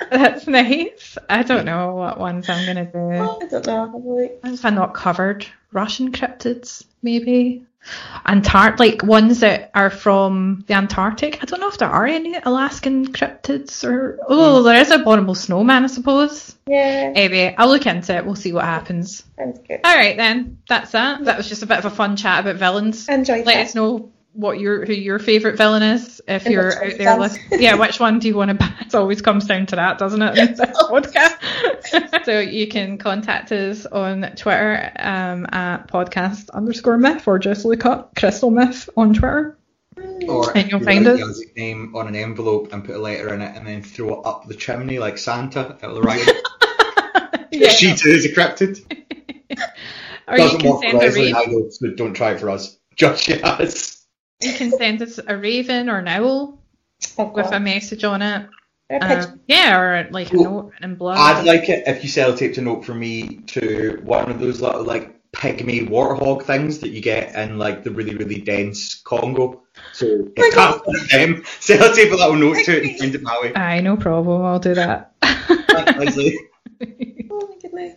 That's 0.10 0.46
nice. 0.46 1.18
I 1.28 1.42
don't 1.42 1.66
know 1.66 1.94
what 1.94 2.18
ones 2.18 2.48
I'm 2.48 2.64
going 2.64 2.86
to 2.86 2.90
do. 2.90 2.98
I 2.98 3.46
don't 3.48 3.66
know. 3.66 3.82
I'm 3.94 4.06
like, 4.06 4.42
Ones 4.42 4.64
I 4.64 4.70
not 4.70 4.94
covered. 4.94 5.46
Russian 5.72 6.10
cryptids, 6.10 6.84
maybe. 7.02 7.66
Antart 8.26 8.78
like 8.78 9.02
ones 9.02 9.40
that 9.40 9.70
are 9.74 9.90
from 9.90 10.64
the 10.66 10.74
Antarctic. 10.74 11.42
I 11.42 11.46
don't 11.46 11.60
know 11.60 11.68
if 11.68 11.78
there 11.78 11.88
are 11.88 12.06
any 12.06 12.36
Alaskan 12.36 13.12
cryptids 13.12 13.82
or 13.84 14.18
oh, 14.28 14.62
there 14.62 14.80
is 14.80 14.90
a 14.90 14.96
abominable 14.96 15.34
snowman, 15.34 15.84
I 15.84 15.86
suppose. 15.86 16.54
yeah, 16.66 17.12
Anyway, 17.14 17.54
I'll 17.56 17.68
look 17.68 17.86
into 17.86 18.14
it. 18.16 18.24
We'll 18.26 18.34
see 18.36 18.52
what 18.52 18.64
happens. 18.64 19.24
sounds 19.38 19.58
good. 19.66 19.80
All 19.84 19.94
right 19.96 20.16
then, 20.16 20.58
that's 20.68 20.92
that. 20.92 21.24
That 21.24 21.36
was 21.38 21.48
just 21.48 21.62
a 21.62 21.66
bit 21.66 21.78
of 21.78 21.86
a 21.86 21.90
fun 21.90 22.16
chat 22.16 22.40
about 22.40 22.56
villains. 22.56 23.08
I 23.08 23.14
enjoyed 23.14 23.46
Let 23.46 23.54
that. 23.54 23.66
us 23.66 23.74
know 23.74 24.12
what 24.32 24.60
your 24.60 24.84
who 24.86 24.92
your 24.92 25.18
favourite 25.18 25.56
villain 25.56 25.82
is 25.82 26.20
if 26.28 26.44
And 26.46 26.52
you're 26.54 26.72
out 26.72 26.78
there. 26.90 26.98
that? 26.98 27.18
List- 27.18 27.40
yeah, 27.52 27.74
which 27.74 27.98
one 27.98 28.18
do 28.20 28.28
you 28.28 28.36
want 28.36 28.48
to 28.50 28.54
ban? 28.54 28.74
It 28.86 28.94
always 28.94 29.20
comes 29.22 29.46
down 29.46 29.66
to 29.66 29.76
that, 29.76 29.98
doesn't 29.98 30.22
it? 30.22 30.38
In 30.38 30.54
podcast. 30.54 32.24
so 32.24 32.38
you 32.38 32.68
can 32.68 32.96
contact 32.98 33.50
us 33.52 33.86
on 33.86 34.22
Twitter 34.36 34.92
um, 34.98 35.46
at 35.52 35.88
podcast 35.88 36.50
underscore 36.50 36.96
myth 36.98 37.26
or 37.26 37.38
just 37.38 37.64
look 37.64 37.84
up 37.84 38.14
Crystal 38.14 38.50
Myth 38.50 38.88
on 38.96 39.14
Twitter. 39.14 39.56
Or 40.28 40.56
And 40.56 40.70
you'll 40.70 40.80
find 40.80 41.06
us. 41.06 41.18
the 41.18 41.46
name 41.56 41.94
on 41.96 42.06
an 42.08 42.14
envelope 42.16 42.72
and 42.72 42.84
put 42.84 42.94
a 42.94 42.98
letter 42.98 43.34
in 43.34 43.42
it 43.42 43.56
and 43.56 43.66
then 43.66 43.82
throw 43.82 44.20
it 44.20 44.26
up 44.26 44.46
the 44.46 44.54
chimney 44.54 44.98
like 44.98 45.18
Santa. 45.18 45.76
It'll 45.82 45.98
arrive. 45.98 46.26
Yeah. 47.52 47.68
she 47.70 47.94
too 47.96 48.10
is 48.10 48.24
a 48.24 48.28
cryptid. 48.32 48.78
or 50.28 50.36
Doesn't 50.36 50.60
can 50.60 50.70
work 50.70 50.82
send 50.82 50.94
a 50.96 50.98
Leslie 51.00 51.32
raven. 51.32 51.70
so 51.72 51.90
don't 51.96 52.14
try 52.14 52.30
it 52.32 52.40
for 52.40 52.48
us. 52.48 52.78
Josh 52.94 53.26
has. 53.26 53.99
You 54.42 54.52
can 54.54 54.70
send 54.70 55.02
us 55.02 55.18
a 55.26 55.36
raven 55.36 55.88
or 55.88 55.98
an 55.98 56.08
owl 56.08 56.58
Oh, 57.18 57.26
with 57.26 57.50
a 57.52 57.60
message 57.60 58.04
on 58.04 58.22
it. 58.22 58.46
Or 58.90 58.96
a 58.96 59.00
pigeon. 59.00 59.32
Um, 59.32 59.40
yeah, 59.46 59.78
or 59.78 60.08
like 60.10 60.32
a 60.32 60.36
note 60.36 60.72
in 60.82 60.94
blood. 60.96 61.18
I'd 61.18 61.44
like 61.46 61.68
it 61.68 61.84
if 61.86 62.02
you 62.02 62.10
sellotaped 62.10 62.58
a 62.58 62.60
note 62.60 62.84
for 62.84 62.94
me 62.94 63.38
to 63.48 64.00
one 64.04 64.30
of 64.30 64.40
those 64.40 64.60
little 64.60 64.82
like 64.84 65.16
pygmy 65.32 65.88
warthog 65.88 66.42
things 66.42 66.80
that 66.80 66.90
you 66.90 67.00
get 67.00 67.34
in 67.36 67.56
like 67.56 67.84
the 67.84 67.90
really 67.90 68.16
really 68.16 68.40
dense 68.40 68.96
Congo. 68.96 69.62
So 69.92 70.06
Oh 70.06 70.18
my 70.18 70.32
if 70.36 70.54
that's 70.54 70.86
one 70.86 70.96
of 70.96 71.08
them, 71.10 71.42
sellotape 71.60 72.12
a 72.12 72.16
little 72.16 72.36
note 72.36 72.64
to 72.64 72.76
it 72.78 72.84
and 72.84 72.98
send 72.98 73.14
it 73.14 73.22
my 73.22 73.38
way. 73.40 73.54
Aye, 73.54 73.80
no 73.80 73.96
problem. 73.96 74.44
I'll 74.44 74.58
do 74.58 74.74
that. 74.74 75.14
Oh 77.32 77.46
my 77.48 77.56
goodness. 77.62 77.94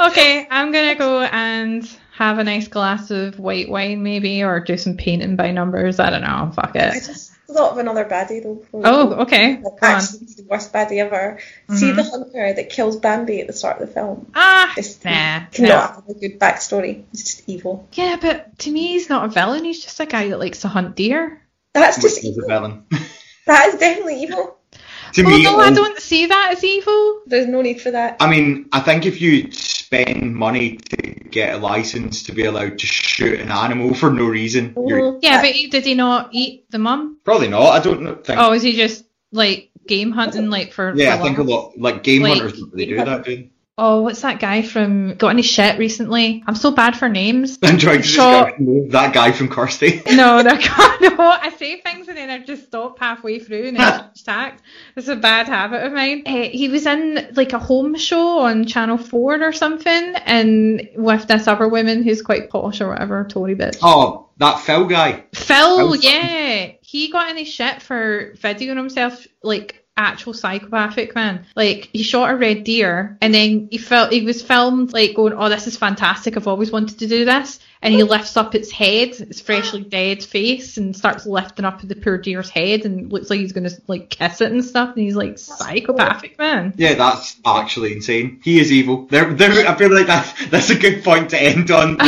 okay, 0.00 0.46
I'm 0.50 0.72
gonna 0.72 0.94
go 0.94 1.22
and 1.22 1.88
have 2.20 2.38
a 2.38 2.44
nice 2.44 2.68
glass 2.68 3.10
of 3.10 3.38
white 3.38 3.68
wine 3.68 4.02
maybe, 4.02 4.42
or 4.42 4.60
do 4.60 4.76
some 4.76 4.96
painting 4.96 5.36
by 5.36 5.50
numbers. 5.52 5.98
I 5.98 6.10
don't 6.10 6.20
know. 6.22 6.52
Fuck 6.54 6.76
it. 6.76 6.82
I 6.92 6.94
just 7.00 7.32
thought 7.48 7.72
of 7.72 7.78
another 7.78 8.04
baddie 8.04 8.42
though. 8.42 8.62
Oh, 8.74 9.14
okay. 9.22 9.56
Like, 9.56 9.64
on. 9.64 9.78
actually, 9.82 10.18
the 10.36 10.44
worst 10.48 10.72
baddie 10.72 10.98
ever. 10.98 11.38
See 11.74 11.86
Mhm. 11.90 11.96
the 11.96 12.02
hunter 12.04 12.52
that 12.52 12.70
kills 12.70 12.96
Bambi 12.98 13.40
at 13.40 13.46
the 13.46 13.52
start 13.52 13.80
of 13.80 13.88
the 13.88 13.94
film. 13.94 14.30
Ah, 14.34 14.72
This 14.76 15.02
nah, 15.04 15.40
cannot 15.50 15.68
nah. 15.68 15.94
have 15.94 16.08
a 16.08 16.14
good 16.14 16.38
backstory. 16.38 17.04
He's 17.10 17.24
just 17.24 17.48
evil. 17.48 17.88
Yeah, 17.94 18.16
but 18.20 18.58
to 18.60 18.70
me, 18.70 18.88
he's 18.88 19.08
not 19.08 19.24
a 19.24 19.28
villain. 19.28 19.64
He's 19.64 19.82
just 19.82 19.98
a 19.98 20.06
guy 20.06 20.28
that 20.28 20.38
likes 20.38 20.60
to 20.60 20.68
hunt 20.68 20.94
deer. 20.96 21.40
That's 21.74 21.96
Which 21.96 22.12
just 22.12 22.18
is 22.18 22.24
a 22.24 22.28
evil. 22.28 22.48
villain. 22.48 22.84
That 23.46 23.68
is 23.74 23.80
definitely 23.80 24.22
evil. 24.22 24.58
to 25.14 25.24
Oh 25.24 25.28
me, 25.28 25.42
no, 25.42 25.58
I 25.58 25.70
don't 25.72 25.98
see 25.98 26.26
that 26.26 26.52
as 26.52 26.62
evil. 26.62 27.22
There's 27.26 27.46
no 27.48 27.62
need 27.62 27.80
for 27.80 27.90
that. 27.90 28.18
I 28.20 28.30
mean, 28.30 28.68
I 28.70 28.78
think 28.80 29.06
if 29.06 29.20
you 29.20 29.50
spend 29.50 30.36
money 30.36 30.76
to 30.76 31.14
get 31.30 31.54
a 31.54 31.58
license 31.58 32.22
to 32.24 32.32
be 32.32 32.44
allowed 32.44 32.78
to 32.78 32.86
shoot 32.86 33.40
an 33.40 33.50
animal 33.50 33.94
for 33.94 34.10
no 34.10 34.26
reason, 34.26 34.74
you're 34.86 35.00
Mhm. 35.00 35.18
Yeah, 35.22 35.42
but 35.42 35.54
did 35.70 35.84
he 35.84 35.94
not 35.94 36.30
eat 36.32 36.64
the 36.70 36.78
mum? 36.78 37.18
probably 37.24 37.48
not. 37.48 37.70
I 37.72 37.80
don't 37.80 38.02
know, 38.02 38.14
think. 38.16 38.38
Oh, 38.40 38.52
is 38.52 38.62
he 38.62 38.72
just 38.72 39.04
like 39.32 39.70
game 39.86 40.10
hunting, 40.12 40.50
like 40.50 40.72
for? 40.72 40.92
yeah, 40.96 41.16
for 41.16 41.22
I 41.22 41.24
think 41.24 41.38
a 41.38 41.42
lot 41.42 41.78
like 41.78 42.02
game 42.02 42.22
Like, 42.22 42.34
hunters 42.38 42.58
don't 42.58 42.72
really 42.72 42.86
do 42.86 42.96
that. 42.96 43.24
Do 43.24 43.36
they? 43.36 43.50
Oh, 43.82 44.02
what's 44.02 44.20
that 44.20 44.40
guy 44.40 44.60
from? 44.60 45.14
Got 45.14 45.28
any 45.28 45.40
shit 45.42 45.78
recently? 45.78 46.44
I'm 46.46 46.54
so 46.54 46.70
bad 46.70 46.96
for 46.98 47.08
names. 47.08 47.58
I'm 47.62 47.78
trying 47.78 48.02
to 48.02 48.06
Shot- 48.06 48.58
describe 48.58 48.90
that 48.90 49.14
guy 49.14 49.32
from 49.32 49.48
Kirstie. 49.48 50.02
No, 50.20 50.42
no, 50.42 50.52
no. 51.00 51.16
I 51.18 51.50
say 51.58 51.80
things 51.80 52.08
and 52.08 52.16
then 52.18 52.28
I 52.28 52.40
just 52.40 52.64
stop 52.64 52.98
halfway 52.98 53.38
through 53.38 53.68
and 53.68 53.78
it's 53.80 54.22
tact. 54.22 54.62
It's 54.96 55.08
a 55.08 55.16
bad 55.16 55.46
habit 55.48 55.82
of 55.82 55.92
mine. 55.94 56.24
Uh, 56.26 56.42
he 56.42 56.68
was 56.68 56.84
in 56.84 57.32
like 57.34 57.54
a 57.54 57.58
home 57.58 57.96
show 57.96 58.40
on 58.40 58.66
Channel 58.66 58.98
4 58.98 59.42
or 59.42 59.52
something 59.52 60.14
and 60.26 60.88
with 60.96 61.26
this 61.26 61.48
other 61.48 61.68
woman 61.68 62.02
who's 62.02 62.20
quite 62.20 62.50
posh 62.50 62.82
or 62.82 62.88
whatever, 62.90 63.24
Tory 63.30 63.54
bitch. 63.56 63.78
Oh, 63.82 64.28
that 64.36 64.60
Phil 64.60 64.84
guy. 64.86 65.24
Phil, 65.34 65.92
Phil. 65.92 65.96
yeah. 65.96 66.72
He 66.82 67.10
got 67.10 67.30
any 67.30 67.44
shit 67.44 67.80
for 67.80 68.34
videoing 68.36 68.76
himself 68.76 69.26
like 69.42 69.79
actual 70.00 70.32
psychopathic 70.34 71.14
man. 71.14 71.44
Like 71.54 71.90
he 71.92 72.02
shot 72.02 72.30
a 72.30 72.36
red 72.36 72.64
deer 72.64 73.16
and 73.20 73.32
then 73.32 73.68
he 73.70 73.78
felt 73.78 74.12
he 74.12 74.22
was 74.22 74.42
filmed 74.42 74.92
like 74.92 75.14
going, 75.14 75.34
Oh, 75.34 75.48
this 75.48 75.66
is 75.66 75.76
fantastic, 75.76 76.36
I've 76.36 76.48
always 76.48 76.70
wanted 76.72 76.98
to 76.98 77.06
do 77.06 77.24
this 77.24 77.60
and 77.82 77.94
he 77.94 78.02
lifts 78.02 78.36
up 78.36 78.54
its 78.54 78.70
head, 78.70 79.08
its 79.20 79.40
freshly 79.40 79.82
dead 79.82 80.22
face 80.22 80.76
and 80.76 80.94
starts 80.94 81.24
lifting 81.24 81.64
up 81.64 81.80
the 81.80 81.94
poor 81.94 82.18
deer's 82.18 82.50
head 82.50 82.84
and 82.84 83.10
looks 83.10 83.30
like 83.30 83.40
he's 83.40 83.52
gonna 83.52 83.70
like 83.86 84.10
kiss 84.10 84.40
it 84.40 84.52
and 84.52 84.64
stuff 84.64 84.94
and 84.94 85.04
he's 85.04 85.16
like 85.16 85.38
psychopathic 85.38 86.38
man. 86.38 86.74
Yeah, 86.76 86.94
that's 86.94 87.36
actually 87.46 87.94
insane. 87.94 88.40
He 88.42 88.60
is 88.60 88.70
evil. 88.72 89.06
There, 89.06 89.32
there. 89.32 89.66
I 89.66 89.74
feel 89.76 89.94
like 89.94 90.06
that's 90.06 90.46
that's 90.48 90.70
a 90.70 90.74
good 90.76 91.02
point 91.04 91.30
to 91.30 91.40
end 91.42 91.70
on. 91.70 91.96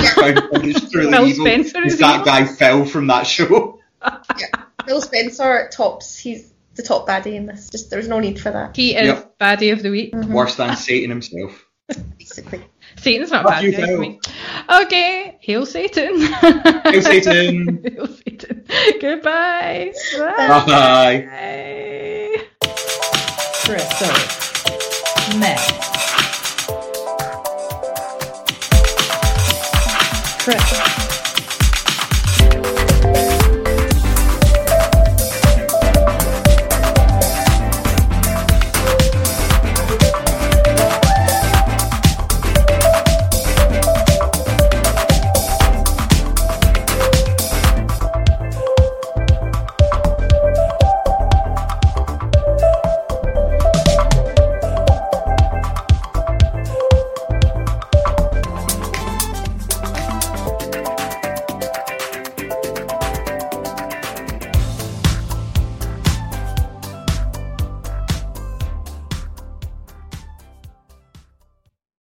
It's 0.65 0.91
truly 0.91 1.11
Phil 1.11 1.27
evil. 1.27 1.47
Spencer 1.47 1.85
is 1.85 1.95
Is 1.95 1.99
that 2.01 2.15
evil. 2.15 2.25
guy 2.27 2.45
Phil 2.45 2.85
from 2.85 3.07
that 3.09 3.27
show? 3.27 3.81
Phil 4.87 5.01
Spencer 5.01 5.69
tops. 5.73 6.19
He's 6.19 6.52
the 6.75 6.83
top 6.83 7.07
baddie 7.07 7.35
in 7.35 7.47
this. 7.47 7.69
Just 7.71 7.91
there's 7.91 8.09
no 8.09 8.19
need 8.21 8.41
for 8.41 8.51
that. 8.51 8.77
He 8.77 8.95
is 8.97 9.07
Yep. 9.07 9.39
baddie 9.39 9.73
of 9.73 9.83
the 9.83 9.91
week. 9.91 10.13
Mm-hmm. 10.13 10.33
Worse 10.33 10.57
than 10.57 10.77
Satan 10.77 11.11
himself. 11.11 11.67
Basically. 12.19 12.63
Satan's 12.97 13.31
not 13.31 13.45
Fuck 13.45 13.53
bad 13.53 13.65
you, 13.65 13.73
guy 13.73 14.19
for 14.67 14.83
Okay, 14.85 15.39
hail 15.41 15.67
Satan. 15.67 16.21
Hail 16.21 17.03
Satan. 17.03 17.83
hail 17.85 18.07
Satan. 18.07 18.65
Goodbye. 19.01 19.93
Bye. 20.19 20.65
Bye. 20.67 21.29
Bye. 21.29 22.43
Crystal 23.65 25.39
Meth. 25.39 25.79
Crystal 30.43 30.82